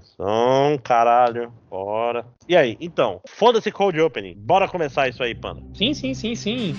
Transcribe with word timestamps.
Sessão, 0.00 0.78
caralho. 0.82 1.52
Bora. 1.70 2.24
E 2.48 2.56
aí, 2.56 2.76
então, 2.80 3.20
foda-se 3.26 3.70
Cold 3.70 4.00
Opening. 4.00 4.34
Bora 4.36 4.68
começar 4.68 5.08
isso 5.08 5.22
aí, 5.22 5.34
Panda. 5.34 5.62
Sim, 5.74 5.94
sim, 5.94 6.14
sim, 6.14 6.34
sim. 6.34 6.74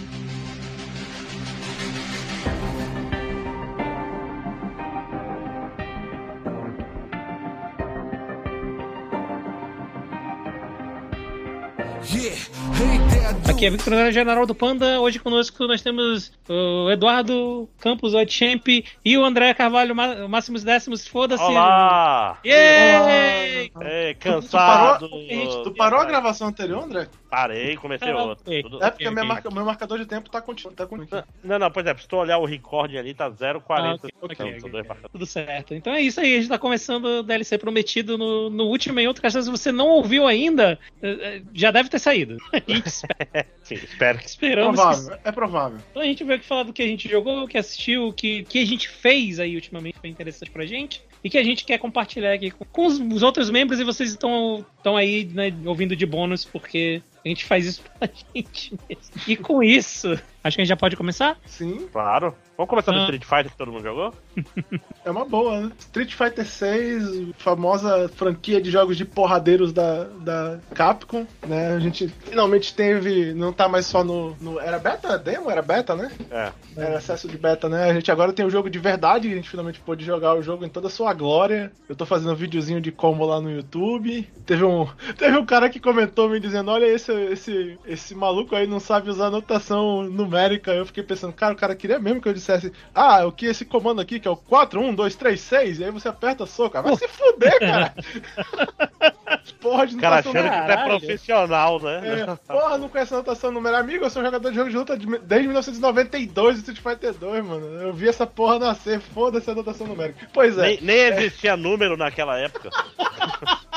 Aqui 13.61 13.67
é 13.67 13.69
a 13.69 13.71
Victor 13.73 14.11
General 14.11 14.47
do 14.47 14.55
Panda. 14.55 14.99
Hoje 14.99 15.19
conosco 15.19 15.67
nós 15.67 15.83
temos 15.83 16.31
o 16.49 16.89
Eduardo 16.89 17.69
Campos 17.79 18.13
Champ 18.27 18.67
e 19.05 19.15
o 19.15 19.23
André 19.23 19.53
Carvalho, 19.53 19.95
máximos 20.27 20.63
décimos. 20.63 21.07
Foda-se. 21.07 21.43
Olá! 21.43 22.39
Yay! 22.43 23.71
Ei, 23.79 24.15
cansado. 24.15 25.07
Tu 25.07 25.27
parou, 25.27 25.63
tu 25.63 25.71
parou 25.75 25.99
a 25.99 26.05
gravação 26.05 26.47
anterior, 26.47 26.83
André? 26.83 27.07
Parei, 27.31 27.77
comecei 27.77 28.11
Ah, 28.11 28.23
outra. 28.23 28.43
ok. 28.45 28.61
Tudo- 28.61 28.83
É 28.83 28.91
porque 28.91 29.05
ok, 29.05 29.15
meu, 29.15 29.23
ok. 29.23 29.27
marca- 29.33 29.49
meu 29.51 29.63
marcador 29.65 29.97
de 29.97 30.05
tempo 30.05 30.29
tá 30.29 30.41
contigo. 30.41 30.73
Tá 30.73 30.85
contigo. 30.85 31.23
Não, 31.41 31.57
não, 31.57 31.71
por 31.71 31.81
exemplo, 31.81 32.01
se 32.01 32.07
tu 32.09 32.17
olhar 32.17 32.37
o 32.39 32.43
recording 32.45 32.97
ali, 32.97 33.13
tá 33.13 33.29
0,40. 33.29 34.11
Ah, 34.11 34.17
ok, 34.21 34.35
Então, 34.57 34.69
marcadores. 34.69 35.11
Tudo 35.13 35.25
certo. 35.25 35.73
Então 35.73 35.93
é 35.93 36.01
isso 36.01 36.19
aí, 36.19 36.35
a 36.35 36.37
gente 36.39 36.49
tá 36.49 36.59
começando 36.59 37.05
o 37.05 37.23
DLC 37.23 37.57
prometido 37.57 38.17
no, 38.17 38.49
no 38.49 38.65
último 38.65 38.99
em 38.99 39.07
outro 39.07 39.21
castelo. 39.23 39.45
Se 39.45 39.49
você 39.49 39.71
não 39.71 39.87
ouviu 39.87 40.27
ainda, 40.27 40.77
eh, 41.01 41.09
eh, 41.21 41.41
já 41.53 41.71
deve 41.71 41.87
ter 41.87 41.99
saído. 41.99 42.35
Sim, 43.63 43.75
espero 43.75 44.17
que 44.19 44.25
esperamos 44.27 44.77
que 44.77 44.85
provável, 44.85 45.19
é 45.23 45.31
provável. 45.31 45.79
Então 45.91 46.01
a 46.01 46.05
gente 46.05 46.25
veio 46.25 46.37
aqui 46.37 46.45
falar 46.45 46.63
do 46.63 46.73
que 46.73 46.81
a 46.81 46.87
gente 46.87 47.07
jogou, 47.07 47.43
o 47.43 47.47
que 47.47 47.57
assistiu, 47.57 48.07
o 48.09 48.13
que, 48.13 48.43
que 48.43 48.59
a 48.59 48.65
gente 48.65 48.89
fez 48.89 49.39
aí 49.39 49.55
ultimamente 49.55 49.97
foi 49.99 50.09
interessante 50.09 50.51
pra 50.51 50.65
gente. 50.65 51.01
E 51.23 51.29
que 51.29 51.37
a 51.37 51.43
gente 51.43 51.63
quer 51.63 51.77
compartilhar 51.77 52.33
aqui 52.33 52.51
com, 52.51 52.87
os 52.87 53.23
outros 53.23 53.49
membros 53.49 53.79
e 53.79 53.83
vocês 53.83 54.09
estão 54.09 54.65
estão 54.77 54.97
aí 54.97 55.25
né, 55.25 55.53
ouvindo 55.65 55.95
de 55.95 56.05
bônus, 56.05 56.43
porque 56.43 57.01
a 57.23 57.27
gente 57.27 57.45
faz 57.45 57.65
isso 57.65 57.83
pra 57.97 58.09
gente 58.35 58.77
mesmo. 58.89 59.13
E 59.27 59.35
com 59.35 59.63
isso, 59.63 60.19
acho 60.43 60.55
que 60.55 60.61
a 60.61 60.63
gente 60.65 60.69
já 60.69 60.77
pode 60.77 60.95
começar? 60.95 61.37
Sim, 61.45 61.87
Claro. 61.91 62.35
Vamos 62.57 62.69
começar 62.69 62.91
do 62.91 62.99
Ah. 62.99 63.01
Street 63.03 63.23
Fighter 63.23 63.49
que 63.51 63.57
todo 63.57 63.71
mundo 63.71 63.81
jogou? 63.83 64.13
é 65.03 65.09
uma 65.09 65.25
boa, 65.25 65.61
né? 65.61 65.71
Street 65.79 66.13
Fighter 66.13 66.45
6, 66.45 67.29
famosa 67.39 68.07
franquia 68.15 68.61
de 68.61 68.69
jogos 68.69 68.95
de 68.97 69.03
porradeiros 69.03 69.73
da, 69.73 70.03
da 70.03 70.59
Capcom, 70.75 71.25
né? 71.47 71.73
A 71.73 71.79
gente 71.79 72.07
finalmente 72.07 72.75
teve. 72.75 73.33
Não 73.33 73.51
tá 73.51 73.67
mais 73.67 73.87
só 73.87 74.03
no. 74.03 74.35
no- 74.39 74.59
era 74.59 74.77
beta? 74.77 75.17
Demo? 75.17 75.49
Era 75.49 75.61
beta, 75.63 75.95
né? 75.95 76.11
É. 76.29 76.51
Era 76.77 76.97
acesso 76.99 77.27
de 77.27 77.35
beta, 77.37 77.67
né? 77.67 77.89
A 77.89 77.93
gente 77.95 78.11
agora 78.11 78.31
tem 78.31 78.45
o 78.45 78.49
jogo 78.49 78.69
de 78.69 78.77
verdade, 78.77 79.27
a 79.31 79.35
gente 79.35 79.49
finalmente 79.49 79.79
pôde 79.79 80.05
jogar 80.05 80.35
o 80.35 80.43
jogo 80.43 80.63
em 80.63 80.69
toda 80.69 80.85
a 80.87 80.91
sua 80.91 81.13
glória. 81.15 81.71
Eu 81.89 81.95
tô 81.95 82.05
fazendo 82.05 82.31
um 82.31 82.35
videozinho 82.35 82.79
de 82.79 82.91
combo 82.91 83.25
lá 83.25 83.41
no 83.41 83.49
YouTube. 83.49 84.29
Teve 84.45 84.63
um, 84.63 84.87
teve 85.17 85.35
um 85.35 85.45
cara 85.45 85.67
que 85.67 85.79
comentou 85.79 86.29
me 86.29 86.39
dizendo: 86.39 86.69
Olha, 86.69 86.85
esse, 86.85 87.11
esse, 87.11 87.79
esse 87.87 88.13
maluco 88.13 88.55
aí 88.55 88.67
não 88.67 88.79
sabe 88.79 89.09
usar 89.09 89.31
notação 89.31 90.03
numérica. 90.31 90.71
Eu 90.73 90.85
fiquei 90.85 91.03
pensando, 91.03 91.33
cara, 91.33 91.53
o 91.53 91.57
cara 91.57 91.75
queria 91.75 91.99
mesmo 91.99 92.21
que 92.21 92.27
eu 92.29 92.33
dissesse: 92.33 92.71
Ah, 92.95 93.25
o 93.25 93.31
que 93.31 93.45
esse 93.45 93.65
comando 93.65 94.01
aqui, 94.01 94.19
que 94.19 94.27
é 94.27 94.31
o 94.31 94.35
4, 94.37 94.79
1, 94.79 94.95
2, 94.95 95.15
3, 95.15 95.39
6, 95.39 95.79
e 95.79 95.83
aí 95.85 95.91
você 95.91 96.07
aperta 96.07 96.45
soco. 96.45 96.77
Ah, 96.77 96.81
Vai 96.81 96.95
se 96.95 97.07
fuder, 97.07 97.59
cara! 97.59 97.93
Porra 99.59 99.85
de 99.87 99.95
O 99.95 99.99
cara 99.99 100.15
achando 100.17 100.33
que 100.33 100.39
tu 100.65 100.71
é 100.71 100.83
profissional, 100.85 101.79
né? 101.81 102.01
é, 102.21 102.35
porra, 102.51 102.77
não 102.77 102.89
conhece 102.89 103.13
a 103.13 103.17
notação 103.17 103.51
numérica. 103.51 103.81
Amigo, 103.81 104.05
eu 104.05 104.09
sou 104.09 104.23
jogador 104.23 104.49
de 104.49 104.55
jogo 104.55 104.69
de 104.69 104.75
luta 104.77 104.97
de- 104.97 105.19
desde 105.19 105.47
1992 105.47 106.57
Street 106.57 106.79
Fighter 106.79 107.13
2, 107.13 107.45
mano. 107.45 107.65
Eu 107.81 107.93
vi 107.93 108.07
essa 108.09 108.25
porra 108.25 108.57
nascer, 108.59 108.99
foda-se 108.99 109.49
a 109.49 109.55
notação 109.55 109.85
numérica. 109.87 110.27
Pois 110.33 110.57
é, 110.57 110.61
Nem, 110.61 110.81
nem 110.81 110.97
existia 110.97 111.55
número 111.55 111.95
naquela 111.95 112.37
época. 112.39 112.69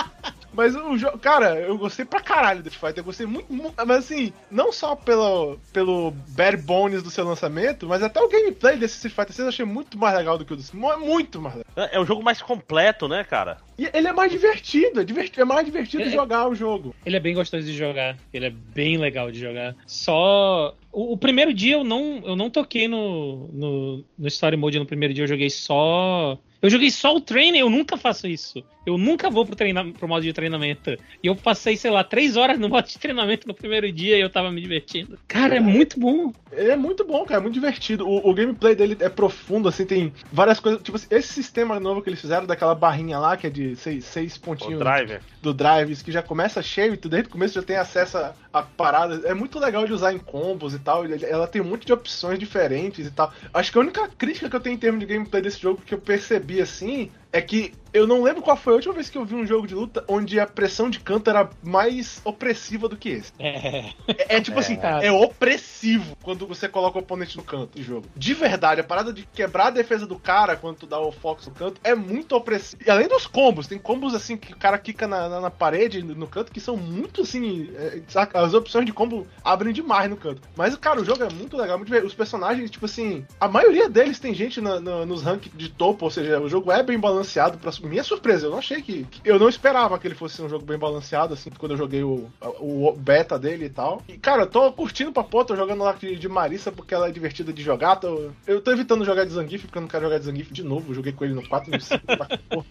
mas 0.55 0.75
o 0.75 0.97
jogo. 0.97 1.19
Cara, 1.19 1.59
eu 1.59 1.77
gostei 1.77 2.05
pra 2.05 2.21
caralho 2.21 2.63
do 2.63 2.71
Fighter. 2.71 2.99
Eu 2.99 3.05
gostei 3.05 3.27
muito, 3.27 3.53
mu- 3.53 3.75
Mas 3.77 3.91
assim, 3.91 4.33
não 4.51 4.73
só 4.73 4.95
pelo, 4.97 5.59
pelo 5.73 6.11
bare 6.29 6.57
bones 6.57 7.03
do 7.03 7.11
seu 7.11 7.25
lançamento, 7.25 7.87
mas 7.87 8.03
até 8.03 8.21
o 8.21 8.29
gameplay 8.29 8.77
desse 8.77 8.95
Street 8.97 9.15
Fighter 9.15 9.35
6 9.35 9.39
eu 9.41 9.49
achei 9.49 9.65
muito 9.67 9.99
mais 9.99 10.17
legal 10.17 10.39
do 10.39 10.45
que 10.45 10.53
o 10.53 10.57
do. 10.57 10.63
mu- 10.73 10.99
Muito 10.99 11.41
mais 11.41 11.57
legal. 11.57 11.89
É 11.93 11.99
o 12.01 12.05
jogo 12.07 12.23
mais 12.23 12.41
completo, 12.41 13.09
né, 13.09 13.25
cara? 13.25 13.59
E 13.79 13.89
ele 13.93 14.09
é 14.09 14.13
mais 14.13 14.31
divertido, 14.31 15.01
é, 15.01 15.05
divertido, 15.05 15.43
é 15.43 15.45
mais 15.45 15.65
divertido 15.65 16.05
É. 16.05 16.11
jogar 16.11 16.49
o 16.49 16.55
jogo. 16.55 16.95
Ele 17.05 17.17
é 17.17 17.21
bem 17.21 17.35
gostoso 17.35 17.65
de 17.65 17.73
jogar, 17.73 18.17
ele 18.33 18.47
é 18.47 18.51
bem 18.51 18.97
legal 18.99 19.31
de 19.31 19.39
jogar. 19.41 19.75
Só. 19.87 20.77
O, 20.93 21.15
o 21.15 21.19
primeiro 21.19 21.53
dia 21.53 21.75
eu 21.75 21.85
não, 21.85 22.23
eu 22.25 22.37
não 22.37 22.49
toquei 22.49 22.87
no, 22.87 23.49
no, 23.53 24.05
no 24.17 24.29
Story 24.29 24.57
Mode 24.57 24.79
no 24.79 24.87
primeiro 24.87 25.13
dia, 25.13 25.25
eu 25.25 25.29
joguei 25.29 25.51
só. 25.51 26.39
Eu 26.63 26.71
joguei 26.71 26.91
só 26.91 27.15
o 27.15 27.21
treino, 27.21 27.59
eu 27.59 27.69
nunca 27.69 27.95
faço 27.95 28.27
isso. 28.27 28.65
Eu 28.87 28.97
nunca 28.97 29.29
vou 29.29 29.45
pro, 29.45 29.55
treina, 29.55 29.85
pro 29.93 30.09
modo 30.09 30.23
de 30.23 30.33
treinamento. 30.33 30.97
E 31.23 31.27
eu 31.27 31.37
passei, 31.37 31.77
sei 31.77 31.91
lá, 31.91 32.03
três 32.03 32.39
horas 32.39 32.59
no 32.59 32.69
modo 32.71 32.87
de 32.87 32.99
treinamento 32.99 33.47
no 33.47 33.53
primeiro 33.53 33.91
dia 33.93 34.17
e 34.17 34.21
eu 34.21 34.31
tava 34.31 34.51
me 34.51 34.63
divertindo. 34.63 35.19
Cara, 35.29 35.57
é 35.57 35.61
muito 35.61 36.01
bom. 36.01 36.33
Ele 36.51 36.71
é 36.71 36.77
muito 36.77 37.05
bom, 37.05 37.23
cara, 37.27 37.41
é 37.41 37.43
muito 37.43 37.53
divertido. 37.55 38.09
O, 38.09 38.31
o 38.31 38.33
gameplay 38.33 38.75
dele 38.75 38.97
é 39.01 39.11
profundo, 39.11 39.69
assim, 39.69 39.85
tem 39.85 40.11
várias 40.33 40.59
coisas. 40.59 40.83
Tipo, 40.83 40.97
assim, 40.97 41.07
esse 41.11 41.35
sistema 41.35 41.79
novo 41.79 42.01
que 42.01 42.09
eles 42.09 42.21
fizeram, 42.21 42.47
daquela 42.47 42.75
barrinha 42.75 43.19
lá, 43.19 43.37
que 43.37 43.47
é 43.47 43.51
de 43.51 43.64
seis, 43.77 44.05
seis 44.05 44.37
pontinhos 44.39 44.79
driver. 44.79 45.21
do 45.41 45.55
drive, 45.55 45.97
que 46.03 46.13
já 46.13 46.23
começa 46.23 46.63
cheio 46.63 46.95
e 46.95 46.97
tu 46.97 47.09
desde 47.09 47.29
o 47.29 47.33
começo 47.33 47.55
já 47.55 47.63
tem 47.63 47.77
acesso 47.77 48.19
a, 48.19 48.35
a 48.53 48.63
paradas. 48.63 49.25
É 49.25 49.35
muito 49.35 49.59
legal 49.59 49.87
de 49.87 49.93
usar 49.93 50.13
em 50.13 50.19
combos 50.19 50.75
e 50.75 50.79
tal. 50.79 51.05
Ela 51.07 51.47
tem 51.47 51.63
um 51.63 51.65
monte 51.65 51.87
de 51.87 51.93
opções 51.93 52.39
diferentes 52.39 53.07
e 53.07 53.11
tal. 53.11 53.33
Acho 53.53 53.73
que 53.73 53.79
a 53.79 53.81
única 53.81 54.09
crítica 54.09 54.51
que 54.51 54.57
eu 54.57 54.61
tenho 54.61 54.75
em 54.75 54.79
termos 54.79 55.01
de 55.01 55.07
gameplay 55.07 55.43
desse 55.43 55.61
jogo 55.61 55.83
que 55.85 55.95
eu 55.95 55.99
percebi 55.99 56.61
assim 56.61 57.11
é 57.35 57.43
que 57.43 57.73
eu 57.93 58.07
não 58.09 58.23
lembro 58.25 58.43
qual 58.43 58.57
foi 58.57 58.73
a 58.73 58.77
última 58.77 58.95
vez 58.95 59.09
que 59.09 59.17
eu 59.19 59.25
vi 59.25 59.35
um 59.37 59.47
jogo 59.47 59.67
de 59.69 59.75
luta 59.75 60.05
onde 60.09 60.41
a 60.41 60.47
pressão 60.47 60.91
de 60.91 60.99
canto 60.99 61.31
era 61.31 61.49
mais 61.63 62.21
opressiva 62.25 62.89
do 62.89 62.97
que 62.97 63.09
esse. 63.09 63.33
É. 63.39 63.91
É, 64.09 64.37
é 64.37 64.41
tipo 64.41 64.59
assim, 64.59 64.75
cara. 64.77 65.05
é 65.05 65.13
opressivo 65.13 66.17
quando 66.23 66.47
você 66.47 66.69
coloca 66.69 66.99
o 66.99 67.03
oponente 67.03 67.37
no 67.37 67.43
canto 67.45 67.77
do 67.79 67.83
jogo. 67.83 68.07
De 68.17 68.35
verdade, 68.35 68.81
a 68.81 68.85
parada 68.85 69.13
de 69.13 69.25
quebrar 69.33 69.67
a 69.69 69.71
defesa 69.71 70.07
do 70.07 70.19
cara 70.19 70.57
quando 70.57 70.79
tu 70.79 70.87
dá 70.87 70.99
o 70.99 71.13
fox 71.13 71.47
no 71.47 71.53
canto 71.55 71.81
é 71.85 71.95
muito 71.95 72.35
opressivo. 72.35 72.83
E 72.85 72.91
além 72.91 73.07
dos 73.09 73.27
combos, 73.27 73.67
tem 73.67 73.79
combos 73.79 74.15
assim 74.15 74.37
que 74.37 74.53
o 74.53 74.57
cara 74.57 74.79
quica 74.79 75.07
na, 75.07 75.29
na, 75.29 75.41
na 75.41 75.51
parede, 75.51 76.03
no 76.03 76.27
canto, 76.27 76.51
que 76.53 76.61
são 76.61 76.77
muito 76.77 77.23
assim. 77.23 77.71
é? 77.77 78.01
As 78.35 78.55
opções 78.55 78.87
de 78.87 78.93
combo 78.93 79.27
abrem 79.45 79.73
demais 79.73 80.09
no 80.11 80.17
canto. 80.17 80.43
Mas, 80.57 80.75
cara, 80.77 81.01
o 81.01 81.05
jogo 81.05 81.23
é 81.23 81.33
muito 81.33 81.57
legal, 81.57 81.79
muito. 81.79 81.95
Os 81.95 82.15
personagens, 82.15 82.71
tipo 82.71 82.87
assim, 82.87 83.25
a 83.41 83.49
maioria 83.49 83.89
deles 83.89 84.19
tem 84.19 84.35
gente 84.35 84.61
na- 84.61 84.81
na- 84.81 85.07
nos 85.07 85.23
rankings 85.23 85.57
de 85.57 85.69
topo, 85.69 86.05
ou 86.05 86.11
seja, 86.11 86.41
o 86.41 86.49
jogo 86.49 86.73
é 86.73 86.83
bem 86.83 86.99
balanceado. 86.99 87.24
Pra 87.59 87.73
minha 87.83 88.05
surpresa, 88.05 88.47
eu 88.47 88.51
não 88.51 88.59
achei 88.59 88.83
que. 88.83 89.07
Eu 89.25 89.39
não 89.39 89.49
esperava 89.49 89.99
que 89.99 90.07
ele 90.07 90.15
fosse 90.15 90.41
um 90.43 90.49
jogo 90.49 90.65
bem 90.65 90.79
balanceado, 90.79 91.35
assim, 91.35 91.51
quando 91.51 91.73
eu 91.73 91.79
joguei 91.79 92.03
o, 92.03 92.31
o, 92.61 92.93
beta 92.93 93.39
dele 93.39 93.67
e 93.67 93.71
tal. 93.71 94.03
E, 94.09 94.17
cara, 94.17 94.43
eu 94.43 94.47
tô 94.47 94.73
curtindo 94.73 95.13
pra 95.13 95.25
pô, 95.25 95.45
tô 95.45 95.57
jogando 95.57 95.83
lá 95.83 95.93
de, 95.93 96.17
de 96.17 96.29
Marissa 96.29 96.71
porque 96.71 96.95
ela 96.95 97.09
é 97.09 97.13
divertida 97.13 97.53
de 97.53 97.63
jogar. 97.63 97.97
Tô, 97.97 98.31
eu 98.47 98.61
tô 98.61 98.73
evitando 98.73 99.05
jogar 99.05 99.25
de 99.25 99.33
Zangief 99.33 99.65
porque 99.65 99.79
eu 99.79 99.83
não 99.83 99.89
quero 99.89 100.05
jogar 100.05 100.19
de 100.19 100.25
Zangief 100.25 100.53
de 100.53 100.63
novo. 100.63 100.91
Eu 100.91 100.95
joguei 100.95 101.13
com 101.13 101.25
ele 101.25 101.35
no 101.35 101.49
4 101.49 101.71
e 101.71 101.73
no 101.73 101.81
5. 101.81 102.07
tá, 102.07 102.39
porra. 102.49 102.67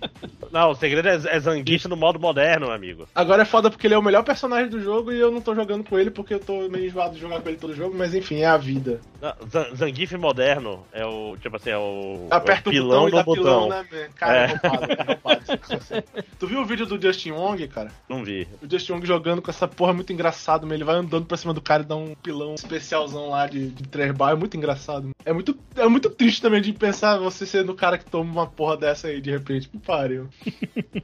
Não, 0.51 0.71
o 0.71 0.75
segredo 0.75 1.07
é, 1.07 1.15
é 1.15 1.39
Zangief 1.39 1.87
no 1.87 1.95
modo 1.95 2.19
moderno, 2.19 2.71
amigo. 2.71 3.07
Agora 3.15 3.41
é 3.41 3.45
foda 3.45 3.69
porque 3.69 3.87
ele 3.87 3.95
é 3.95 3.97
o 3.97 4.03
melhor 4.03 4.23
personagem 4.23 4.69
do 4.69 4.79
jogo 4.79 5.11
e 5.11 5.19
eu 5.19 5.31
não 5.31 5.41
tô 5.41 5.55
jogando 5.55 5.83
com 5.83 5.97
ele 5.97 6.11
porque 6.11 6.35
eu 6.35 6.39
tô 6.39 6.69
meio 6.69 6.85
enjoado 6.85 7.15
de 7.15 7.21
jogar 7.21 7.41
com 7.41 7.49
ele 7.49 7.57
todo 7.57 7.75
jogo, 7.75 7.95
mas 7.97 8.13
enfim, 8.13 8.41
é 8.41 8.45
a 8.45 8.57
vida. 8.57 9.01
Não, 9.21 9.33
Zangief 9.75 10.15
moderno 10.15 10.85
é 10.91 11.05
o, 11.05 11.35
tipo 11.37 11.55
assim, 11.55 11.71
é 11.71 11.77
o, 11.77 12.27
Aperta 12.29 12.69
é 12.69 12.71
o, 12.71 12.71
o 12.71 12.73
pilão 12.73 13.03
botão 13.05 13.19
do 13.19 13.25
botão. 13.25 13.43
pilão, 13.43 13.69
né? 13.69 14.09
Cara, 14.15 14.37
é, 14.37 14.42
É. 14.43 15.05
roubado, 15.13 15.43
é 15.47 15.53
assim. 15.53 16.03
Tu 16.39 16.47
viu 16.47 16.59
o 16.61 16.65
vídeo 16.65 16.85
do 16.85 17.01
Justin 17.01 17.31
Wong, 17.31 17.67
cara? 17.67 17.91
Não 18.09 18.23
vi. 18.23 18.47
O 18.61 18.69
Justin 18.69 18.93
Wong 18.93 19.07
jogando 19.07 19.41
com 19.41 19.49
essa 19.49 19.67
porra 19.67 19.91
é 19.91 19.95
muito 19.95 20.11
engraçado, 20.11 20.67
man. 20.67 20.73
Ele 20.73 20.83
vai 20.83 20.95
andando 20.95 21.25
pra 21.25 21.37
cima 21.37 21.53
do 21.53 21.61
cara 21.61 21.83
e 21.83 21.85
dá 21.85 21.95
um 21.95 22.15
pilão 22.15 22.53
especialzão 22.55 23.29
lá 23.29 23.47
de, 23.47 23.69
de 23.69 23.83
três 23.87 24.11
bar. 24.11 24.31
É 24.31 24.35
muito 24.35 24.57
engraçado. 24.57 25.05
man. 25.05 25.11
É 25.25 25.31
muito, 25.31 25.57
é 25.75 25.87
muito 25.87 26.09
triste 26.09 26.41
também 26.41 26.61
de 26.61 26.73
pensar 26.73 27.17
você 27.17 27.45
sendo 27.45 27.71
o 27.71 27.75
cara 27.75 27.97
que 27.97 28.05
toma 28.05 28.29
uma 28.31 28.47
porra 28.47 28.75
dessa 28.77 29.07
aí 29.07 29.21
de 29.21 29.31
repente. 29.31 29.69
Que 29.69 29.77
pariu. 29.77 30.27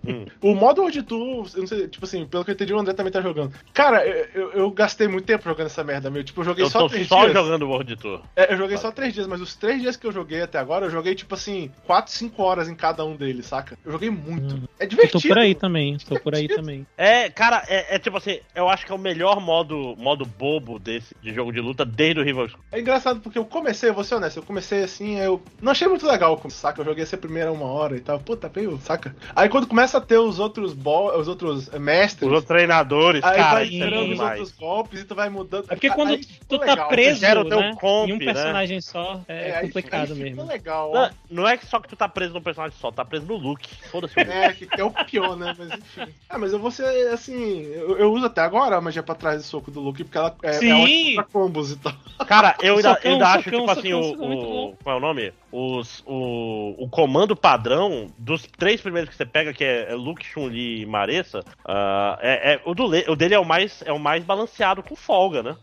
Hum. 0.06 0.26
O 0.42 0.56
modo 0.56 0.82
World 0.82 1.04
Tour, 1.04 1.48
eu 1.54 1.60
não 1.60 1.68
sei, 1.68 1.88
tipo 1.88 2.06
assim, 2.06 2.26
pelo 2.26 2.44
que 2.44 2.52
eu 2.52 2.54
entendi, 2.54 2.74
o 2.74 2.80
André 2.80 2.94
também 2.94 3.12
tá 3.12 3.22
jogando. 3.22 3.54
Cara, 3.74 4.06
eu, 4.06 4.26
eu, 4.34 4.52
eu 4.54 4.72
gastei 4.72 5.08
muito 5.08 5.26
tempo 5.26 5.44
jogando 5.44 5.68
essa 5.68 5.84
merda, 5.84 6.10
meu. 6.10 6.24
Tipo, 6.24 6.42
eu 6.42 6.46
joguei 6.46 6.64
Eu 6.66 6.70
só 6.70 6.88
três 6.88 7.08
só 7.08 7.22
dias. 7.22 7.34
jogando 7.34 7.68
World 7.68 7.96
Tour. 7.98 8.22
É, 8.36 8.54
eu 8.54 8.58
joguei 8.58 8.78
só 8.78 8.92
três 8.92 9.14
dias, 9.14 9.28
mas 9.28 9.42
os 9.42 9.56
três 9.56 9.82
dias 9.82 9.96
que 9.98 10.08
eu 10.08 10.12
joguei 10.12 10.42
até 10.42 10.58
agora, 10.58 10.86
eu 10.86 10.90
joguei, 10.90 11.14
tipo 11.16 11.36
assim, 11.36 11.70
4, 11.86 12.12
5 12.12 12.42
horas 12.42 12.68
em 12.70 12.76
cada 12.76 13.06
um 13.06 13.16
deles, 13.16 13.29
saca? 13.44 13.78
Eu 13.86 13.92
joguei 13.92 14.10
muito. 14.10 14.56
Hum. 14.56 14.64
É 14.80 14.86
Eu 14.86 14.88
divertido. 14.88 15.22
tô 15.22 15.28
por 15.28 15.38
aí 15.38 15.56
também, 15.56 15.98
tô 15.98 16.20
por 16.20 16.36
aí 16.36 16.48
também. 16.48 16.86
É, 16.98 17.30
cara, 17.30 17.64
é, 17.68 17.96
é 17.96 18.00
tipo 18.00 18.18
assim, 18.18 18.40
eu 18.56 18.70
acho 18.70 18.86
que 18.86 18.92
é 18.92 18.96
o 18.96 19.00
melhor 19.00 19.40
modo, 19.40 19.96
modo 19.98 20.26
bobo 20.26 20.80
desse 20.80 21.16
de 21.22 21.34
jogo 21.34 21.52
de 21.52 21.60
luta 21.60 21.86
desde 21.86 22.20
o 22.20 22.24
Rival 22.24 22.48
Schools. 22.48 22.66
É 22.72 22.80
engraçado 22.80 23.20
porque 23.20 23.38
eu 23.38 23.46
comecei, 23.46 23.90
eu 23.90 23.94
vou 23.94 24.04
ser 24.04 24.16
honesto, 24.16 24.38
eu 24.38 24.44
comecei 24.44 24.84
assim, 24.84 25.18
eu 25.20 25.42
não 25.62 25.72
achei 25.72 25.88
muito 25.88 26.06
legal, 26.08 26.42
saca? 26.50 26.82
Eu 26.82 26.86
joguei 26.86 27.04
essa 27.04 27.18
primeira 27.18 27.52
uma 27.52 27.66
hora 27.66 27.96
e 27.98 28.00
tal, 28.00 28.20
puta, 28.20 28.48
veio, 28.50 28.80
saca? 28.84 29.16
Aí 29.36 29.50
quando 29.50 29.68
começa 29.68 29.98
a 29.98 30.02
ter 30.02 30.18
os 30.18 30.40
outros 30.40 30.74
bo 30.74 31.10
os 31.18 31.28
outros 31.28 31.72
eh, 31.74 31.80
mestres, 31.80 32.28
Os 32.28 32.34
outros 32.34 32.48
treinadores, 32.48 33.24
aí 33.24 33.38
cara, 33.38 33.54
vai 33.56 33.64
isso 33.66 33.84
é 33.84 33.88
entrando 33.88 34.14
os 34.14 34.20
outros 34.20 34.52
golpes 34.52 35.02
e 35.02 35.06
tu 35.06 35.16
vai 35.16 35.30
mudando. 35.30 35.66
É 35.70 35.76
porque 35.76 35.90
quando 35.90 36.10
Aí 36.10 36.26
tu 36.48 36.58
tá 36.58 36.66
legal. 36.66 36.88
preso 36.90 37.20
teu 37.50 37.60
né, 37.60 37.76
comp, 37.80 38.10
em 38.10 38.14
um 38.14 38.18
né? 38.18 38.26
personagem 38.26 38.82
só, 38.82 39.22
é, 39.28 39.56
aí- 39.56 39.68
complicado 39.68 40.14
aí 40.14 40.20
mesmo. 40.20 40.30
Ficou 40.42 40.46
legal. 40.46 40.94
Não, 40.94 41.10
não 41.30 41.48
é 41.48 41.58
que 41.58 41.66
só 41.66 41.80
que 41.80 41.88
tu 41.88 41.96
tá 41.96 42.08
preso 42.08 42.34
no 42.34 42.42
personagem 42.42 42.78
só, 42.80 42.92
tá 42.92 43.04
preso 43.10 43.26
no 43.26 43.36
look. 43.36 43.68
Foda-se 43.92 44.16
look. 44.18 44.30
É, 44.40 44.54
que 44.54 44.68
que 44.68 44.80
é 44.80 44.84
o 44.84 44.92
pior 44.92 45.36
né? 45.36 45.56
Mas 45.58 45.72
enfim. 45.72 46.14
Ah, 46.30 46.38
mas 46.38 46.54
eu 46.54 46.60
vou 46.60 46.72
ser 46.72 46.86
assim. 47.10 47.62
Eu, 47.64 47.98
eu 47.98 48.14
uso 48.14 48.26
até 48.28 48.42
agora 48.42 48.76
a 48.78 48.82
magia 48.82 49.02
pra 49.04 49.16
trás 49.16 49.38
do 49.42 49.44
soco 49.48 49.72
do 49.72 49.80
Luke, 49.80 50.04
porque 50.04 50.18
ela 50.18 50.36
é, 50.44 50.54
Sim. 50.54 50.70
é 50.70 50.76
ótima 50.76 51.24
pra 51.24 51.32
combos 51.32 51.72
e 51.72 51.78
tal. 51.78 51.94
Cara, 52.28 52.56
eu 52.62 52.76
ainda, 52.78 52.90
Socão, 52.94 53.04
eu 53.06 53.14
ainda 53.14 53.28
acho, 53.28 53.44
socão, 53.44 53.60
tipo 53.60 53.72
assim, 53.72 53.92
socão, 53.92 54.00
o, 54.02 54.04
socão, 54.12 54.28
muito 54.28 54.46
o. 54.46 54.78
Qual 54.84 54.96
é 54.96 54.98
o 54.98 55.02
nome? 55.02 55.34
Os, 55.52 56.04
o, 56.06 56.76
o 56.78 56.88
comando 56.90 57.36
padrão 57.36 58.08
dos 58.18 58.44
três 58.44 58.80
primeiros 58.82 59.10
que 59.10 59.16
você 59.16 59.26
pega, 59.26 59.52
que 59.52 59.64
é, 59.64 59.92
é 59.92 59.96
Luke, 59.96 60.24
Chun-Li 60.26 60.82
e 60.82 60.86
Maressa, 60.86 61.44
ah, 61.66 62.20
é, 62.22 62.54
é- 62.54 62.62
o, 62.66 62.76
do, 62.76 62.86
o 62.86 63.16
dele 63.16 63.34
é 63.34 63.40
o, 63.40 63.46
mais, 63.46 63.82
é 63.84 63.92
o 63.92 63.98
mais 64.00 64.24
balanceado 64.24 64.84
com 64.84 64.96
folga, 64.96 65.42
né? 65.42 65.56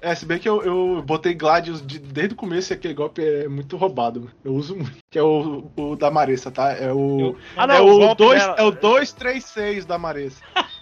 É, 0.00 0.14
se 0.14 0.24
bem 0.24 0.38
que 0.38 0.48
eu, 0.48 0.62
eu 0.62 1.02
botei 1.02 1.34
Gladius 1.34 1.84
de- 1.84 1.98
desde 1.98 2.34
o 2.34 2.36
começo 2.36 2.72
e 2.72 2.74
aquele 2.74 2.94
golpe 2.94 3.20
é 3.24 3.48
muito 3.48 3.76
roubado. 3.76 4.30
Eu 4.44 4.54
uso 4.54 4.76
muito. 4.76 5.01
Que 5.12 5.18
é 5.18 5.22
o, 5.22 5.70
o 5.76 5.94
da 5.94 6.10
Maressa, 6.10 6.50
tá? 6.50 6.72
É 6.72 6.90
o. 6.90 7.20
Eu- 7.20 7.36
Ah, 7.54 7.64
é 7.64 7.66
não, 7.66 7.86
o 7.86 7.94
o 7.96 7.98
golpe 7.98 8.24
2 8.24 8.40
dela- 8.40 8.54
é 8.58 8.62
o 8.62 8.70
236 8.70 9.84
da 9.84 9.98
Maressa. 9.98 10.42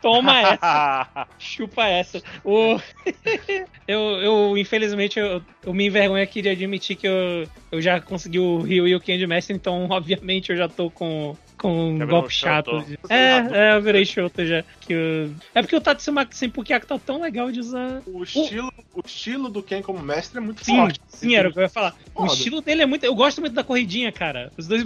Toma 0.00 0.40
essa. 0.52 1.26
Chupa 1.38 1.84
essa. 1.86 2.22
O... 2.44 2.78
eu, 3.86 4.00
eu, 4.00 4.58
infelizmente, 4.58 5.18
eu, 5.18 5.42
eu 5.64 5.74
me 5.74 5.86
envergonho 5.86 6.22
aqui 6.22 6.42
de 6.42 6.48
admitir 6.48 6.96
que 6.96 7.06
eu, 7.06 7.48
eu 7.70 7.80
já 7.80 8.00
consegui 8.00 8.38
o 8.38 8.58
Rio 8.60 8.86
e 8.86 8.94
o 8.94 9.00
Candy 9.00 9.26
Master, 9.26 9.54
então, 9.56 9.86
obviamente, 9.90 10.50
eu 10.50 10.56
já 10.56 10.68
tô 10.68 10.90
com, 10.90 11.36
com 11.56 11.90
um 11.90 11.94
virou 11.98 12.08
golpe 12.20 12.34
chato. 12.34 12.80
De- 12.82 12.98
É, 13.08 13.70
é, 13.70 13.76
eu 13.76 13.82
virei 13.82 14.04
Shoto 14.04 14.44
já. 14.44 14.62
Que 14.80 14.92
eu... 14.92 15.34
É 15.54 15.62
porque 15.62 15.76
o 15.76 15.80
Tatsumaki 15.80 16.36
Senpukiaku 16.36 16.86
tá 16.86 16.98
tão 16.98 17.20
legal 17.20 17.50
de 17.52 17.60
usar. 17.60 18.02
O 18.06 18.22
estilo, 18.22 18.72
o 18.94 19.00
estilo 19.04 19.48
do 19.48 19.62
Ken 19.62 19.82
como 19.82 20.00
mestre 20.00 20.38
é 20.38 20.40
muito 20.40 20.64
Sim, 20.64 20.76
forte. 20.76 21.00
sim, 21.08 21.36
era 21.36 21.48
o 21.48 21.52
que 21.52 21.58
eu 21.58 21.62
ia 21.62 21.68
falar. 21.68 21.94
O 22.14 22.22
Foda. 22.22 22.32
estilo 22.34 22.60
dele 22.60 22.82
é 22.82 22.86
muito. 22.86 23.04
Eu 23.04 23.14
gosto 23.14 23.40
muito 23.40 23.54
da 23.54 23.64
corridinha, 23.64 24.10
cara. 24.10 24.50
Os 24.56 24.66
dois. 24.66 24.82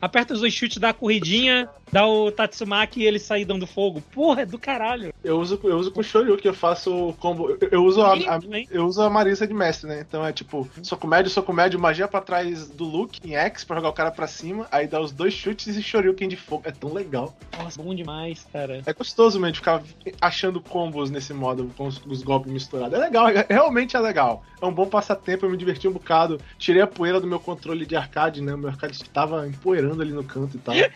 Aperta 0.00 0.32
os 0.34 0.40
dois 0.40 0.52
chutes, 0.52 0.78
dá 0.78 0.90
a 0.90 0.94
corridinha, 0.94 1.68
dá 1.92 2.06
o 2.06 2.30
Tatsumaki 2.32 3.00
e 3.00 3.06
ele 3.06 3.18
sair 3.18 3.44
dando 3.44 3.66
fogo. 3.66 4.00
Porra, 4.12 4.42
é 4.42 4.46
do 4.46 4.58
caralho. 4.58 5.12
Eu 5.22 5.38
uso, 5.38 5.60
eu 5.62 5.76
uso 5.76 5.90
com 5.90 6.00
o 6.00 6.04
Shoryuken, 6.04 6.50
eu 6.50 6.54
faço 6.54 7.08
o 7.08 7.12
combo. 7.14 7.50
Eu, 7.50 7.58
eu 7.70 7.84
uso 7.84 8.00
a, 8.02 8.14
a- 8.14 8.40
eu 8.70 8.86
uso 8.86 9.02
a 9.02 9.10
Marisa 9.10 9.46
de 9.46 9.52
mestre, 9.52 9.88
né? 9.88 10.04
Então 10.06 10.24
é 10.24 10.32
tipo, 10.32 10.68
soco 10.82 11.06
médio, 11.06 11.30
soco 11.30 11.52
médio, 11.52 11.78
magia 11.78 12.08
pra 12.08 12.20
trás 12.20 12.68
do 12.70 12.84
Luke 12.84 13.20
em 13.24 13.34
X 13.36 13.62
pra 13.64 13.76
jogar 13.76 13.88
o 13.90 13.92
cara 13.92 14.10
pra 14.10 14.26
cima, 14.26 14.66
aí 14.72 14.86
dá 14.86 15.00
os 15.00 15.12
dois 15.12 15.34
chutes 15.34 15.76
e 15.76 15.82
Shoryuken 15.82 16.28
de 16.28 16.36
fogo. 16.36 16.62
É 16.64 16.70
tão 16.70 16.92
legal. 16.92 17.36
Nossa, 17.58 17.82
bom 17.82 17.94
demais, 17.94 18.46
cara. 18.52 18.82
É 18.86 18.92
gostoso 18.92 19.38
mesmo 19.38 19.56
ficar 19.56 19.82
achando 20.20 20.60
combos 20.60 21.10
nesse 21.10 21.34
modo, 21.34 21.70
com 21.76 21.86
os, 21.86 22.00
os 22.06 22.22
golpes 22.22 22.50
misturados. 22.52 22.94
É 22.94 22.98
legal, 23.02 23.28
é- 23.28 23.46
realmente 23.48 23.96
é 23.96 24.00
legal. 24.00 24.42
É 24.62 24.64
um 24.66 24.72
bom 24.72 24.86
passatempo, 24.86 25.44
eu 25.46 25.50
me 25.50 25.56
diverti 25.56 25.86
um 25.88 25.92
bocado. 25.92 26.40
Tirei 26.58 26.82
a 26.82 26.86
poeira 26.86 27.20
do 27.20 27.26
meu 27.26 27.40
controle 27.40 27.84
de 27.86 27.96
arcade, 27.96 28.40
né? 28.42 28.54
O 28.54 28.58
meu 28.58 28.68
arcade 28.70 29.02
tava 29.10 29.46
empoeirando 29.46 29.89
ali 29.98 30.12
no 30.12 30.22
canto 30.24 30.56
e 30.56 30.60
tal. 30.60 30.74
Eu 30.76 30.88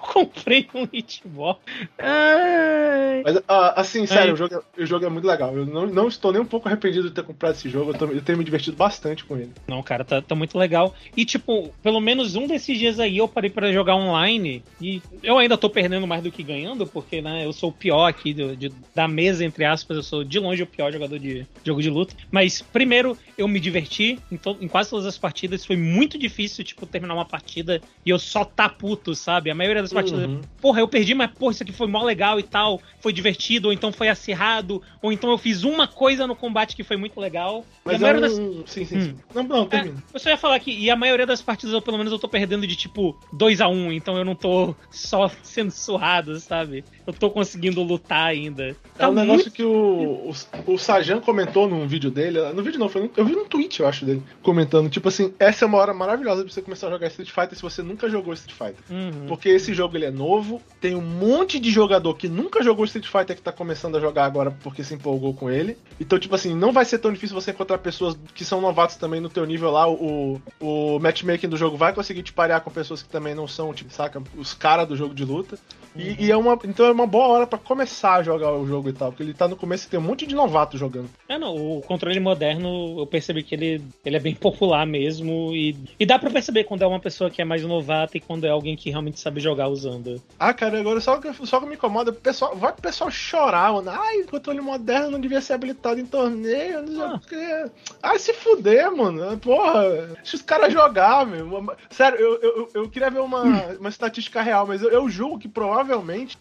comprei 0.00 0.68
um 0.74 0.86
hitball. 0.92 1.60
Ai. 1.98 3.22
Mas, 3.24 3.42
ah, 3.48 3.80
assim, 3.80 4.06
sério, 4.06 4.28
Aí. 4.28 4.32
o 4.32 4.36
jogo, 4.36 4.54
é- 4.54 4.82
o 4.82 4.86
jogo 4.86 5.04
é 5.04 5.08
muito 5.08 5.26
legal. 5.26 5.56
Eu 5.56 5.66
não, 5.66 5.86
não 5.86 6.08
estou 6.08 6.32
nem 6.32 6.40
um 6.40 6.46
pouco 6.46 6.68
arrependido 6.68 7.08
de 7.08 7.14
ter 7.14 7.22
comprado 7.24 7.54
esse 7.54 7.68
jogo. 7.68 7.90
Eu, 7.90 7.94
tô- 7.98 8.06
eu 8.06 8.22
tenho 8.22 8.38
me 8.38 8.44
divertido 8.44 8.76
bastante 8.76 9.24
com 9.24 9.36
ele. 9.36 9.52
Não, 9.68 9.82
cara, 9.82 10.04
tá, 10.04 10.20
tá 10.22 10.34
muito 10.34 10.56
legal. 10.58 10.94
E, 11.16 11.24
tipo, 11.24 11.74
pelo 11.82 12.00
menos 12.00 12.36
um 12.36 12.46
desses 12.46 12.78
dias 12.78 13.00
aí 13.00 13.18
eu 13.18 13.26
parei 13.28 13.50
pra 13.50 13.72
jogar 13.72 13.96
online. 13.96 14.62
E 14.80 15.02
eu 15.22 15.38
ainda 15.38 15.56
tô 15.56 15.68
perdendo 15.68 16.06
mais 16.06 16.22
do 16.22 16.30
que 16.30 16.42
ganhando, 16.42 16.86
porque, 16.86 17.20
né, 17.20 17.44
eu 17.44 17.52
sou 17.52 17.70
o 17.70 17.72
pior 17.72 18.06
aqui 18.06 18.32
do- 18.34 18.56
de- 18.56 18.72
da 18.94 19.08
mesa, 19.08 19.44
entre 19.44 19.64
aspas. 19.64 19.96
Eu 19.96 20.02
sou 20.02 20.24
de 20.24 20.38
longe 20.38 20.62
o 20.62 20.66
pior 20.66 20.92
jogador 20.92 21.18
de 21.18 21.46
jogo 21.64 21.82
de 21.82 21.90
luta. 21.90 22.14
Mas, 22.30 22.60
primeiro, 22.62 23.16
eu 23.36 23.48
me 23.48 23.58
diverti 23.60 24.18
em, 24.30 24.36
to- 24.36 24.56
em 24.60 24.68
quase 24.68 24.90
todas 24.90 25.06
as 25.06 25.18
partidas. 25.18 25.64
Foi 25.64 25.76
muito 25.76 26.18
difícil, 26.18 26.64
tipo, 26.64 26.86
terminar 26.86 27.14
uma 27.14 27.24
partida 27.24 27.80
e 28.04 28.10
eu 28.10 28.18
só 28.18 28.35
tá 28.44 28.68
puto, 28.68 29.14
sabe? 29.14 29.50
A 29.50 29.54
maioria 29.54 29.82
das 29.82 29.92
partidas 29.92 30.26
Uhum. 30.26 30.40
porra, 30.60 30.80
eu 30.80 30.88
perdi, 30.88 31.14
mas 31.14 31.30
porra, 31.30 31.52
isso 31.52 31.62
aqui 31.62 31.72
foi 31.72 31.86
mó 31.86 32.02
legal 32.02 32.38
e 32.38 32.42
tal, 32.42 32.80
foi 33.00 33.12
divertido, 33.12 33.68
ou 33.68 33.72
então 33.72 33.92
foi 33.92 34.08
acirrado, 34.08 34.82
ou 35.00 35.12
então 35.12 35.30
eu 35.30 35.38
fiz 35.38 35.64
uma 35.64 35.86
coisa 35.86 36.26
no 36.26 36.34
combate 36.36 36.74
que 36.76 36.82
foi 36.84 36.96
muito 36.96 37.18
legal. 37.20 37.64
Mas 37.84 38.00
e 38.00 38.04
a 38.04 38.08
é 38.08 38.12
maioria 38.12 38.34
um... 38.36 38.60
das... 38.62 38.70
Sim, 38.70 38.84
sim, 38.84 38.96
Hum. 38.96 39.00
sim. 39.02 39.16
Não, 39.34 39.42
não, 39.42 39.66
termina. 39.66 40.02
Eu 40.12 40.20
só 40.20 40.28
ia 40.30 40.36
falar 40.36 40.58
que, 40.60 40.70
e 40.70 40.90
a 40.90 40.96
maioria 40.96 41.26
das 41.26 41.42
partidas, 41.42 41.72
eu, 41.74 41.82
pelo 41.82 41.98
menos, 41.98 42.12
eu 42.12 42.18
tô 42.18 42.28
perdendo 42.28 42.66
de 42.66 42.76
tipo 42.76 43.16
2 43.32 43.60
a 43.60 43.68
1 43.68 43.92
então 43.92 44.16
eu 44.16 44.24
não 44.24 44.34
tô 44.34 44.74
só 44.90 45.30
sendo 45.42 45.70
surrado, 45.70 46.38
sabe? 46.40 46.84
Eu 47.06 47.12
tô 47.12 47.30
conseguindo 47.30 47.82
lutar 47.82 48.26
ainda. 48.28 48.68
É 48.70 48.74
Tá 48.98 49.08
um 49.08 49.12
negócio 49.12 49.42
muito- 49.44 49.50
que 49.52 49.62
o, 49.62 50.32
o, 50.66 50.72
o 50.74 50.78
Sajan 50.78 51.20
comentou 51.20 51.68
num 51.68 51.86
vídeo 51.86 52.10
dele. 52.10 52.40
No 52.52 52.62
vídeo 52.62 52.78
não, 52.80 52.88
foi 52.88 53.02
no- 53.02 53.10
eu 53.16 53.24
vi 53.24 53.32
no 53.34 53.44
tweet, 53.44 53.80
eu 53.80 53.86
acho, 53.86 54.04
dele, 54.04 54.22
comentando, 54.42 54.88
tipo 54.90 55.08
assim, 55.08 55.32
essa 55.38 55.64
é 55.64 55.68
uma 55.68 55.78
hora 55.78 55.94
maravilhosa 55.94 56.42
pra 56.42 56.52
você 56.52 56.62
começar 56.62 56.88
a 56.88 56.90
jogar 56.90 57.06
Street 57.08 57.30
Fighter 57.30 57.54
se 57.56 57.62
você 57.62 57.82
nunca 57.82 58.08
jogou 58.08 58.32
Street 58.34 58.56
Fighter. 58.56 58.82
Uhum. 58.90 59.26
Porque 59.28 59.48
esse 59.48 59.72
jogo 59.74 59.96
ele 59.96 60.06
é 60.06 60.10
novo, 60.10 60.60
tem 60.80 60.94
um 60.96 61.00
monte 61.02 61.60
de 61.60 61.70
jogador 61.70 62.14
que 62.14 62.28
nunca 62.28 62.62
jogou 62.62 62.84
Street 62.86 63.06
Fighter 63.06 63.36
que 63.36 63.42
tá 63.42 63.52
começando 63.52 63.96
a 63.96 64.00
jogar 64.00 64.24
agora 64.24 64.50
porque 64.62 64.82
se 64.82 64.94
empolgou 64.94 65.32
com 65.34 65.50
ele. 65.50 65.76
Então, 66.00 66.18
tipo 66.18 66.34
assim, 66.34 66.54
não 66.54 66.72
vai 66.72 66.84
ser 66.84 66.98
tão 66.98 67.12
difícil 67.12 67.34
você 67.40 67.50
encontrar 67.52 67.78
pessoas 67.78 68.16
que 68.34 68.44
são 68.44 68.60
novatos 68.60 68.96
também 68.96 69.20
no 69.20 69.28
teu 69.28 69.44
nível 69.44 69.70
lá. 69.70 69.88
O, 69.88 70.40
o 70.60 70.98
matchmaking 70.98 71.48
do 71.48 71.56
jogo 71.56 71.76
vai 71.76 71.92
conseguir 71.92 72.22
te 72.22 72.32
parear 72.32 72.60
com 72.62 72.70
pessoas 72.70 73.02
que 73.02 73.08
também 73.08 73.34
não 73.34 73.46
são, 73.46 73.72
tipo, 73.72 73.92
saca, 73.92 74.22
os 74.36 74.54
caras 74.54 74.88
do 74.88 74.96
jogo 74.96 75.14
de 75.14 75.24
luta. 75.24 75.58
E, 75.98 76.26
e 76.26 76.30
é 76.30 76.36
uma, 76.36 76.58
então 76.64 76.86
é 76.86 76.92
uma 76.92 77.06
boa 77.06 77.26
hora 77.28 77.46
pra 77.46 77.58
começar 77.58 78.14
a 78.14 78.22
jogar 78.22 78.52
o 78.52 78.66
jogo 78.66 78.88
e 78.88 78.92
tal, 78.92 79.10
porque 79.10 79.22
ele 79.22 79.34
tá 79.34 79.48
no 79.48 79.56
começo 79.56 79.86
e 79.86 79.90
tem 79.90 79.98
um 79.98 80.02
monte 80.02 80.26
de 80.26 80.34
novato 80.34 80.76
jogando. 80.76 81.08
É, 81.28 81.38
não, 81.38 81.54
o 81.54 81.82
controle 81.82 82.20
moderno, 82.20 82.98
eu 83.00 83.06
percebi 83.06 83.42
que 83.42 83.54
ele, 83.54 83.82
ele 84.04 84.16
é 84.16 84.20
bem 84.20 84.34
popular 84.36 84.86
mesmo, 84.86 85.54
e, 85.54 85.76
e 85.98 86.04
dá 86.06 86.18
pra 86.18 86.30
perceber 86.30 86.64
quando 86.64 86.82
é 86.82 86.86
uma 86.86 87.00
pessoa 87.00 87.30
que 87.30 87.40
é 87.40 87.44
mais 87.44 87.62
novata 87.62 88.16
e 88.16 88.20
quando 88.20 88.44
é 88.44 88.50
alguém 88.50 88.76
que 88.76 88.90
realmente 88.90 89.18
sabe 89.20 89.40
jogar 89.40 89.68
usando. 89.68 90.20
Ah, 90.38 90.52
cara, 90.52 90.78
agora 90.78 91.00
só 91.00 91.16
que, 91.18 91.32
só 91.46 91.60
que 91.60 91.66
me 91.66 91.74
incomoda, 91.74 92.10
o 92.10 92.14
pessoal, 92.14 92.54
vai 92.56 92.72
pro 92.72 92.82
pessoal 92.82 93.10
chorar, 93.10 93.72
mano. 93.72 93.90
Ai, 93.90 94.22
controle 94.24 94.60
moderno 94.60 95.10
não 95.12 95.20
devia 95.20 95.40
ser 95.40 95.54
habilitado 95.54 95.98
em 96.00 96.06
torneio, 96.06 96.82
não 96.82 96.88
sei 96.88 97.02
Ah. 97.02 97.14
o 97.14 97.20
quê. 97.20 97.70
Ai, 98.02 98.18
se 98.18 98.32
fuder, 98.32 98.94
mano. 98.94 99.36
Porra, 99.38 99.82
deixa 100.16 100.36
os 100.36 100.42
caras 100.42 100.72
jogar, 100.72 101.26
meu. 101.26 101.46
Sério, 101.90 102.18
eu, 102.18 102.40
eu, 102.42 102.68
eu 102.74 102.90
queria 102.90 103.10
ver 103.10 103.20
uma, 103.20 103.42
uma 103.80 103.88
estatística 103.88 104.42
real, 104.42 104.66
mas 104.66 104.82
eu, 104.82 104.90
eu 104.90 105.08
julgo 105.08 105.38
que 105.38 105.48
provavelmente 105.48 105.85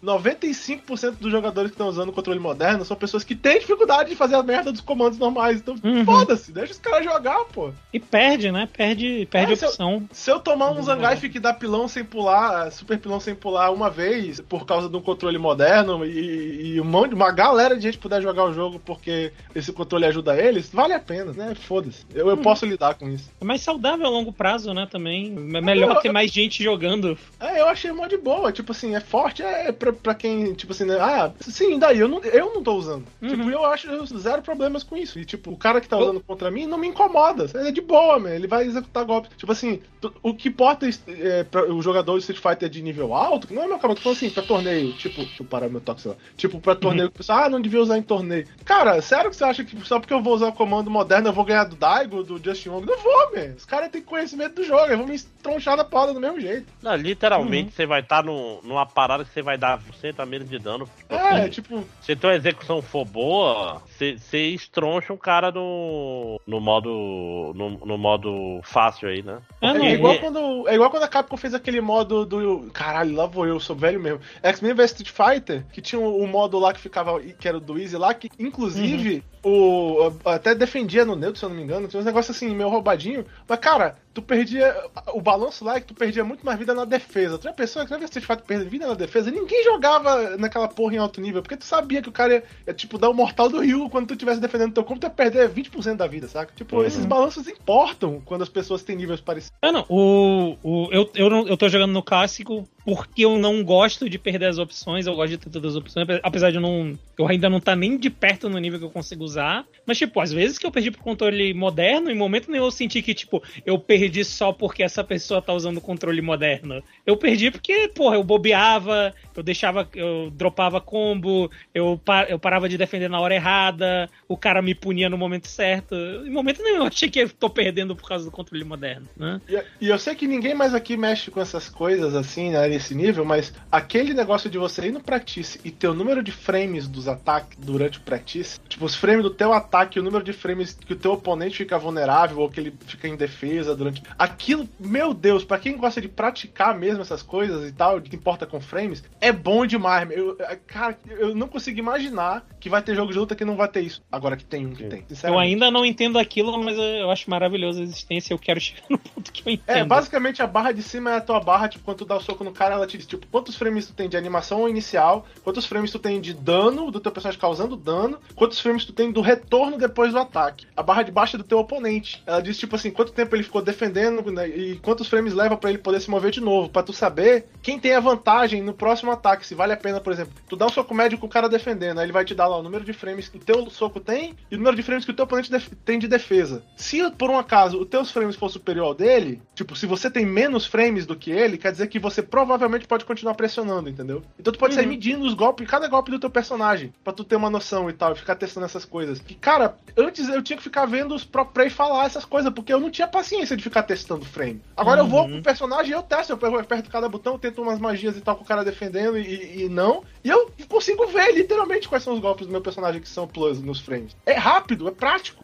95% 0.03 1.15
dos 1.19 1.31
jogadores 1.31 1.71
que 1.71 1.75
estão 1.75 1.87
usando 1.87 2.09
o 2.09 2.13
controle 2.13 2.39
moderno 2.39 2.85
são 2.85 2.95
pessoas 2.97 3.23
que 3.23 3.35
têm 3.35 3.59
dificuldade 3.59 4.09
de 4.09 4.15
fazer 4.15 4.35
a 4.35 4.43
merda 4.43 4.71
dos 4.71 4.81
comandos 4.81 5.17
normais. 5.17 5.57
Então, 5.57 5.75
Uhum. 5.83 6.05
foda-se, 6.05 6.51
deixa 6.51 6.73
os 6.73 6.79
caras 6.79 7.03
jogar, 7.05 7.43
pô. 7.45 7.71
E 7.93 7.99
perde, 7.99 8.51
né? 8.51 8.67
Perde, 8.75 9.27
perde 9.29 9.53
É, 9.53 9.55
se 9.55 9.63
eu- 9.65 9.69
opção. 9.69 10.09
Se 10.11 10.31
eu 10.31 10.39
tomar 10.39 10.71
um 10.71 10.81
Zangief 10.83 11.29
que 11.29 11.39
dá 11.39 11.53
pilão 11.53 11.87
sem 11.87 12.03
pular, 12.03 12.71
super 12.71 12.97
pilão 12.97 13.19
sem 13.19 13.35
pular 13.35 13.71
uma 13.71 13.89
vez, 13.89 14.39
por 14.41 14.65
causa 14.65 14.89
de 14.89 14.95
um 14.95 15.01
controle 15.01 15.37
moderno, 15.37 16.05
e, 16.05 16.73
e 16.75 16.81
um 16.81 16.85
monte, 16.85 17.13
uma 17.13 17.31
galera 17.31 17.75
de 17.75 17.81
gente 17.83 17.97
puder 17.97 18.21
jogar 18.21 18.45
o 18.45 18.53
jogo 18.53 18.79
porque 18.79 19.31
esse 19.53 19.71
controle 19.71 20.05
ajuda 20.05 20.35
eles, 20.39 20.69
vale 20.71 20.93
a 20.93 20.99
pena, 20.99 21.31
né? 21.33 21.53
Foda-se. 21.55 22.05
Eu, 22.13 22.29
eu 22.29 22.37
posso 22.37 22.65
lidar 22.65 22.95
com 22.95 23.09
isso. 23.09 23.29
É 23.39 23.45
mais 23.45 23.61
saudável 23.61 24.05
a 24.05 24.09
longo 24.09 24.31
prazo, 24.31 24.73
né? 24.73 24.87
Também. 24.89 25.33
É 25.55 25.61
melhor 25.61 25.95
eu- 25.95 26.01
ter 26.01 26.11
mais 26.11 26.31
gente 26.31 26.63
jogando. 26.63 27.17
É, 27.39 27.61
eu 27.61 27.67
achei 27.67 27.91
mó 27.91 28.07
de 28.07 28.17
boa. 28.17 28.51
Tipo 28.51 28.71
assim, 28.71 28.95
é 28.95 28.99
forte, 29.25 29.41
é 29.41 29.71
pra, 29.71 29.91
pra 29.91 30.15
quem, 30.15 30.53
tipo 30.53 30.71
assim, 30.71 30.85
né? 30.85 30.97
Ah, 30.99 31.31
sim, 31.41 31.79
daí 31.79 31.99
eu 31.99 32.07
não, 32.07 32.19
eu 32.19 32.53
não 32.53 32.63
tô 32.63 32.73
usando. 32.73 33.05
Uhum. 33.21 33.29
Tipo, 33.29 33.49
eu 33.49 33.65
acho 33.65 34.05
zero 34.17 34.41
problemas 34.41 34.83
com 34.83 34.95
isso. 34.95 35.19
E, 35.19 35.25
tipo, 35.25 35.51
o 35.51 35.57
cara 35.57 35.81
que 35.81 35.89
tá 35.89 35.97
usando 35.97 36.21
contra 36.21 36.51
mim 36.51 36.65
não 36.65 36.77
me 36.77 36.87
incomoda. 36.87 37.49
Ele 37.53 37.69
é 37.69 37.71
de 37.71 37.81
boa, 37.81 38.19
man. 38.19 38.29
Ele 38.29 38.47
vai 38.47 38.65
executar 38.65 39.05
golpe. 39.05 39.29
Tipo 39.35 39.51
assim, 39.51 39.81
o 40.21 40.33
que 40.33 40.49
importa 40.49 40.87
é, 41.07 41.43
pra 41.43 41.71
o 41.71 41.81
jogador 41.81 42.13
de 42.13 42.19
Street 42.19 42.39
Fighter 42.39 42.69
de 42.69 42.81
nível 42.81 43.13
alto, 43.13 43.47
que 43.47 43.53
não 43.53 43.63
é 43.63 43.67
meu 43.67 43.79
caso, 43.79 43.95
tô 43.95 44.01
falando 44.01 44.17
assim, 44.17 44.29
pra 44.29 44.43
torneio, 44.43 44.93
tipo, 44.93 45.17
deixa 45.17 45.41
eu 45.41 45.47
parar 45.47 45.69
meu 45.69 45.81
toque, 45.81 46.01
sei 46.01 46.11
lá. 46.11 46.17
Tipo, 46.37 46.59
pra 46.59 46.75
torneio 46.75 47.09
que 47.09 47.15
o 47.15 47.17
pessoal, 47.17 47.45
ah, 47.45 47.49
não 47.49 47.61
devia 47.61 47.81
usar 47.81 47.97
em 47.97 48.03
torneio. 48.03 48.47
Cara, 48.63 49.01
sério 49.01 49.29
que 49.29 49.35
você 49.35 49.43
acha 49.43 49.63
que 49.63 49.75
só 49.85 49.99
porque 49.99 50.13
eu 50.13 50.21
vou 50.21 50.35
usar 50.35 50.47
o 50.47 50.53
comando 50.53 50.89
moderno 50.89 51.29
eu 51.29 51.33
vou 51.33 51.45
ganhar 51.45 51.63
do 51.63 51.75
Daigo, 51.75 52.23
do 52.23 52.41
Justin 52.43 52.69
Wong? 52.69 52.85
Não 52.85 52.97
vou, 52.97 53.35
man. 53.35 53.55
Os 53.57 53.65
caras 53.65 53.89
têm 53.89 54.01
conhecimento 54.01 54.55
do 54.55 54.63
jogo, 54.63 54.85
eu 54.85 54.97
vou 54.97 55.07
me 55.07 55.19
tronchar 55.41 55.77
na 55.77 55.83
porta 55.83 56.13
do 56.13 56.19
mesmo 56.19 56.39
jeito. 56.39 56.67
Não, 56.81 56.95
literalmente 56.95 57.73
você 57.73 57.85
vai 57.85 58.01
estar 58.01 58.23
no 58.23 58.61
numa 58.63 58.85
parada 58.85 59.14
que 59.23 59.31
você 59.31 59.41
vai 59.41 59.57
dar 59.57 59.79
100 60.01 60.25
menos 60.25 60.49
de 60.49 60.59
dano. 60.59 60.89
É, 61.09 61.47
tipo, 61.47 61.85
Se 62.01 62.15
tua 62.15 62.35
execução 62.35 62.81
for 62.81 63.05
boa, 63.05 63.81
você 63.87 64.17
você 64.17 64.37
estroncha 64.47 65.13
um 65.13 65.17
cara 65.17 65.51
no, 65.51 66.39
no 66.45 66.59
modo. 66.59 67.53
No, 67.55 67.69
no 67.85 67.97
modo 67.97 68.59
fácil 68.63 69.09
aí, 69.09 69.21
né? 69.21 69.39
Não, 69.61 69.75
é, 69.77 69.93
igual 69.93 70.17
quando, 70.19 70.67
é 70.67 70.75
igual 70.75 70.89
quando 70.89 71.03
a 71.03 71.07
Capcom 71.07 71.37
fez 71.37 71.53
aquele 71.53 71.81
modo 71.81 72.25
do. 72.25 72.69
Caralho, 72.73 73.15
lá 73.15 73.25
vou 73.25 73.45
eu, 73.45 73.59
sou 73.59 73.75
velho 73.75 73.99
mesmo. 73.99 74.19
X-Men 74.41 74.73
vs 74.73 74.91
Street 74.91 75.11
Fighter, 75.11 75.65
que 75.71 75.81
tinha 75.81 75.99
o, 75.99 76.21
o 76.21 76.27
modo 76.27 76.59
lá 76.59 76.73
que 76.73 76.79
ficava. 76.79 77.21
que 77.21 77.47
era 77.47 77.59
do 77.59 77.77
Easy 77.77 77.97
lá, 77.97 78.13
que 78.13 78.29
inclusive. 78.39 79.23
O, 79.47 80.11
até 80.25 80.55
defendia 80.55 81.05
no 81.05 81.15
neutro, 81.15 81.37
se 81.37 81.45
eu 81.45 81.49
não 81.49 81.55
me 81.55 81.61
engano, 81.61 81.87
tinha 81.87 81.99
uns 81.99 82.05
negócios 82.05 82.35
assim, 82.35 82.55
meio 82.55 82.67
roubadinho. 82.67 83.23
Mas, 83.47 83.59
cara, 83.59 83.95
tu 84.11 84.19
perdia. 84.19 84.75
O 85.13 85.21
balanço 85.21 85.63
lá 85.63 85.75
é 85.75 85.79
que 85.79 85.85
tu 85.85 85.93
perdia 85.93 86.23
muito 86.23 86.43
mais 86.43 86.57
vida 86.57 86.73
na 86.73 86.83
defesa. 86.83 87.37
Tu 87.37 87.43
já 87.43 87.53
pensou 87.53 87.83
que 87.83 87.89
vez 87.89 87.99
que 87.99 88.05
Street 88.05 88.25
Fighter 88.25 88.43
perder 88.45 88.69
vida 88.69 88.87
na 88.87 88.95
defesa, 88.95 89.29
ninguém 89.29 89.63
jogava 89.63 90.35
naquela 90.37 90.67
porra 90.67 90.95
em 90.95 90.97
alto 90.97 91.21
nível, 91.21 91.43
porque 91.43 91.57
tu 91.57 91.63
sabia 91.65 92.01
que 92.01 92.09
o 92.09 92.11
cara 92.11 92.33
ia, 92.33 92.43
ia 92.65 92.73
tipo, 92.73 92.97
dar 92.97 93.09
o 93.09 93.13
mortal 93.13 93.47
do 93.47 93.59
Rio 93.59 93.87
quando 93.87 94.07
tu 94.07 94.13
estivesse 94.13 94.41
defendendo 94.41 94.73
teu 94.73 94.83
corpo, 94.83 94.99
tu 95.01 95.05
ia 95.05 95.09
perder 95.11 95.47
20% 95.47 95.95
da 95.95 96.07
vida, 96.07 96.27
saca? 96.27 96.51
Tipo, 96.55 96.77
Uhum. 96.77 96.83
esses 96.85 97.05
balanços 97.05 97.47
importam 97.47 98.21
quando 98.25 98.41
as 98.41 98.49
pessoas 98.49 98.81
têm 98.81 98.95
níveis 98.95 99.21
parecidos. 99.21 99.55
Ah, 99.61 99.71
não. 99.71 99.85
O, 99.87 100.57
o, 100.63 100.89
eu, 100.91 101.09
eu, 101.13 101.29
não, 101.29 101.47
eu 101.47 101.55
tô 101.55 101.69
jogando 101.69 101.91
no 101.93 102.01
clássico 102.01 102.67
porque 102.85 103.25
eu 103.25 103.37
não 103.39 103.63
gosto 103.63 104.07
de 104.07 104.19
perder 104.19 104.45
as 104.45 104.59
opções, 104.59 105.07
eu 105.07 105.15
gosto 105.15 105.31
de 105.31 105.37
ter 105.39 105.49
todas 105.49 105.71
as 105.71 105.77
opções, 105.77 106.03
ape- 106.03 106.21
apesar 106.23 106.51
de 106.51 106.57
eu 106.57 106.61
não. 106.61 106.97
Eu 107.17 107.27
ainda 107.27 107.49
não 107.49 107.59
tá 107.59 107.75
nem 107.75 107.97
de 107.97 108.09
perto 108.09 108.49
no 108.49 108.59
nível 108.59 108.77
que 108.77 108.85
eu 108.85 108.91
consigo 108.91 109.23
usar. 109.23 109.65
Mas, 109.87 109.97
tipo, 109.97 110.19
às 110.19 110.31
vezes 110.31 110.57
que 110.59 110.65
eu 110.67 110.71
perdi 110.71 110.91
pro 110.91 111.01
controle 111.01 111.53
moderno, 111.53 112.11
em 112.11 112.15
momento 112.15 112.51
nenhum 112.51 112.65
eu 112.65 112.71
senti 112.71 113.01
que, 113.01 113.13
tipo, 113.13 113.41
eu 113.65 113.79
perdi 113.79 114.23
só 114.23 114.51
porque 114.53 114.83
essa 114.83 115.03
pessoa 115.03 115.41
tá 115.41 115.51
usando 115.53 115.77
o 115.77 115.81
controle 115.81 116.21
moderno. 116.21 116.83
Eu 117.05 117.17
perdi 117.17 117.49
porque, 117.49 117.87
porra, 117.87 118.15
eu 118.15 118.23
bobeava, 118.23 119.13
eu 119.35 119.41
deixava, 119.41 119.89
eu 119.95 120.29
dropava 120.31 120.79
combo, 120.81 121.49
eu, 121.73 121.99
pa- 122.03 122.25
eu 122.25 122.37
parava 122.37 122.69
de 122.69 122.77
defender 122.77 123.09
na 123.09 123.19
hora 123.19 123.33
errada, 123.33 124.09
o 124.27 124.37
cara 124.37 124.61
me 124.61 124.75
punia 124.75 125.09
no 125.09 125.17
momento 125.17 125.47
certo. 125.47 125.95
Em 125.95 126.29
momento 126.31 126.61
nenhum 126.61 126.77
eu 126.77 126.83
achei 126.87 127.09
que 127.09 127.19
eu 127.19 127.29
tô 127.29 127.49
perdendo 127.49 127.95
por 127.95 128.07
causa 128.07 128.25
do 128.25 128.31
controle 128.31 128.63
moderno, 128.63 129.07
né? 129.17 129.41
E, 129.47 129.85
e 129.85 129.89
eu 129.89 129.97
sei 129.97 130.15
que 130.15 130.27
ninguém 130.27 130.53
mais 130.53 130.73
aqui 130.75 130.97
mexe 130.97 131.31
com 131.31 131.39
essas 131.41 131.69
coisas 131.69 132.13
assim, 132.13 132.51
né, 132.51 132.74
nesse 132.75 132.93
nível, 132.93 133.23
mas 133.23 133.53
aquele 133.71 134.13
negócio 134.13 134.49
de 134.49 134.57
você 134.57 134.87
ir 134.87 134.91
no 134.91 135.01
practice 135.01 135.59
e 135.63 135.71
ter 135.71 135.87
o 135.87 135.93
número 135.93 136.21
de 136.21 136.31
frames 136.31 136.87
dos 136.87 137.07
ataques 137.07 137.57
durante 137.57 137.97
o 137.97 138.01
practice, 138.01 138.59
tipo, 138.67 138.85
os 138.85 138.95
frames 138.95 139.23
do 139.23 139.29
teu 139.29 139.53
ataque, 139.53 139.99
o 139.99 140.03
número 140.03 140.23
de 140.23 140.33
frames 140.33 140.73
que 140.73 140.93
o 140.93 140.95
teu 140.95 141.13
oponente 141.13 141.57
fica 141.57 141.77
vulnerável 141.77 142.39
ou 142.39 142.49
que 142.49 142.59
ele 142.59 142.73
fica 142.85 143.07
em 143.07 143.15
defesa 143.15 143.75
durante. 143.75 144.03
Aquilo, 144.17 144.67
meu 144.79 145.13
Deus, 145.13 145.43
pra 145.43 145.57
quem 145.57 145.77
gosta 145.77 146.01
de 146.01 146.09
praticar 146.09 146.77
mesmo 146.77 147.01
essas 147.01 147.23
coisas 147.23 147.67
e 147.67 147.71
tal, 147.71 148.01
que 148.01 148.15
importa 148.15 148.45
com 148.45 148.59
frames, 148.59 149.03
é 149.21 149.31
bom 149.31 149.65
demais. 149.65 150.09
Eu, 150.11 150.37
cara, 150.67 150.97
eu 151.05 151.33
não 151.33 151.47
consigo 151.47 151.79
imaginar 151.79 152.45
que 152.59 152.69
vai 152.69 152.81
ter 152.81 152.95
jogo 152.95 153.11
de 153.11 153.17
luta 153.17 153.35
que 153.35 153.45
não 153.45 153.55
vai 153.55 153.67
ter 153.67 153.81
isso. 153.81 154.03
Agora 154.11 154.35
que 154.35 154.43
tem 154.43 154.65
um 154.65 154.73
que 154.73 154.83
tem. 154.83 155.05
Eu 155.23 155.39
ainda 155.39 155.71
não 155.71 155.85
entendo 155.85 156.19
aquilo, 156.19 156.61
mas 156.61 156.77
eu 156.77 157.09
acho 157.09 157.29
maravilhosa 157.29 157.79
a 157.79 157.83
existência. 157.83 158.33
Eu 158.33 158.39
quero 158.39 158.59
chegar 158.59 158.83
no 158.89 158.97
ponto 158.97 159.31
que 159.31 159.47
eu 159.47 159.53
entendo. 159.53 159.77
É, 159.77 159.83
basicamente 159.83 160.41
a 160.41 160.47
barra 160.47 160.71
de 160.71 160.83
cima 160.83 161.11
é 161.11 161.17
a 161.17 161.21
tua 161.21 161.39
barra, 161.39 161.69
tipo, 161.69 161.85
quando 161.85 161.99
tu 161.99 162.05
dá 162.05 162.15
o 162.15 162.21
soco 162.21 162.43
no 162.43 162.51
cara, 162.51 162.64
ela 162.73 162.87
te 162.87 162.97
diz, 162.97 163.05
tipo, 163.05 163.27
quantos 163.27 163.55
frames 163.55 163.87
tu 163.87 163.93
tem 163.93 164.09
de 164.09 164.17
animação 164.17 164.67
inicial, 164.67 165.25
quantos 165.43 165.65
frames 165.65 165.91
tu 165.91 165.99
tem 165.99 166.19
de 166.19 166.33
dano 166.33 166.91
do 166.91 166.99
teu 166.99 167.11
personagem 167.11 167.39
causando 167.39 167.75
dano, 167.75 168.19
quantos 168.35 168.59
frames 168.59 168.85
tu 168.85 168.93
tem 168.93 169.11
do 169.11 169.21
retorno 169.21 169.77
depois 169.77 170.11
do 170.11 170.19
ataque. 170.19 170.67
A 170.75 170.83
barra 170.83 171.03
de 171.03 171.11
baixo 171.11 171.35
é 171.35 171.39
do 171.39 171.43
teu 171.43 171.59
oponente. 171.59 172.23
Ela 172.25 172.41
diz, 172.41 172.57
tipo 172.57 172.75
assim, 172.75 172.91
quanto 172.91 173.11
tempo 173.11 173.35
ele 173.35 173.43
ficou 173.43 173.61
defendendo 173.61 174.31
né, 174.31 174.47
e 174.47 174.77
quantos 174.79 175.07
frames 175.07 175.33
leva 175.33 175.57
pra 175.57 175.69
ele 175.69 175.79
poder 175.79 175.99
se 175.99 176.09
mover 176.09 176.31
de 176.31 176.41
novo, 176.41 176.69
pra 176.69 176.83
tu 176.83 176.93
saber 176.93 177.47
quem 177.61 177.79
tem 177.79 177.93
a 177.93 177.99
vantagem 177.99 178.61
no 178.61 178.73
próximo 178.73 179.11
ataque, 179.11 179.45
se 179.45 179.55
vale 179.55 179.73
a 179.73 179.77
pena, 179.77 179.99
por 179.99 180.13
exemplo, 180.13 180.33
tu 180.47 180.55
dá 180.55 180.65
um 180.65 180.69
soco 180.69 180.93
médio 180.93 181.17
com 181.17 181.25
o 181.25 181.29
cara 181.29 181.49
defendendo, 181.49 181.99
aí 181.99 182.05
ele 182.05 182.13
vai 182.13 182.25
te 182.25 182.35
dar 182.35 182.47
lá 182.47 182.57
o 182.57 182.63
número 182.63 182.83
de 182.83 182.93
frames 182.93 183.27
que 183.27 183.37
o 183.37 183.41
teu 183.41 183.69
soco 183.69 183.99
tem 183.99 184.35
e 184.49 184.55
o 184.55 184.57
número 184.57 184.75
de 184.75 184.83
frames 184.83 185.05
que 185.05 185.11
o 185.11 185.13
teu 185.13 185.25
oponente 185.25 185.51
tem 185.83 185.99
de 185.99 186.07
defesa. 186.07 186.63
Se 186.75 187.09
por 187.11 187.29
um 187.29 187.37
acaso 187.37 187.79
os 187.79 187.87
teus 187.87 188.11
frames 188.11 188.35
for 188.35 188.49
superior 188.49 188.85
ao 188.87 188.93
dele, 188.93 189.41
tipo, 189.53 189.75
se 189.75 189.85
você 189.85 190.09
tem 190.09 190.25
menos 190.25 190.65
frames 190.65 191.05
do 191.05 191.15
que 191.15 191.31
ele, 191.31 191.57
quer 191.57 191.71
dizer 191.71 191.87
que 191.87 191.99
você 191.99 192.21
provavelmente 192.21 192.54
pode 192.87 193.05
continuar 193.05 193.35
pressionando, 193.35 193.89
entendeu? 193.89 194.23
Então 194.39 194.51
tu 194.51 194.59
pode 194.59 194.73
sair 194.73 194.85
medindo 194.85 195.25
os 195.25 195.33
golpes, 195.33 195.67
cada 195.67 195.87
golpe 195.87 196.11
do 196.11 196.19
teu 196.19 196.29
personagem, 196.29 196.93
pra 197.03 197.13
tu 197.13 197.23
ter 197.23 197.35
uma 197.35 197.49
noção 197.49 197.89
e 197.89 197.93
tal, 197.93 198.13
e 198.13 198.15
ficar 198.15 198.35
testando 198.35 198.65
essas 198.65 198.85
coisas. 198.85 199.21
E 199.27 199.33
cara, 199.33 199.77
antes 199.97 200.27
eu 200.29 200.41
tinha 200.41 200.57
que 200.57 200.63
ficar 200.63 200.85
vendo 200.85 201.13
os 201.13 201.23
pro 201.23 201.45
play 201.45 201.69
falar 201.69 202.05
essas 202.05 202.25
coisas, 202.25 202.51
porque 202.53 202.73
eu 202.73 202.79
não 202.79 202.89
tinha 202.89 203.07
paciência 203.07 203.55
de 203.55 203.63
ficar 203.63 203.83
testando 203.83 204.25
frame. 204.25 204.61
Agora 204.75 205.01
eu 205.01 205.07
vou 205.07 205.27
pro 205.27 205.41
personagem 205.41 205.91
e 205.91 205.93
eu 205.93 206.03
testo, 206.03 206.37
eu 206.39 206.59
aperto 206.59 206.89
cada 206.89 207.09
botão, 207.09 207.37
tento 207.37 207.61
umas 207.61 207.79
magias 207.79 208.17
e 208.17 208.21
tal 208.21 208.35
com 208.35 208.43
o 208.43 208.47
cara 208.47 208.63
defendendo 208.63 209.17
e, 209.17 209.63
e 209.63 209.69
não. 209.69 210.03
E 210.23 210.29
eu 210.29 210.51
consigo 210.67 211.07
ver 211.07 211.33
literalmente 211.33 211.87
quais 211.87 212.03
são 212.03 212.13
os 212.13 212.19
golpes 212.19 212.47
do 212.47 212.51
meu 212.51 212.61
personagem 212.61 213.01
que 213.01 213.09
são 213.09 213.27
plus 213.27 213.61
nos 213.61 213.79
frames. 213.79 214.15
É 214.25 214.33
rápido, 214.33 214.87
é 214.87 214.91
prático. 214.91 215.43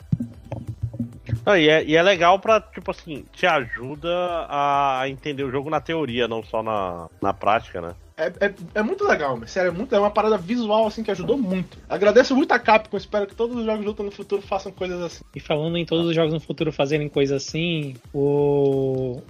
Não, 1.46 1.58
e, 1.58 1.70
é, 1.70 1.84
e 1.84 1.96
é 1.96 2.02
legal 2.02 2.40
pra, 2.40 2.62
tipo 2.62 2.92
assim, 2.92 3.26
te 3.34 3.46
ajuda 3.46 4.10
a 4.50 5.04
entender 5.08 5.44
o 5.44 5.52
jogo 5.52 5.70
na 5.70 5.82
teoria, 5.82 6.28
não 6.28 6.44
só 6.44 6.62
na, 6.62 7.10
na 7.22 7.34
prática, 7.34 7.82
né? 7.82 7.96
É, 8.16 8.28
é, 8.46 8.54
é 8.76 8.84
muito 8.84 9.04
legal, 9.04 9.36
mas 9.36 9.50
sério, 9.50 9.70
é, 9.70 9.72
muito, 9.72 9.96
é 9.96 10.00
uma 10.00 10.12
parada 10.12 10.38
visual 10.38 10.86
assim 10.86 11.02
que 11.02 11.10
ajudou 11.10 11.38
muito. 11.38 11.80
Agradeço 11.90 12.36
muito 12.36 12.52
a 12.52 12.60
Capcom, 12.60 12.96
espero 12.96 13.26
que 13.26 13.34
todos 13.34 13.56
os 13.56 13.66
jogos 13.66 13.82
de 13.82 13.88
luta 13.88 14.04
no 14.04 14.12
futuro 14.12 14.44
façam 14.44 14.72
coisas 14.72 15.02
assim. 15.02 15.24
E 15.36 15.40
falando 15.40 15.76
em 15.78 15.86
todos 15.86 16.06
os 16.06 16.16
jogos 16.16 16.32
no 16.32 16.40
futuro 16.40 16.72
fazerem 16.72 17.10
coisa 17.10 17.38
assim, 17.38 17.96
o. 18.14 19.22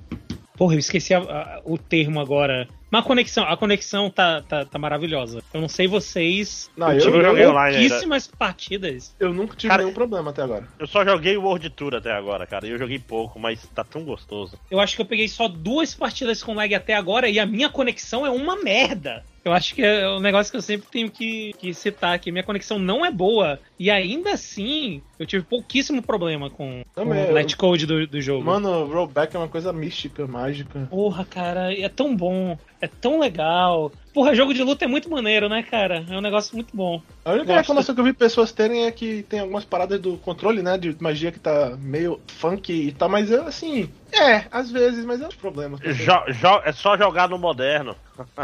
Porra, 0.62 0.76
eu 0.76 0.80
esqueci 0.80 1.12
a- 1.12 1.18
a- 1.22 1.62
o 1.66 1.76
termo 1.76 2.20
agora. 2.20 2.68
Mas 2.92 3.02
a 3.02 3.08
conexão, 3.08 3.44
a 3.46 3.58
conexão 3.58 4.12
tá, 4.12 4.44
tá, 4.44 4.64
tá 4.64 4.78
maravilhosa. 4.78 5.42
Eu 5.52 5.60
não 5.60 5.68
sei 5.68 5.88
vocês. 5.88 6.70
Não, 6.78 6.92
eu 6.92 7.00
tive 7.00 7.18
eu 7.18 7.24
joguei 7.24 7.48
online 7.48 7.78
ainda. 7.78 7.90
pouquíssimas 7.90 8.28
partidas. 8.28 9.16
Eu 9.20 9.34
nunca 9.34 9.56
tive 9.56 9.70
Cara, 9.72 9.82
nenhum 9.82 9.96
problema 9.96 10.30
até 10.30 10.44
agora. 10.44 10.68
Eu 10.78 10.86
só 10.86 11.04
joguei 11.04 11.36
o 11.36 11.42
World 11.42 11.68
Tour 11.72 11.96
até 11.96 12.12
agora, 12.12 12.46
cara. 12.46 12.68
E 12.68 12.70
eu 12.70 12.78
joguei 12.78 13.00
pouco, 13.00 13.40
mas 13.40 13.68
tá 13.74 13.84
tão 13.84 14.04
gostoso. 14.04 14.56
Eu 14.70 14.80
acho 14.80 14.96
que 14.96 15.02
eu 15.02 15.06
peguei 15.08 15.28
só 15.28 15.48
duas 15.48 15.96
partidas 15.96 16.44
com 16.44 16.54
lag 16.54 16.76
até 16.76 16.94
agora 16.94 17.28
e 17.28 17.40
a 17.40 17.46
minha 17.48 17.68
conexão 17.68 18.24
é 18.24 18.30
uma 18.30 18.56
merda. 18.62 19.26
Eu 19.44 19.54
acho 19.54 19.74
que 19.74 19.82
é 19.82 20.08
um 20.08 20.20
negócio 20.20 20.52
que 20.52 20.58
eu 20.58 20.62
sempre 20.62 20.88
tenho 20.92 21.10
que, 21.10 21.52
que 21.58 21.74
citar 21.74 22.14
aqui. 22.14 22.32
Minha 22.32 22.44
conexão 22.44 22.78
não 22.78 23.04
é 23.04 23.10
boa. 23.10 23.60
E 23.80 23.90
ainda 23.90 24.32
assim, 24.34 25.02
eu 25.18 25.26
tive 25.26 25.44
pouquíssimo 25.44 26.00
problema 26.02 26.48
com, 26.50 26.82
com 26.94 27.02
Também, 27.04 27.24
o 27.24 27.28
eu- 27.30 27.34
netcode 27.34 27.88
do, 27.88 28.06
do 28.06 28.22
jogo. 28.22 28.46
Mano, 28.46 28.86
rollback 28.86 29.36
é 29.36 29.40
uma 29.40 29.48
coisa 29.48 29.74
mística, 29.74 30.28
mágica. 30.28 30.88
Porra, 30.92 31.26
cara, 31.26 31.74
é 31.74 31.90
tão 31.90 32.16
bom, 32.16 32.56
é 32.80 32.88
tão 32.88 33.20
legal. 33.20 33.92
Porra, 34.14 34.36
jogo 34.36 34.54
de 34.54 34.62
luta 34.62 34.86
é 34.86 34.88
muito 34.88 35.10
maneiro, 35.10 35.50
né, 35.50 35.64
cara? 35.64 36.06
É 36.08 36.18
um 36.18 36.22
negócio 36.22 36.54
muito 36.56 36.76
bom. 36.78 37.02
A 37.26 37.32
única 37.32 37.46
Gosto. 37.48 37.58
reclamação 37.60 37.96
que 37.96 38.02
eu 38.02 38.06
vi 38.06 38.14
pessoas 38.14 38.52
terem 38.52 38.86
é 38.86 38.92
que 38.92 39.24
tem 39.24 39.40
algumas 39.40 39.64
paradas 39.66 40.00
do 40.00 40.18
controle, 40.18 40.62
né? 40.62 40.78
De 40.78 40.96
magia 41.00 41.32
que 41.32 41.40
tá 41.40 41.76
meio 41.80 42.20
funk 42.28 42.72
e 42.72 42.92
tal, 42.92 43.10
mas 43.10 43.32
eu, 43.32 43.48
assim. 43.48 43.90
É, 44.14 44.44
às 44.52 44.70
vezes, 44.70 45.06
mas 45.06 45.22
é 45.22 45.26
um 45.26 45.30
problema. 45.30 45.78
Jo- 45.78 46.26
jo- 46.34 46.62
é 46.66 46.72
só 46.74 46.98
jogar 46.98 47.30
no 47.30 47.38
moderno. 47.40 47.96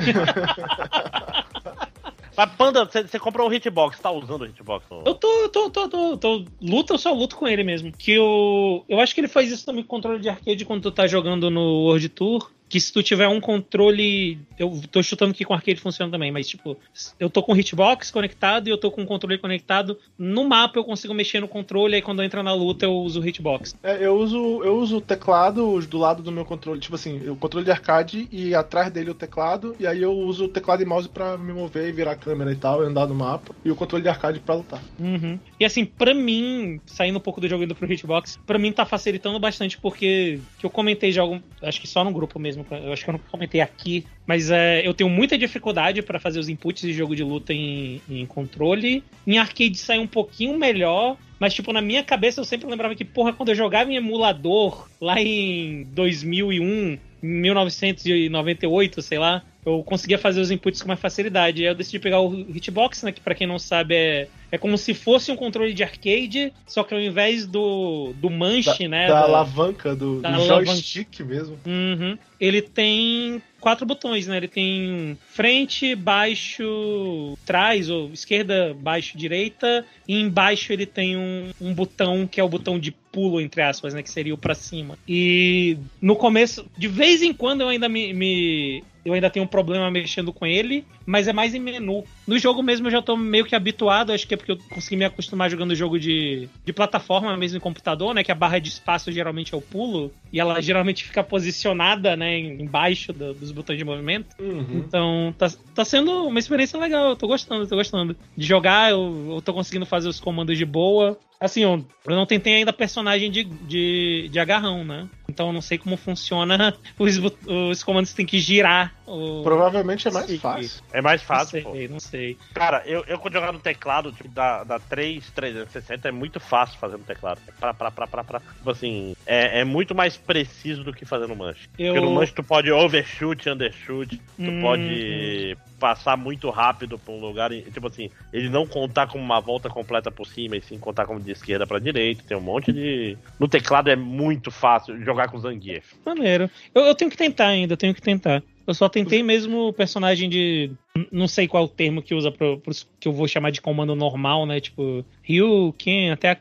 Mas, 2.37 2.51
Panda, 2.55 2.85
você 2.85 3.17
comprou 3.17 3.49
um 3.49 3.53
hitbox, 3.53 3.99
tá 3.99 4.11
usando 4.11 4.41
o 4.41 4.45
hitbox? 4.45 4.85
Eu 4.91 5.15
tô, 5.15 5.49
tô, 5.49 5.69
tô, 5.71 5.89
tô, 5.89 6.17
tô- 6.17 6.45
Luta, 6.61 6.93
eu 6.93 6.97
só 6.99 7.11
luto 7.11 7.35
com 7.35 7.47
ele 7.47 7.63
mesmo. 7.63 7.91
Que 7.91 8.11
eu. 8.11 8.85
Eu 8.87 8.99
acho 8.99 9.15
que 9.15 9.21
ele 9.21 9.27
faz 9.27 9.51
isso 9.51 9.65
também 9.65 9.81
com 9.81 9.89
controle 9.89 10.19
de 10.19 10.29
arcade 10.29 10.63
quando 10.63 10.83
tu 10.83 10.91
tá 10.91 11.07
jogando 11.07 11.49
no 11.49 11.85
World 11.85 12.09
Tour. 12.09 12.51
Que 12.69 12.79
se 12.79 12.91
tu 12.91 13.01
tiver 13.01 13.27
um 13.27 13.39
controle. 13.39 14.39
Eu 14.57 14.81
tô 14.91 15.01
chutando 15.01 15.33
que 15.33 15.45
com 15.45 15.53
arcade 15.53 15.79
funciona 15.79 16.11
também, 16.11 16.31
mas 16.31 16.47
tipo, 16.47 16.77
eu 17.19 17.29
tô 17.29 17.41
com 17.41 17.53
o 17.53 17.57
hitbox 17.57 18.11
conectado 18.11 18.67
e 18.67 18.71
eu 18.71 18.77
tô 18.77 18.91
com 18.91 19.03
o 19.03 19.05
controle 19.05 19.37
conectado. 19.37 19.97
No 20.17 20.47
mapa 20.47 20.77
eu 20.77 20.83
consigo 20.83 21.13
mexer 21.13 21.39
no 21.39 21.47
controle, 21.47 21.95
aí 21.95 22.01
quando 22.01 22.21
eu 22.21 22.25
entro 22.25 22.43
na 22.43 22.53
luta 22.53 22.85
eu 22.85 22.93
uso 22.93 23.21
o 23.21 23.27
hitbox. 23.27 23.75
É, 23.83 24.05
eu 24.05 24.15
uso 24.17 24.37
eu 24.63 24.77
uso 24.77 24.97
o 24.97 25.01
teclado 25.01 25.79
do 25.81 25.97
lado 25.97 26.23
do 26.23 26.31
meu 26.31 26.45
controle, 26.45 26.79
tipo 26.79 26.95
assim, 26.95 27.29
o 27.29 27.35
controle 27.35 27.65
de 27.65 27.71
arcade 27.71 28.27
e 28.31 28.53
atrás 28.53 28.91
dele 28.91 29.11
o 29.11 29.15
teclado, 29.15 29.75
e 29.79 29.87
aí 29.87 30.01
eu 30.01 30.11
uso 30.11 30.45
o 30.45 30.49
teclado 30.49 30.81
e 30.81 30.85
mouse 30.85 31.07
pra 31.07 31.37
me 31.37 31.53
mover 31.53 31.87
e 31.87 31.91
virar 31.91 32.11
a 32.11 32.15
câmera 32.15 32.51
e 32.51 32.55
tal, 32.55 32.83
e 32.83 32.87
andar 32.87 33.07
no 33.07 33.15
mapa, 33.15 33.55
e 33.63 33.71
o 33.71 33.75
controle 33.75 34.03
de 34.03 34.09
arcade 34.09 34.39
pra 34.39 34.55
lutar. 34.55 34.81
Uhum. 34.99 35.39
E 35.59 35.65
assim, 35.65 35.85
pra 35.85 36.13
mim, 36.13 36.79
saindo 36.85 37.17
um 37.17 37.21
pouco 37.21 37.39
do 37.39 37.47
jogo 37.47 37.63
indo 37.63 37.75
pro 37.75 37.91
hitbox, 37.91 38.39
pra 38.45 38.59
mim 38.59 38.71
tá 38.71 38.85
facilitando 38.85 39.39
bastante 39.39 39.77
porque 39.77 40.39
que 40.57 40.65
eu 40.65 40.69
comentei 40.69 41.11
já 41.11 41.21
algum, 41.21 41.39
acho 41.61 41.79
que 41.81 41.87
só 41.87 42.03
no 42.03 42.11
grupo 42.11 42.39
mesmo, 42.39 42.56
eu 42.69 42.93
acho 42.93 43.03
que 43.03 43.09
eu 43.09 43.13
não 43.13 43.19
comentei 43.31 43.61
aqui, 43.61 44.05
mas 44.25 44.49
é, 44.51 44.87
eu 44.87 44.93
tenho 44.93 45.09
muita 45.09 45.37
dificuldade 45.37 46.01
pra 46.01 46.19
fazer 46.19 46.39
os 46.39 46.49
inputs 46.49 46.81
de 46.81 46.93
jogo 46.93 47.15
de 47.15 47.23
luta 47.23 47.53
em, 47.53 48.01
em 48.09 48.25
controle. 48.25 49.03
Em 49.25 49.37
arcade 49.37 49.77
sai 49.77 49.99
um 49.99 50.07
pouquinho 50.07 50.57
melhor, 50.57 51.17
mas 51.39 51.53
tipo 51.53 51.71
na 51.71 51.81
minha 51.81 52.03
cabeça 52.03 52.39
eu 52.39 52.45
sempre 52.45 52.69
lembrava 52.69 52.95
que 52.95 53.05
porra, 53.05 53.33
quando 53.33 53.49
eu 53.49 53.55
jogava 53.55 53.91
em 53.91 53.95
emulador 53.95 54.87
lá 54.99 55.19
em 55.21 55.83
2001, 55.91 56.63
em 56.63 56.99
1998, 57.21 59.01
sei 59.01 59.17
lá, 59.17 59.43
eu 59.67 59.83
conseguia 59.83 60.17
fazer 60.17 60.39
os 60.41 60.49
inputs 60.51 60.81
com 60.81 60.87
mais 60.87 60.99
facilidade. 60.99 61.61
Aí 61.61 61.67
eu 61.69 61.75
decidi 61.75 61.99
pegar 61.99 62.21
o 62.21 62.33
Hitbox, 62.33 63.03
né, 63.03 63.11
que 63.11 63.21
pra 63.21 63.35
quem 63.35 63.45
não 63.45 63.59
sabe 63.59 63.95
é, 63.95 64.27
é 64.51 64.57
como 64.57 64.77
se 64.77 64.93
fosse 64.93 65.31
um 65.31 65.35
controle 65.35 65.73
de 65.73 65.83
arcade, 65.83 66.53
só 66.65 66.83
que 66.83 66.93
ao 66.93 67.01
invés 67.01 67.45
do, 67.45 68.13
do 68.15 68.29
manche, 68.29 68.87
né, 68.87 69.07
da 69.07 69.13
da- 69.15 69.23
alavanca, 69.25 69.95
do, 69.95 70.21
da 70.21 70.31
do 70.31 70.45
joystick 70.45 71.19
mesmo. 71.21 71.57
Uhum. 71.65 72.17
Ele 72.39 72.61
tem 72.61 73.41
quatro 73.59 73.85
botões, 73.85 74.27
né? 74.27 74.37
Ele 74.37 74.47
tem 74.47 75.17
frente, 75.31 75.95
baixo, 75.95 77.37
trás, 77.45 77.89
ou 77.89 78.11
esquerda, 78.13 78.75
baixo, 78.79 79.17
direita. 79.17 79.85
E 80.07 80.19
embaixo 80.21 80.71
ele 80.71 80.85
tem 80.85 81.17
um, 81.17 81.49
um 81.59 81.73
botão 81.73 82.27
que 82.27 82.39
é 82.39 82.43
o 82.43 82.49
botão 82.49 82.77
de 82.79 82.91
pulo, 82.91 83.41
entre 83.41 83.61
aspas, 83.61 83.93
né? 83.93 84.03
Que 84.03 84.09
seria 84.11 84.33
o 84.33 84.37
pra 84.37 84.53
cima. 84.53 84.97
E 85.07 85.77
no 86.01 86.15
começo, 86.15 86.65
de 86.77 86.87
vez 86.87 87.21
em 87.21 87.33
quando 87.33 87.61
eu 87.61 87.69
ainda 87.69 87.89
me. 87.89 88.13
me- 88.13 88.83
eu 89.07 89.13
ainda 89.13 89.29
tenho 89.29 89.45
um 89.45 89.47
problema 89.47 89.89
mexendo 89.89 90.33
com 90.33 90.45
ele, 90.45 90.85
mas 91.05 91.27
é 91.27 91.33
mais 91.33 91.55
em 91.55 91.59
menu. 91.59 92.03
No 92.27 92.37
jogo 92.37 92.61
mesmo 92.61 92.87
eu 92.87 92.91
já 92.91 93.01
tô 93.01 93.15
meio 93.15 93.45
que 93.45 93.55
habituado, 93.55 94.11
acho 94.11 94.27
que 94.27 94.33
é 94.33 94.37
porque 94.37 94.51
eu 94.51 94.57
consegui 94.69 94.97
me 94.97 95.05
acostumar 95.05 95.49
jogando 95.49 95.73
jogo 95.73 95.97
de, 95.97 96.49
de 96.65 96.73
plataforma 96.73 97.35
mesmo 97.37 97.57
em 97.57 97.61
computador, 97.61 98.13
né? 98.13 98.21
Que 98.23 98.31
a 98.31 98.35
barra 98.35 98.59
de 98.59 98.67
espaço 98.67 99.09
geralmente 99.09 99.53
é 99.53 99.57
o 99.57 99.61
pulo, 99.61 100.11
e 100.31 100.39
ela 100.39 100.61
geralmente 100.61 101.05
fica 101.05 101.23
posicionada, 101.23 102.17
né, 102.17 102.37
embaixo 102.37 103.13
do, 103.13 103.33
dos 103.33 103.51
botões 103.51 103.77
de 103.77 103.85
movimento. 103.85 104.35
Uhum. 104.39 104.83
Então, 104.85 105.33
tá, 105.37 105.49
tá 105.73 105.85
sendo 105.85 106.27
uma 106.27 106.39
experiência 106.39 106.77
legal, 106.77 107.09
eu 107.09 107.15
tô 107.15 107.27
gostando, 107.27 107.65
tô 107.65 107.77
gostando. 107.77 108.15
De 108.35 108.45
jogar, 108.45 108.91
eu, 108.91 109.35
eu 109.35 109.41
tô 109.41 109.53
conseguindo 109.53 109.85
fazer 109.85 110.09
os 110.09 110.19
comandos 110.19 110.57
de 110.57 110.65
boa. 110.65 111.17
Assim, 111.39 111.61
eu, 111.61 111.85
eu 112.05 112.15
não 112.15 112.25
tentei 112.25 112.55
ainda 112.55 112.73
personagem 112.73 113.31
de, 113.31 113.43
de, 113.43 114.27
de 114.29 114.39
agarrão, 114.39 114.83
né? 114.83 115.07
Então 115.29 115.47
eu 115.47 115.53
não 115.53 115.61
sei 115.61 115.77
como 115.77 115.95
funciona 115.95 116.73
os, 116.97 117.19
os 117.45 117.83
comandos 117.83 118.11
que 118.11 118.17
tem 118.17 118.25
que 118.25 118.39
girar. 118.39 118.96
O... 119.07 119.41
Provavelmente 119.41 120.07
é 120.07 120.11
mais 120.11 120.25
Sim. 120.25 120.37
fácil. 120.37 120.83
É 120.91 121.01
mais 121.01 121.21
Não 121.21 121.27
fácil, 121.27 121.63
pô. 121.63 121.71
sei, 121.71 121.87
não 121.87 121.99
sei. 121.99 122.37
Cara, 122.53 122.83
eu, 122.85 123.05
eu 123.07 123.17
quando 123.17 123.33
jogar 123.35 123.53
no 123.53 123.59
teclado, 123.59 124.11
tipo, 124.11 124.27
da, 124.29 124.65
da 124.65 124.79
3, 124.79 125.29
360, 125.31 126.09
é 126.09 126.11
muito 126.11 126.39
fácil 126.41 126.77
fazer 126.77 126.97
no 126.97 127.03
teclado. 127.05 127.39
É 127.47 127.51
pra, 127.51 127.73
pra, 127.73 127.89
pra, 127.89 128.05
pra, 128.07 128.23
pra. 128.23 128.39
Tipo 128.39 128.69
assim, 128.69 129.15
é, 129.25 129.61
é 129.61 129.63
muito 129.63 129.95
mais 129.95 130.17
preciso 130.17 130.83
do 130.83 130.91
que 130.93 131.05
fazer 131.05 131.25
no 131.27 131.35
manche. 131.37 131.69
Eu... 131.79 131.93
Porque 131.93 132.05
no 132.05 132.11
manche 132.13 132.33
tu 132.33 132.43
pode 132.43 132.69
overshoot, 132.71 133.49
undershoot, 133.49 134.17
tu 134.17 134.21
Hum, 134.39 134.61
pode 134.61 135.57
passar 135.79 136.17
muito 136.17 136.49
rápido 136.49 136.97
pra 136.99 137.13
um 137.13 137.19
lugar, 137.19 137.51
e, 137.51 137.61
tipo 137.61 137.87
assim, 137.87 138.09
ele 138.33 138.49
não 138.49 138.65
contar 138.67 139.07
como 139.07 139.23
uma 139.23 139.39
volta 139.39 139.69
completa 139.69 140.11
por 140.11 140.25
cima, 140.27 140.57
e 140.57 140.61
sim 140.61 140.77
contar 140.79 141.05
como 141.05 141.19
de 141.19 141.31
esquerda 141.31 141.65
pra 141.67 141.79
direita, 141.79 142.23
tem 142.27 142.35
um 142.35 142.41
monte 142.41 142.73
de... 142.73 143.17
No 143.39 143.47
teclado 143.47 143.89
é 143.89 143.95
muito 143.95 144.49
fácil 144.51 145.01
jogar 145.03 145.29
com 145.29 145.39
Zangief. 145.39 145.93
Maneiro. 146.05 146.49
Eu, 146.73 146.83
eu 146.83 146.95
tenho 146.95 147.11
que 147.11 147.17
tentar 147.17 147.47
ainda, 147.47 147.73
eu 147.73 147.77
tenho 147.77 147.93
que 147.93 148.01
tentar. 148.01 148.41
Eu 148.67 148.73
só 148.73 148.89
tentei 148.89 149.23
mesmo 149.23 149.67
o 149.69 149.73
personagem 149.73 150.29
de. 150.29 150.69
Não 151.11 151.27
sei 151.27 151.47
qual 151.47 151.63
é 151.63 151.65
o 151.65 151.69
termo 151.69 152.01
que 152.01 152.13
usa 152.13 152.29
pro, 152.31 152.57
pros- 152.59 152.85
que 152.99 153.07
eu 153.07 153.13
vou 153.13 153.27
chamar 153.27 153.51
de 153.51 153.61
comando 153.61 153.95
normal, 153.95 154.45
né? 154.45 154.59
Tipo, 154.59 155.05
Ryu, 155.23 155.73
Ken, 155.77 156.11
até 156.11 156.31
a, 156.31 156.37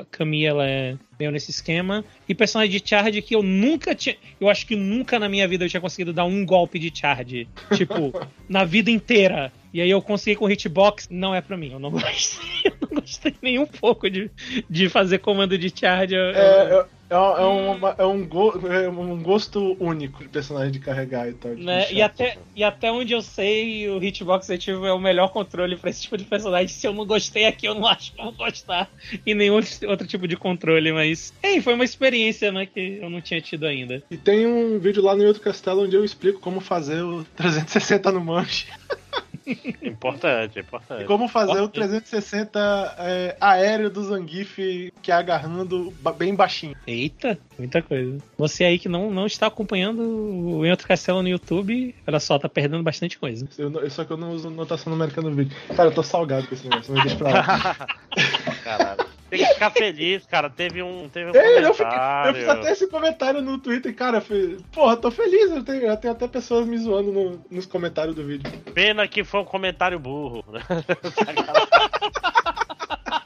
a 0.00 0.04
Kami, 0.10 0.44
ela 0.44 0.64
é 0.68 0.94
meio 1.18 1.32
nesse 1.32 1.50
esquema. 1.50 2.04
E 2.28 2.34
personagem 2.34 2.78
de 2.78 2.86
charge 2.88 3.20
que 3.22 3.34
eu 3.34 3.42
nunca 3.42 3.94
tinha. 3.94 4.14
Eu 4.40 4.48
acho 4.48 4.66
que 4.66 4.76
nunca 4.76 5.18
na 5.18 5.28
minha 5.28 5.48
vida 5.48 5.64
eu 5.64 5.68
tinha 5.68 5.80
conseguido 5.80 6.12
dar 6.12 6.24
um 6.26 6.44
golpe 6.46 6.78
de 6.78 6.92
charge. 6.96 7.48
Tipo, 7.74 8.12
na 8.48 8.62
vida 8.64 8.90
inteira. 8.90 9.52
E 9.72 9.80
aí 9.80 9.90
eu 9.90 10.00
consegui 10.00 10.36
com 10.36 10.48
hitbox. 10.48 11.08
Não 11.10 11.34
é 11.34 11.40
pra 11.40 11.56
mim, 11.56 11.72
eu 11.72 11.80
não 11.80 11.90
gostei. 11.90 12.46
Eu 12.66 12.76
não 12.88 13.00
gostei 13.00 13.34
nem 13.42 13.58
um 13.58 13.66
pouco 13.66 14.08
de, 14.08 14.30
de 14.70 14.88
fazer 14.88 15.18
comando 15.18 15.58
de 15.58 15.72
charge. 15.74 16.14
Eu- 16.14 16.20
eu- 16.20 16.34
É, 16.36 16.80
é, 16.80 16.86
é, 17.10 17.16
um- 17.16 17.36
é 17.36 17.44
uma- 17.76 17.94
é 17.98 18.04
um, 18.06 18.26
go- 18.26 18.60
é 18.68 18.88
um 18.88 19.22
gosto 19.22 19.76
único 19.78 20.22
de 20.22 20.28
personagem 20.28 20.72
de 20.72 20.78
carregar 20.78 21.28
e 21.28 21.32
tal. 21.34 21.52
Né? 21.52 21.92
E, 21.92 22.02
até, 22.02 22.36
e 22.56 22.64
até 22.64 22.90
onde 22.90 23.12
eu 23.12 23.22
sei, 23.22 23.88
o 23.88 24.02
Hitbox 24.02 24.50
Ativo 24.50 24.86
é 24.86 24.92
o 24.92 24.98
melhor 24.98 25.28
controle 25.28 25.76
pra 25.76 25.90
esse 25.90 26.02
tipo 26.02 26.16
de 26.16 26.24
personagem. 26.24 26.68
Se 26.68 26.86
eu 26.86 26.92
não 26.92 27.06
gostei 27.06 27.44
aqui, 27.46 27.66
eu 27.66 27.74
não 27.74 27.86
acho 27.86 28.12
que 28.12 28.20
eu 28.20 28.24
vou 28.24 28.32
gostar 28.34 28.90
em 29.26 29.34
nenhum 29.34 29.54
outro 29.88 30.06
tipo 30.06 30.26
de 30.26 30.36
controle. 30.36 30.92
Mas, 30.92 31.32
ei, 31.42 31.60
foi 31.60 31.74
uma 31.74 31.84
experiência 31.84 32.50
né, 32.50 32.66
que 32.66 32.98
eu 33.00 33.10
não 33.10 33.20
tinha 33.20 33.40
tido 33.40 33.66
ainda. 33.66 34.02
E 34.10 34.16
tem 34.16 34.46
um 34.46 34.78
vídeo 34.78 35.02
lá 35.02 35.14
no 35.14 35.24
outro 35.24 35.42
castelo 35.42 35.82
onde 35.84 35.94
eu 35.96 36.04
explico 36.04 36.40
como 36.40 36.60
fazer 36.60 37.02
o 37.02 37.24
360 37.36 38.10
no 38.12 38.20
manche. 38.20 38.66
Importante, 39.82 40.58
E 40.58 40.60
importante. 40.62 41.04
como 41.04 41.28
fazer 41.28 41.60
o 41.60 41.64
Ok. 41.64 41.80
360 41.80 42.94
é, 42.98 43.36
aéreo 43.40 43.90
do 43.90 44.02
Zangief 44.04 44.58
que 45.02 45.10
é 45.10 45.14
agarrando 45.14 45.92
bem 46.16 46.34
baixinho. 46.34 46.74
Eita, 46.86 47.38
muita 47.58 47.82
coisa. 47.82 48.18
Você 48.38 48.64
aí 48.64 48.78
que 48.78 48.88
não, 48.88 49.10
não 49.10 49.26
está 49.26 49.46
acompanhando 49.46 50.00
o 50.02 50.64
Em 50.64 50.70
Outro 50.70 50.88
Castelo 50.88 51.22
no 51.22 51.28
YouTube, 51.28 51.94
olha 52.06 52.20
só, 52.20 52.38
tá 52.38 52.48
perdendo 52.48 52.82
bastante 52.82 53.18
coisa. 53.18 53.46
Eu 53.58 53.68
não- 53.70 53.90
só 53.90 54.04
que 54.04 54.12
eu 54.12 54.16
não 54.16 54.30
uso 54.30 54.48
notação 54.50 54.90
numérica 54.92 55.20
no 55.20 55.30
vídeo. 55.30 55.56
Cara, 55.76 55.88
eu 55.90 55.94
tô 55.94 56.02
salgado 56.02 56.46
com 56.46 56.54
esse 56.54 56.66
negócio, 56.68 56.92
mas 56.94 57.02
deixa 57.04 57.16
pra 57.16 57.30
lá. 57.30 57.76
Caralho. 58.64 59.13
Tem 59.30 59.38
que 59.40 59.46
ficar 59.54 59.70
feliz, 59.70 60.24
cara. 60.26 60.48
Teve 60.50 60.82
um, 60.82 61.08
teve 61.08 61.30
um 61.30 61.34
É, 61.34 61.64
eu, 61.64 61.74
fiquei- 61.74 61.98
eu 62.28 62.34
fiz 62.34 62.48
até 62.48 62.72
esse 62.72 62.86
comentário 62.88 63.40
no 63.42 63.58
Twitter, 63.58 63.94
cara. 63.94 64.20
Foi, 64.20 64.58
porra, 64.72 64.96
tô 64.96 65.10
feliz. 65.10 65.50
Eu 65.50 65.64
tenho, 65.64 65.84
eu 65.86 65.96
tenho 65.96 66.12
até 66.12 66.28
pessoas 66.28 66.66
me 66.66 66.76
zoando 66.78 67.10
no- 67.10 67.44
nos 67.50 67.66
comentários 67.66 68.14
do 68.14 68.24
vídeo. 68.24 68.48
Pena 68.74 69.08
que 69.08 69.24
foi 69.24 69.40
um 69.40 69.44
comentário 69.44 69.98
burro. 69.98 70.44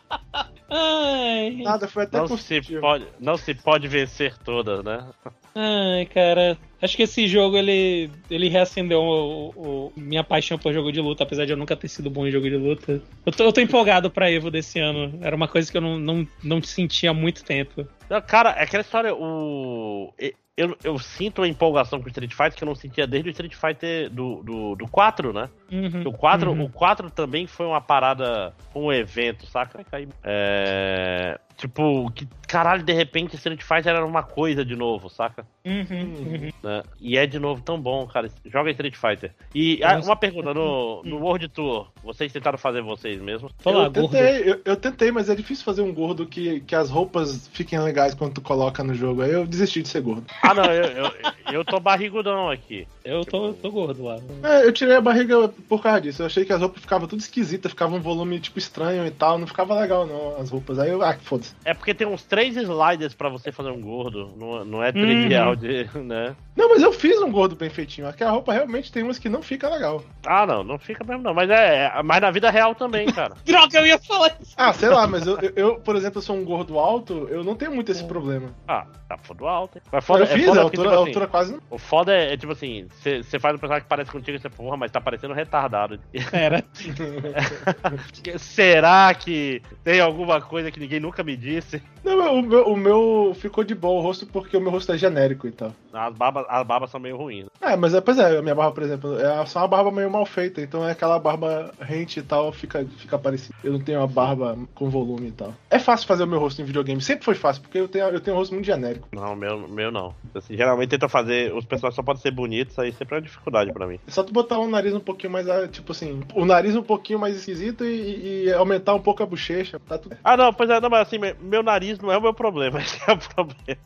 Ai, 0.70 1.50
Nada, 1.62 1.88
foi 1.88 2.04
até 2.04 2.18
Não 2.18 2.28
se, 2.28 2.60
pode, 2.80 3.06
não 3.18 3.36
se 3.38 3.54
pode 3.54 3.88
vencer 3.88 4.36
todas, 4.38 4.84
né? 4.84 5.06
ai, 5.54 6.06
cara. 6.06 6.58
Acho 6.80 6.96
que 6.96 7.02
esse 7.02 7.26
jogo 7.26 7.56
ele, 7.56 8.10
ele 8.30 8.48
reacendeu 8.48 9.00
o, 9.00 9.48
o- 9.56 9.92
minha 9.96 10.22
paixão 10.22 10.58
por 10.58 10.72
jogo 10.72 10.92
de 10.92 11.00
luta, 11.00 11.24
apesar 11.24 11.44
de 11.46 11.52
eu 11.52 11.56
nunca 11.56 11.74
ter 11.76 11.88
sido 11.88 12.10
bom 12.10 12.26
em 12.26 12.30
jogo 12.30 12.48
de 12.48 12.56
luta. 12.56 13.02
Eu 13.26 13.32
tô, 13.32 13.44
eu 13.44 13.52
tô 13.52 13.60
empolgado 13.60 14.10
pra 14.10 14.30
Evo 14.30 14.50
desse 14.50 14.78
ano. 14.78 15.18
Era 15.22 15.34
uma 15.34 15.48
coisa 15.48 15.70
que 15.70 15.76
eu 15.76 15.80
não, 15.82 15.98
não, 15.98 16.28
não 16.44 16.62
sentia 16.62 17.10
há 17.10 17.14
muito 17.14 17.42
tempo. 17.44 17.86
Não, 18.08 18.20
cara, 18.20 18.50
é 18.50 18.62
aquela 18.62 18.82
história, 18.82 19.14
o. 19.14 20.12
Eu, 20.58 20.76
eu 20.82 20.98
sinto 20.98 21.40
uma 21.40 21.46
empolgação 21.46 22.00
com 22.00 22.06
o 22.06 22.08
Street 22.08 22.32
Fighter 22.32 22.56
que 22.56 22.64
eu 22.64 22.66
não 22.66 22.74
sentia 22.74 23.06
desde 23.06 23.28
o 23.28 23.30
Street 23.30 23.54
Fighter 23.54 24.10
do, 24.10 24.42
do, 24.42 24.74
do 24.74 24.88
4, 24.88 25.32
né? 25.32 25.48
Uhum, 25.70 26.02
O 26.04 26.12
4, 26.12 26.50
uhum. 26.50 26.64
o 26.64 26.68
4 26.68 27.10
também 27.12 27.46
foi 27.46 27.64
uma 27.64 27.80
parada, 27.80 28.52
um 28.74 28.92
evento, 28.92 29.46
saca? 29.46 29.86
É. 30.24 31.38
Tipo, 31.58 32.08
que 32.12 32.24
caralho, 32.48 32.82
de 32.82 32.92
repente 32.92 33.36
Street 33.36 33.62
Fighter 33.62 33.94
era 33.94 34.06
uma 34.06 34.22
coisa 34.22 34.64
de 34.64 34.74
novo, 34.74 35.10
saca? 35.10 35.44
Uhum, 35.66 35.84
uhum. 35.90 36.50
né? 36.62 36.82
E 36.98 37.18
é 37.18 37.26
de 37.26 37.38
novo 37.38 37.60
tão 37.60 37.78
bom, 37.78 38.06
cara. 38.06 38.30
Joga 38.46 38.70
Street 38.70 38.94
Fighter. 38.94 39.32
E 39.54 39.80
ah, 39.84 39.98
uma 39.98 40.16
pergunta, 40.16 40.54
no, 40.54 41.02
no 41.02 41.18
World 41.18 41.48
Tour, 41.48 41.88
vocês 42.02 42.32
tentaram 42.32 42.56
fazer 42.56 42.80
vocês 42.80 43.20
mesmos? 43.20 43.52
Tô 43.62 43.70
lá, 43.70 43.84
eu, 43.84 43.90
gordo. 43.90 44.12
tentei, 44.12 44.50
eu, 44.50 44.60
eu 44.64 44.76
tentei, 44.76 45.12
mas 45.12 45.28
é 45.28 45.34
difícil 45.34 45.64
fazer 45.64 45.82
um 45.82 45.92
gordo 45.92 46.26
que, 46.26 46.60
que 46.60 46.74
as 46.74 46.88
roupas 46.88 47.48
fiquem 47.52 47.78
legais 47.78 48.14
quando 48.14 48.34
tu 48.34 48.40
coloca 48.40 48.82
no 48.82 48.94
jogo. 48.94 49.22
Aí 49.22 49.32
eu 49.32 49.46
desisti 49.46 49.82
de 49.82 49.88
ser 49.88 50.00
gordo. 50.00 50.24
Ah, 50.42 50.54
não, 50.54 50.64
eu, 50.64 50.84
eu, 50.84 51.12
eu 51.52 51.64
tô 51.64 51.78
barrigudão 51.78 52.50
aqui. 52.50 52.86
Eu 53.04 53.24
tô, 53.24 53.52
tô 53.52 53.70
gordo 53.70 54.04
lá. 54.04 54.16
É, 54.42 54.64
eu 54.64 54.72
tirei 54.72 54.96
a 54.96 55.00
barriga 55.00 55.48
por 55.68 55.82
causa 55.82 56.00
disso. 56.00 56.22
Eu 56.22 56.26
achei 56.26 56.44
que 56.44 56.52
as 56.52 56.60
roupas 56.60 56.80
ficavam 56.80 57.06
tudo 57.06 57.20
esquisitas, 57.20 57.72
ficava 57.72 57.94
um 57.94 58.00
volume 58.00 58.40
tipo 58.40 58.58
estranho 58.58 59.04
e 59.06 59.10
tal. 59.10 59.38
Não 59.38 59.46
ficava 59.46 59.78
legal, 59.78 60.06
não, 60.06 60.36
as 60.40 60.50
roupas. 60.50 60.78
Aí 60.78 60.90
eu, 60.90 61.02
ah, 61.02 61.16
foda-se. 61.20 61.47
É 61.64 61.74
porque 61.74 61.94
tem 61.94 62.06
uns 62.06 62.22
três 62.24 62.56
sliders 62.56 63.14
pra 63.14 63.28
você 63.28 63.50
fazer 63.52 63.70
um 63.70 63.80
gordo. 63.80 64.32
Não, 64.36 64.64
não 64.64 64.82
é 64.82 64.92
trivial 64.92 65.54
de. 65.56 65.88
né? 65.94 66.34
Não, 66.56 66.68
mas 66.70 66.82
eu 66.82 66.92
fiz 66.92 67.20
um 67.22 67.30
gordo 67.30 67.54
bem 67.54 67.70
feitinho. 67.70 68.08
Aqui 68.08 68.24
a 68.24 68.30
roupa 68.30 68.52
realmente 68.52 68.90
tem 68.90 69.02
umas 69.02 69.18
que 69.18 69.28
não 69.28 69.42
fica 69.42 69.68
legal. 69.68 70.02
Ah, 70.26 70.44
não, 70.46 70.64
não 70.64 70.78
fica 70.78 71.04
mesmo, 71.04 71.22
não. 71.22 71.32
Mas 71.34 71.48
é. 71.50 71.92
é- 71.94 72.02
Mas 72.02 72.20
na 72.20 72.30
vida 72.30 72.50
real 72.50 72.74
também, 72.74 73.06
cara. 73.12 73.34
Droga, 73.46 73.78
eu 73.78 73.86
ia 73.86 73.98
falar 73.98 74.36
isso. 74.40 74.54
Ah, 74.56 74.72
sei 74.72 74.88
lá, 74.88 75.06
mas 75.06 75.26
eu, 75.26 75.38
eu- 75.40 75.52
eu, 75.56 75.74
por 75.76 75.94
exemplo, 75.96 76.18
eu 76.18 76.22
sou 76.22 76.36
um 76.36 76.44
gordo 76.44 76.78
alto, 76.78 77.28
eu 77.30 77.44
não 77.44 77.54
tenho 77.54 77.74
muito 77.74 77.92
esse 77.92 78.04
problema. 78.04 78.52
Ah, 78.66 78.86
tá 79.08 79.16
foda 79.18 79.44
alto, 79.48 79.78
hein? 79.78 79.82
Mas 79.92 80.02
eu 80.02 80.06
foda, 80.06 80.26
fiz, 80.26 80.42
é 80.42 80.46
foda 80.46 80.60
a 80.60 80.62
porque, 80.64 80.76
altura, 80.78 80.88
tipo 80.88 80.88
a 80.88 81.02
assim, 81.02 81.08
altura 81.10 81.26
quase 81.28 81.52
não. 81.52 81.60
O 81.70 81.78
foda 81.78 82.12
é, 82.14 82.32
é, 82.32 82.36
tipo 82.36 82.52
assim, 82.52 82.86
você 83.02 83.38
faz 83.38 83.54
um 83.54 83.58
personagem 83.58 83.82
que 83.84 83.88
parece 83.88 84.10
contigo 84.10 84.36
e 84.36 84.40
você, 84.40 84.48
porra, 84.48 84.76
mas 84.76 84.90
tá 84.90 85.00
parecendo 85.00 85.34
retardado. 85.34 86.00
Era. 86.32 86.64
Será 88.38 89.12
que 89.14 89.62
tem 89.84 90.00
alguma 90.00 90.40
coisa 90.40 90.70
que 90.70 90.80
ninguém 90.80 91.00
nunca 91.00 91.22
me 91.22 91.36
disse? 91.38 91.82
Não, 92.04 92.38
o 92.38 92.42
meu, 92.42 92.66
o 92.68 92.76
meu 92.76 93.36
ficou 93.38 93.64
de 93.64 93.74
boa 93.74 94.00
o 94.00 94.02
rosto 94.02 94.26
porque 94.26 94.56
o 94.56 94.60
meu 94.60 94.70
rosto 94.70 94.92
é 94.92 94.98
genérico 94.98 95.46
e 95.46 95.52
tal. 95.52 95.74
As 95.92 96.14
barbas, 96.14 96.46
as 96.48 96.66
barbas 96.66 96.90
são 96.90 97.00
meio 97.00 97.16
ruins. 97.16 97.46
É, 97.60 97.76
mas 97.76 97.94
é, 97.94 98.00
pois 98.00 98.18
é, 98.18 98.38
a 98.38 98.42
minha 98.42 98.54
barba, 98.54 98.72
por 98.72 98.82
exemplo, 98.82 99.18
é 99.18 99.46
só 99.46 99.60
uma 99.60 99.68
barba 99.68 99.90
meio 99.90 100.10
mal 100.10 100.24
feita, 100.24 100.60
então 100.60 100.86
é 100.86 100.92
aquela 100.92 101.18
barba 101.18 101.72
rente 101.80 102.20
e 102.20 102.22
tal, 102.22 102.52
fica, 102.52 102.86
fica 102.98 103.18
parecido. 103.18 103.54
Eu 103.62 103.72
não 103.72 103.80
tenho 103.80 103.98
uma 103.98 104.06
barba 104.06 104.58
com 104.74 104.88
volume 104.88 105.28
e 105.28 105.32
tal. 105.32 105.54
É 105.70 105.78
fácil 105.78 106.06
fazer 106.06 106.24
o 106.24 106.26
meu 106.26 106.38
rosto 106.38 106.62
em 106.62 106.64
videogame, 106.64 107.00
sempre 107.00 107.24
foi 107.24 107.34
fácil, 107.34 107.62
porque 107.62 107.78
eu 107.78 107.88
tenho, 107.88 108.06
eu 108.06 108.20
tenho 108.20 108.36
um 108.36 108.38
rosto 108.38 108.54
muito 108.54 108.66
genérico. 108.66 109.08
Não, 109.12 109.34
meu, 109.34 109.68
meu 109.68 109.90
não. 109.90 110.14
Assim, 110.34 110.56
geralmente 110.56 110.90
tenta 110.90 111.08
fazer. 111.08 111.52
Os 111.54 111.64
personagens 111.64 111.96
só 111.96 112.02
podem 112.02 112.22
ser 112.22 112.30
bonitos, 112.30 112.78
aí 112.78 112.92
sempre 112.92 113.14
é 113.14 113.18
uma 113.18 113.22
dificuldade 113.22 113.72
pra 113.72 113.86
mim. 113.86 113.98
É 114.06 114.10
só 114.10 114.22
tu 114.22 114.32
botar 114.32 114.58
um 114.58 114.68
nariz 114.68 114.94
um 114.94 115.00
pouquinho 115.00 115.32
mais, 115.32 115.48
ah, 115.48 115.66
tipo 115.68 115.92
assim, 115.92 116.20
o 116.34 116.44
nariz 116.44 116.76
um 116.76 116.82
pouquinho 116.82 117.18
mais 117.18 117.36
esquisito 117.36 117.84
e, 117.84 118.46
e 118.46 118.52
aumentar 118.52 118.94
um 118.94 119.00
pouco 119.00 119.22
a 119.22 119.26
bochecha, 119.26 119.80
tá 119.80 119.98
tudo. 119.98 120.16
Ah, 120.22 120.36
não, 120.36 120.52
pois 120.52 120.70
é, 120.70 120.80
não, 120.80 120.90
mas 120.90 121.06
assim, 121.06 121.18
meu 121.40 121.62
nariz 121.62 121.98
não 121.98 122.10
é 122.12 122.18
o 122.18 122.22
meu 122.22 122.34
problema, 122.34 122.78
esse 122.82 122.98
é 123.08 123.12
o 123.12 123.18
problema. 123.18 123.80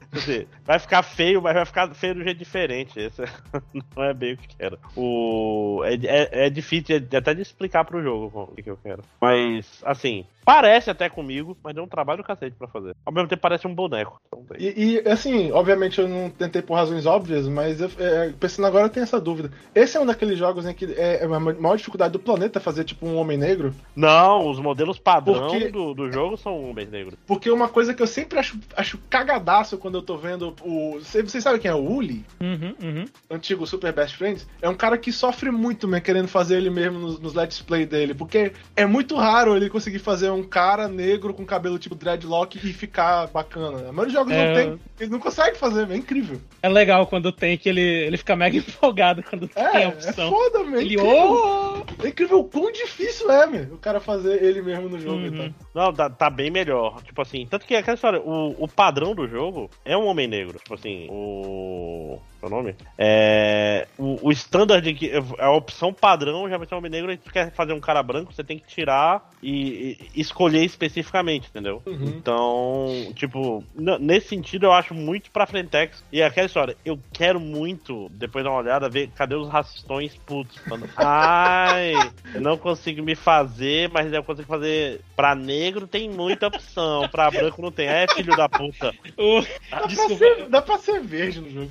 Vai 0.65 0.79
ficar 0.79 1.03
feio, 1.03 1.43
mas 1.43 1.55
vai 1.55 1.65
ficar 1.65 1.95
feio 1.95 2.15
de 2.15 2.21
um 2.21 2.25
jeito 2.25 2.39
diferente. 2.39 2.99
Esse 2.99 3.23
não 3.97 4.05
é 4.05 4.15
bem 4.15 4.35
o 4.35 4.37
que 4.37 4.57
quero. 4.57 4.79
O, 4.97 5.83
é, 5.85 5.95
é, 5.95 6.47
é 6.47 6.51
difícil 6.51 6.97
até 7.17 7.35
de 7.35 7.43
explicar 7.43 7.85
pro 7.85 8.03
jogo 8.03 8.51
o 8.53 8.55
que 8.55 8.71
eu 8.71 8.77
quero. 8.77 9.03
Mas, 9.21 9.83
assim, 9.85 10.27
Parece 10.45 10.91
até 10.91 11.09
comigo, 11.09 11.57
mas 11.63 11.75
deu 11.75 11.85
um 11.85 11.89
trabalho 11.89 12.23
do 12.23 12.27
cacete 12.27 12.57
pra 12.59 12.67
fazer. 12.69 12.95
Ao 13.05 13.13
mesmo 13.13 13.29
tempo 13.29 13.43
parece 13.43 13.67
um 13.67 13.75
boneco. 13.75 14.21
Então, 14.27 14.45
E, 14.59 15.01
e, 15.05 15.09
assim, 15.09 15.51
obviamente 15.53 16.01
eu 16.01 16.09
não 16.09 16.29
tentei 16.31 16.61
por 16.63 16.75
razões 16.75 17.07
óbvias, 17.07 17.47
mas 17.49 17.81
eu, 17.81 17.91
é, 17.99 18.33
pensando 18.39 18.67
agora 18.67 18.87
eu 18.87 18.91
tenho 18.91 19.05
essa 19.05 19.21
dúvida. 19.21 19.51
Esse 19.75 19.97
é 19.97 20.01
um 20.01 20.07
daqueles 20.07 20.39
jogos 20.39 20.67
em 20.67 20.75
que 20.75 20.85
é, 20.97 21.23
é 21.23 21.25
a 21.25 21.41
maior 21.41 21.77
dificuldade 21.77 22.13
do 22.13 22.19
planeta 22.19 22.59
fazer 22.61 22.85
tipo 22.85 23.07
um 23.07 23.17
homem 23.17 23.39
negro? 23.39 23.75
Não, 23.95 24.49
os 24.51 24.59
modelos 24.59 24.99
padrão 24.99 25.49
Porque- 25.49 25.71
do, 25.71 25.95
do 25.95 26.11
jogo 26.11 26.37
são 26.37 26.71
homens 26.71 26.91
negros. 26.91 27.15
Porque 27.27 27.51
uma 27.51 27.69
coisa 27.69 27.95
que 27.95 28.03
eu 28.03 28.07
sempre 28.07 28.39
acho, 28.39 28.59
acho 28.77 28.99
cagadaço 29.09 29.79
quando 29.79 29.97
eu 29.99 30.03
tô 30.03 30.17
vendo 30.17 30.55
o. 30.63 30.99
Vocês 30.99 31.31
vocês 31.31 31.45
sabem 31.45 31.61
quem 31.61 31.71
é 31.71 31.75
o 31.75 31.79
Uli? 31.79 32.25
Uhum, 32.41 32.75
uhum. 32.83 33.05
antigo 33.31 33.67
Super 33.67 33.93
Best 33.93 34.17
Friends, 34.17 34.47
é 34.61 34.69
um 34.69 34.75
cara 34.75 34.99
que 34.99 35.13
sofre 35.13 35.51
muito, 35.51 35.87
né, 35.87 36.01
querendo 36.01 36.29
fazer 36.29 36.57
ele 36.57 36.71
mesmo 36.71 36.99
nos, 36.99 37.21
nos 37.21 37.35
let's 37.35 37.61
play 37.63 37.87
dele, 37.87 38.15
porque 38.15 38.53
é 38.75 38.85
muito 38.85 39.15
raro 39.17 39.57
ele 39.57 39.71
conseguir 39.71 39.99
fazer 40.01 40.32
um 40.33 40.43
cara 40.43 40.89
negro 40.89 41.33
com 41.35 41.45
cabelo 41.45 41.79
tipo 41.79 41.95
dreadlock 41.95 42.57
e 42.59 42.73
ficar 42.73 43.27
bacana. 43.29 43.89
A 43.89 43.93
maioria 43.93 44.05
dos 44.05 44.13
jogos 44.13 44.33
É. 44.33 44.47
não 44.47 44.55
tem, 44.55 44.81
ele 45.01 45.11
não 45.11 45.19
consegue 45.19 45.57
fazer, 45.59 45.91
é 45.91 45.97
incrível. 45.97 46.41
É 46.63 46.69
legal 46.69 47.07
quando 47.07 47.33
tem 47.33 47.57
que 47.59 47.69
ele, 47.69 47.81
ele 47.81 48.17
fica 48.17 48.35
mega 48.37 48.57
empolgado 48.59 49.23
quando 49.23 49.49
É, 49.55 49.69
tem 49.71 49.81
a 49.81 49.83
é 49.83 49.89
opção. 49.89 50.31
foda, 50.31 50.65
meu. 50.65 50.79
É 50.81 50.83
ele, 50.83 50.95
incrível. 50.95 51.33
oh! 51.33 51.83
É 52.05 52.09
incrível 52.09 52.39
o 52.41 52.45
quão 52.45 52.71
difícil 52.73 53.31
é, 53.31 53.47
meu, 53.47 53.63
o 53.75 53.79
cara 53.79 54.01
fazer 54.01 54.43
ele 54.43 54.63
mesmo 54.63 54.89
no 54.89 54.99
jogo 54.99 55.17
Uhum. 55.19 55.27
e 55.27 55.37
tal. 55.37 55.51
Não, 55.75 55.93
tá, 55.93 56.09
tá 56.11 56.31
bem 56.31 56.51
melhor. 56.51 57.03
Tipo 57.03 57.23
assim, 57.23 57.47
tanto 57.49 57.67
que 57.67 57.75
aquela 57.75 57.95
história, 57.95 58.21
o, 58.21 58.55
o 58.65 58.69
padrão 58.69 59.15
do 59.15 59.27
jogo 59.29 59.71
é 59.85 59.97
um 59.97 60.07
homem 60.07 60.27
negro. 60.29 60.59
Tipo 60.59 60.75
assim, 60.75 61.07
o. 61.11 62.19
É 62.43 62.47
o 62.47 62.51
nome? 62.51 62.75
É. 62.99 63.87
O, 63.97 64.29
o 64.29 64.33
standard, 64.33 64.93
que, 64.95 65.13
a 65.39 65.51
opção 65.53 65.93
padrão 65.93 66.49
já 66.49 66.59
vai 66.59 66.67
ser 66.67 66.75
um 66.75 66.79
homem 66.79 66.91
negro. 66.91 67.13
E 67.13 67.17
tu 67.17 67.33
quer 67.33 67.53
fazer 67.53 67.73
um 67.73 67.81
cara 67.81 68.03
branco, 68.03 68.33
você 68.33 68.43
tem 68.43 68.59
que 68.59 68.67
tirar 68.67 69.31
e, 69.41 69.97
e 70.15 70.21
escolher 70.21 70.65
especificamente, 70.65 71.49
entendeu? 71.49 71.81
Uhum. 71.87 72.05
Então, 72.17 73.13
tipo, 73.15 73.63
nesse 74.01 74.29
sentido 74.29 74.67
eu 74.67 74.73
acho 74.73 74.93
muito 74.93 75.31
pra 75.31 75.47
Frentex. 75.47 76.03
E 76.13 76.21
é 76.21 76.27
aquela 76.27 76.47
história, 76.47 76.77
eu 76.85 76.99
quero 77.13 77.39
muito, 77.39 78.09
depois 78.11 78.45
dar 78.45 78.51
uma 78.51 78.59
olhada, 78.61 78.89
ver 78.89 79.09
cadê 79.15 79.37
os 79.37 79.49
racistões 79.49 80.17
putos. 80.27 80.57
Falando, 80.57 80.89
Ai, 80.97 82.11
eu 82.35 82.41
não 82.41 82.59
consigo 82.59 83.03
me 83.05 83.15
fazer, 83.15 83.89
mas 83.91 84.13
eu 84.13 84.23
consigo 84.25 84.49
fazer. 84.49 85.01
Pra 85.15 85.35
negro 85.37 85.87
tem 85.87 86.11
muita 86.11 86.49
opção, 86.49 87.09
pra 87.09 87.31
branco 87.31 87.63
não 87.63 87.71
tem. 87.71 87.87
É, 87.87 88.09
filho 88.09 88.35
da 88.35 88.49
puta. 88.49 88.93
O- 89.17 89.43
Dá, 89.71 89.81
pra 89.81 89.89
ser, 90.17 90.49
dá 90.49 90.63
pra 90.63 90.79
ser 90.79 91.01
verde 91.01 91.41
no 91.41 91.51
jogo. 91.51 91.71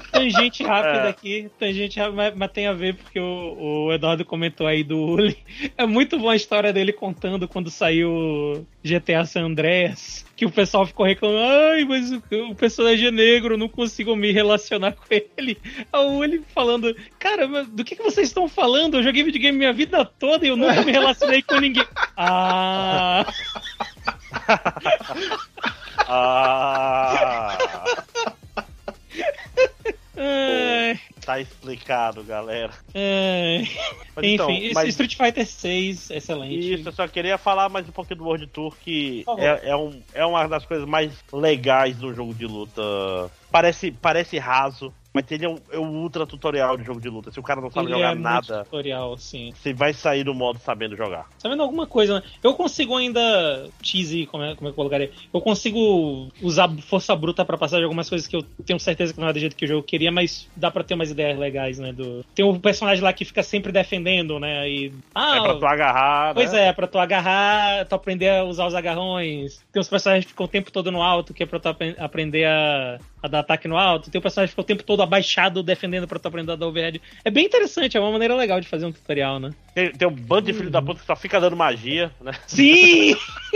Tangente 0.00 0.62
rápida 0.62 1.06
É. 1.06 1.08
aqui, 1.08 1.50
tangente 1.58 1.98
rápida, 1.98 2.32
mas, 2.36 2.50
tem 2.50 2.66
a 2.66 2.72
ver 2.72 2.94
porque 2.94 3.18
o, 3.20 3.86
o 3.86 3.92
Eduardo 3.92 4.24
comentou 4.24 4.66
aí 4.66 4.82
do 4.82 4.98
Uli. 4.98 5.36
É 5.76 5.86
muito 5.86 6.18
boa 6.18 6.32
a 6.32 6.36
história 6.36 6.72
dele 6.72 6.92
contando 6.92 7.46
quando 7.48 7.70
saiu 7.70 8.66
GTA 8.84 9.24
San 9.24 9.44
Andreas, 9.44 10.24
que 10.36 10.46
o 10.46 10.50
pessoal 10.50 10.86
ficou 10.86 11.04
reclamando, 11.06 11.40
ai, 11.40 11.84
mas 11.84 12.10
o, 12.12 12.22
o 12.50 12.54
personagem 12.54 13.08
é 13.08 13.10
negro, 13.10 13.56
não 13.58 13.68
consigo 13.68 14.16
me 14.16 14.32
relacionar 14.32 14.92
com 14.92 15.04
ele. 15.10 15.58
A 15.92 16.00
Uli 16.00 16.42
falando, 16.54 16.94
cara, 17.18 17.46
do 17.64 17.84
que, 17.84 17.96
que 17.96 18.02
vocês 18.02 18.28
estão 18.28 18.48
falando? 18.48 18.96
Eu 18.96 19.02
joguei 19.02 19.22
videogame 19.22 19.56
minha 19.58 19.72
vida 19.72 20.04
toda 20.04 20.44
e 20.44 20.48
eu 20.48 20.56
nunca 20.56 20.82
me 20.82 20.92
relacionei 20.92 21.42
com 21.42 21.56
ninguém. 21.58 21.84
Ah, 22.22 23.24
Ah, 26.06 27.56
tá 31.24 31.40
explicado, 31.40 32.22
galera. 32.24 32.72
ai. 32.94 33.68
Mas 34.14 34.24
Enfim, 34.24 34.34
então, 34.34 34.48
mas- 34.74 34.88
Street 34.88 35.16
Fighter 35.16 35.46
6, 35.46 36.10
excelente. 36.10 36.74
Isso, 36.74 36.88
eu 36.88 36.92
só 36.92 37.08
queria 37.08 37.38
falar 37.38 37.68
mais 37.68 37.88
um 37.88 37.92
pouquinho 37.92 38.18
do 38.18 38.24
World 38.24 38.46
Tour, 38.48 38.74
que 38.82 39.24
é, 39.38 39.70
é, 39.70 39.76
um, 39.76 40.00
é 40.12 40.24
uma 40.24 40.46
das 40.46 40.66
coisas 40.66 40.86
mais 40.86 41.12
legais 41.32 41.96
do 41.96 42.14
jogo 42.14 42.34
de 42.34 42.46
luta. 42.46 42.82
Parece, 43.50 43.90
parece 43.90 44.38
raso, 44.38 44.92
mas 45.12 45.24
ele 45.30 45.44
é, 45.44 45.48
um, 45.48 45.58
é 45.72 45.78
ultra 45.78 46.26
tutorial 46.26 46.76
de 46.76 46.84
jogo 46.84 47.00
de 47.00 47.08
luta. 47.08 47.30
Se 47.30 47.40
o 47.40 47.42
cara 47.42 47.60
não 47.60 47.70
sabe 47.70 47.86
Ele 47.86 47.94
jogar 47.94 48.12
é 48.12 48.14
nada, 48.18 48.64
tutorial, 48.64 49.16
sim. 49.18 49.52
você 49.54 49.72
vai 49.72 49.92
sair 49.92 50.24
do 50.24 50.34
modo 50.34 50.58
sabendo 50.60 50.96
jogar. 50.96 51.26
Sabendo 51.38 51.62
alguma 51.62 51.86
coisa, 51.86 52.14
né? 52.14 52.22
Eu 52.42 52.54
consigo 52.54 52.96
ainda. 52.96 53.68
Cheesy, 53.82 54.26
como 54.26 54.44
é, 54.44 54.54
como 54.54 54.68
é 54.68 54.70
que 54.70 54.72
eu 54.72 54.76
colocaria? 54.76 55.10
Eu 55.32 55.40
consigo 55.40 56.28
usar 56.42 56.68
força 56.82 57.14
bruta 57.16 57.44
pra 57.44 57.58
passar 57.58 57.78
de 57.78 57.84
algumas 57.84 58.08
coisas 58.08 58.26
que 58.28 58.36
eu 58.36 58.42
tenho 58.64 58.78
certeza 58.78 59.12
que 59.12 59.20
não 59.20 59.28
é 59.28 59.32
do 59.32 59.38
jeito 59.38 59.56
que 59.56 59.64
o 59.64 59.68
jogo 59.68 59.82
queria, 59.82 60.12
mas 60.12 60.48
dá 60.56 60.70
pra 60.70 60.84
ter 60.84 60.94
umas 60.94 61.10
ideias 61.10 61.38
legais, 61.38 61.78
né? 61.78 61.92
Do... 61.92 62.24
Tem 62.34 62.44
um 62.44 62.58
personagem 62.58 63.02
lá 63.02 63.12
que 63.12 63.24
fica 63.24 63.42
sempre 63.42 63.72
defendendo, 63.72 64.38
né? 64.38 64.68
E. 64.68 64.92
Ah, 65.14 65.36
é 65.36 65.40
pra 65.40 65.56
tu 65.56 65.66
agarrar. 65.66 66.34
Pois 66.34 66.52
né? 66.52 66.68
é, 66.68 66.72
pra 66.72 66.86
tu 66.86 66.98
agarrar, 66.98 67.84
tu 67.86 67.94
aprender 67.94 68.28
a 68.30 68.44
usar 68.44 68.66
os 68.66 68.74
agarrões. 68.74 69.60
Tem 69.72 69.80
uns 69.80 69.88
personagens 69.88 70.24
que 70.24 70.30
ficam 70.32 70.46
o 70.46 70.48
tempo 70.48 70.70
todo 70.70 70.90
no 70.92 71.02
alto, 71.02 71.34
que 71.34 71.42
é 71.42 71.46
pra 71.46 71.58
tu 71.58 71.68
apre- 71.68 71.96
aprender 71.98 72.44
a, 72.46 72.98
a 73.22 73.28
dar 73.28 73.40
ataque 73.40 73.68
no 73.68 73.76
alto. 73.76 74.10
Tem 74.10 74.18
um 74.18 74.22
personagem 74.22 74.48
que 74.48 74.52
fica 74.52 74.62
o 74.62 74.64
tempo 74.64 74.82
todo 74.82 75.02
abaixado, 75.02 75.62
defendendo 75.62 76.06
pra 76.08 76.18
tu 76.18 76.26
aprender 76.28 76.52
a 76.52 76.56
dar 76.56 76.66
overhead. 76.66 77.00
É 77.24 77.30
bem 77.30 77.46
interessante, 77.46 77.96
é 77.96 78.00
uma 78.00 78.10
maneira 78.12 78.34
legal 78.34 78.60
de 78.60 78.68
fazer 78.68 78.86
um 78.86 78.92
tutorial, 78.92 79.38
né? 79.38 79.50
Tem, 79.74 79.92
tem 79.92 80.08
um 80.08 80.10
bando 80.14 80.46
de 80.46 80.52
filho 80.52 80.70
da 80.70 80.80
puta 80.82 81.00
que 81.00 81.06
só 81.06 81.14
fica 81.16 81.40
dando 81.40 81.56
magia, 81.56 82.10
né? 82.20 82.32
Sim! 82.46 83.14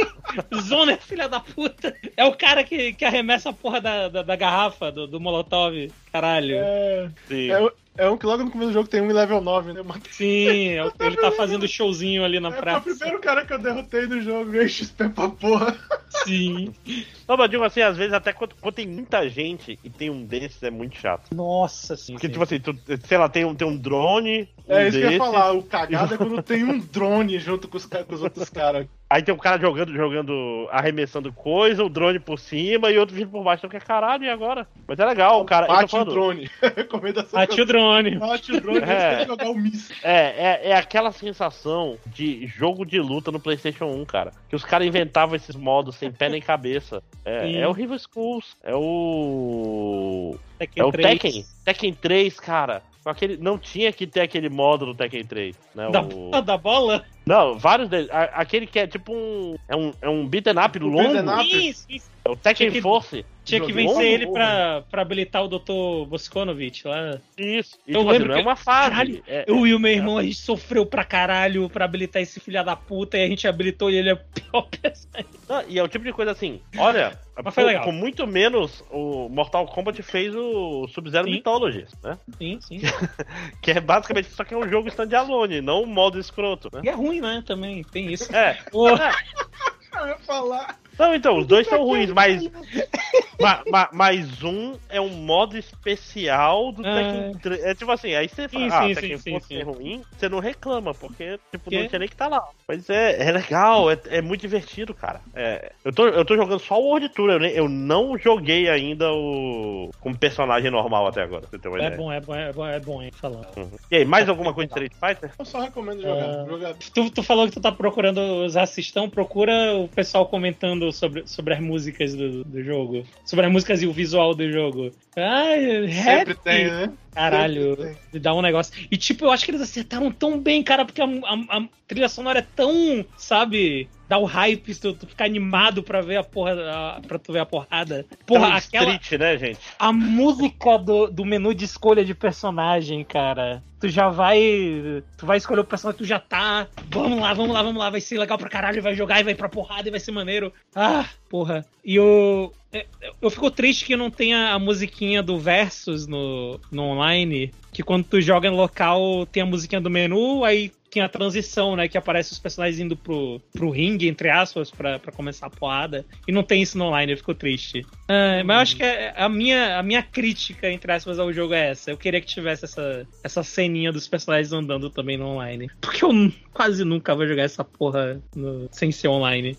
Zoner, 0.63 0.99
filha 1.01 1.29
da 1.29 1.41
puta. 1.41 1.95
É 2.17 2.25
o 2.25 2.33
cara 2.33 2.65
que, 2.65 2.93
que 2.93 3.05
arremessa 3.05 3.51
a 3.51 3.53
porra 3.53 3.81
da, 3.81 4.09
da, 4.09 4.23
da 4.23 4.37
garrafa 4.37 4.91
do, 4.91 5.07
do 5.07 5.21
Molotov. 5.21 5.91
Caralho. 6.13 6.57
É, 6.59 7.11
Sim. 7.29 7.51
é, 7.51 7.61
o- 7.63 7.73
é 7.97 8.11
um 8.11 8.17
que 8.17 8.27
logo 8.27 8.43
no 8.45 8.51
começo 8.51 8.71
do 8.71 8.75
jogo 8.75 8.89
tem 8.89 9.01
um 9.01 9.11
em 9.11 9.13
level 9.13 9.41
9, 9.41 9.73
né? 9.73 9.83
Sim, 10.11 10.69
é 10.71 10.85
o- 10.85 10.93
ele 11.01 11.17
tá 11.17 11.31
fazendo 11.33 11.67
showzinho 11.69 12.25
ali 12.25 12.41
na 12.41 12.49
É, 12.49 12.53
foi 12.53 12.59
o 12.59 12.63
praça. 12.63 12.81
primeiro 12.81 13.21
cara 13.21 13.45
que 13.45 13.53
eu 13.53 13.59
derrotei 13.59 14.07
no 14.07 14.21
jogo, 14.21 14.51
ganhei 14.51 14.69
XP 14.69 15.09
pra 15.11 15.29
porra. 15.29 15.77
Sim. 16.25 16.75
Não, 17.27 17.37
mas 17.37 17.51
digo 17.51 17.65
assim, 17.65 17.81
às 17.81 17.97
vezes 17.97 18.13
até 18.13 18.33
quando, 18.33 18.55
quando 18.61 18.75
tem 18.75 18.87
muita 18.87 19.29
gente 19.29 19.79
e 19.83 19.91
tem 19.91 20.11
um 20.11 20.25
desses 20.25 20.63
é 20.63 20.71
muito 20.71 20.97
chato. 20.97 21.35
Nossa, 21.35 21.97
sim. 21.97 22.13
Porque, 22.13 22.27
sim. 22.27 22.33
tipo 22.33 22.45
assim, 22.45 22.61
tu, 22.61 22.77
sei 23.07 23.19
lá, 23.19 23.29
tem 23.29 23.45
um, 23.45 23.55
tem 23.55 23.67
um 23.67 23.77
drone. 23.77 24.49
um 24.69 24.75
É 24.75 24.89
isso 24.89 24.99
que 24.99 25.05
eu 25.05 25.11
ia 25.11 25.19
desses, 25.19 25.33
falar, 25.33 25.53
o 25.53 25.63
cagado 25.63 26.15
é 26.15 26.17
quando 26.17 26.43
tem 26.43 26.65
um 26.65 26.79
drone 26.79 27.39
junto 27.39 27.69
com 27.69 27.77
os, 27.77 27.87
com 27.87 28.15
os 28.15 28.23
outros 28.23 28.49
caras. 28.51 28.87
Aí 29.15 29.23
tem 29.23 29.33
um 29.33 29.39
cara 29.39 29.61
jogando, 29.61 29.93
jogando, 29.95 30.69
arremessando 30.73 31.33
coisa, 31.33 31.85
o 31.85 31.89
drone 31.89 32.19
por 32.19 32.37
cima 32.37 32.91
e 32.91 32.99
outro 32.99 33.15
vindo 33.15 33.31
por 33.31 33.45
baixo. 33.45 33.61
Então, 33.61 33.71
que 33.71 33.77
é 33.77 33.81
caralho, 33.81 34.25
e 34.25 34.29
agora? 34.29 34.67
Mas 34.89 34.99
é 34.99 35.05
legal, 35.07 35.41
o 35.41 35.45
cara. 35.45 35.69
tô 35.69 35.73
Bate 35.73 35.85
o 35.85 35.89
falando, 35.89 36.11
drone. 36.11 36.51
Recomendação. 36.75 37.39
Bate 37.39 37.61
o 37.61 37.65
drone. 37.65 38.19
Bate 38.19 38.51
o 38.53 38.61
drone 38.61 38.81
É. 38.81 39.25
jogar 39.25 39.51
o 39.51 39.55
míssil. 39.55 39.95
É, 40.03 40.63
é, 40.65 40.71
é 40.71 40.77
aquela 40.77 41.13
sensação 41.13 41.97
de 42.09 42.45
jogo 42.49 42.85
de 42.85 42.99
luta 42.99 43.31
no 43.31 43.39
PlayStation 43.39 43.85
1, 43.85 44.05
cara. 44.05 44.33
Que 44.49 44.57
os 44.57 44.65
caras 44.65 44.85
inventavam 44.89 45.37
esses 45.37 45.55
modos 45.55 45.95
sem 45.95 46.11
pé 46.11 46.29
nem 46.29 46.43
cabeça. 46.43 47.01
É, 47.25 47.43
Sim. 47.47 47.57
é 47.59 47.69
o 47.69 47.73
Rival 47.73 47.99
Schools, 48.01 48.57
é 48.65 48.75
o. 48.75 50.37
Tekken 50.59 50.83
É 50.83 50.87
o 50.87 50.91
3. 50.91 51.09
Tekken. 51.21 51.45
Tekken 51.65 51.95
3, 51.95 52.41
cara. 52.41 52.83
Aquele, 53.05 53.37
não 53.37 53.59
tinha 53.59 53.93
que 53.93 54.07
ter 54.07 54.23
aquele 54.23 54.49
modo 54.49 54.87
no 54.87 54.95
Tekken 54.95 55.25
3. 55.25 55.55
Né? 55.75 55.91
Da, 55.91 56.01
O- 56.01 56.41
da 56.43 56.57
bola? 56.57 57.05
Não, 57.27 57.59
vários 57.59 57.89
deles. 57.89 58.09
Aquele 58.11 58.67
que 58.67 58.79
é 58.79 58.87
tipo 58.87 59.13
um. 59.15 59.57
É 59.69 59.75
um, 59.77 59.93
é 60.03 60.09
um 60.09 60.27
beat'em 60.27 60.53
up 60.59 60.79
O 60.79 60.87
longo. 60.87 61.19
up. 61.33 61.51
Sim, 61.51 61.73
sim. 61.73 62.01
É 62.25 62.31
o 62.31 62.37
Tekken 62.37 62.69
Tinha 62.69 62.71
que- 62.73 62.81
Force. 62.83 63.25
Tinha 63.45 63.61
que 63.61 63.75
vencer 63.75 63.91
Longo, 63.95 64.03
ele 64.03 64.25
longo. 64.25 64.37
pra, 64.39 64.83
pra 64.91 65.03
habilitar 65.03 65.45
o 65.45 65.49
Dr. 65.49 66.09
Boskonovich 66.09 66.89
lá. 66.89 67.19
Isso. 67.37 67.77
E, 67.87 67.93
Eu 67.93 67.99
tipo 67.99 68.11
assim, 68.11 68.19
lembro 68.21 68.33
é 68.33 68.37
que- 68.37 68.43
uma 68.43 68.57
fase. 68.57 68.91
Caralho, 68.91 69.23
É- 69.27 69.45
Eu 69.47 69.67
e 69.67 69.75
o 69.75 69.79
meu 69.79 69.93
irmão, 69.93 70.17
a 70.17 70.23
gente 70.23 70.37
sofreu 70.37 70.87
pra 70.87 71.05
caralho 71.05 71.69
pra 71.69 71.85
habilitar 71.85 72.23
esse 72.23 72.41
filho 72.41 72.65
da 72.65 72.75
puta 72.75 73.19
e 73.19 73.25
a 73.25 73.29
gente 73.29 73.47
habilitou 73.47 73.91
e 73.91 73.97
ele 73.97 74.09
é 74.09 74.13
a 74.13 74.17
pior 74.17 74.63
pessoa. 74.81 75.25
Não, 75.47 75.63
e 75.69 75.79
é 75.79 75.83
o 75.83 75.89
tipo 75.89 76.03
de 76.07 76.13
coisa 76.15 76.31
assim, 76.33 76.59
olha, 76.79 77.19
Mas 77.45 77.53
foi 77.55 77.65
com, 77.65 77.69
legal. 77.69 77.85
com 77.85 77.93
muito 77.93 78.27
menos 78.27 78.83
o 78.91 79.29
Mortal 79.29 79.67
Kombat 79.67 80.01
fez 80.03 80.35
o 80.35 80.87
Sub-Zero. 80.89 81.29
Mythology, 81.29 81.85
né? 82.03 82.17
Sim, 82.39 82.59
sim. 82.63 82.81
Que 83.61 83.73
é 83.73 83.81
basicamente 83.81 84.31
só 84.31 84.43
que 84.45 84.55
é 84.55 84.57
um 84.57 84.67
jogo 84.69 84.89
standalone, 84.89 85.61
não 85.61 85.83
um 85.83 85.87
modo 85.87 86.19
escroto, 86.19 86.71
né? 86.73 86.81
E 86.85 86.89
é 86.89 86.93
ruim, 86.93 87.14
né? 87.21 87.43
Também 87.47 87.83
tem 87.85 88.13
isso. 88.13 88.35
É. 88.35 88.59
Ô, 88.73 88.89
Eu 90.01 90.09
ia 90.09 90.19
falar. 90.19 90.79
Não, 90.99 91.15
então, 91.15 91.39
os 91.39 91.47
dois 91.47 91.67
são 91.67 91.83
ruins, 91.85 92.11
mas, 92.11 92.43
ma- 93.41 93.63
ma- 93.71 93.89
mas 93.93 94.43
um 94.43 94.75
é 94.89 95.01
um 95.01 95.09
modo 95.11 95.57
especial 95.59 96.73
do 96.73 96.87
Ah. 96.87 96.95
Tekken 96.95 97.33
3. 97.43 97.65
É 97.65 97.75
tipo 97.75 97.91
assim, 97.91 98.15
aí 98.15 98.29
você 98.29 98.49
Sim, 98.49 98.69
fala, 98.71 98.85
ah, 98.85 98.89
sim, 98.89 98.95
Tekken 98.95 99.19
sim, 99.19 99.31
Force 99.33 99.47
sim, 99.49 99.59
é 99.59 99.63
ruim, 99.63 100.03
você 100.17 100.29
não 100.29 100.39
reclama, 100.39 100.95
porque 100.95 101.39
tipo, 101.51 101.71
Que? 101.71 101.81
não 101.83 101.89
tinha 101.89 101.99
nem 101.99 102.09
que 102.09 102.17
tá 102.17 102.29
lá. 102.29 102.47
Mas 102.69 102.89
é, 102.91 103.23
é 103.29 103.33
legal, 103.33 103.91
é, 103.91 103.99
é 104.07 104.21
muito 104.23 104.41
divertido, 104.41 104.95
cara. 104.95 105.21
É, 105.35 105.73
eu, 105.85 105.93
tô, 105.93 106.07
eu 106.07 106.25
tô 106.25 106.37
jogando 106.37 106.59
só 106.61 106.81
o 106.81 106.85
World 106.87 107.09
Tour, 107.11 107.31
eu, 107.31 107.41
eu 107.45 107.69
não 107.69 108.17
joguei 108.19 108.69
ainda 108.69 109.13
o 109.13 109.91
como 110.01 110.17
personagem 110.17 110.71
normal 110.71 111.07
até 111.07 111.23
agora, 111.23 111.47
você 111.51 111.59
ter 111.59 111.69
uma 111.69 111.79
é 111.79 111.87
ideia. 111.87 111.97
bom, 111.97 112.13
é 112.13 112.21
bom, 112.21 112.35
é 112.35 112.53
bom, 112.53 112.67
é 112.67 112.81
bom, 112.81 113.03
hein, 113.03 113.11
falando. 113.13 113.47
Uhum. 113.57 113.71
E 113.91 113.97
aí, 113.97 114.05
mais 114.05 114.29
alguma 114.29 114.53
coisa 114.55 114.69
de 114.69 114.73
Street 114.75 114.93
Fighter? 114.95 115.31
Eu 115.39 115.45
só 115.45 115.61
recomendo 115.61 116.03
jogar. 116.03 116.25
É. 116.25 116.47
jogar. 116.47 116.75
Tu, 116.75 117.11
tu 117.11 117.23
falou 117.23 117.47
que 117.47 117.53
tu 117.53 117.61
tá 117.61 117.73
procurando 117.73 118.21
os 118.45 118.57
assistão, 118.57 119.09
procura 119.11 119.75
o 119.75 119.89
pessoal 119.89 120.27
comentando 120.27 120.84
sobre, 120.93 121.27
sobre 121.27 121.55
as 121.55 121.61
músicas 121.61 122.15
do, 122.15 122.45
do 122.45 122.63
jogo. 122.63 123.05
Sobre 123.25 123.47
as 123.47 123.53
músicas 123.53 123.83
e 123.83 123.87
o 123.87 123.93
visual 123.93 124.35
do 124.35 124.51
jogo. 124.51 124.91
Ai, 125.17 125.61
Sempre 125.89 126.33
rap. 126.33 126.35
tem, 126.43 126.65
né? 126.71 126.93
Caralho, 127.13 127.77
me 128.13 128.19
dá 128.19 128.35
um 128.35 128.43
negócio. 128.43 128.73
E 128.91 128.97
tipo, 128.97 129.25
eu 129.25 129.31
acho 129.31 129.45
que 129.45 129.51
eles 129.53 129.61
acertaram 129.61 130.11
tão 130.11 130.39
bem, 130.41 130.63
cara, 130.63 130.85
porque 130.85 131.01
a, 131.01 131.05
a- 131.05 131.59
a 131.59 131.69
trilha 131.87 132.09
sonora 132.09 132.41
é 132.41 132.47
tão, 132.57 133.05
sabe, 133.17 133.89
dá 134.15 134.19
o 134.19 134.25
hype, 134.25 134.75
tu, 134.77 134.95
tu 134.95 135.07
fica 135.07 135.25
animado 135.25 135.83
pra 135.83 136.01
ver 136.01 136.17
a 136.17 136.23
porra, 136.23 136.53
a, 136.71 137.01
pra 137.07 137.19
tu 137.19 137.33
ver 137.33 137.41
a 137.41 137.47
porrada. 137.47 138.07
Porra, 138.25 138.47
Tão 138.49 138.57
aquela. 138.57 138.95
street, 138.95 139.21
né, 139.21 139.37
gente? 139.37 139.59
A 139.79 139.93
música 139.93 140.79
do, 140.79 141.09
do 141.09 141.25
menu 141.25 141.53
de 141.53 141.65
escolha 141.65 142.05
de 142.05 142.15
personagem, 142.15 143.03
cara. 143.05 143.63
Tu 143.81 143.89
já 143.89 144.09
vai. 144.09 145.03
Tu 145.19 145.27
vai 145.27 145.37
escolher 145.37 145.61
o 145.61 145.65
personagem, 145.65 145.99
tu 145.99 146.05
já 146.05 146.19
tá. 146.21 146.69
Vamos 146.91 147.21
lá, 147.21 147.35
vamos 147.35 147.53
lá, 147.53 147.63
vamos 147.63 147.79
lá. 147.79 147.91
Vai 147.91 148.01
ser 148.01 148.19
legal 148.19 148.39
pra 148.39 148.49
caralho, 148.49 148.81
vai 148.81 148.95
jogar 148.95 149.21
e 149.21 149.25
vai 149.25 149.35
pra 149.35 149.49
porrada 149.49 149.89
e 149.89 149.91
vai 149.91 150.01
ser 150.01 150.13
maneiro. 150.13 150.53
Ah, 150.75 151.07
porra. 151.29 151.67
E 151.85 151.99
o. 151.99 152.53
é, 152.73 152.87
Eu 153.21 153.31
fico 153.31 153.51
triste 153.51 153.85
que 153.85 153.97
não 153.97 154.11
tenha 154.11 154.53
a 154.55 154.59
musiquinha 154.59 155.23
do 155.23 155.39
Versus 155.39 156.07
no, 156.07 156.61
no 156.71 156.85
online. 156.85 157.53
Que 157.73 157.83
quando 157.83 158.05
tu 158.05 158.21
joga 158.21 158.49
no 158.51 158.57
local 158.57 159.27
tem 159.27 159.43
a 159.43 159.47
musiquinha 159.47 159.81
do 159.81 159.91
menu, 159.91 160.45
aí 160.45 160.71
a 161.03 161.09
transição, 161.09 161.77
né? 161.77 161.89
Que 161.89 161.99
aparece 161.99 162.33
os 162.33 162.39
personagens 162.39 162.79
indo 162.81 162.97
pro, 162.97 163.41
pro 163.53 163.71
ringue, 163.71 164.09
entre 164.09 164.31
aspas, 164.31 164.71
pra, 164.71 164.99
pra 164.99 165.13
começar 165.13 165.47
a 165.47 165.51
porrada. 165.51 166.05
E 166.27 166.33
não 166.33 166.43
tem 166.43 166.63
isso 166.63 166.77
no 166.79 166.85
online, 166.87 167.13
eu 167.13 167.17
fico 167.19 167.35
triste. 167.35 167.87
Ah, 168.09 168.43
mas 168.45 168.57
eu 168.57 168.63
acho 168.63 168.77
que 168.77 168.83
é- 168.83 169.15
a 169.17 169.29
minha, 169.29 169.79
a 169.79 169.83
minha 169.83 170.03
crítica, 170.03 170.71
entre 170.71 170.93
aspas, 170.93 171.19
ao 171.19 171.33
jogo 171.33 171.55
é 171.55 171.71
essa. 171.71 171.91
Eu 171.91 171.97
queria 171.97 172.21
que 172.21 172.27
tivesse 172.27 172.65
essa, 172.65 173.07
essa 173.23 173.43
ceninha 173.43 173.93
dos 173.93 174.07
personagens 174.09 174.53
andando 174.53 174.91
também 174.91 175.17
no 175.17 175.27
online. 175.27 175.71
Porque 175.81 176.05
eu 176.05 176.11
quase 176.53 176.85
nunca 176.85 177.15
vou 177.15 177.27
jogar 177.27 177.43
essa 177.43 177.65
porra 177.65 178.21
no- 178.35 178.69
sem 178.71 178.91
ser 178.93 179.09
online. 179.09 179.57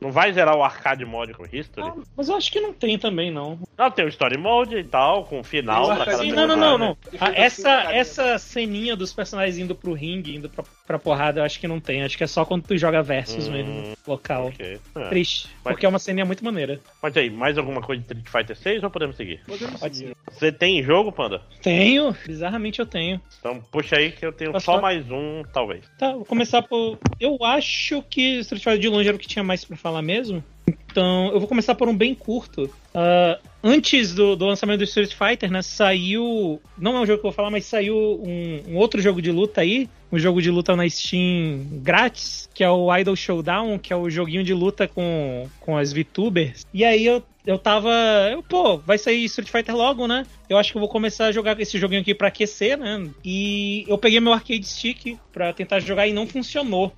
Não 0.00 0.10
vai 0.12 0.32
zerar 0.32 0.56
o 0.56 0.62
arcade 0.62 1.04
mode 1.04 1.32
com 1.34 1.44
history? 1.44 1.86
Ah, 1.88 1.94
mas 2.16 2.28
eu 2.28 2.36
acho 2.36 2.50
que 2.52 2.60
não 2.60 2.72
tem 2.72 2.98
também, 2.98 3.30
não. 3.30 3.58
Não, 3.76 3.90
tem 3.90 4.04
o 4.04 4.08
story 4.08 4.36
mode 4.38 4.76
e 4.76 4.84
tal, 4.84 5.24
com 5.24 5.42
final 5.42 5.86
Tem 5.86 5.96
o 5.96 6.00
arcade 6.00 6.18
Sim, 6.18 6.32
não, 6.32 6.46
não, 6.46 6.56
não, 6.56 6.78
não. 6.78 6.96
Ah, 7.20 7.30
essa, 7.34 7.70
essa 7.92 8.38
ceninha 8.38 8.94
dos 8.96 9.12
personagens 9.12 9.58
indo 9.58 9.74
pro 9.74 9.92
ringue, 9.92 10.36
indo 10.36 10.48
pra, 10.48 10.64
pra 10.86 10.98
porrada, 10.98 11.40
eu 11.40 11.44
acho 11.44 11.58
que 11.60 11.68
não 11.68 11.80
tem. 11.80 12.02
Acho 12.02 12.16
que 12.16 12.24
é 12.24 12.26
só 12.26 12.44
quando 12.44 12.64
tu 12.64 12.76
joga 12.76 13.02
versus 13.02 13.48
Hum, 13.48 13.52
mesmo, 13.52 13.96
local. 14.06 14.46
Ok. 14.48 14.78
É. 14.96 15.08
Triste. 15.08 15.48
Mas- 15.64 15.74
Porque 15.74 15.86
é 15.86 15.88
uma 15.88 15.98
ceninha 15.98 16.24
muito 16.24 16.44
maneira. 16.44 16.80
Mas 17.02 17.16
aí, 17.16 17.30
mais 17.30 17.56
alguma 17.58 17.80
coisa 17.80 18.02
de 18.02 18.06
Street 18.12 18.28
Fighter 18.28 18.56
6 18.56 18.82
ou 18.82 18.90
podemos 18.90 19.16
seguir? 19.16 19.40
Podemos 19.46 19.80
Pode 19.80 19.96
seguir. 19.96 20.16
Você 20.30 20.50
tem 20.52 20.82
jogo, 20.82 21.10
Panda? 21.12 21.42
Tenho, 21.62 22.14
bizarramente 22.26 22.80
eu 22.80 22.86
tenho. 22.86 23.20
Então 23.38 23.60
puxa 23.70 23.96
aí 23.96 24.12
que 24.12 24.24
eu 24.24 24.32
tenho 24.32 24.52
Posso 24.52 24.64
só 24.66 24.72
falar? 24.72 24.82
mais 24.82 25.10
um, 25.10 25.42
talvez. 25.52 25.84
Tá, 25.98 26.12
vou 26.12 26.24
começar 26.24 26.62
por. 26.62 26.98
Eu 27.20 27.38
acho 27.44 28.02
que 28.02 28.38
Street 28.40 28.62
Fighter 28.62 28.78
de 28.80 28.88
longe 28.88 29.08
era 29.08 29.16
o 29.16 29.20
que 29.20 29.26
tinha 29.28 29.42
mais 29.44 29.64
pra 29.64 29.76
falar 29.76 29.85
mesmo. 30.02 30.42
Então, 30.68 31.30
eu 31.32 31.38
vou 31.38 31.48
começar 31.48 31.74
por 31.74 31.88
um 31.88 31.96
bem 31.96 32.14
curto. 32.14 32.70
Ah, 32.94 33.38
antes 33.62 34.14
do, 34.14 34.34
do 34.34 34.46
lançamento 34.46 34.78
do 34.78 34.84
Street 34.84 35.12
Fighter, 35.12 35.50
né, 35.50 35.60
saiu. 35.60 36.60
Não 36.78 36.96
é 36.96 37.00
um 37.00 37.06
jogo 37.06 37.20
que 37.20 37.26
eu 37.26 37.30
vou 37.30 37.36
falar, 37.36 37.50
mas 37.50 37.66
saiu 37.66 37.96
um, 37.96 38.72
um 38.72 38.76
outro 38.76 39.00
jogo 39.02 39.20
de 39.20 39.30
luta 39.30 39.60
aí. 39.60 39.88
Um 40.10 40.18
jogo 40.18 40.40
de 40.40 40.50
luta 40.50 40.74
na 40.74 40.88
Steam 40.88 41.66
grátis, 41.82 42.48
que 42.54 42.64
é 42.64 42.70
o 42.70 42.96
Idol 42.96 43.16
Showdown, 43.16 43.78
que 43.78 43.92
é 43.92 43.96
o 43.96 44.08
joguinho 44.08 44.42
de 44.42 44.54
luta 44.54 44.88
com, 44.88 45.48
com 45.60 45.76
as 45.76 45.92
VTubers. 45.92 46.64
E 46.72 46.84
aí 46.84 47.04
eu, 47.04 47.22
eu 47.44 47.58
tava. 47.58 47.90
Eu, 48.30 48.42
pô, 48.42 48.78
vai 48.78 48.96
sair 48.96 49.24
Street 49.24 49.50
Fighter 49.50 49.76
logo, 49.76 50.06
né? 50.06 50.24
Eu 50.48 50.56
acho 50.56 50.70
que 50.70 50.78
eu 50.78 50.80
vou 50.80 50.88
começar 50.88 51.26
a 51.26 51.32
jogar 51.32 51.60
esse 51.60 51.76
joguinho 51.76 52.00
aqui 52.00 52.14
pra 52.14 52.28
aquecer, 52.28 52.78
né? 52.78 53.06
E 53.24 53.84
eu 53.88 53.98
peguei 53.98 54.20
meu 54.20 54.32
arcade 54.32 54.64
stick 54.64 55.18
pra 55.32 55.52
tentar 55.52 55.80
jogar 55.80 56.06
e 56.06 56.12
não 56.12 56.26
funcionou. 56.26 56.92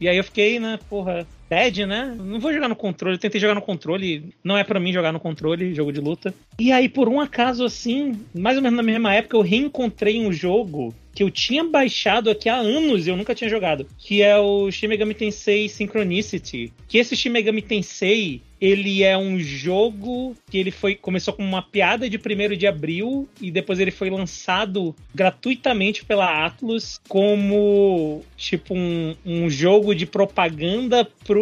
E 0.00 0.08
aí 0.08 0.16
eu 0.16 0.24
fiquei, 0.24 0.58
né, 0.58 0.80
porra, 0.90 1.24
bad, 1.52 1.84
né? 1.84 2.16
Não 2.18 2.40
vou 2.40 2.50
jogar 2.50 2.66
no 2.66 2.74
controle, 2.74 3.16
eu 3.16 3.20
tentei 3.20 3.38
jogar 3.38 3.54
no 3.54 3.60
controle, 3.60 4.32
não 4.42 4.56
é 4.56 4.64
pra 4.64 4.80
mim 4.80 4.90
jogar 4.90 5.12
no 5.12 5.20
controle, 5.20 5.74
jogo 5.74 5.92
de 5.92 6.00
luta. 6.00 6.34
E 6.58 6.72
aí, 6.72 6.88
por 6.88 7.10
um 7.10 7.20
acaso 7.20 7.62
assim, 7.62 8.18
mais 8.34 8.56
ou 8.56 8.62
menos 8.62 8.78
na 8.78 8.82
mesma 8.82 9.14
época, 9.14 9.36
eu 9.36 9.42
reencontrei 9.42 10.18
um 10.18 10.32
jogo 10.32 10.94
que 11.14 11.22
eu 11.22 11.30
tinha 11.30 11.62
baixado 11.64 12.30
aqui 12.30 12.48
há 12.48 12.56
anos 12.56 13.06
e 13.06 13.10
eu 13.10 13.16
nunca 13.16 13.34
tinha 13.34 13.50
jogado, 13.50 13.86
que 13.98 14.22
é 14.22 14.38
o 14.38 14.70
Shin 14.70 14.88
Megami 14.88 15.14
Tensei 15.14 15.68
Synchronicity. 15.68 16.72
Que 16.88 16.98
esse 16.98 17.14
Shin 17.14 17.28
Megami 17.28 17.60
Tensei, 17.60 18.40
ele 18.60 19.02
é 19.02 19.16
um 19.16 19.38
jogo 19.38 20.34
que 20.50 20.56
ele 20.56 20.70
foi 20.70 20.94
começou 20.94 21.34
com 21.34 21.44
uma 21.44 21.62
piada 21.62 22.08
de 22.08 22.16
1 22.16 22.56
de 22.56 22.66
abril 22.66 23.28
e 23.40 23.50
depois 23.50 23.78
ele 23.80 23.90
foi 23.90 24.08
lançado 24.08 24.94
gratuitamente 25.14 26.04
pela 26.04 26.46
Atlus 26.46 27.00
como 27.08 28.22
tipo 28.36 28.74
um, 28.74 29.14
um 29.26 29.50
jogo 29.50 29.94
de 29.94 30.06
propaganda 30.06 31.04
pro 31.24 31.41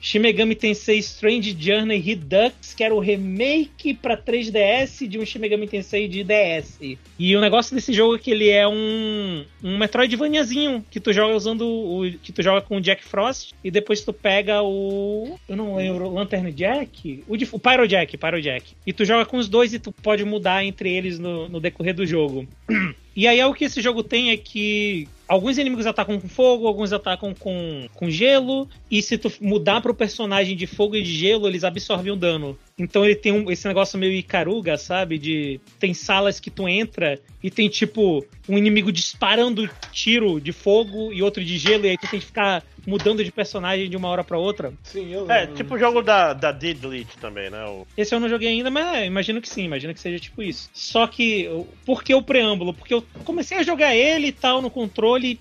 Shin 0.00 0.18
Megami 0.18 0.54
Tensei 0.54 0.98
Strange 0.98 1.56
Journey 1.58 1.98
Redux, 1.98 2.74
que 2.74 2.82
era 2.82 2.94
o 2.94 2.98
remake 2.98 3.94
pra 3.94 4.16
3DS 4.16 5.06
de 5.06 5.18
um 5.18 5.24
Shin 5.24 5.38
Megami 5.38 5.68
Tensei 5.68 6.08
de 6.08 6.24
DS. 6.24 6.98
E 7.18 7.36
o 7.36 7.40
negócio 7.40 7.74
desse 7.74 7.92
jogo 7.92 8.16
é 8.16 8.18
que 8.18 8.30
ele 8.30 8.50
é 8.50 8.66
um, 8.66 9.44
um 9.62 9.78
Metroidvaniazinho 9.78 10.84
que 10.90 10.98
tu 10.98 11.12
joga 11.12 11.36
usando 11.36 11.62
o 11.62 12.10
que 12.20 12.32
tu 12.32 12.42
joga 12.42 12.60
com 12.60 12.76
o 12.76 12.80
Jack 12.80 13.04
Frost 13.04 13.52
e 13.62 13.70
depois 13.70 14.00
tu 14.00 14.12
pega 14.12 14.60
o 14.62 15.38
eu 15.48 15.56
não 15.56 15.76
lembro, 15.76 16.12
Lantern 16.12 16.50
Jack, 16.52 17.22
o, 17.28 17.34
o 17.34 17.58
Pyro 17.58 17.86
Jack, 17.86 18.16
Pyro 18.16 18.42
Jack. 18.42 18.74
E 18.86 18.92
tu 18.92 19.04
joga 19.04 19.24
com 19.24 19.36
os 19.36 19.48
dois 19.48 19.72
e 19.72 19.78
tu 19.78 19.92
pode 19.92 20.24
mudar 20.24 20.64
entre 20.64 20.92
eles 20.92 21.18
no, 21.18 21.48
no 21.48 21.60
decorrer 21.60 21.94
do 21.94 22.06
jogo. 22.06 22.46
E 23.14 23.28
aí 23.28 23.38
é 23.38 23.46
o 23.46 23.52
que 23.52 23.66
esse 23.66 23.82
jogo 23.82 24.02
tem 24.02 24.30
é 24.30 24.38
que 24.38 25.06
alguns 25.32 25.56
inimigos 25.56 25.86
atacam 25.86 26.20
com 26.20 26.28
fogo, 26.28 26.66
alguns 26.66 26.92
atacam 26.92 27.34
com, 27.34 27.88
com 27.94 28.10
gelo, 28.10 28.68
e 28.90 29.00
se 29.00 29.16
tu 29.16 29.32
mudar 29.40 29.80
pro 29.80 29.94
personagem 29.94 30.54
de 30.54 30.66
fogo 30.66 30.94
e 30.94 31.02
de 31.02 31.10
gelo, 31.10 31.48
eles 31.48 31.64
absorvem 31.64 32.12
o 32.12 32.16
dano. 32.16 32.58
Então 32.78 33.04
ele 33.04 33.14
tem 33.14 33.32
um- 33.32 33.50
esse 33.50 33.66
negócio 33.68 33.98
meio 33.98 34.12
Icaruga, 34.12 34.76
sabe? 34.76 35.18
De 35.18 35.60
tem 35.78 35.92
salas 35.92 36.40
que 36.40 36.50
tu 36.50 36.68
entra 36.68 37.18
e 37.42 37.50
tem 37.50 37.68
tipo 37.68 38.24
um 38.48 38.56
inimigo 38.56 38.90
disparando 38.90 39.68
tiro 39.92 40.40
de 40.40 40.52
fogo 40.52 41.12
e 41.12 41.22
outro 41.22 41.44
de 41.44 41.58
gelo, 41.58 41.84
e 41.86 41.90
aí 41.90 41.98
tu 41.98 42.08
tem 42.08 42.18
que 42.18 42.26
ficar 42.26 42.64
mudando 42.86 43.22
de 43.22 43.30
personagem 43.30 43.88
de 43.88 43.96
uma 43.96 44.08
hora 44.08 44.24
pra 44.24 44.38
outra. 44.38 44.72
Sim, 44.82 45.12
eu 45.12 45.30
É, 45.30 45.46
tipo 45.46 45.74
o 45.74 45.78
jogo 45.78 46.02
da, 46.02 46.32
da 46.32 46.50
Didlit 46.50 47.16
também, 47.20 47.50
né? 47.50 47.64
O... 47.66 47.86
Esse 47.96 48.14
eu 48.14 48.20
não 48.20 48.28
joguei 48.28 48.48
ainda, 48.48 48.70
mas 48.70 48.96
é, 48.96 49.06
imagino 49.06 49.40
que 49.40 49.48
sim, 49.48 49.64
imagino 49.64 49.94
que 49.94 50.00
seja 50.00 50.18
tipo 50.18 50.42
isso. 50.42 50.68
Só 50.72 51.06
que, 51.06 51.48
por 51.84 52.02
que 52.02 52.14
o 52.14 52.22
preâmbulo? 52.22 52.72
Porque 52.74 52.94
eu 52.94 53.04
comecei 53.24 53.58
a 53.58 53.62
jogar 53.62 53.94
ele 53.94 54.28
e 54.28 54.32
tal 54.32 54.60
no 54.62 54.70
controle, 54.70 55.38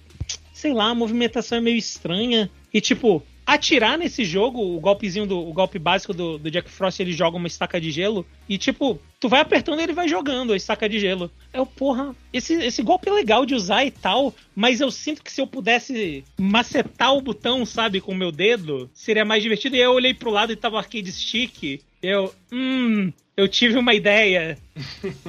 sei 0.53 0.73
lá, 0.73 0.89
a 0.89 0.95
movimentação 0.95 1.57
é 1.57 1.61
meio 1.61 1.77
estranha. 1.77 2.49
E 2.73 2.79
tipo, 2.79 3.23
atirar 3.53 3.97
nesse 3.97 4.23
jogo, 4.23 4.59
o 4.61 4.79
golpezinho 4.79 5.25
do 5.25 5.39
o 5.39 5.53
golpe 5.53 5.77
básico 5.79 6.13
do, 6.13 6.37
do 6.37 6.49
Jack 6.51 6.69
Frost, 6.69 6.99
ele 6.99 7.11
joga 7.13 7.37
uma 7.37 7.47
estaca 7.47 7.79
de 7.79 7.91
gelo 7.91 8.25
e 8.47 8.57
tipo, 8.57 8.99
tu 9.19 9.27
vai 9.29 9.41
apertando 9.41 9.79
e 9.79 9.83
ele 9.83 9.93
vai 9.93 10.07
jogando 10.07 10.53
a 10.53 10.55
estaca 10.57 10.87
de 10.87 10.99
gelo. 10.99 11.31
É 11.51 11.59
o 11.59 11.65
porra, 11.65 12.15
esse, 12.31 12.53
esse 12.53 12.81
golpe 12.81 13.09
é 13.09 13.11
legal 13.11 13.45
de 13.45 13.53
usar 13.55 13.83
e 13.85 13.91
tal, 13.91 14.33
mas 14.55 14.79
eu 14.81 14.89
sinto 14.91 15.23
que 15.23 15.31
se 15.31 15.41
eu 15.41 15.47
pudesse 15.47 16.23
macetar 16.39 17.13
o 17.15 17.21
botão, 17.21 17.65
sabe, 17.65 18.01
com 18.01 18.11
o 18.11 18.15
meu 18.15 18.31
dedo, 18.31 18.89
seria 18.93 19.25
mais 19.25 19.41
divertido. 19.43 19.75
E 19.75 19.79
eu 19.79 19.91
olhei 19.93 20.13
pro 20.13 20.31
lado 20.31 20.51
e 20.51 20.55
tava 20.55 20.75
o 20.75 20.79
arcade 20.79 21.11
stick. 21.11 21.81
Eu, 22.01 22.33
hum, 22.51 23.13
eu 23.37 23.47
tive 23.47 23.77
uma 23.77 23.93
ideia. 23.93 24.57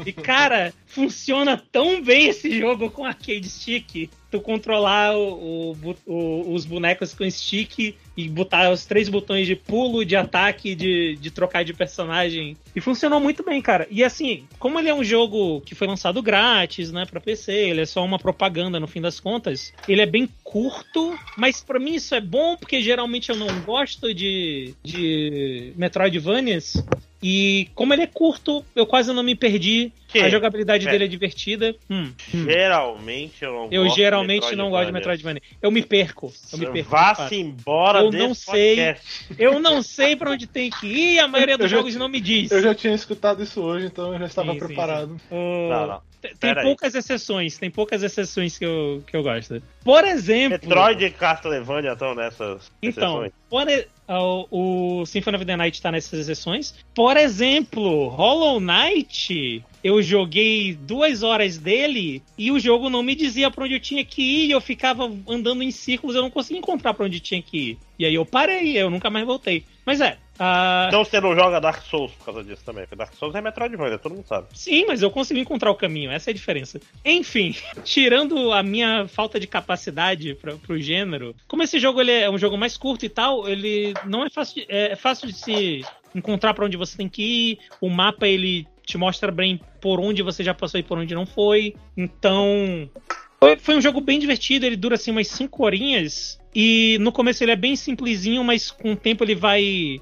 E 0.07 0.13
cara, 0.13 0.73
funciona 0.87 1.63
tão 1.71 2.03
bem 2.03 2.29
esse 2.29 2.59
jogo 2.59 2.91
com 2.91 3.05
arcade 3.05 3.49
stick. 3.49 4.09
Tu 4.31 4.41
controlar 4.41 5.15
o, 5.17 5.73
o 5.73 5.97
o- 6.07 6.55
os 6.55 6.65
bonecos 6.65 7.13
com 7.13 7.29
stick 7.31 7.95
e 8.17 8.29
botar 8.29 8.71
os 8.71 8.85
três 8.85 9.09
botões 9.09 9.47
de 9.47 9.57
pulo, 9.57 10.05
de 10.05 10.17
ataque, 10.17 10.75
de, 10.75 11.17
de 11.17 11.31
trocar 11.31 11.65
de 11.65 11.73
personagem. 11.73 12.57
E 12.75 12.81
funcionou 12.81 13.21
muito 13.21 13.43
bem, 13.45 13.61
cara. 13.61 13.87
E 13.91 14.05
assim, 14.05 14.45
como 14.59 14.79
ele 14.79 14.89
é 14.89 14.95
um 14.95 15.05
jogo 15.05 15.61
que 15.63 15.75
foi 15.75 15.87
lançado 15.87 16.23
grátis, 16.23 16.93
né, 16.93 17.07
pra 17.07 17.21
PC, 17.21 17.53
ele 17.53 17.83
é 17.83 17.87
só 17.87 18.05
uma 18.05 18.19
propaganda 18.19 18.79
no 18.79 18.87
fim 18.87 19.01
das 19.01 19.21
contas, 19.21 19.73
ele 19.89 20.03
é 20.03 20.07
bem 20.07 20.29
curto, 20.45 21.19
mas 21.37 21.63
pra 21.63 21.79
mim 21.79 21.95
isso 21.95 22.15
é 22.15 22.21
bom 22.21 22.57
porque 22.57 22.83
geralmente 22.83 23.31
eu 23.31 23.37
não 23.37 23.61
gosto 23.63 24.13
de, 24.13 24.75
de 24.83 25.73
Metroidvanias. 25.77 26.83
E 27.23 27.69
como 27.75 27.93
ele 27.95 28.03
é 28.03 28.07
curto, 28.07 28.65
eu 28.75 28.85
quase 28.87 29.13
não 29.13 29.23
me 29.23 29.35
perdi. 29.35 29.93
Que? 30.09 30.19
A 30.19 30.29
jogabilidade 30.29 30.87
É. 30.87 30.91
dele 30.91 31.05
é 31.05 31.09
divertida. 31.09 31.75
Hum. 31.89 32.13
Geralmente 32.35 33.43
eu 33.45 33.53
não 33.53 33.69
Eu 33.71 33.85
gosto 33.85 33.97
geralmente 33.97 34.49
de 34.49 34.57
não 34.57 34.71
gosto 34.71 34.87
de 34.87 34.93
Metroidvania. 34.93 35.43
Eu 35.61 35.71
me 35.71 35.83
perco. 35.83 36.33
Eu 36.53 36.59
me 36.59 36.67
perco. 36.67 36.91
Vá-se 36.91 37.37
embora 37.37 38.01
Eu 38.01 38.11
desse 38.11 38.23
não 38.27 38.35
sei. 38.35 38.77
podcast. 38.77 39.27
Eu 39.39 39.61
não 39.61 39.83
sei 39.83 40.17
pra 40.17 40.31
onde 40.31 40.47
tem 40.47 40.69
que 40.71 40.87
ir, 40.87 41.19
a 41.19 41.27
maioria 41.29 41.57
dos 41.57 41.65
Eu 41.67 41.69
já- 41.71 41.77
jogos 41.79 41.97
não 41.97 42.09
me 42.09 42.21
diz. 42.21 42.51
Eu 42.51 42.61
já 42.63 42.75
tinha 42.75 42.95
escutado 42.95 43.43
isso 43.43 43.61
hoje, 43.63 43.87
então 43.87 44.13
eu 44.13 44.19
já 44.19 44.27
estava 44.27 44.53
Sim, 44.53 44.61
sim, 44.61 44.67
preparado. 44.67 45.21
O- 45.31 45.69
Não, 45.71 45.87
não. 45.87 46.01
Tem- 46.21 46.37
Pera 46.37 46.61
aí. 46.61 46.67
poucas 46.67 46.95
exceções, 46.95 47.59
tem 47.59 47.69
poucas 47.69 48.01
exceções 48.03 48.57
que 48.57 48.65
eu, 48.65 49.03
que 49.05 49.17
eu 49.17 49.25
gosto. 49.25 49.61
Por 49.83 50.05
exemplo. 50.05 50.51
Metroid 50.69 51.05
e 51.05 51.11
Castlevania 51.11 51.93
estão 51.95 52.15
nessas 52.15 52.71
Então, 52.81 53.25
exceções. 53.25 53.33
por 53.51 53.69
e- 53.69 53.89
o, 54.21 55.05
Symphony 55.07 55.37
of 55.37 55.47
the 55.47 55.57
Night 55.57 55.81
tá 55.81 55.93
nessas 55.93 56.21
exceções. 56.21 56.75
Por 56.95 57.17
exemplo, 57.17 58.09
Hollow 58.09 58.61
Knight, 58.61 59.65
eu 59.83 60.03
joguei 60.03 60.75
duas 60.75 61.23
horas 61.23 61.59
dele 61.59 62.23
e 62.37 62.51
o 62.51 62.59
jogo 62.59 62.91
não 62.91 63.03
me 63.03 63.15
dizia 63.15 63.51
pra 63.51 63.65
onde 63.65 63.75
eu 63.75 63.81
tinha 63.81 64.05
que 64.05 64.23
ir. 64.23 64.51
Eu 64.51 64.61
ficava 64.61 65.11
andando 65.29 65.63
em 65.63 65.71
círculos, 65.71 66.17
eu 66.17 66.23
não 66.23 66.31
conseguia 66.31 66.59
encontrar 66.59 66.95
pra 66.95 67.07
onde 67.07 67.21
tinha 67.21 67.43
que 67.43 67.59
ir. 67.59 67.79
E 67.99 68.05
aí 68.05 68.15
eu 68.15 68.27
parei, 68.27 68.77
eu 68.77 68.91
nunca 68.91 69.11
mais 69.11 69.27
voltei. 69.27 69.65
Mas 69.85 70.01
é, 70.01 70.19
Ah, 70.39 70.87
Então 70.89 71.05
você 71.05 71.21
não 71.21 71.35
joga 71.35 71.61
Dark 71.61 71.83
Souls 71.83 72.13
por 72.13 72.25
causa 72.27 72.45
disso 72.45 72.63
também. 72.65 72.85
Porque 72.85 72.97
Dark 72.97 73.15
Souls 73.15 73.35
é 73.35 73.41
Metroidvania, 73.41 73.99
todo 73.99 74.15
mundo 74.15 74.27
sabe. 74.27 74.47
Sim, 74.55 74.87
mas 74.87 75.03
eu 75.03 75.11
consegui 75.11 75.41
encontrar 75.41 75.71
o 75.71 75.75
caminho, 75.75 76.11
essa 76.11 76.31
é 76.31 76.33
a 76.33 76.35
diferença. 76.35 76.81
Enfim, 77.05 77.55
tirando 77.85 78.53
a 78.53 78.63
minha 78.63 79.07
falta 79.09 79.39
de 79.39 79.47
capacidade 79.47 80.35
pra, 80.35 80.57
pro 80.57 80.79
gênero, 80.81 81.35
como 81.47 81.63
esse 81.63 81.79
jogo 81.79 82.01
ele 82.01 82.13
é 82.13 82.31
um 82.31 82.39
jogo 82.39 82.57
mais 82.57 82.77
curto 82.77 83.05
e 83.05 83.09
tal, 83.09 83.49
ele 83.49 83.95
não 84.07 84.25
é 84.25 84.31
fácil 84.31 84.55
de, 84.55 84.67
é 84.69 84.97
fácil 84.97 85.27
de 85.29 85.35
se 85.35 85.85
encontrar 86.15 86.55
pra 86.55 86.65
onde 86.65 86.77
você 86.77 86.97
tem 86.97 87.09
que 87.09 87.23
ir. 87.23 87.59
O 87.81 87.89
mapa 87.89 88.27
ele 88.27 88.67
te 88.85 88.99
mostra 88.99 89.31
bem 89.31 89.61
por 89.81 90.01
onde 90.01 90.23
você 90.23 90.43
já 90.43 90.53
passou 90.53 90.81
e 90.81 90.83
por 90.83 90.99
onde 90.99 91.15
não 91.15 91.25
foi. 91.27 91.75
Então, 91.97 92.91
foi, 93.39 93.57
foi 93.57 93.77
um 93.77 93.81
jogo 93.81 94.01
bem 94.01 94.19
divertido, 94.19 94.67
ele 94.67 94.77
dura 94.77 94.97
assim 94.97 95.11
umas 95.11 95.29
5 95.29 95.65
horinhas. 95.65 96.41
E 96.55 96.99
no 97.01 97.11
começo 97.11 97.43
ele 97.43 97.53
é 97.53 97.57
bem 97.57 97.75
simplesinho, 97.75 98.45
mas 98.45 98.71
com 98.71 98.93
o 98.93 98.97
tempo 98.97 99.25
ele 99.25 99.35
vai 99.35 99.99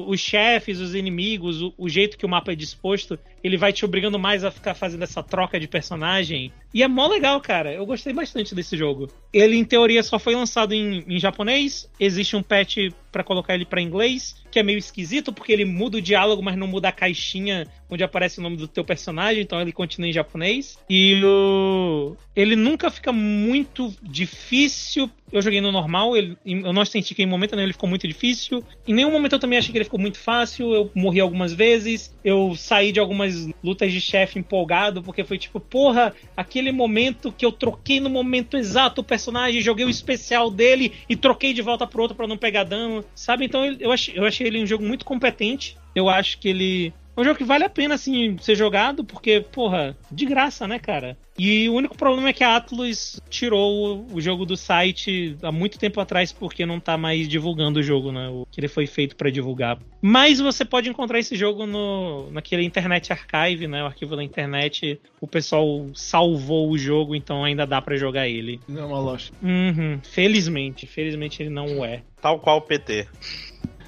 os 0.00 0.20
chefes, 0.20 0.80
os 0.80 0.94
inimigos, 0.94 1.62
o, 1.62 1.74
o, 1.78 1.88
jeito 1.88 2.18
que 2.18 2.26
o 2.26 2.28
mapa 2.28 2.52
é 2.52 2.54
disposto, 2.54 3.18
ele 3.42 3.56
vai 3.56 3.72
te 3.72 3.84
obrigando 3.84 4.18
mais 4.18 4.44
a 4.44 4.50
ficar 4.50 4.74
fazendo 4.74 5.02
essa 5.02 5.22
troca 5.22 5.58
de 5.58 5.66
personagem. 5.66 6.52
E 6.74 6.82
é 6.82 6.88
mó 6.88 7.06
legal, 7.06 7.40
cara. 7.40 7.72
Eu 7.72 7.86
gostei 7.86 8.12
bastante 8.12 8.54
desse 8.54 8.76
jogo. 8.76 9.08
Ele, 9.32 9.56
em 9.56 9.64
teoria, 9.64 10.02
só 10.02 10.18
foi 10.18 10.34
lançado 10.34 10.72
em, 10.72 11.04
em 11.08 11.18
japonês. 11.18 11.90
Existe 11.98 12.36
um 12.36 12.42
patch 12.42 12.90
para 13.16 13.24
colocar 13.24 13.54
ele 13.54 13.64
para 13.64 13.80
inglês, 13.80 14.36
que 14.50 14.58
é 14.58 14.62
meio 14.62 14.78
esquisito, 14.78 15.32
porque 15.32 15.50
ele 15.50 15.64
muda 15.64 15.96
o 15.96 16.02
diálogo, 16.02 16.42
mas 16.42 16.54
não 16.54 16.66
muda 16.66 16.88
a 16.88 16.92
caixinha 16.92 17.66
onde 17.88 18.04
aparece 18.04 18.40
o 18.40 18.42
nome 18.42 18.56
do 18.56 18.68
teu 18.68 18.84
personagem, 18.84 19.42
então 19.42 19.60
ele 19.60 19.72
continua 19.72 20.08
em 20.08 20.12
japonês. 20.12 20.78
E 20.90 21.22
o... 21.24 22.14
ele 22.34 22.56
nunca 22.56 22.90
fica 22.90 23.12
muito 23.12 23.94
difícil. 24.02 25.10
Eu 25.32 25.40
joguei 25.40 25.60
no 25.60 25.72
normal, 25.72 26.16
ele... 26.16 26.36
eu 26.44 26.72
não 26.72 26.84
senti 26.84 27.14
que 27.14 27.22
em 27.22 27.26
momento 27.26 27.54
nenhum 27.54 27.66
ele 27.66 27.72
ficou 27.72 27.88
muito 27.88 28.06
difícil. 28.06 28.62
Em 28.86 28.92
nenhum 28.92 29.10
momento 29.10 29.34
eu 29.34 29.38
também 29.38 29.58
achei 29.58 29.72
que 29.72 29.78
ele 29.78 29.84
ficou 29.84 30.00
muito 30.00 30.18
fácil. 30.18 30.74
Eu 30.74 30.90
morri 30.94 31.20
algumas 31.20 31.52
vezes, 31.52 32.14
eu 32.24 32.54
saí 32.56 32.92
de 32.92 33.00
algumas 33.00 33.48
lutas 33.62 33.92
de 33.92 34.00
chefe 34.00 34.38
empolgado, 34.38 35.02
porque 35.02 35.24
foi 35.24 35.38
tipo, 35.38 35.60
porra, 35.60 36.12
aquele 36.36 36.72
momento 36.72 37.32
que 37.32 37.46
eu 37.46 37.52
troquei 37.52 38.00
no 38.00 38.10
momento 38.10 38.56
exato 38.56 39.00
o 39.00 39.04
personagem, 39.04 39.62
joguei 39.62 39.86
o 39.86 39.90
especial 39.90 40.50
dele 40.50 40.92
e 41.08 41.16
troquei 41.16 41.54
de 41.54 41.62
volta 41.62 41.86
pro 41.86 42.02
outro 42.02 42.16
para 42.16 42.26
não 42.26 42.36
pegar 42.36 42.64
dano, 42.64 43.04
sabe? 43.14 43.44
Então 43.44 43.64
eu 43.64 43.92
achei, 43.92 44.18
eu 44.18 44.24
achei 44.24 44.46
ele 44.46 44.62
um 44.62 44.66
jogo 44.66 44.84
muito 44.84 45.04
competente. 45.04 45.76
Eu 45.94 46.08
acho 46.08 46.38
que 46.38 46.48
ele 46.48 46.94
é 47.16 47.20
um 47.20 47.24
jogo 47.24 47.38
que 47.38 47.44
vale 47.44 47.64
a 47.64 47.70
pena, 47.70 47.94
assim, 47.94 48.36
ser 48.38 48.54
jogado, 48.54 49.04
porque, 49.04 49.40
porra, 49.40 49.96
de 50.10 50.26
graça, 50.26 50.68
né, 50.68 50.78
cara? 50.78 51.16
E 51.38 51.68
o 51.68 51.74
único 51.74 51.96
problema 51.96 52.30
é 52.30 52.32
que 52.32 52.42
a 52.42 52.56
Atlus 52.56 53.20
tirou 53.28 54.06
o 54.10 54.20
jogo 54.20 54.46
do 54.46 54.56
site 54.56 55.36
há 55.42 55.52
muito 55.52 55.78
tempo 55.78 56.00
atrás, 56.00 56.32
porque 56.32 56.64
não 56.64 56.80
tá 56.80 56.96
mais 56.96 57.28
divulgando 57.28 57.80
o 57.80 57.82
jogo, 57.82 58.10
né? 58.10 58.28
O 58.28 58.46
que 58.50 58.60
ele 58.60 58.68
foi 58.68 58.86
feito 58.86 59.16
para 59.16 59.30
divulgar. 59.30 59.78
Mas 60.00 60.40
você 60.40 60.64
pode 60.64 60.88
encontrar 60.88 61.18
esse 61.18 61.36
jogo 61.36 61.66
no, 61.66 62.30
naquele 62.30 62.62
Internet 62.64 63.12
Archive, 63.12 63.66
né? 63.66 63.82
O 63.82 63.86
arquivo 63.86 64.16
da 64.16 64.24
internet. 64.24 64.98
O 65.20 65.26
pessoal 65.26 65.86
salvou 65.94 66.70
o 66.70 66.78
jogo, 66.78 67.14
então 67.14 67.44
ainda 67.44 67.66
dá 67.66 67.82
para 67.82 67.96
jogar 67.96 68.28
ele. 68.28 68.60
Não 68.66 68.82
é 68.82 68.86
uma 68.86 69.00
loja. 69.00 69.30
Uhum. 69.42 70.00
Felizmente, 70.02 70.86
felizmente 70.86 71.42
ele 71.42 71.50
não 71.50 71.84
é. 71.84 72.02
Tal 72.20 72.40
qual 72.40 72.58
o 72.58 72.62
PT. 72.62 73.06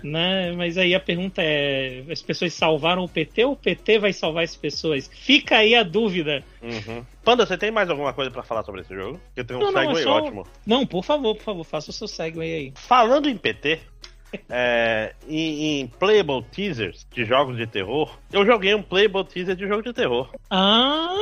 Né? 0.02 0.52
Mas 0.52 0.78
aí 0.78 0.94
a 0.94 1.00
pergunta 1.00 1.42
é: 1.42 2.04
as 2.10 2.22
pessoas 2.22 2.52
salvaram 2.54 3.04
o 3.04 3.08
PT 3.08 3.44
ou 3.44 3.52
o 3.52 3.56
PT 3.56 3.98
vai 3.98 4.12
salvar 4.12 4.44
as 4.44 4.56
pessoas? 4.56 5.10
Fica 5.12 5.56
aí 5.58 5.74
a 5.74 5.82
dúvida. 5.82 6.44
Uhum. 6.62 7.04
Panda, 7.24 7.44
você 7.44 7.58
tem 7.58 7.70
mais 7.70 7.90
alguma 7.90 8.12
coisa 8.12 8.30
para 8.30 8.42
falar 8.42 8.64
sobre 8.64 8.80
esse 8.80 8.94
jogo? 8.94 9.20
Porque 9.26 9.44
tem 9.44 9.56
um 9.56 9.60
não, 9.60 9.72
segue 9.72 9.92
não, 9.92 9.98
é 9.98 10.02
só... 10.02 10.10
ótimo. 10.12 10.46
Não, 10.66 10.86
por 10.86 11.04
favor, 11.04 11.34
por 11.34 11.42
favor, 11.42 11.64
faça 11.64 11.90
o 11.90 11.92
seu 11.92 12.08
segue 12.08 12.40
aí. 12.40 12.72
Falando 12.74 13.28
em 13.28 13.36
PT, 13.36 13.80
é, 14.48 15.14
em, 15.28 15.80
em, 15.80 15.86
playable 15.86 16.42
teasers 16.50 17.06
de 17.10 17.24
jogos 17.24 17.56
de 17.56 17.66
terror, 17.66 18.18
eu 18.32 18.44
joguei 18.44 18.74
um 18.74 18.82
playable 18.82 19.24
teaser 19.24 19.56
de 19.56 19.66
jogo 19.66 19.82
de 19.82 19.92
terror. 19.92 20.30
Ah! 20.50 21.14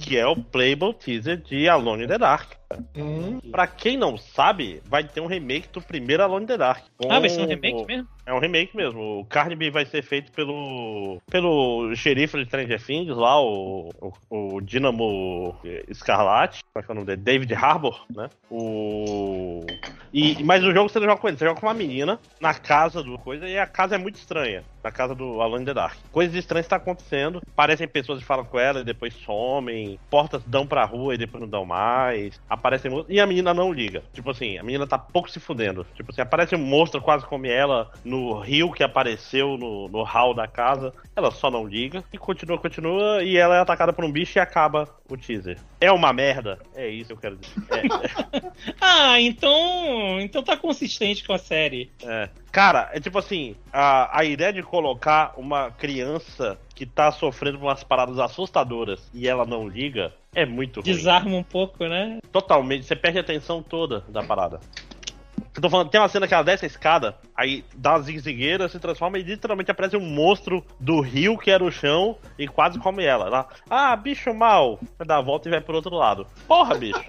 Que 0.00 0.18
é 0.18 0.26
o 0.26 0.36
playable 0.36 0.94
teaser 0.94 1.38
de 1.38 1.68
Alone 1.68 2.04
in 2.04 2.08
the 2.08 2.18
Dark. 2.18 2.52
Hum. 2.96 3.40
Pra 3.50 3.66
quem 3.66 3.96
não 3.96 4.16
sabe, 4.16 4.82
vai 4.86 5.04
ter 5.04 5.20
um 5.20 5.26
remake 5.26 5.68
do 5.72 5.80
primeiro 5.80 6.22
Alone 6.22 6.44
in 6.44 6.46
the 6.46 6.56
Dark. 6.56 6.84
Ah, 7.08 7.20
vai 7.20 7.28
ser 7.28 7.42
um 7.42 7.46
remake 7.46 7.84
mesmo? 7.86 8.08
É 8.24 8.32
um 8.32 8.38
remake 8.38 8.76
mesmo. 8.76 9.20
O 9.20 9.24
Carnaby 9.24 9.70
vai 9.70 9.84
ser 9.84 10.02
feito 10.02 10.30
pelo 10.32 11.20
pelo 11.30 11.94
xerife 11.94 12.38
de 12.38 12.44
Stranger 12.44 12.80
Things 12.80 13.16
lá, 13.16 13.40
o, 13.40 13.90
o, 14.30 14.56
o 14.56 14.60
Dynamo 14.60 15.56
Escarlate. 15.88 16.62
É 16.74 16.82
que 16.82 16.90
é 16.90 16.92
o 16.92 16.94
nome 16.94 17.06
dele? 17.06 17.20
David 17.20 17.54
Harbour, 17.54 18.04
né? 18.14 18.28
O... 18.50 19.66
E, 20.12 20.42
mas 20.44 20.62
o 20.62 20.72
jogo 20.72 20.88
você 20.88 21.00
não 21.00 21.06
joga 21.06 21.20
com 21.20 21.28
ele, 21.28 21.36
você 21.36 21.44
joga 21.44 21.60
com 21.60 21.66
uma 21.66 21.74
menina 21.74 22.18
na 22.40 22.54
casa 22.54 23.02
do 23.02 23.18
coisa 23.18 23.48
e 23.48 23.58
a 23.58 23.66
casa 23.66 23.96
é 23.96 23.98
muito 23.98 24.16
estranha. 24.16 24.62
Na 24.82 24.90
casa 24.90 25.14
do 25.14 25.42
in 25.58 25.64
the 25.64 25.74
Dark. 25.74 25.96
Coisas 26.10 26.34
estranhas 26.34 26.66
estão 26.66 26.78
acontecendo. 26.78 27.42
Parecem 27.54 27.86
pessoas 27.86 28.18
que 28.18 28.24
falam 28.24 28.44
com 28.44 28.58
ela 28.58 28.80
e 28.80 28.84
depois 28.84 29.14
somem. 29.14 29.98
Portas 30.10 30.42
dão 30.44 30.66
pra 30.66 30.84
rua 30.84 31.14
e 31.14 31.18
depois 31.18 31.40
não 31.40 31.48
dão 31.48 31.64
mais. 31.64 32.40
Aparecem 32.48 33.04
E 33.08 33.20
a 33.20 33.26
menina 33.26 33.54
não 33.54 33.72
liga. 33.72 34.02
Tipo 34.12 34.30
assim, 34.30 34.58
a 34.58 34.62
menina 34.62 34.86
tá 34.86 34.98
pouco 34.98 35.30
se 35.30 35.38
fudendo. 35.38 35.86
Tipo 35.94 36.10
assim, 36.10 36.20
aparece 36.20 36.54
um 36.54 36.58
monstro 36.58 37.00
quase 37.00 37.24
come 37.26 37.48
ela 37.48 37.90
no 38.04 38.40
rio 38.40 38.72
que 38.72 38.82
apareceu 38.82 39.56
no, 39.56 39.88
no 39.88 40.02
hall 40.02 40.34
da 40.34 40.46
casa. 40.48 40.92
Ela 41.14 41.30
só 41.30 41.50
não 41.50 41.66
liga. 41.66 42.02
E 42.12 42.18
continua, 42.18 42.58
continua. 42.58 43.22
E 43.22 43.36
ela 43.36 43.56
é 43.56 43.60
atacada 43.60 43.92
por 43.92 44.04
um 44.04 44.12
bicho 44.12 44.38
e 44.38 44.40
acaba 44.40 44.88
o 45.14 45.16
teaser. 45.16 45.58
É 45.80 45.90
uma 45.90 46.12
merda. 46.12 46.58
É 46.74 46.88
isso 46.88 47.08
que 47.08 47.12
eu 47.12 47.16
quero 47.16 47.36
dizer. 47.36 47.54
É, 47.70 48.42
ah, 48.80 49.20
então. 49.20 50.20
Então 50.20 50.42
tá 50.42 50.56
consistente 50.56 51.24
com 51.24 51.32
a 51.32 51.38
série. 51.38 51.90
É. 52.02 52.28
Cara, 52.50 52.90
é 52.92 53.00
tipo 53.00 53.18
assim, 53.18 53.56
a, 53.72 54.18
a 54.18 54.24
ideia 54.24 54.52
de 54.52 54.62
colocar 54.62 55.34
uma 55.36 55.70
criança 55.70 56.58
que 56.74 56.84
tá 56.84 57.10
sofrendo 57.10 57.58
umas 57.58 57.82
paradas 57.82 58.18
assustadoras 58.18 59.08
e 59.14 59.26
ela 59.26 59.46
não 59.46 59.68
liga 59.68 60.12
é 60.34 60.46
muito 60.46 60.80
ruim. 60.80 60.92
Desarma 60.92 61.36
um 61.36 61.42
pouco, 61.42 61.86
né? 61.86 62.18
Totalmente, 62.30 62.86
você 62.86 62.96
perde 62.96 63.18
a 63.18 63.20
atenção 63.20 63.62
toda 63.62 64.00
da 64.08 64.22
parada. 64.22 64.60
Eu 65.54 65.60
tô 65.60 65.68
falando, 65.68 65.90
tem 65.90 66.00
uma 66.00 66.08
cena 66.08 66.26
que 66.26 66.32
ela 66.32 66.42
desce 66.42 66.64
a 66.64 66.68
escada, 66.68 67.14
aí 67.36 67.62
dá 67.76 67.96
uma 67.96 68.02
zigueira, 68.02 68.68
se 68.68 68.78
transforma 68.78 69.18
e 69.18 69.22
literalmente 69.22 69.70
aparece 69.70 69.96
um 69.96 70.00
monstro 70.00 70.64
do 70.80 71.00
rio 71.00 71.36
que 71.36 71.50
era 71.50 71.62
o 71.62 71.70
chão 71.70 72.16
e 72.38 72.48
quase 72.48 72.78
come 72.78 73.04
ela. 73.04 73.26
ela 73.26 73.48
ah, 73.68 73.94
bicho 73.94 74.32
mal! 74.32 74.80
Dar 75.04 75.18
a 75.18 75.20
volta 75.20 75.48
e 75.48 75.50
vai 75.50 75.60
pro 75.60 75.76
outro 75.76 75.94
lado. 75.94 76.26
Porra, 76.48 76.74
bicho! 76.76 77.04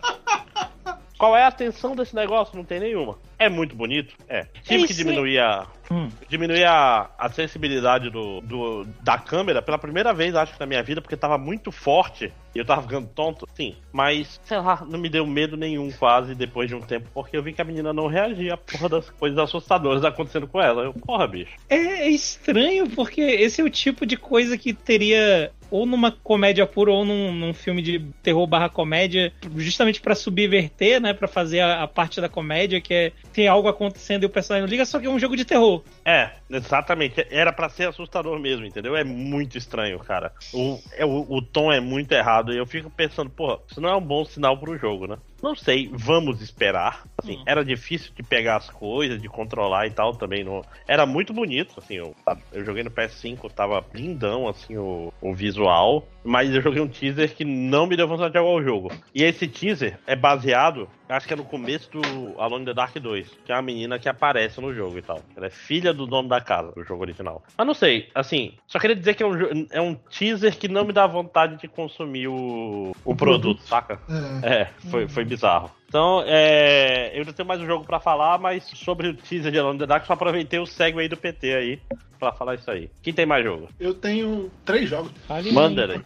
Qual 1.24 1.38
é 1.38 1.44
a 1.44 1.48
atenção 1.48 1.96
desse 1.96 2.14
negócio? 2.14 2.58
Não 2.58 2.66
tem 2.66 2.82
nenhuma. 2.82 3.18
É 3.40 3.48
muito 3.48 3.78
bonito? 3.78 4.14
É. 4.28 4.46
Tive 4.62 4.88
que 4.88 4.94
diminuir 4.94 5.40
a. 5.40 5.66
Hum. 5.90 6.10
Diminuir 6.28 6.66
a, 6.66 7.10
a 7.18 7.30
sensibilidade 7.30 8.10
do, 8.10 8.42
do, 8.42 8.86
da 9.02 9.18
câmera 9.18 9.62
pela 9.62 9.78
primeira 9.78 10.14
vez, 10.14 10.36
acho 10.36 10.54
que 10.54 10.60
na 10.60 10.66
minha 10.66 10.84
vida, 10.84 11.02
porque 11.02 11.16
tava 11.16 11.38
muito 11.38 11.72
forte 11.72 12.34
e 12.54 12.60
eu 12.60 12.66
tava 12.66 12.82
ficando 12.82 13.08
tonto, 13.08 13.48
sim. 13.54 13.74
Mas, 13.94 14.38
sei 14.44 14.58
lá, 14.58 14.86
não 14.86 15.00
me 15.00 15.08
deu 15.08 15.26
medo 15.26 15.56
nenhum 15.56 15.90
quase 15.94 16.36
depois 16.36 16.68
de 16.68 16.76
um 16.76 16.82
tempo, 16.82 17.08
porque 17.14 17.38
eu 17.38 17.44
vi 17.44 17.54
que 17.54 17.62
a 17.62 17.66
menina 17.66 17.94
não 17.94 18.08
reagia 18.08 18.56
a 18.56 18.58
porra 18.58 18.90
das 18.90 19.10
coisas 19.10 19.40
assustadoras 19.40 20.04
acontecendo 20.04 20.48
com 20.48 20.62
ela. 20.62 20.84
Eu, 20.84 20.94
porra, 20.94 21.26
bicho. 21.26 21.54
É, 21.70 21.76
é 21.76 22.10
estranho, 22.10 22.90
porque 22.90 23.22
esse 23.22 23.62
é 23.62 23.64
o 23.64 23.70
tipo 23.70 24.06
de 24.06 24.18
coisa 24.18 24.58
que 24.58 24.74
teria 24.74 25.52
ou 25.74 25.88
numa 25.88 26.12
comédia 26.12 26.68
pura 26.68 26.92
ou 26.92 27.04
num, 27.04 27.34
num 27.34 27.52
filme 27.52 27.82
de 27.82 27.98
terror 28.22 28.46
barra 28.46 28.70
comédia, 28.70 29.34
justamente 29.58 30.00
para 30.00 30.14
subverter, 30.14 31.02
né, 31.02 31.16
para 31.16 31.28
fazer 31.28 31.62
a, 31.62 31.82
a, 31.82 31.88
parte 31.88 32.22
da 32.22 32.30
comédia 32.30 32.80
que 32.80 32.94
é 32.94 33.12
tem 33.34 33.48
algo 33.48 33.68
acontecendo 33.68 34.22
e 34.22 34.28
o 34.28 34.30
personagem 34.30 34.68
não 34.68 34.70
liga, 34.70 34.86
só 34.86 35.00
que 35.00 35.08
é 35.08 35.10
um 35.10 35.18
jogo 35.18 35.36
de 35.36 35.44
terror. 35.44 35.82
É, 36.06 36.30
exatamente. 36.48 37.26
Era 37.32 37.52
para 37.52 37.70
ser 37.70 37.88
assustador 37.88 38.40
mesmo, 38.40 38.64
entendeu? 38.64 38.96
É 38.96 39.04
muito 39.04 39.58
estranho, 39.58 39.98
cara. 39.98 40.32
O, 40.54 40.80
é, 40.92 41.04
o, 41.04 41.26
o 41.28 41.42
tom 41.42 41.74
é 41.74 41.80
muito 41.80 42.12
errado 42.12 42.54
e 42.54 42.58
eu 42.58 42.68
fico 42.68 42.92
pensando, 42.92 43.32
porra, 43.32 43.58
isso 43.68 43.82
não 43.82 43.90
é 43.90 43.96
um 43.96 44.02
bom 44.02 44.24
sinal 44.26 44.56
pro 44.56 44.78
jogo, 44.78 45.08
né? 45.08 45.18
Não 45.44 45.54
sei, 45.54 45.90
vamos 45.92 46.42
esperar. 46.42 47.04
Assim, 47.22 47.36
hum. 47.36 47.44
era 47.46 47.66
difícil 47.66 48.14
de 48.16 48.24
pegar 48.24 48.56
as 48.56 48.70
coisas, 48.70 49.22
de 49.22 49.28
controlar 49.28 49.86
e 49.86 49.92
tal 49.92 50.16
também. 50.16 50.42
Não... 50.42 50.64
Era 50.88 51.06
muito 51.06 51.34
bonito, 51.34 51.74
assim, 51.78 51.96
eu, 51.96 52.16
eu 52.54 52.64
joguei 52.64 52.82
no 52.82 52.90
PS5, 52.90 53.52
tava 53.52 53.86
lindão, 53.94 54.48
assim, 54.48 54.78
o, 54.78 55.12
o 55.22 55.36
visual. 55.36 56.08
Mas 56.24 56.56
eu 56.56 56.62
joguei 56.62 56.82
um 56.82 56.88
teaser 56.88 57.36
que 57.36 57.44
não 57.44 57.86
me 57.86 57.98
deu 57.98 58.08
vontade 58.08 58.32
de 58.32 58.40
jogar 58.40 58.52
o 58.52 58.64
jogo. 58.64 58.90
E 59.14 59.22
esse 59.22 59.46
teaser 59.46 60.00
é 60.08 60.16
baseado, 60.16 60.88
acho 61.16 61.28
que 61.28 61.34
é 61.34 61.38
no 61.38 61.46
começo 61.46 61.90
do 61.92 62.02
Alone 62.40 62.64
in 62.64 62.66
the 62.66 62.74
Dark 62.74 62.96
2, 62.96 63.28
que 63.46 63.52
é 63.52 63.56
uma 63.56 63.62
menina 63.62 64.00
que 64.00 64.10
aparece 64.10 64.60
no 64.60 64.74
jogo 64.74 64.98
e 64.98 65.02
tal. 65.02 65.22
Ela 65.36 65.48
é 65.48 65.50
filha 65.50 65.94
do 65.94 66.06
dono 66.06 66.28
da 66.28 66.42
casa, 66.42 66.72
do 66.72 66.84
jogo 66.84 67.02
original. 67.02 67.44
Mas 67.58 67.68
não 67.68 67.74
sei, 67.74 68.10
assim, 68.14 68.54
só 68.68 68.80
queria 68.80 68.96
dizer 68.96 69.14
que 69.14 69.24
é 69.24 69.26
um, 69.26 69.68
é 69.72 69.82
um 69.82 69.96
teaser 69.96 70.58
que 70.58 70.68
não 70.68 70.84
me 70.84 70.94
dá 70.94 71.06
vontade 71.06 71.58
de 71.58 71.68
consumir 71.68 72.28
o, 72.28 72.96
o 73.06 73.16
produto, 73.16 73.62
saca? 73.62 74.00
É, 74.42 74.62
é 74.62 74.66
foi, 74.90 75.08
foi 75.08 75.24
bizarro. 75.24 75.72
Então, 75.88 76.24
é, 76.26 77.12
eu 77.14 77.24
não 77.24 77.34
tenho 77.34 77.48
mais 77.48 77.62
um 77.62 77.68
jogo 77.68 77.86
para 77.86 78.00
falar, 78.00 78.40
mas 78.40 78.64
sobre 78.64 79.10
o 79.10 79.14
teaser 79.14 79.52
de 79.52 79.60
Alone 79.60 79.76
in 79.76 79.80
the 79.80 79.86
Dark, 79.86 80.06
só 80.06 80.14
aproveitei 80.14 80.60
o 80.60 80.66
segue 80.66 81.00
aí 81.00 81.08
do 81.08 81.16
PT 81.18 81.54
aí 81.54 81.80
pra 82.20 82.32
falar 82.32 82.56
isso 82.56 82.72
aí. 82.72 82.90
Quem 83.02 83.14
tem 83.14 83.26
mais 83.26 83.44
jogo? 83.44 83.68
Eu 83.80 83.94
tenho 83.94 84.50
três 84.66 84.90
jogos. 84.90 85.12
Manda 85.52 85.86
aí. 85.86 86.02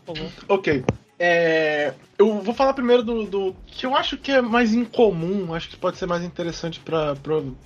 Ok. 0.50 0.84
É, 1.20 1.94
eu 2.18 2.40
vou 2.42 2.54
falar 2.54 2.74
primeiro 2.74 3.02
do, 3.02 3.26
do, 3.26 3.56
que 3.66 3.86
eu 3.86 3.96
acho 3.96 4.18
que 4.18 4.32
é 4.32 4.42
mais 4.42 4.74
incomum, 4.74 5.54
acho 5.54 5.70
que 5.70 5.78
pode 5.78 5.98
ser 5.98 6.06
mais 6.06 6.24
interessante 6.24 6.80
para 6.80 7.16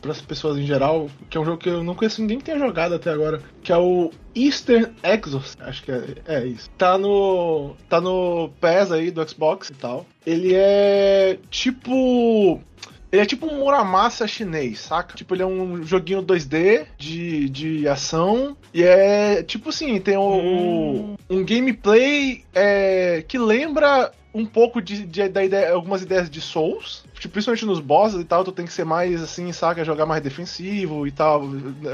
as 0.10 0.22
pessoas 0.22 0.58
em 0.58 0.66
geral, 0.66 1.10
que 1.30 1.38
é 1.38 1.42
um 1.42 1.46
jogo 1.46 1.58
que 1.58 1.70
eu 1.70 1.84
não 1.84 1.94
conheço 1.94 2.22
ninguém 2.22 2.38
que 2.38 2.46
tenha 2.46 2.60
jogado 2.60 2.96
até 2.96 3.10
agora, 3.10 3.42
que 3.62 3.72
é 3.72 3.78
o 3.78 4.10
Eastern 4.34 4.94
Exorcist, 5.04 5.62
acho 5.62 5.84
que 5.84 5.92
é, 5.92 6.16
é 6.28 6.46
isso. 6.46 6.70
Tá 6.78 6.98
no 6.98 7.76
tá 7.90 8.00
no 8.00 8.50
PES 8.62 8.92
aí 8.92 9.12
do 9.12 9.28
Xbox 9.28 9.70
e 9.70 9.74
tal. 9.74 10.06
Ele 10.26 10.54
é 10.56 11.38
tipo 11.50 12.62
ele 13.12 13.22
é 13.22 13.26
tipo 13.26 13.46
um 13.46 13.60
Muramasa 13.60 14.28
chinês, 14.28 14.80
saca? 14.80 15.16
Tipo, 15.16 15.36
ele 15.36 15.44
é 15.44 15.46
um 15.46 15.84
joguinho 15.84 16.24
2D 16.24 16.86
de, 16.98 17.50
de 17.50 17.88
ação. 17.88 18.56
E 18.74 18.84
é 18.84 19.44
tipo 19.44 19.70
assim, 19.70 20.00
tem 20.00 20.16
o, 20.16 20.22
hum. 20.22 21.16
um 21.30 21.44
gameplay 21.44 22.44
é, 22.54 23.24
que 23.28 23.38
lembra 23.38 24.12
um 24.34 24.46
pouco 24.46 24.82
de, 24.82 25.06
de, 25.06 25.28
da 25.28 25.44
ideia, 25.44 25.74
algumas 25.74 26.02
ideias 26.02 26.30
de 26.30 26.40
Souls, 26.40 27.04
tipo, 27.22 27.34
principalmente 27.34 27.66
nos 27.66 27.80
bosses 27.80 28.20
e 28.20 28.24
tal, 28.24 28.44
tu 28.44 28.52
tem 28.52 28.66
que 28.66 28.74
ser 28.74 28.84
mais 28.84 29.22
assim, 29.22 29.52
saca, 29.52 29.86
jogar 29.86 30.06
mais 30.06 30.22
defensivo 30.22 31.06
e 31.06 31.12
tal, 31.12 31.44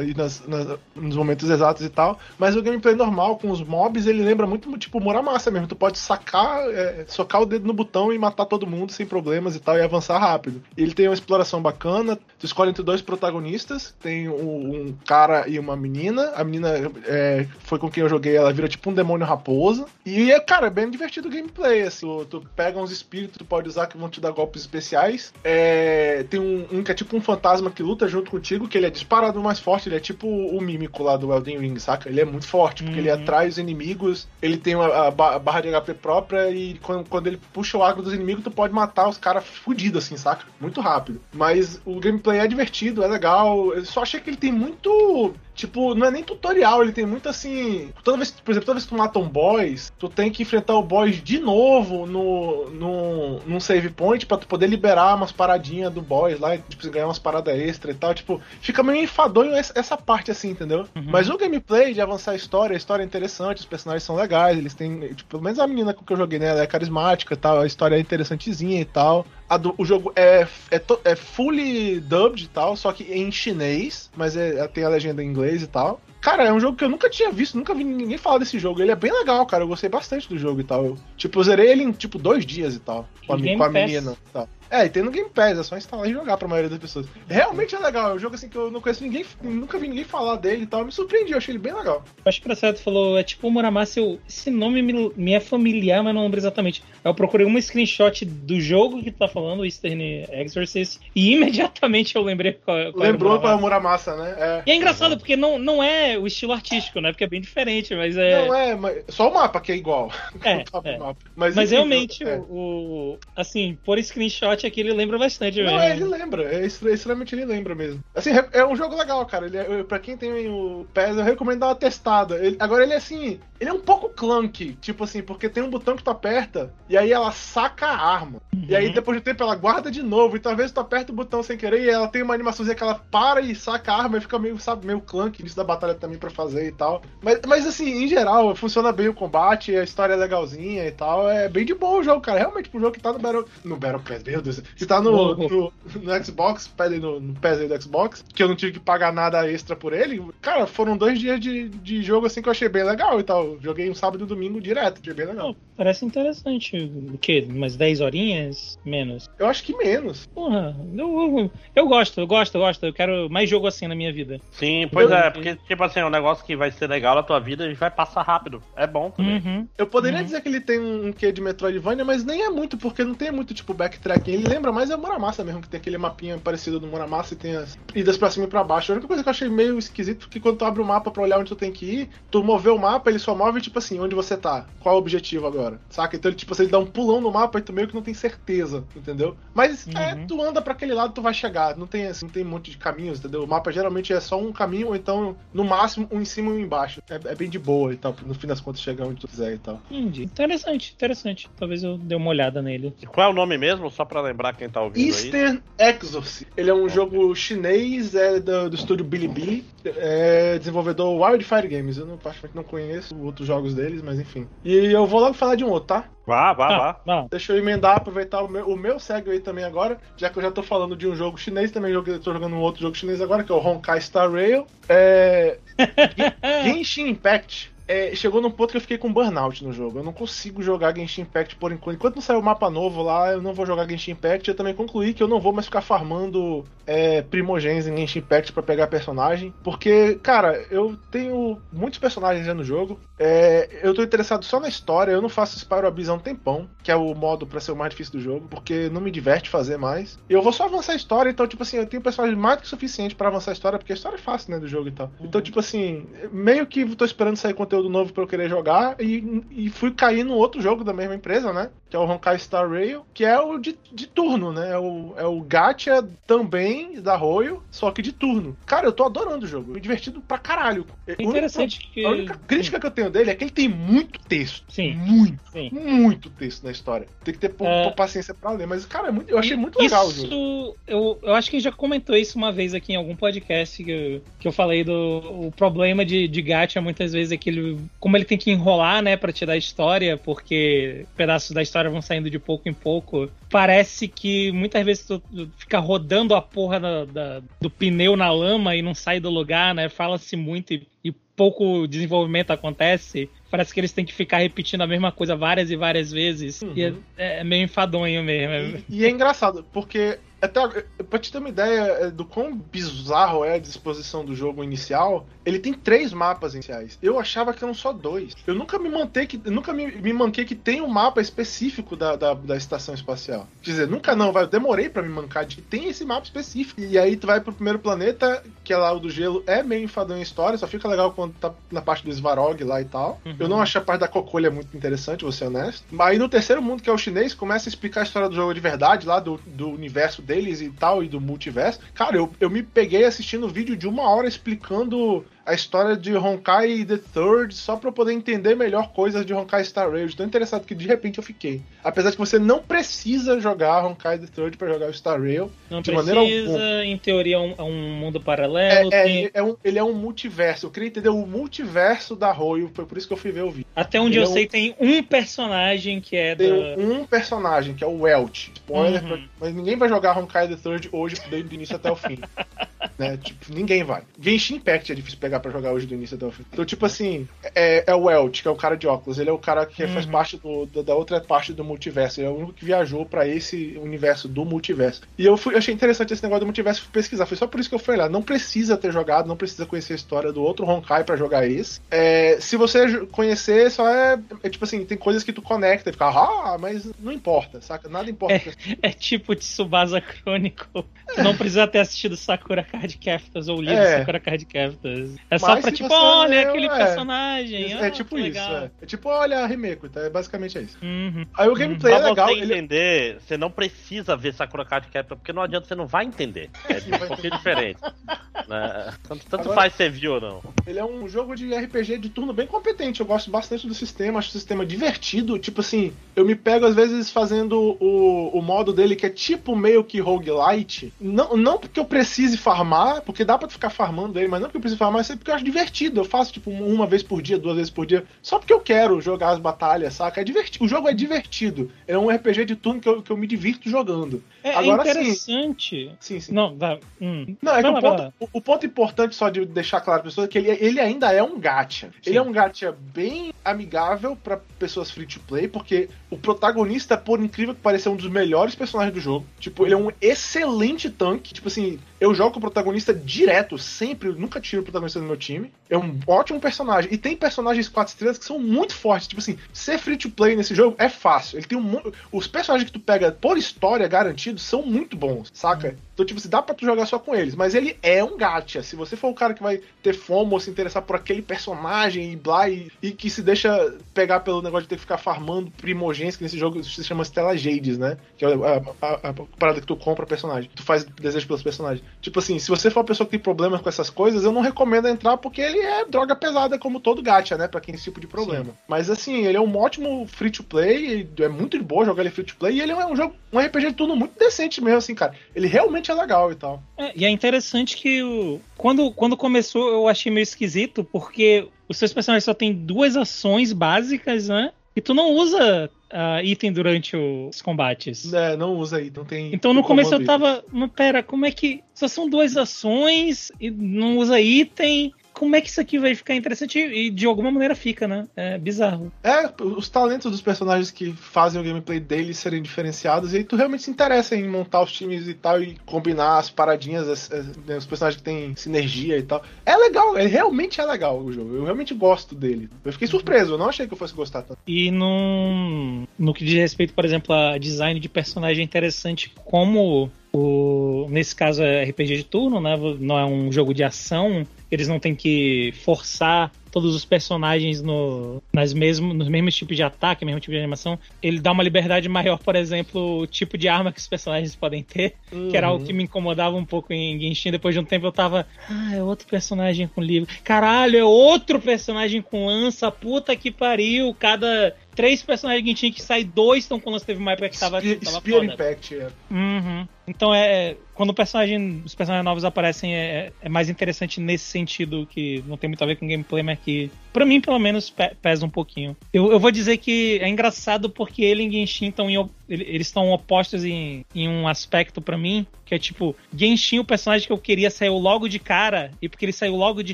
e 0.02 0.16
nas, 0.16 0.48
nas, 0.48 0.80
nos 0.96 1.16
momentos 1.16 1.50
exatos 1.50 1.86
e 1.86 1.90
tal. 1.90 2.18
Mas 2.40 2.56
o 2.56 2.62
gameplay 2.62 2.96
normal 2.96 3.38
com 3.38 3.52
os 3.52 3.62
mobs, 3.62 4.08
ele 4.08 4.24
lembra 4.24 4.48
muito 4.48 4.76
tipo 4.78 5.00
Muramasa 5.00 5.52
mesmo. 5.52 5.68
Tu 5.68 5.76
pode 5.76 5.98
sacar, 5.98 6.68
é, 6.70 7.06
socar 7.08 7.42
o 7.42 7.46
dedo 7.46 7.68
no 7.68 7.74
botão 7.74 8.12
e 8.12 8.18
matar 8.18 8.46
todo 8.46 8.66
mundo 8.66 8.92
sem 8.92 9.06
problemas 9.06 9.56
e 9.56 9.60
tal, 9.60 9.78
e 9.78 9.82
avançar 9.82 10.18
rápido. 10.18 10.64
Ele 10.78 10.94
tem 10.94 11.08
uma 11.08 11.14
exploração 11.14 11.62
bacana, 11.62 12.18
tu 12.40 12.46
escolhe 12.46 12.72
entre 12.72 12.84
dois 12.84 13.02
protagonistas, 13.02 13.94
tem 14.00 14.30
um, 14.30 14.88
um 14.88 14.96
cara 15.06 15.48
e 15.48 15.60
uma 15.60 15.76
menina. 15.76 16.32
A 16.36 16.44
menina 16.44 16.70
é, 17.06 17.46
foi 17.60 17.78
com 17.78 17.92
quem 17.92 18.02
eu 18.02 18.10
joguei, 18.10 18.36
ela 18.36 18.54
vira 18.54 18.68
tipo 18.68 18.90
um 18.90 18.94
demônio 18.94 19.28
raposa. 19.28 19.86
E, 20.06 20.32
é, 20.32 20.40
cara, 20.40 20.68
é 20.68 20.72
bem 20.72 20.90
divertido 20.90 21.28
o 21.28 21.32
gameplay, 21.32 21.82
assim 21.82 22.08
tu 22.30 22.48
pega 22.56 22.80
uns 22.80 22.92
espíritos, 22.92 23.38
tu 23.38 23.46
pode 23.46 23.68
usar 23.68 23.88
que 23.88 23.98
vão 23.98 24.10
te 24.10 24.22
dar 24.22 24.32
golpes 24.32 24.62
especiais. 24.62 25.17
É, 25.44 26.26
tem 26.30 26.40
um, 26.40 26.66
um, 26.72 26.84
que 26.84 26.92
é 26.92 26.94
tipo 26.94 27.16
um 27.16 27.22
fantasma 27.22 27.72
que 27.72 27.84
luta 27.84 28.08
junto 28.08 28.32
contigo, 28.32 28.68
que 28.68 28.78
ele 28.78 28.88
é 28.88 28.90
disparado 28.90 29.40
mais 29.42 29.60
forte, 29.60 29.90
ele 29.90 29.96
é 29.96 30.00
tipo 30.00 30.28
o 30.28 30.62
mímico 30.62 31.04
lá 31.04 31.18
do 31.18 31.34
Elden 31.34 31.60
Ring, 31.60 31.80
saca? 31.80 32.10
Ele 32.10 32.22
é 32.22 32.26
muito 32.26 32.48
forte, 32.48 32.84
porque 32.84 33.00
uhum. 33.00 33.06
ele 33.06 33.12
atrai 33.12 33.48
os 33.48 33.58
inimigos, 33.58 34.28
ele 34.42 34.58
tem 34.58 34.76
uma, 34.76 34.88
a, 34.88 35.08
a, 35.08 35.40
barra 35.40 35.62
de 35.62 35.70
HP 35.70 35.94
própria 35.96 36.50
e 36.50 36.76
quando, 36.82 37.08
quando 37.08 37.28
ele 37.28 37.40
puxa 37.54 37.78
o 37.78 37.84
agro 37.84 38.04
dos 38.04 38.14
inimigos, 38.14 38.44
tu 38.44 38.52
pode 38.52 38.74
matar 38.74 39.08
os 39.08 39.18
caras 39.18 39.46
fudidos, 39.46 40.06
assim, 40.06 40.18
saca? 40.18 40.46
Muito 40.60 40.82
rápido. 40.82 41.22
Mas 41.34 41.82
o 41.86 42.00
gameplay 42.00 42.40
é 42.40 42.48
divertido, 42.48 43.04
é 43.04 43.08
legal. 43.08 43.74
Eu 43.74 43.86
só 43.86 44.02
achei 44.02 44.20
que 44.20 44.30
ele 44.30 44.38
tem 44.38 44.52
muito 44.52 45.34
Tipo, 45.58 45.96
não 45.96 46.06
é 46.06 46.12
nem 46.12 46.24
tutorial, 46.24 46.84
ele 46.84 46.92
tem 46.92 47.04
muito 47.04 47.28
assim. 47.28 47.92
Toda 48.04 48.18
vez, 48.18 48.30
por 48.30 48.52
exemplo, 48.52 48.68
toda 48.68 48.76
vez 48.76 48.86
que 48.86 48.90
tu 48.90 48.98
mata 48.98 49.18
um 49.18 49.28
boss, 49.28 49.92
tu 49.98 50.08
tem 50.08 50.32
que 50.32 50.44
enfrentar 50.44 50.76
o 50.76 50.84
boss 50.84 51.16
de 51.16 51.40
novo 51.40 52.06
no, 52.06 52.70
no, 52.70 53.40
num 53.40 53.60
save 53.60 53.90
point 53.90 54.24
pra 54.28 54.38
tu 54.38 54.48
poder 54.48 54.68
liberar 54.68 55.16
umas 55.16 55.32
paradinhas 55.32 55.92
do 55.92 56.00
boss 56.00 56.40
lá, 56.40 56.56
tipo, 56.60 56.88
ganhar 56.92 57.08
umas 57.08 57.18
paradas 57.18 57.58
extra 57.60 57.90
e 57.90 57.96
tal. 57.96 58.14
Tipo, 58.14 58.40
fica 58.62 58.84
meio 58.84 59.04
enfadonho 59.04 59.52
essa 59.56 59.98
parte 59.98 60.30
assim, 60.30 60.52
entendeu? 60.52 60.86
Uhum. 60.96 61.06
Mas 61.08 61.28
o 61.28 61.38
gameplay 61.40 61.92
de 61.92 62.02
avançar 62.02 62.34
a 62.34 62.36
história, 62.36 62.76
a 62.76 62.78
história 62.78 63.02
é 63.02 63.06
interessante, 63.06 63.58
os 63.58 63.66
personagens 63.66 64.04
são 64.04 64.16
legais, 64.16 64.60
eles 64.60 64.76
têm. 64.76 65.12
Tipo, 65.16 65.32
pelo 65.32 65.44
menos 65.44 65.58
a 65.58 65.66
menina 65.66 65.92
com 65.92 66.06
que 66.06 66.14
eu 66.14 66.18
joguei, 66.18 66.38
né? 66.38 66.50
Ela 66.50 66.62
é 66.62 66.68
carismática 66.68 67.34
e 67.34 67.38
tal, 67.38 67.62
a 67.62 67.66
história 67.66 67.96
é 67.96 68.00
interessantezinha 68.00 68.80
e 68.80 68.86
tal. 68.86 69.26
Do, 69.56 69.74
o 69.78 69.86
jogo 69.86 70.12
é, 70.14 70.46
é, 70.70 70.78
to, 70.78 71.00
é 71.06 71.16
fully 71.16 72.02
dubbed 72.02 72.44
e 72.44 72.48
tal, 72.48 72.76
só 72.76 72.92
que 72.92 73.04
em 73.06 73.32
chinês, 73.32 74.10
mas 74.16 74.36
é, 74.36 74.68
tem 74.68 74.84
a 74.84 74.90
legenda 74.90 75.24
em 75.24 75.28
inglês 75.28 75.64
e 75.64 75.68
tal. 75.68 76.02
Cara, 76.20 76.44
é 76.44 76.52
um 76.52 76.60
jogo 76.60 76.76
que 76.76 76.84
eu 76.84 76.90
nunca 76.90 77.10
tinha 77.10 77.32
visto, 77.32 77.58
nunca 77.58 77.74
vi 77.74 77.86
ninguém 77.86 78.18
falar 78.18 78.40
desse 78.40 78.60
jogo. 78.60 78.82
Ele 78.82 78.92
é 78.92 78.96
bem 78.96 79.14
legal, 79.14 79.46
cara. 79.46 79.64
Eu 79.64 79.68
gostei 79.68 79.90
bastante 79.90 80.28
do 80.28 80.38
jogo 80.38 80.60
e 80.60 80.64
tal. 80.64 80.86
Eu, 80.86 80.98
tipo, 81.16 81.40
eu 81.40 81.44
zerei 81.44 81.72
ele 81.72 81.84
em 81.84 81.92
tipo 81.92 82.18
dois 82.18 82.46
dias 82.46 82.76
e 82.76 82.80
tal. 82.80 83.08
Com 83.26 83.34
a, 83.34 83.38
com 83.38 83.64
a 83.64 83.70
menina 83.70 84.18
e 84.28 84.34
tal. 84.34 84.50
É, 84.70 84.86
e 84.86 84.90
tem 84.90 85.04
no 85.04 85.12
Game 85.12 85.30
Pass, 85.30 85.58
é 85.58 85.64
só 85.64 85.78
instalar 85.78 86.08
e 86.08 86.14
jogar 86.14 86.38
pra 86.38 86.48
maioria 86.48 86.70
das 86.70 86.80
pessoas. 86.80 87.06
Realmente 87.28 87.76
é 87.76 87.80
legal, 87.80 88.12
é 88.12 88.16
um 88.16 88.20
jogo 88.20 88.36
assim 88.36 88.50
que 88.50 88.56
eu 88.56 88.70
não 88.70 88.82
conheço 88.82 89.04
ninguém, 89.04 89.26
nunca 89.42 89.78
vi 89.78 89.88
ninguém 89.88 90.04
falar 90.04 90.36
dele 90.36 90.64
e 90.64 90.68
tal, 90.68 90.86
me 90.86 90.92
surpreendi, 90.92 91.32
eu 91.32 91.38
achei 91.38 91.54
ele 91.54 91.60
bem 91.60 91.74
legal. 91.74 92.04
Acho 92.26 92.40
engraçado, 92.40 92.76
tu 92.76 92.82
falou, 92.82 93.18
é 93.18 93.24
tipo 93.24 93.48
o 93.48 93.52
Muramasa, 93.52 94.00
eu, 94.00 94.20
esse 94.28 94.52
nome 94.52 94.82
me, 94.82 95.12
me, 95.16 95.34
é 95.34 95.40
familiar, 95.40 96.04
mas 96.04 96.14
não 96.14 96.24
lembro 96.24 96.40
exatamente. 96.40 96.84
Eu 97.04 97.14
procurei 97.14 97.46
um 97.46 97.62
screenshot 97.62 98.26
do 98.26 98.60
jogo 98.60 99.02
que 99.02 99.12
tu 99.12 99.18
tá 99.18 99.28
falando, 99.28 99.62
o 99.62 99.66
Eastern 99.66 100.26
Exorcist, 100.32 101.00
e 101.16 101.34
imediatamente 101.36 102.16
eu 102.16 102.24
lembrei 102.24 102.54
qual, 102.54 102.92
qual 102.94 103.06
Lembrou 103.06 103.40
qual 103.40 103.54
é 103.54 103.56
o 103.56 103.62
Muramasa, 103.62 104.16
né? 104.16 104.36
É. 104.38 104.64
E 104.66 104.72
é 104.72 104.76
engraçado, 104.76 105.18
porque 105.18 105.36
não, 105.36 105.58
não 105.58 105.82
é 105.82 106.18
o 106.18 106.28
estilo 106.28 106.54
artístico, 106.54 107.00
né? 107.00 107.12
Porque 107.12 107.24
é 107.24 107.28
bem 107.28 107.42
diferente, 107.42 107.96
mas 107.96 108.18
é. 108.18 108.46
Não 108.46 108.54
é, 108.54 108.76
mas 108.76 109.04
só 109.10 109.30
o 109.30 109.34
mapa 109.34 109.60
que 109.60 109.72
é 109.72 109.76
igual. 109.76 110.12
É, 110.44 110.64
é. 110.90 111.00
Mas, 111.36 111.56
mas 111.56 111.72
realmente, 111.72 112.24
é. 112.24 112.38
o, 112.38 113.18
o, 113.18 113.20
assim, 113.36 113.78
por 113.84 114.02
screenshot 114.02 114.57
aqui 114.66 114.80
ele 114.80 114.94
lembra 114.94 115.18
bastante 115.18 115.38
bastante 115.38 115.64
Não, 115.64 115.80
é, 115.80 115.92
ele 115.92 116.06
lembra. 116.06 116.44
É 116.44 116.66
extremamente 116.66 117.36
ele 117.36 117.46
lembra 117.46 117.76
mesmo. 117.76 118.04
Assim, 118.16 118.32
é 118.52 118.66
um 118.66 118.76
jogo 118.76 118.96
legal, 118.96 119.26
cara. 119.26 119.46
Ele 119.46 119.58
é, 119.58 119.84
pra 119.84 120.00
quem 120.00 120.18
tem 120.18 120.48
o 120.50 120.86
PES, 120.94 121.18
eu 121.18 121.24
recomendo 121.24 121.60
dar 121.60 121.68
uma 121.68 121.76
testada. 121.76 122.38
Ele, 122.44 122.58
agora 122.60 122.84
ele 122.84 122.94
é 122.94 122.98
assim. 122.98 123.40
Ele 123.60 123.70
é 123.70 123.74
um 123.74 123.80
pouco 123.80 124.10
clunky, 124.10 124.78
tipo 124.82 125.04
assim, 125.04 125.22
porque 125.22 125.50
tem 125.50 125.64
um 125.64 125.70
botão 125.70 125.96
que 125.96 126.04
tu 126.04 126.10
aperta 126.10 126.74
e 126.90 126.98
aí 126.98 127.12
ela 127.12 127.32
saca 127.32 127.88
a 127.88 127.98
arma. 127.98 128.42
Uhum. 128.54 128.66
E 128.70 128.76
aí 128.76 128.88
uhum. 128.88 128.94
depois 128.94 129.18
de 129.18 129.24
tempo 129.24 129.44
ela 129.44 129.56
guarda 129.56 129.90
de 129.90 130.04
novo. 130.04 130.36
E 130.36 130.40
talvez 130.40 130.72
tu 130.72 130.80
aperta 130.80 131.12
o 131.12 131.16
botão 131.16 131.42
sem 131.42 131.58
querer 131.58 131.84
e 131.84 131.90
ela 131.90 132.08
tem 132.08 132.22
uma 132.22 132.34
animaçãozinha 132.34 132.76
que 132.76 132.84
ela 132.84 132.96
para 132.96 133.42
e 133.42 133.56
saca 133.56 133.92
a 133.92 134.04
arma 134.04 134.18
e 134.18 134.22
fica 134.22 134.38
meio, 134.38 134.60
sabe, 134.60 134.86
meio 134.86 135.02
clunky 135.02 135.42
início 135.42 135.58
da 135.58 135.64
batalha 135.64 135.96
também 135.96 136.18
para 136.18 136.30
fazer 136.30 136.68
e 136.68 136.72
tal. 136.72 137.02
Mas, 137.22 137.40
mas 137.48 137.66
assim, 137.66 138.04
em 138.04 138.08
geral, 138.08 138.56
funciona 138.56 138.92
bem 138.92 139.08
o 139.08 139.14
combate, 139.14 139.76
a 139.76 139.84
história 139.84 140.14
é 140.14 140.18
legalzinha 140.18 140.86
e 140.86 140.92
tal. 140.92 141.30
É 141.30 141.50
bem 141.50 141.66
de 141.66 141.74
boa 141.74 142.00
o 142.00 142.04
jogo, 142.04 142.22
cara. 142.22 142.40
Realmente, 142.40 142.70
pro 142.70 142.80
jogo 142.80 142.94
que 142.94 143.02
tá 143.02 143.14
no 143.14 143.20
Battle. 143.20 143.46
No 143.64 143.78
Battle 143.78 144.02
Pass, 144.02 144.24
meu 144.24 144.42
Deus. 144.42 144.60
Que 144.76 144.86
tá 144.86 145.02
no, 145.02 145.36
no, 145.36 145.74
no 145.96 146.24
Xbox, 146.26 146.72
no, 147.00 147.20
no 147.20 147.34
PES 147.40 147.68
do 147.68 147.82
Xbox, 147.82 148.24
que 148.34 148.44
eu 148.44 148.48
não 148.48 148.56
tive 148.56 148.74
que 148.74 148.80
pagar 148.80 149.14
nada 149.14 149.50
extra 149.50 149.76
por 149.76 149.94
ele. 149.94 150.24
Cara, 150.42 150.68
foram 150.68 150.98
dois 150.98 151.20
dias 151.20 151.40
de, 151.40 151.70
de 151.70 152.02
jogo 152.02 152.28
assim 152.28 152.42
que 152.42 152.50
eu 152.50 152.52
achei 152.52 152.70
bem 152.70 152.84
legal 152.84 153.20
e 153.20 153.24
tal. 153.24 153.47
Joguei 153.62 153.90
um 153.90 153.96
sábado 153.96 154.22
e 154.22 154.24
um 154.24 154.28
domingo 154.28 154.60
direto, 154.60 155.00
achei 155.02 155.14
bem 155.14 155.28
legal. 155.28 155.52
Oh, 155.52 155.56
parece 155.76 156.06
interessante. 156.06 156.76
O 156.78 157.18
quê? 157.18 157.46
Umas 157.48 157.76
10 157.76 158.02
horinhas? 158.02 158.78
Menos? 158.84 159.30
Eu 159.40 159.48
acho 159.48 159.64
que 159.64 159.76
menos. 159.76 160.26
Porra, 160.28 160.76
eu, 160.96 161.40
eu, 161.40 161.52
eu 161.76 161.88
gosto, 161.88 162.20
eu 162.20 162.28
gosto, 162.28 162.56
eu 162.56 162.62
gosto. 162.62 162.86
Eu 162.86 162.94
quero 162.94 163.30
mais 163.30 163.50
jogo 163.50 163.68
assim 163.68 163.88
na 163.88 163.96
minha 163.96 164.12
vida. 164.12 164.40
Sim, 164.52 164.90
pois 164.92 165.10
eu, 165.10 165.16
é, 165.16 165.30
porque, 165.30 165.56
tipo 165.56 165.84
assim, 165.84 166.00
é 166.00 166.06
um 166.06 166.10
negócio 166.10 166.46
que 166.46 166.56
vai 166.56 166.72
ser 166.72 166.88
legal 166.88 167.16
na 167.16 167.24
tua 167.24 167.40
vida 167.40 167.66
e 167.66 167.74
vai 167.74 167.92
passar 167.92 168.22
rápido. 168.24 168.62
É 168.76 168.86
bom 168.86 169.10
também. 169.12 169.38
Uhum, 169.38 169.68
eu 169.78 169.88
poderia 169.88 170.20
uhum. 170.20 170.26
dizer 170.26 170.42
que 170.42 170.50
ele 170.50 170.62
tem 170.62 170.80
um 170.80 171.14
quê 171.14 171.32
de 171.32 171.42
Metroidvania, 171.42 172.04
mas 172.04 172.24
nem 172.24 172.44
é 172.44 172.50
muito, 172.50 172.78
porque 172.78 173.04
não 173.04 173.14
tem 173.14 173.32
muito, 173.32 173.54
tipo, 173.54 173.74
backtracking. 173.74 174.32
Ele 174.32 174.48
lembra 174.48 174.72
mais 174.72 174.90
é 174.90 174.98
Muramasa 174.98 175.44
mesmo, 175.44 175.62
que 175.62 175.70
tem 175.70 175.80
aquele 175.80 175.98
mapinha 175.98 176.38
parecido 176.38 176.80
no 176.80 176.88
Muramasa 176.88 177.34
e 177.34 177.38
tem 177.38 177.56
as 177.56 177.78
idas 177.96 178.18
pra 178.18 178.30
cima 178.30 178.46
e 178.46 178.50
pra 178.50 178.64
baixo. 178.64 178.92
A 178.92 178.96
única 178.96 179.08
coisa 179.08 179.24
que 179.24 179.30
eu 179.30 179.32
achei 179.32 179.50
meio 179.50 179.78
esquisito 179.78 180.28
é 180.28 180.30
que 180.30 180.40
quando 180.40 180.58
tu 180.58 180.66
abre 180.66 180.82
o 180.82 180.86
mapa 180.86 181.12
pra 181.12 181.24
olhar 181.24 181.40
onde 181.40 181.50
tu 181.50 181.56
tem 181.56 181.72
que 181.72 181.86
ir, 181.86 182.10
tu 182.32 182.44
mover 182.44 182.74
o 182.74 182.80
mapa, 182.80 183.10
ele 183.10 183.20
só 183.20 183.36
move, 183.38 183.62
tipo 183.62 183.80
assim, 183.80 184.00
onde 184.00 184.16
você 184.16 184.36
tá. 184.36 184.66
Qual 184.80 184.94
é 184.94 184.96
o 184.96 185.00
objetivo 185.00 185.48
agora? 185.48 185.80
Saca? 185.90 186.16
Então 186.16 186.30
ele, 186.30 186.38
tipo, 186.38 186.54
assim, 186.54 186.64
ele 186.64 186.72
dá 186.72 186.80
um 186.80 186.86
pulão 186.86 187.22
no 187.22 187.32
mapa 187.32 187.60
e 187.60 187.62
tu 187.62 187.72
meio 187.72 187.88
que 187.88 187.96
não 187.96 188.02
tem 188.02 188.14
certeza, 188.14 188.84
entendeu? 188.96 189.38
Mas 189.54 189.88
é, 189.88 189.92
uhum. 189.92 190.24
é, 190.24 190.26
tu 190.26 190.42
anda 190.42 190.62
para 190.62 190.74
aquele 190.74 190.94
lado, 190.94 191.14
tu 191.14 191.22
vai 191.22 191.34
chegar. 191.34 191.78
Não 191.78 191.88
tem 191.88 192.08
assim, 192.08 192.26
não 192.26 192.32
tem 192.32 192.44
um 192.44 192.50
monte 192.50 192.72
de 192.72 192.78
caminhos, 192.78 193.20
entendeu? 193.20 193.44
O 193.44 193.48
mapa 193.48 193.72
geralmente 193.72 194.12
é 194.12 194.20
só 194.20 194.40
um 194.40 194.52
caminho, 194.52 194.88
ou 194.88 194.96
então, 194.96 195.36
no 195.54 195.64
máximo, 195.64 196.08
um 196.12 196.22
em 196.22 196.26
cima 196.26 196.52
e 196.52 196.54
um 196.54 196.60
embaixo. 196.60 197.02
É, 197.10 197.16
é 197.32 197.36
bem 197.36 197.50
de 197.50 197.60
boa 197.60 197.94
e 197.94 197.98
tal, 197.98 198.16
no 198.26 198.34
fim 198.34 198.48
das 198.48 198.60
contas 198.60 198.82
chegar 198.82 199.06
onde 199.06 199.22
tu 199.22 199.28
quiser 199.28 199.54
e 199.54 199.58
tal. 199.58 199.82
Entendi. 199.90 200.24
Interessante, 200.24 200.94
interessante. 200.94 201.50
Talvez 201.58 201.84
eu 201.84 201.98
dê 201.98 202.16
uma 202.16 202.30
olhada 202.30 202.62
nele. 202.62 202.94
E 203.02 203.06
qual 203.06 203.28
é 203.28 203.30
o 203.30 203.34
nome 203.34 203.58
mesmo, 203.58 203.90
só 203.90 204.06
para 204.06 204.22
lembrar 204.22 204.56
quem 204.56 204.70
tá 204.70 204.82
ouvindo 204.82 205.06
Eastern 205.06 205.62
aí? 205.80 205.98
Exorcist. 206.02 206.48
Ele 206.56 206.70
é 206.70 206.74
um 206.74 206.90
jogo 206.90 207.34
chinês, 207.36 208.16
é 208.16 208.40
do, 208.40 208.70
do 208.70 208.76
estúdio 208.76 209.06
Bilibili. 209.06 209.66
É 209.86 210.58
desenvolvedor 210.58 211.20
Wildfire 211.22 211.68
Games. 211.68 211.98
Eu 211.98 212.06
não, 212.06 212.18
praticamente 212.18 212.56
não 212.56 212.64
conheço 212.64 213.16
outros 213.28 213.48
jogos 213.48 213.74
deles, 213.74 214.02
mas 214.02 214.20
enfim. 214.20 214.48
E 214.64 214.76
eu 214.76 215.06
vou 215.06 215.20
logo 215.20 215.34
falar 215.34 215.56
de 215.56 215.64
um 215.64 215.70
outro, 215.70 215.88
tá? 215.88 216.06
Vá, 216.26 216.52
vá, 216.54 216.90
ah, 216.90 217.02
vá. 217.06 217.28
Deixa 217.32 217.54
eu 217.54 217.58
emendar, 217.58 217.98
aproveitar 217.98 218.42
o 218.42 218.50
meu, 218.50 218.68
o 218.68 218.76
meu 218.76 219.00
segue 219.00 219.32
aí 219.32 219.40
também 219.40 219.64
agora, 219.64 219.98
já 220.18 220.30
que 220.30 220.38
eu 220.38 220.44
já 220.44 220.52
tô 220.52 220.62
falando 220.62 220.96
de 220.96 221.08
um 221.08 221.16
jogo 221.16 221.38
chinês, 221.38 221.72
também 221.72 221.94
joguei, 221.94 222.20
tô 222.20 222.34
jogando 222.34 222.56
um 222.56 222.60
outro 222.60 222.82
jogo 222.82 222.98
chinês 222.98 223.22
agora, 223.22 223.44
que 223.44 223.52
é 223.52 223.56
o 223.56 223.66
Honkai 223.66 224.02
Star 224.02 224.30
Rail. 224.30 224.66
É. 224.90 225.58
Genshin 226.66 227.10
Impact 227.10 227.72
é, 227.88 228.14
chegou 228.16 228.42
num 228.42 228.52
ponto 228.52 228.72
que 228.72 228.78
eu 228.78 228.82
fiquei 228.82 228.98
com 228.98 229.12
burnout 229.12 229.64
no 229.64 229.72
jogo. 229.72 230.00
Eu 230.00 230.04
não 230.04 230.14
consigo 230.14 230.62
jogar 230.62 230.96
Genshin 230.96 231.22
Impact 231.22 231.56
por 231.56 231.72
enquanto. 231.72 231.96
Enquanto 231.96 232.16
não 232.16 232.22
sair 232.22 232.38
o 232.38 232.44
mapa 232.44 232.70
novo 232.70 233.02
lá, 233.02 233.32
eu 233.32 233.42
não 233.42 233.54
vou 233.54 233.66
jogar 233.66 233.90
Genshin 233.90 234.12
Impact. 234.12 234.50
Eu 234.50 234.56
também 234.56 234.74
concluí 234.74 235.14
que 235.14 235.24
eu 235.24 235.28
não 235.28 235.40
vou 235.40 235.54
mais 235.54 235.66
ficar 235.66 235.82
farmando 235.82 236.66
é, 236.86 237.24
em 237.34 237.98
Genshin 237.98 238.20
Impact 238.20 238.52
para 238.52 238.64
pegar 238.64 238.88
personagem. 238.88 239.54
Porque, 239.64 240.16
cara, 240.16 240.66
eu 240.70 240.98
tenho 241.10 241.62
muitos 241.72 242.00
personagens 242.00 242.46
já 242.46 242.54
no 242.54 242.64
jogo. 242.64 243.00
É, 243.18 243.80
eu 243.82 243.94
tô 243.94 244.04
interessado 244.04 244.44
só 244.44 244.60
na 244.60 244.68
história. 244.68 245.12
Eu 245.12 245.22
não 245.22 245.30
faço 245.30 245.58
Spyro 245.58 245.88
Abyss 245.88 246.10
há 246.10 246.14
um 246.14 246.20
tempão, 246.20 246.68
que 246.84 246.92
é 246.92 246.96
o 246.96 247.16
modo 247.16 247.48
para 247.48 247.60
ser 247.60 247.72
o 247.72 247.76
mais 247.76 247.92
difícil 247.92 248.14
do 248.14 248.22
jogo, 248.22 248.48
porque 248.50 248.90
não 248.90 249.00
me 249.00 249.12
diverte 249.12 249.50
fazer 249.50 249.78
mais. 249.78 250.20
Eu 250.30 250.42
vou 250.42 250.52
só 250.52 250.66
avançar 250.66 250.94
a 250.94 250.96
história, 250.96 251.30
então, 251.30 251.48
tipo 251.48 251.64
assim, 251.64 251.78
eu 251.78 251.86
tenho 251.86 252.04
personagem 252.04 252.36
mais 252.36 252.62
que 252.62 252.68
suficiente 252.68 253.16
para 253.16 253.30
avançar 253.30 253.52
a 253.52 253.54
história, 253.54 253.80
porque 253.80 253.94
a 253.94 253.96
história 253.96 254.16
é 254.16 254.20
fácil, 254.20 254.52
né, 254.52 254.60
do 254.60 254.68
jogo 254.68 254.88
e 254.90 254.92
tal. 254.92 255.12
Então, 255.20 255.42
tipo 255.42 255.60
assim, 255.60 256.06
meio 256.32 256.66
que 256.66 256.86
tô 256.96 257.06
esperando 257.06 257.38
sair 257.38 257.54
conteúdo 257.54 257.77
conteúdo 257.78 257.90
novo 257.90 258.14
pra 258.14 258.24
eu 258.24 258.28
querer 258.28 258.50
jogar 258.50 258.96
e, 259.00 259.44
e 259.52 259.70
fui 259.70 259.92
cair 259.92 260.24
no 260.24 260.34
outro 260.34 260.62
jogo 260.62 260.84
da 260.84 260.94
mesma 260.94 261.16
empresa, 261.16 261.54
né? 261.54 261.70
Que 261.90 261.96
é 261.96 262.00
o 262.00 262.04
Honkai 262.04 262.38
Star 262.40 262.70
Rail, 262.70 263.06
que 263.14 263.24
é 263.24 263.40
o 263.40 263.58
de, 263.58 263.78
de 263.94 264.08
turno, 264.08 264.52
né? 264.52 264.72
É 264.72 264.78
o, 264.78 265.14
é 265.18 265.26
o 265.26 265.40
gacha 265.42 266.06
também 266.26 267.00
da 267.02 267.16
Royo, 267.16 267.64
só 267.72 267.92
que 267.92 268.02
de 268.02 268.12
turno. 268.12 268.58
Cara, 268.66 268.88
eu 268.88 268.92
tô 268.92 269.06
adorando 269.06 269.46
o 269.46 269.48
jogo. 269.48 269.72
Me 269.72 269.80
divertido 269.80 270.20
pra 270.20 270.38
caralho. 270.38 270.86
É 271.08 271.22
interessante 271.22 271.78
a 271.78 271.88
única, 271.88 271.94
que. 271.94 272.06
A 272.06 272.10
única 272.10 272.40
crítica 272.48 272.80
que 272.80 272.86
eu 272.86 272.92
tenho 272.92 273.10
dele 273.10 273.30
é 273.32 273.36
que 273.36 273.44
ele 273.44 273.52
tem 273.52 273.70
muito 273.70 274.20
texto. 274.20 274.66
Sim. 274.68 274.96
Muito, 274.96 275.40
Sim. 275.52 275.70
muito 275.72 276.30
texto 276.32 276.64
na 276.64 276.72
história. 276.72 277.08
Tem 277.24 277.34
que 277.34 277.40
ter 277.40 277.54
É. 277.62 277.92
paciência 277.92 278.34
pra 278.34 278.52
ler. 278.52 278.68
Mas, 278.68 278.86
cara, 278.86 279.08
é 279.08 279.12
muito, 279.12 279.30
eu 279.30 279.38
achei 279.38 279.56
muito 279.56 279.80
legal 279.80 280.08
o 280.08 280.10
isso, 280.10 280.28
jogo. 280.28 280.76
Eu, 280.86 281.20
eu 281.22 281.34
acho 281.36 281.50
que 281.50 281.56
a 281.56 281.60
gente 281.60 281.70
já 281.70 281.76
comentou 281.76 282.16
isso 282.16 282.38
uma 282.38 282.52
vez 282.52 282.74
aqui 282.74 282.94
em 282.94 282.98
algum 282.98 283.16
podcast 283.16 283.82
que 283.82 283.92
eu, 283.92 284.22
que 284.40 284.48
eu 284.48 284.52
falei 284.52 284.84
do 284.84 285.48
o 285.48 285.52
problema 285.52 286.04
de, 286.04 286.28
de 286.28 286.42
gacha 286.42 286.82
muitas 286.82 287.14
vezes 287.14 287.32
é 287.32 287.38
que 287.38 287.50
ele, 287.50 287.67
como 288.00 288.16
ele 288.18 288.26
tem 288.26 288.38
que 288.38 288.52
enrolar, 288.52 289.02
né, 289.02 289.16
pra 289.18 289.32
te 289.34 289.46
dar 289.46 289.54
a 289.54 289.58
história, 289.58 290.18
porque 290.18 291.06
pedaços 291.16 291.52
da 291.52 291.62
história 291.62 291.90
vão 291.90 292.02
saindo 292.02 292.30
de 292.30 292.40
pouco 292.40 292.68
em 292.70 292.74
pouco, 292.74 293.30
parece 293.50 294.08
que 294.08 294.52
muitas 294.52 294.84
vezes 294.86 295.06
tu, 295.06 295.22
fica 295.58 295.80
rodando 295.80 296.36
a 296.36 296.42
porra 296.42 296.80
da- 296.80 297.06
da- 297.06 297.42
do 297.62 297.70
pneu 297.70 298.16
na 298.16 298.32
lama 298.32 298.76
e 298.76 298.82
não 298.82 298.94
sai 298.94 299.20
do 299.20 299.30
lugar, 299.30 299.74
né, 299.74 299.90
fala-se 299.90 300.36
muito 300.36 300.74
e, 300.74 300.88
e 301.04 301.12
pouco 301.12 301.88
desenvolvimento 301.88 302.52
acontece. 302.52 303.30
Parece 303.52 303.74
que 303.74 303.80
eles 303.80 303.94
têm 303.94 304.04
que 304.04 304.14
ficar 304.14 304.40
repetindo 304.40 304.82
a 304.82 304.88
mesma 304.88 305.12
coisa 305.12 305.36
várias 305.36 305.70
e 305.70 305.76
várias 305.76 306.12
vezes. 306.12 306.62
E 306.76 306.82
é, 306.82 306.90
Uhum. 306.90 306.98
é 307.16 307.44
meio 307.44 307.64
enfadonho 307.64 308.24
mesmo. 308.24 308.84
E, 308.90 308.98
e 309.02 309.06
é 309.06 309.10
engraçado, 309.10 309.64
porque 309.72 310.18
até 310.42 310.84
pra 311.10 311.20
te 311.20 311.32
ter 311.32 311.38
uma 311.40 311.50
ideia 311.50 311.82
é, 311.82 312.12
do 312.12 312.26
quão 312.26 312.56
bizarro 312.56 313.44
é 313.44 313.56
a 313.56 313.60
disposição 313.60 314.24
do 314.24 314.36
jogo 314.36 314.64
inicial, 314.64 315.26
ele 315.46 315.60
tem 315.60 315.74
três 315.74 316.14
mapas 316.14 316.54
iniciais. 316.54 316.98
Eu 317.02 317.20
achava 317.20 317.54
que 317.54 317.64
eram 317.64 317.74
só 317.74 317.92
dois. 317.92 318.34
Eu 318.46 318.54
nunca 318.54 318.78
me 318.78 318.90
mantei 318.90 319.26
que 319.26 319.38
nunca 319.50 319.74
me, 319.74 319.92
me 319.92 320.14
manquei 320.14 320.46
que 320.46 320.56
tem 320.56 320.82
um 320.82 320.88
mapa 320.88 321.22
específico 321.22 321.96
da, 321.96 322.16
da, 322.16 322.34
da 322.34 322.58
estação 322.58 322.94
espacial. 322.94 323.48
Quer 323.62 323.72
dizer, 323.72 323.88
nunca 323.88 324.16
não, 324.16 324.32
vai, 324.32 324.44
eu 324.44 324.48
demorei 324.48 324.90
pra 324.90 325.02
me 325.02 325.10
mancar 325.10 325.46
de 325.46 325.58
que 325.58 325.62
tem 325.62 325.88
esse 325.88 326.06
mapa 326.06 326.26
específico. 326.26 326.80
E 326.80 326.98
aí 326.98 327.16
tu 327.16 327.28
vai 327.28 327.40
pro 327.40 327.54
primeiro 327.54 327.80
planeta, 327.80 328.44
que 328.64 328.74
é 328.74 328.78
lá 328.78 328.92
o 328.92 329.00
do 329.00 329.10
gelo, 329.10 329.44
é 329.48 329.64
meio 329.64 329.84
enfadonho 329.84 330.20
a 330.20 330.24
história, 330.24 330.58
só 330.58 330.68
fica 330.68 330.88
legal 330.88 331.12
quando 331.14 331.34
tá 331.34 331.54
na 331.72 331.82
parte 331.82 332.04
do 332.04 332.12
Svarog 332.12 332.64
lá 332.64 332.82
e 332.82 332.86
tal. 332.86 333.20
Uhum. 333.26 333.36
Eu 333.40 333.48
não 333.48 333.62
achei 333.62 333.80
a 333.80 333.84
parte 333.84 334.02
da 334.02 334.08
cocolha 334.08 334.52
muito 334.52 334.76
interessante, 334.76 335.24
vou 335.24 335.32
ser 335.32 335.46
honesto. 335.46 335.84
Mas 335.92 336.08
aí 336.08 336.18
no 336.18 336.30
terceiro 336.30 336.62
mundo, 336.62 336.84
que 336.84 336.90
é 336.90 336.94
o 336.94 336.98
chinês, 336.98 337.34
começa 337.34 337.68
a 337.68 337.72
explicar 337.72 338.02
a 338.02 338.04
história 338.04 338.30
do 338.30 338.36
jogo 338.36 338.54
de 338.54 338.60
verdade, 338.60 339.08
lá 339.08 339.20
do, 339.20 339.40
do 339.46 339.70
universo 339.70 340.22
deles 340.28 340.62
e 340.62 340.70
tal, 340.70 341.02
e 341.02 341.08
do 341.08 341.22
multiverso. 341.22 341.80
Cara, 341.94 342.18
eu, 342.18 342.30
eu 342.40 342.50
me 342.50 342.62
peguei 342.62 343.06
assistindo 343.06 343.48
vídeo 343.48 343.76
de 343.78 343.88
uma 343.88 344.04
hora 344.04 344.28
explicando 344.28 345.26
a 345.48 345.54
história 345.54 345.96
de 345.96 346.16
Honkai 346.16 346.84
The 346.86 346.98
Third 347.14 347.56
só 347.56 347.76
pra 347.78 347.90
eu 347.90 347.94
poder 347.94 348.12
entender 348.12 348.54
melhor 348.56 348.90
coisas 348.92 349.26
de 349.26 349.34
Honkai 349.34 349.64
Star 349.64 349.90
Rail. 349.90 350.14
Tão 350.16 350.26
interessado 350.26 350.66
que 350.66 350.76
de 350.76 350.86
repente 350.88 351.18
eu 351.18 351.24
fiquei. 351.24 351.62
Apesar 351.84 352.10
de 352.10 352.16
que 352.18 352.20
você 352.20 352.38
não 352.38 352.62
precisa 352.62 353.40
jogar 353.40 353.86
Honkai 353.86 354.20
The 354.20 354.28
Third 354.28 354.58
pra 354.58 354.68
jogar 354.68 354.90
o 354.90 354.94
Star 354.94 355.20
Rail. 355.22 355.50
Não 355.70 355.82
de 355.82 355.92
maneira 355.92 356.20
precisa, 356.22 356.86
em 356.86 356.98
teoria 356.98 357.38
é 357.38 357.40
um, 357.40 357.56
é 357.58 357.64
um 357.64 357.94
mundo 357.94 358.20
paralelo. 358.20 358.90
É, 358.94 359.04
tem- 359.04 359.26
é, 359.26 359.32
é 359.36 359.44
um, 359.44 359.56
ele 359.64 359.80
é 359.80 359.84
um 359.84 359.94
multiverso. 359.94 360.66
Eu 360.66 360.70
queria 360.72 360.88
entender 360.90 361.10
o 361.10 361.26
multiverso 361.26 362.16
da 362.16 362.32
Royo, 362.32 362.70
foi 362.74 362.86
por 362.86 362.98
isso 362.98 363.08
que 363.08 363.14
eu 363.14 363.18
fui 363.18 363.32
ver 363.32 363.44
o 363.44 363.50
vídeo. 363.52 363.66
Até 363.76 364.00
onde 364.02 364.18
ele 364.18 364.26
eu 364.26 364.28
é 364.28 364.30
um- 364.30 364.34
sei, 364.34 364.48
tem 364.48 364.76
um 364.80 365.02
personagem 365.04 366.02
que 366.02 366.16
é 366.16 366.36
Tem 366.36 366.50
da. 366.50 366.82
um 366.82 367.06
personagem, 367.06 367.74
que 367.74 367.84
é 367.84 367.88
o 367.88 368.02
Welch. 368.02 368.52
Spoiler, 368.56 369.02
Uhum. 369.02 369.08
pra- 369.10 369.20
mas 369.40 369.56
ninguém 369.56 369.76
vai 369.78 369.88
jogar 369.88 370.18
Honkai 370.18 370.48
The 370.48 370.56
Third 370.58 370.90
hoje 370.92 371.16
desde 371.30 371.50
o 371.50 371.56
início 371.56 371.76
até 371.76 371.90
o 371.92 371.96
fim. 371.96 372.18
né? 372.98 373.18
Tipo, 373.18 373.54
ninguém 373.54 373.84
vai. 373.84 374.02
Genshin 374.20 374.56
Impact 374.56 374.92
é 374.92 374.96
difícil 374.96 375.20
pegar 375.20 375.37
pra 375.40 375.52
jogar 375.52 375.72
hoje 375.74 375.86
do 375.86 375.94
início 375.94 376.16
até 376.16 376.26
o 376.26 376.32
fim. 376.32 376.44
Então, 376.52 376.66
tipo 376.66 376.86
assim, 376.86 377.28
é, 377.56 377.84
é 377.88 377.96
o 377.96 378.04
Welch, 378.04 378.42
que 378.42 378.48
é 378.48 378.52
o 378.52 378.56
cara 378.56 378.76
de 378.76 378.88
óculos. 378.88 379.20
Ele 379.20 379.30
é 379.30 379.34
o 379.34 379.38
cara 379.38 379.66
que 379.66 379.86
faz 379.88 380.06
Uhum. 380.06 380.12
parte 380.12 380.38
do- 380.38 380.66
da, 380.68 380.82
da 380.82 380.96
outra 380.96 381.20
parte 381.22 381.54
do 381.54 381.64
multiverso. 381.64 382.20
Ele 382.20 382.28
é 382.28 382.30
o 382.32 382.36
único 382.36 382.54
que 382.54 382.66
viajou 382.66 383.06
pra 383.06 383.28
esse 383.28 383.78
universo 383.82 384.28
do 384.28 384.44
multiverso. 384.46 385.02
E 385.18 385.26
eu 385.26 385.38
fui, 385.38 385.54
eu 385.54 385.58
achei 385.58 385.74
interessante 385.74 386.14
esse 386.14 386.24
negócio 386.24 386.42
do 386.42 386.46
multiverso, 386.48 386.82
fui 386.84 386.92
pesquisar. 386.92 387.26
Foi 387.26 387.38
só 387.38 387.48
por 387.48 387.60
isso 387.60 387.70
que 387.70 387.76
eu 387.76 387.80
fui 387.80 387.96
lá. 387.96 388.08
Não 388.10 388.22
precisa 388.22 388.78
ter 388.78 388.92
jogado, 388.92 389.28
não 389.28 389.38
precisa 389.38 389.66
conhecer 389.66 389.94
a 389.94 389.96
história 389.96 390.32
do 390.32 390.42
outro 390.44 390.66
Honkai 390.68 391.04
pra 391.04 391.16
jogar 391.16 391.48
esse. 391.48 391.80
É, 391.92 392.38
se 392.40 392.56
você 392.58 393.06
conhecer, 393.08 393.70
só 393.72 393.88
é, 393.90 394.20
é 394.44 394.50
tipo 394.50 394.64
assim, 394.66 394.86
tem 394.86 394.98
coisas 394.98 395.24
que 395.24 395.34
tu 395.34 395.42
conecta 395.42 395.90
e 395.90 395.94
fica, 395.94 396.06
ah, 396.08 396.58
mas 396.60 396.90
não 397.00 397.12
importa, 397.12 397.62
saca? 397.62 397.90
Nada 397.90 398.10
importa. 398.10 398.42
É 398.82 398.90
tipo 398.90 399.36
Tsubasa 399.36 400.02
Chronicle. 400.02 400.86
Não 401.18 401.36
precisa 401.36 401.68
ter 401.68 401.80
assistido 401.80 402.16
Sakura 402.16 402.64
Card 402.64 402.98
Captors 402.98 403.48
ou 403.48 403.62
lido 403.62 403.74
É. 403.74 404.00
Sakura 404.00 404.20
Card 404.20 404.46
Captors. 404.46 405.12
É 405.30 405.38
só 405.38 405.48
Mas 405.48 405.62
pra 405.62 405.72
tipo, 405.72 405.90
você 405.90 405.96
olha 405.96 406.30
leu, 406.30 406.50
aquele 406.50 406.68
é. 406.68 406.76
personagem. 406.76 407.74
É 407.74 407.86
ah, 407.86 407.92
tipo 407.92 408.16
isso, 408.18 408.24
legal. 408.28 408.52
é. 408.58 408.72
É 408.82 408.86
tipo, 408.86 409.10
olha 409.10 409.40
a 409.40 409.48
Remake, 409.48 409.90
tá? 409.90 410.02
É 410.02 410.10
basicamente 410.10 410.58
é 410.58 410.62
isso. 410.62 410.78
Uhum. 410.82 411.26
Aí 411.38 411.50
o 411.50 411.54
gameplay 411.54 411.94
é 411.94 411.98
Pra 412.00 412.10
legal, 412.10 412.28
você 412.28 412.34
ele, 412.34 412.54
entender, 412.54 413.20
você 413.20 413.38
não 413.38 413.52
precisa 413.52 414.16
ver 414.16 414.34
Sakura 414.34 414.64
Card 414.66 414.88
Captor, 414.88 415.18
porque 415.18 415.34
não 415.34 415.42
adianta, 415.42 415.68
você 415.68 415.76
não 415.76 415.86
vai 415.86 416.06
entender. 416.06 416.50
É 416.68 417.04
um 417.04 417.08
pouquinho 417.08 417.34
diferente. 417.34 417.80
Né? 418.48 418.94
Tanto, 419.08 419.26
tanto 419.26 419.42
Agora- 419.42 419.56
faz 419.56 419.74
você 419.74 419.90
viu 419.90 420.14
ou 420.14 420.22
não. 420.22 420.44
Ele 420.66 420.78
é 420.78 420.86
um 420.86 421.08
jogo 421.10 421.36
de 421.36 421.54
RPG 421.54 421.98
de 421.98 422.08
turno 422.10 422.32
bem 422.32 422.46
competente. 422.46 423.02
Eu 423.02 423.06
gosto 423.06 423.32
bastante 423.32 423.68
do 423.68 423.74
sistema, 423.74 424.20
acho 424.20 424.30
o 424.30 424.32
sistema 424.32 424.64
divertido. 424.64 425.40
Tipo 425.40 425.62
assim, 425.62 425.92
eu 426.16 426.24
me 426.24 426.36
pego 426.36 426.66
às 426.68 426.76
vezes 426.76 427.10
fazendo 427.12 427.76
o, 427.80 428.30
o 428.38 428.42
modo 428.42 428.72
dele 428.72 428.96
que 428.96 429.08
é 429.08 429.10
tipo 429.10 429.56
meio 429.56 429.84
que 429.84 430.00
roguelite. 430.00 430.94
Não, 431.02 431.36
não 431.36 431.58
porque 431.58 431.80
eu 431.80 431.86
precise 431.86 432.38
farmar, 432.38 433.02
porque 433.02 433.26
dá 433.26 433.38
pra 433.40 433.50
ficar 433.50 433.72
farmando 433.72 434.20
ele, 434.20 434.28
mas 434.28 434.40
não 434.40 434.48
porque 434.48 434.58
eu 434.58 434.62
preciso 434.62 434.78
farmar, 434.80 435.04
é 435.14 435.16
porque 435.16 435.32
eu 435.32 435.36
acho 435.36 435.44
divertido. 435.44 436.02
Eu 436.02 436.06
faço 436.06 436.34
tipo 436.34 436.50
uma 436.52 436.88
vez 436.88 437.04
por 437.04 437.22
dia, 437.22 437.38
duas 437.38 437.56
vezes 437.56 437.72
por 437.72 437.86
dia, 437.86 438.06
só 438.22 438.40
porque 438.40 438.54
eu 438.54 438.60
quero 438.60 439.00
jogar 439.02 439.30
as 439.30 439.40
batalhas, 439.40 439.94
saca? 439.94 440.22
É 440.22 440.24
divertido. 440.24 440.66
O 440.66 440.68
jogo 440.68 440.88
é 440.88 440.94
divertido. 440.94 441.72
É 441.88 441.98
um 441.98 442.10
RPG 442.10 442.46
de 442.46 442.56
turno 442.56 442.80
que 442.80 442.90
eu, 442.90 443.02
que 443.02 443.12
eu 443.12 443.18
me 443.18 443.28
divirto 443.28 443.70
jogando. 443.70 444.24
É, 444.44 444.50
é 444.50 444.56
Agora 444.56 444.84
sim. 444.84 444.90
interessante. 444.90 445.92
Sim, 446.00 446.20
sim. 446.20 446.34
Não, 446.34 446.56
vai. 446.56 446.80
Hum. 447.02 447.36
Não, 447.42 447.54
é 447.54 447.64
que 447.64 447.70
Vai 447.70 447.80
o 447.80 447.82
ponto, 447.82 448.14
o, 448.20 448.30
o 448.34 448.42
ponto 448.42 448.66
importante 448.66 449.16
só 449.16 449.30
de 449.30 449.46
deixar 449.46 449.82
claro 449.82 450.02
para 450.02 450.10
pessoas 450.10 450.28
é 450.28 450.30
que 450.30 450.38
ele, 450.38 450.50
ele 450.50 450.80
ainda 450.80 451.12
é 451.12 451.22
um 451.22 451.40
gacha. 451.40 451.90
Ele 452.06 452.18
é 452.18 452.22
um 452.22 452.32
gacha 452.32 452.76
bem 452.94 453.34
amigável 453.44 454.16
para 454.16 454.38
pessoas 454.60 454.92
free 454.92 455.06
to 455.06 455.20
play, 455.22 455.48
porque 455.48 455.90
o 456.10 456.18
protagonista, 456.18 456.98
por 456.98 457.20
incrível 457.22 457.56
que 457.56 457.62
pareça, 457.62 457.90
é 457.90 457.92
um 457.92 457.96
dos 457.96 458.10
melhores 458.10 458.56
personagens 458.56 458.94
do 458.94 459.00
jogo. 459.00 459.26
Tipo, 459.40 459.66
ele 459.66 459.74
é 459.74 459.78
um 459.78 459.92
excelente 460.02 460.90
tanque. 460.90 461.34
Tipo 461.34 461.48
assim, 461.48 461.80
eu 462.00 462.14
jogo 462.14 462.32
com 462.32 462.40
o 462.40 462.42
protagonista 462.42 462.94
direto, 462.94 463.58
sempre, 463.58 464.10
eu 464.10 464.16
nunca 464.16 464.40
tiro 464.40 464.62
o 464.62 464.66
protagonista 464.66 464.97
do 465.00 465.06
meu 465.06 465.18
time. 465.18 465.52
É 465.70 465.78
um 465.78 466.00
ótimo 466.08 466.40
personagem. 466.40 466.94
E 466.94 466.98
tem 466.98 467.16
personagens 467.16 467.68
4 467.68 467.94
estrelas 467.94 468.18
que 468.18 468.26
são 468.26 468.40
muito 468.40 468.76
fortes. 468.76 469.08
Tipo 469.08 469.22
assim, 469.22 469.38
ser 469.54 469.78
free 469.78 469.98
to 469.98 470.10
play 470.10 470.36
nesse 470.36 470.56
jogo 470.56 470.76
é 470.80 470.90
fácil. 470.90 471.38
Ele 471.38 471.48
tem 471.48 471.58
um 471.58 471.82
Os 472.12 472.28
personagens 472.28 472.70
que 472.70 472.78
tu 472.78 472.84
pega 472.84 473.12
por 473.12 473.38
história 473.38 473.88
garantido 473.88 474.40
são 474.40 474.64
muito 474.64 474.96
bons, 474.96 475.30
saca? 475.34 475.78
Então, 475.98 476.06
tipo, 476.06 476.20
se 476.20 476.28
dá 476.28 476.44
pra 476.44 476.54
tu 476.54 476.64
jogar 476.64 476.86
só 476.86 477.00
com 477.00 477.16
eles. 477.16 477.34
Mas 477.34 477.56
ele 477.56 477.76
é 477.82 478.04
um 478.04 478.16
gacha. 478.16 478.62
Se 478.62 478.76
você 478.76 478.96
for 478.96 479.08
o 479.08 479.16
cara 479.16 479.34
que 479.34 479.42
vai 479.42 479.60
ter 479.82 479.94
fome 479.96 480.32
ou 480.32 480.40
se 480.40 480.48
interessar 480.48 480.84
por 480.84 480.96
aquele 480.96 481.24
personagem 481.24 482.12
e 482.12 482.16
blá, 482.16 482.48
e, 482.48 482.72
e 482.84 482.92
que 482.92 483.10
se 483.10 483.24
deixa 483.24 483.74
pegar 483.96 484.20
pelo 484.20 484.44
negócio 484.44 484.64
de 484.66 484.70
ter 484.70 484.76
que 484.76 484.82
ficar 484.82 485.00
farmando 485.00 485.50
primogênios, 485.50 486.16
que 486.16 486.22
nesse 486.22 486.38
jogo 486.38 486.64
se 486.64 486.84
chama 486.84 487.04
Stella 487.04 487.36
Jades, 487.36 487.80
né? 487.80 487.98
Que 488.16 488.26
é 488.26 488.28
a, 488.28 488.62
a- 488.86 489.10
a 489.10 489.14
parada 489.40 489.60
que 489.60 489.66
tu 489.66 489.76
compra 489.76 490.06
personagem. 490.06 490.52
Tu 490.54 490.62
faz 490.62 490.84
desejo 490.84 491.26
pelos 491.26 491.42
personagens. 491.42 491.84
Tipo 492.00 492.20
assim, 492.20 492.38
se 492.38 492.48
você 492.50 492.70
for 492.70 492.82
uma 492.82 492.86
pessoa 492.86 493.06
que 493.08 493.12
tem 493.12 493.20
problemas 493.20 493.60
com 493.62 493.68
essas 493.70 493.90
coisas, 493.90 494.24
eu 494.24 494.32
não 494.32 494.42
recomendo 494.42 494.88
entrar 494.88 495.18
porque 495.18 495.42
ele 495.42 495.58
é 495.60 495.84
droga 495.86 496.16
pesada, 496.16 496.60
como 496.60 496.80
todo 496.80 497.02
gacha, 497.02 497.36
né? 497.38 497.48
Pra 497.48 497.60
quem 497.60 497.72
tem 497.74 497.76
esse 497.76 497.86
tipo 497.86 498.00
de 498.00 498.06
problema. 498.06 498.54
Mas 498.68 498.88
assim, 498.92 499.26
ele 499.26 499.38
é 499.38 499.42
um 499.42 499.58
ótimo 499.58 500.06
free 500.08 500.30
to 500.30 500.44
play, 500.44 501.10
é 501.20 501.28
muito 501.28 501.58
de 501.58 501.64
boa 501.64 501.86
jogar 501.86 502.04
ele 502.04 502.12
free 502.12 502.24
to 502.24 502.36
play, 502.36 502.56
e 502.58 502.62
ele 502.62 502.72
é 502.72 502.86
um 502.86 502.96
jogo, 502.96 503.16
um 503.34 503.40
RPG 503.40 503.70
de 503.70 503.74
turno 503.74 503.96
muito 503.96 504.18
decente 504.20 504.62
mesmo, 504.64 504.78
assim, 504.78 504.94
cara. 504.94 505.14
Ele 505.36 505.48
realmente 505.48 505.87
é 505.92 505.96
legal 505.96 506.32
e 506.32 506.36
tal. 506.36 506.62
É, 506.78 506.92
e 506.96 507.06
é 507.06 507.10
interessante 507.10 507.78
que 507.78 508.04
o... 508.04 508.40
quando, 508.58 508.92
quando 508.92 509.18
começou 509.18 509.70
eu 509.70 509.88
achei 509.88 510.12
meio 510.12 510.24
esquisito, 510.24 510.84
porque 510.84 511.48
os 511.68 511.78
seus 511.78 511.94
personagens 511.94 512.24
só 512.24 512.34
tem 512.34 512.54
duas 512.54 512.96
ações 512.96 513.54
básicas, 513.54 514.28
né? 514.28 514.52
E 514.76 514.82
tu 514.82 514.94
não 514.94 515.10
usa 515.12 515.72
ah, 515.90 516.22
item 516.22 516.52
durante 516.52 516.96
os 516.96 517.42
combates. 517.42 518.14
É, 518.14 518.38
não 518.38 518.56
usa 518.58 518.80
não 518.96 519.06
tem. 519.06 519.34
Então 519.34 519.54
no 519.54 519.64
começo 519.64 519.94
eu 519.94 520.06
tava. 520.06 520.44
Mas 520.52 520.70
pera, 520.72 521.02
como 521.02 521.26
é 521.26 521.32
que. 521.32 521.64
Só 521.74 521.88
são 521.88 522.08
duas 522.08 522.38
ações 522.38 523.32
e 523.40 523.50
não 523.50 523.98
usa 523.98 524.22
item. 524.22 524.94
Como 525.18 525.36
é 525.36 525.42
que 525.42 525.50
isso 525.50 525.60
aqui 525.60 525.80
vai 525.80 525.96
ficar 525.96 526.14
interessante? 526.14 526.60
E 526.60 526.90
de 526.92 527.06
alguma 527.08 527.32
maneira 527.32 527.56
fica, 527.56 527.88
né? 527.88 528.08
É 528.16 528.38
bizarro. 528.38 528.92
É, 529.04 529.30
os 529.42 529.68
talentos 529.68 530.12
dos 530.12 530.22
personagens 530.22 530.70
que 530.70 530.94
fazem 530.94 531.42
o 531.42 531.44
gameplay 531.44 531.80
deles 531.80 532.18
serem 532.20 532.42
diferenciados, 532.42 533.14
e 533.14 533.18
aí 533.18 533.24
tu 533.24 533.36
realmente 533.36 533.64
se 533.64 533.72
interessa 533.72 534.16
em 534.16 534.28
montar 534.28 534.62
os 534.62 534.72
times 534.72 535.08
e 535.08 535.14
tal, 535.16 535.42
e 535.42 535.58
combinar 535.66 536.20
as 536.20 536.30
paradinhas, 536.30 536.88
as- 536.88 537.12
as- 537.12 537.36
né, 537.46 537.58
os 537.58 537.66
personagens 537.66 537.98
que 538.00 538.04
têm 538.04 538.36
sinergia 538.36 538.98
e 538.98 539.02
tal. 539.04 539.24
É 539.44 539.56
legal, 539.58 539.98
ele 539.98 540.08
realmente 540.10 540.62
é 540.62 540.66
legal 540.66 541.00
o 541.02 541.12
jogo. 541.12 541.36
Eu 541.36 541.44
realmente 541.46 541.74
gosto 541.74 542.14
dele. 542.14 542.48
Eu 542.64 542.72
fiquei 542.72 542.88
surpreso, 542.88 543.34
eu 543.34 543.38
não 543.40 543.50
achei 543.50 543.66
que 543.68 543.74
eu 543.74 543.78
fosse 543.78 543.96
gostar 543.96 544.22
tanto. 544.22 544.38
E 544.46 544.70
no, 544.70 545.88
no 545.98 546.14
que 546.14 546.24
diz 546.24 546.36
respeito, 546.36 546.74
por 546.74 546.86
exemplo, 546.86 547.14
a 547.16 547.38
design 547.40 547.80
de 547.80 547.90
personagem 547.90 548.42
é 548.42 548.46
interessante, 548.46 549.12
como 549.26 549.92
o, 550.14 550.88
nesse 550.90 551.16
caso 551.16 551.44
é 551.44 551.64
RPG 551.64 551.98
de 551.98 552.04
turno, 552.04 552.40
né? 552.40 552.56
Não 552.80 552.98
é 552.98 553.06
um 553.06 553.32
jogo 553.32 553.54
de 553.54 553.64
ação. 553.64 554.26
Eles 554.50 554.68
não 554.68 554.80
têm 554.80 554.96
que 554.96 555.54
forçar 555.64 556.32
todos 556.50 556.74
os 556.74 556.86
personagens 556.86 557.62
no, 557.62 558.24
nas 558.34 558.54
mesmo, 558.54 558.94
nos 558.94 559.08
mesmos 559.10 559.36
tipos 559.36 559.56
de 559.56 559.62
ataque, 559.62 560.06
mesmo 560.06 560.20
tipo 560.20 560.32
de 560.32 560.40
animação. 560.40 560.80
Ele 561.04 561.20
dá 561.20 561.32
uma 561.32 561.44
liberdade 561.44 561.88
maior, 561.88 562.18
por 562.18 562.36
exemplo, 562.36 563.02
o 563.02 563.08
tipo 563.08 563.38
de 563.38 563.48
arma 563.48 563.72
que 563.72 563.80
os 563.80 563.88
personagens 563.88 564.34
podem 564.38 564.64
ter, 564.64 564.96
uhum. 565.12 565.30
que 565.30 565.38
era 565.38 565.48
algo 565.48 565.64
que 565.64 565.74
me 565.74 565.84
incomodava 565.84 566.36
um 566.36 566.46
pouco 566.46 566.74
em 566.74 567.00
Genshin. 567.00 567.32
Depois 567.32 567.54
de 567.54 567.60
um 567.60 567.66
tempo 567.66 567.86
eu 567.86 567.92
tava, 567.92 568.26
ah, 568.50 568.76
é 568.76 568.82
outro 568.82 569.08
personagem 569.08 569.68
com 569.68 569.82
livro. 569.82 570.10
Caralho, 570.24 570.78
é 570.78 570.84
outro 570.84 571.40
personagem 571.40 572.02
com 572.02 572.26
lança, 572.26 572.72
puta 572.72 573.16
que 573.16 573.30
pariu. 573.30 573.94
Cada 573.94 574.56
três 574.74 575.04
personagens 575.04 575.46
que 575.46 575.54
tinha 575.54 575.72
que 575.72 575.82
sair, 575.82 576.06
dois 576.06 576.46
estão 576.46 576.60
com 576.60 576.72
lança. 576.72 576.86
Teve 576.86 577.00
uma 577.00 577.12
época 577.12 577.30
que 577.30 577.40
tava, 577.40 577.60
Spear, 577.60 577.80
tava 577.80 578.00
Spear. 578.00 578.24
Impact, 578.24 578.76
é. 578.76 578.88
Uhum. 579.12 579.68
Então 579.88 580.14
é. 580.14 580.56
Quando 580.74 580.92
o 580.92 580.94
personagem, 580.94 581.64
os 581.66 581.74
personagens 581.74 582.06
novos 582.06 582.24
aparecem, 582.24 582.76
é, 582.76 583.12
é, 583.20 583.28
mais 583.28 583.50
interessante 583.50 584.00
nesse 584.00 584.26
sentido, 584.26 584.86
que 584.86 585.24
não 585.26 585.36
tem 585.36 585.48
muito 585.48 585.64
a 585.64 585.66
ver 585.66 585.76
com 585.76 585.88
gameplay, 585.88 586.22
mas 586.22 586.38
que, 586.38 586.70
pra 586.94 587.04
mim, 587.04 587.20
pelo 587.20 587.40
menos, 587.40 587.74
pesa 588.00 588.24
um 588.24 588.30
pouquinho. 588.30 588.78
Eu, 588.94 589.12
eu 589.12 589.20
vou 589.20 589.32
dizer 589.32 589.58
que 589.58 589.98
é 590.00 590.08
engraçado 590.08 590.70
porque 590.70 591.02
ele 591.02 591.24
e 591.24 591.32
Genshin 591.32 591.70
estão 591.70 591.90
eles 592.30 592.68
estão 592.68 592.92
opostos 592.92 593.44
em, 593.44 593.84
em 593.96 594.08
um 594.08 594.28
aspecto 594.28 594.80
para 594.80 594.98
mim, 594.98 595.26
que 595.46 595.56
é 595.56 595.58
tipo, 595.58 595.96
Genshin, 596.16 596.60
o 596.60 596.66
personagem 596.66 597.08
que 597.08 597.14
eu 597.14 597.18
queria 597.18 597.50
saiu 597.50 597.78
logo 597.78 598.08
de 598.08 598.20
cara, 598.20 598.70
e 598.80 598.88
porque 598.88 599.06
ele 599.06 599.14
saiu 599.14 599.36
logo 599.36 599.64
de 599.64 599.74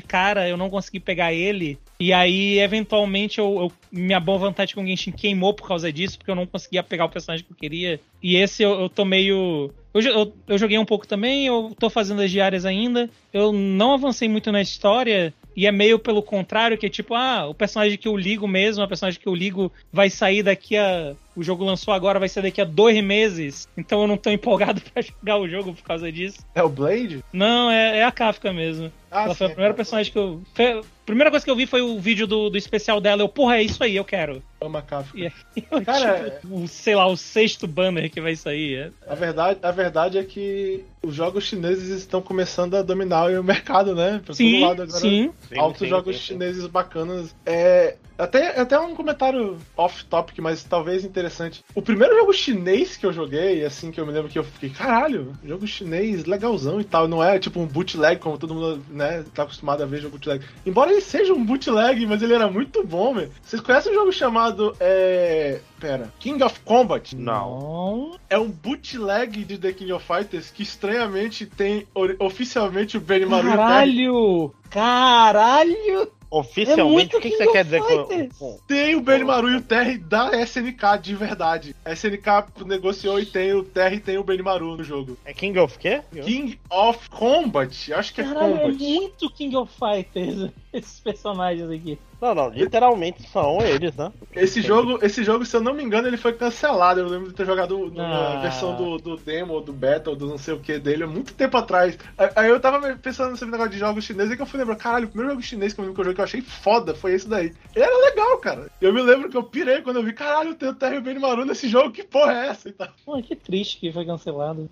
cara, 0.00 0.48
eu 0.48 0.56
não 0.56 0.70
consegui 0.70 1.00
pegar 1.00 1.34
ele. 1.34 1.78
E 2.00 2.14
aí, 2.14 2.58
eventualmente, 2.60 3.38
eu, 3.38 3.56
eu, 3.60 3.72
minha 3.92 4.20
boa 4.20 4.38
vontade 4.38 4.74
com 4.74 4.82
o 4.82 4.86
Genshin 4.86 5.12
queimou 5.12 5.52
por 5.52 5.68
causa 5.68 5.92
disso, 5.92 6.16
porque 6.16 6.30
eu 6.30 6.36
não 6.36 6.46
conseguia 6.46 6.82
pegar 6.82 7.04
o 7.04 7.10
personagem 7.10 7.44
que 7.44 7.52
eu 7.52 7.56
queria. 7.56 8.00
E 8.22 8.36
esse 8.36 8.62
eu, 8.62 8.80
eu 8.80 8.88
tô 8.88 9.04
meio 9.04 9.70
eu, 9.94 10.02
eu, 10.02 10.32
eu, 10.48 10.58
joguei 10.58 10.76
um 10.76 10.84
pouco 10.84 11.06
também, 11.06 11.46
eu 11.46 11.72
tô 11.78 11.88
fazendo 11.88 12.20
as 12.20 12.30
diárias 12.30 12.66
ainda. 12.66 13.08
Eu 13.32 13.52
não 13.52 13.94
avancei 13.94 14.28
muito 14.28 14.50
na 14.50 14.60
história. 14.60 15.32
E 15.56 15.68
é 15.68 15.72
meio 15.72 16.00
pelo 16.00 16.20
contrário, 16.20 16.76
que 16.76 16.86
é 16.86 16.90
tipo, 16.90 17.14
ah, 17.14 17.46
o 17.46 17.54
personagem 17.54 17.96
que 17.96 18.08
eu 18.08 18.16
ligo 18.16 18.48
mesmo, 18.48 18.82
a 18.82 18.88
personagem 18.88 19.20
que 19.20 19.28
eu 19.28 19.34
ligo 19.34 19.70
vai 19.92 20.10
sair 20.10 20.42
daqui 20.42 20.76
a. 20.76 21.14
O 21.36 21.42
jogo 21.42 21.64
lançou 21.64 21.92
agora, 21.92 22.18
vai 22.18 22.28
sair 22.28 22.44
daqui 22.44 22.60
a 22.60 22.64
dois 22.64 23.02
meses. 23.02 23.68
Então 23.76 24.02
eu 24.02 24.06
não 24.06 24.16
tô 24.16 24.30
empolgado 24.34 24.80
para 24.80 25.02
jogar 25.02 25.38
o 25.38 25.48
jogo 25.48 25.74
por 25.74 25.82
causa 25.82 26.10
disso. 26.10 26.38
É 26.54 26.62
o 26.62 26.68
Blade? 26.68 27.24
Não, 27.32 27.70
é, 27.70 27.98
é 27.98 28.04
a 28.04 28.12
Kafka 28.12 28.52
mesmo. 28.52 28.92
Ah, 29.10 29.24
Ela 29.24 29.34
sim, 29.34 29.38
foi 29.38 29.46
a 29.46 29.50
primeira 29.50 29.74
personagem 29.74 30.12
que 30.12 30.18
eu. 30.18 30.42
Foi, 30.54 30.80
primeira 31.06 31.30
coisa 31.30 31.44
que 31.44 31.50
eu 31.50 31.54
vi 31.54 31.66
foi 31.66 31.80
o 31.80 32.00
vídeo 32.00 32.26
do, 32.26 32.50
do 32.50 32.58
especial 32.58 33.00
dela. 33.00 33.22
Eu, 33.22 33.28
porra, 33.28 33.58
é 33.58 33.62
isso 33.62 33.82
aí, 33.84 33.94
eu 33.94 34.04
quero. 34.04 34.42
Ama 34.60 34.82
Kafka. 34.82 35.16
E, 35.16 35.32
eu, 35.70 35.84
Cara, 35.84 36.30
tipo, 36.30 36.62
o, 36.62 36.66
sei 36.66 36.96
lá, 36.96 37.06
o 37.06 37.16
sexto 37.16 37.68
banner 37.68 38.10
que 38.10 38.20
vai 38.20 38.34
sair. 38.34 38.76
É... 38.76 39.12
A, 39.12 39.14
verdade, 39.14 39.58
a 39.62 39.70
verdade 39.70 40.18
é 40.18 40.24
que 40.24 40.84
os 41.00 41.14
jogos 41.14 41.44
chineses 41.44 41.90
estão 41.90 42.20
começando 42.20 42.74
a 42.74 42.82
dominar 42.82 43.30
o 43.30 43.44
mercado, 43.44 43.94
né? 43.94 44.20
Pra 44.24 44.34
sim, 44.34 44.52
todo 44.52 44.68
lado 44.68 44.82
agora. 44.82 44.98
Sim. 44.98 45.32
Altos 45.56 45.78
sim, 45.78 45.88
jogos 45.88 46.16
sim, 46.16 46.22
chineses 46.22 46.66
bacanas. 46.66 47.36
É, 47.46 47.96
até, 48.18 48.60
até 48.60 48.78
um 48.78 48.94
comentário 48.94 49.56
off-topic, 49.76 50.38
mas 50.38 50.62
talvez 50.62 51.04
interessante. 51.04 51.64
O 51.74 51.82
primeiro 51.82 52.16
jogo 52.16 52.32
chinês 52.32 52.96
que 52.96 53.06
eu 53.06 53.12
joguei, 53.12 53.64
assim, 53.64 53.90
que 53.90 54.00
eu 54.00 54.06
me 54.06 54.12
lembro 54.12 54.30
que 54.30 54.38
eu 54.38 54.44
fiquei, 54.44 54.70
caralho, 54.70 55.32
jogo 55.44 55.66
chinês 55.66 56.24
legalzão 56.24 56.80
e 56.80 56.84
tal. 56.84 57.08
Não 57.08 57.22
é 57.22 57.38
tipo 57.38 57.60
um 57.60 57.66
bootleg, 57.66 58.20
como 58.20 58.38
todo 58.38 58.54
mundo, 58.54 58.84
né, 58.88 59.24
tá 59.34 59.42
acostumado 59.42 59.82
a 59.82 59.86
ver 59.86 60.00
jogo 60.00 60.14
bootleg. 60.14 60.44
Embora 60.64 60.92
ele 60.92 61.00
seja 61.00 61.32
um 61.32 61.44
bootleg, 61.44 62.06
mas 62.06 62.22
ele 62.22 62.34
era 62.34 62.48
muito 62.48 62.84
bom, 62.84 63.14
velho. 63.14 63.30
Vocês 63.42 63.60
conhecem 63.60 63.92
um 63.92 63.96
jogo 63.96 64.12
chamado. 64.12 64.76
É... 64.78 65.60
Pera. 65.80 66.10
King 66.18 66.42
of 66.42 66.60
Combat? 66.60 67.14
Não. 67.14 68.18
É 68.30 68.38
um 68.38 68.48
bootleg 68.48 69.44
de 69.44 69.58
The 69.58 69.72
King 69.72 69.92
of 69.92 70.06
Fighters 70.06 70.50
que 70.50 70.62
estranhamente 70.62 71.44
tem 71.44 71.86
oficialmente 72.18 72.96
o 72.96 73.00
Benny 73.00 73.26
Maru. 73.26 73.50
Caralho! 73.50 74.54
Caralho! 74.70 76.10
Oficialmente, 76.34 77.14
é 77.14 77.18
o 77.18 77.20
que, 77.20 77.30
que 77.30 77.36
você 77.36 77.46
quer 77.52 77.64
dizer 77.64 77.80
com, 77.80 78.58
Tem 78.66 78.96
o 78.96 79.00
Benimaru 79.00 79.48
e 79.50 79.56
o 79.56 79.62
Terry 79.62 79.98
da 79.98 80.36
SNK 80.42 80.98
de 81.00 81.14
verdade. 81.14 81.76
A 81.84 81.92
SNK 81.92 82.64
negociou 82.66 83.20
e 83.20 83.26
tem 83.26 83.52
o 83.52 83.62
Terry 83.62 83.96
e 83.96 84.00
tem 84.00 84.18
o 84.18 84.24
Benimaru 84.24 84.76
no 84.76 84.82
jogo. 84.82 85.16
É 85.24 85.32
King 85.32 85.56
of 85.60 85.78
quê? 85.78 86.02
King 86.24 86.58
of 86.68 87.08
Combat. 87.08 87.92
Acho 87.92 88.12
que 88.12 88.20
é 88.20 88.24
Caralho, 88.24 88.54
é 88.54 88.58
Combat. 88.58 88.84
É 88.84 88.88
muito 88.88 89.30
King 89.30 89.54
of 89.56 89.72
Fighters 89.78 90.50
esses 90.74 90.98
personagens 90.98 91.70
aqui. 91.70 91.96
Não, 92.24 92.34
não, 92.34 92.48
literalmente 92.48 93.22
são 93.28 93.60
eles, 93.60 93.94
né? 93.96 94.10
Esse 94.34 94.62
jogo, 94.62 94.98
esse 95.02 95.22
jogo, 95.22 95.44
se 95.44 95.54
eu 95.54 95.60
não 95.60 95.74
me 95.74 95.82
engano, 95.82 96.08
ele 96.08 96.16
foi 96.16 96.32
cancelado. 96.32 97.00
Eu 97.00 97.06
lembro 97.06 97.28
de 97.28 97.34
ter 97.34 97.44
jogado 97.44 97.92
na 97.94 98.38
ah. 98.38 98.40
versão 98.40 98.74
do, 98.74 98.96
do 98.96 99.16
demo, 99.18 99.60
do 99.60 99.74
beta, 99.74 100.16
do 100.16 100.26
não 100.26 100.38
sei 100.38 100.54
o 100.54 100.58
que 100.58 100.78
dele, 100.78 101.04
há 101.04 101.06
muito 101.06 101.34
tempo 101.34 101.58
atrás. 101.58 101.98
Aí 102.34 102.48
eu 102.48 102.58
tava 102.58 102.96
pensando 102.96 103.32
nesse 103.32 103.44
negócio 103.44 103.72
de 103.72 103.78
jogos 103.78 104.04
chineses 104.04 104.32
e 104.32 104.36
que 104.36 104.40
eu 104.40 104.46
fui 104.46 104.58
lembrar, 104.58 104.76
caralho, 104.76 105.04
o 105.04 105.08
primeiro 105.08 105.32
jogo 105.32 105.42
chinês 105.42 105.74
que 105.74 105.80
eu, 105.82 105.92
que 105.92 106.00
eu 106.00 106.04
joguei 106.04 106.14
que 106.14 106.20
eu 106.22 106.24
achei 106.24 106.40
foda 106.40 106.94
foi 106.94 107.12
esse 107.12 107.28
daí. 107.28 107.52
Ele 107.76 107.84
era 107.84 108.06
legal, 108.08 108.38
cara. 108.38 108.70
Eu 108.80 108.94
me 108.94 109.02
lembro 109.02 109.28
que 109.28 109.36
eu 109.36 109.42
pirei 109.42 109.82
quando 109.82 109.96
eu 109.96 110.02
vi, 110.02 110.14
caralho, 110.14 110.54
tem 110.54 110.70
o 110.70 110.74
Terry 110.74 111.00
Benimaru 111.00 111.44
nesse 111.44 111.68
jogo, 111.68 111.92
que 111.92 112.04
porra 112.04 112.32
é 112.32 112.46
essa? 112.46 112.70
E 112.70 112.72
tal. 112.72 112.88
Pô, 113.04 113.22
que 113.22 113.36
triste 113.36 113.78
que 113.78 113.92
foi 113.92 114.06
cancelado. 114.06 114.70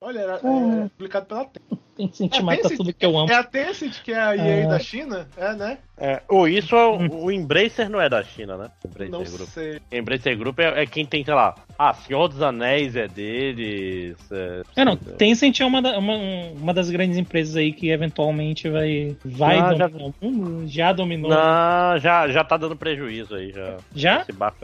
Olha, 0.00 0.18
era, 0.18 0.40
ah. 0.42 0.84
é, 0.86 0.88
publicado 0.88 1.26
pela 1.26 1.48
Tencent 2.00 2.34
é, 2.34 2.42
mata 2.42 2.70
tudo 2.70 2.92
que 2.92 3.04
eu 3.04 3.18
amo. 3.18 3.30
É 3.30 3.34
a 3.34 3.44
Tencent 3.44 4.02
que 4.02 4.12
é 4.12 4.18
a 4.18 4.36
EA 4.36 4.64
é... 4.64 4.66
da 4.66 4.78
China? 4.78 5.28
É, 5.36 5.54
né? 5.54 5.78
É, 5.98 6.22
ou 6.28 6.48
isso, 6.48 6.74
é 6.74 6.79
o, 6.88 7.24
o 7.24 7.32
Embracer 7.32 7.88
não 7.88 8.00
é 8.00 8.08
da 8.08 8.22
China, 8.22 8.56
né? 8.56 8.70
Embracer 8.84 9.10
não 9.10 9.24
Group. 9.24 9.48
sei. 9.48 9.80
Embracer 9.90 10.36
Group 10.36 10.58
é, 10.58 10.82
é, 10.82 10.86
quem 10.86 11.04
tem, 11.06 11.24
sei 11.24 11.34
lá, 11.34 11.54
ah, 11.78 11.94
Senhor 11.94 12.28
dos 12.28 12.42
Anéis 12.42 12.96
é 12.96 13.08
deles. 13.08 14.16
É, 14.30 14.62
é 14.76 14.84
não, 14.84 14.96
Tencent 14.96 15.60
é 15.60 15.64
uma, 15.64 15.80
da, 15.80 15.98
uma, 15.98 16.14
uma 16.16 16.74
das 16.74 16.90
grandes 16.90 17.16
empresas 17.16 17.56
aí 17.56 17.72
que 17.72 17.90
eventualmente 17.90 18.68
vai, 18.68 19.16
vai 19.24 19.60
não, 19.60 19.76
já, 19.76 19.90
já 20.66 20.92
dominou. 20.92 21.30
Não, 21.30 21.98
já, 21.98 22.28
já 22.28 22.44
tá 22.44 22.56
dando 22.56 22.76
prejuízo 22.76 23.34
aí. 23.34 23.52
Já? 23.52 23.76
Já? 23.94 24.20
Esse 24.22 24.32
barco 24.32 24.58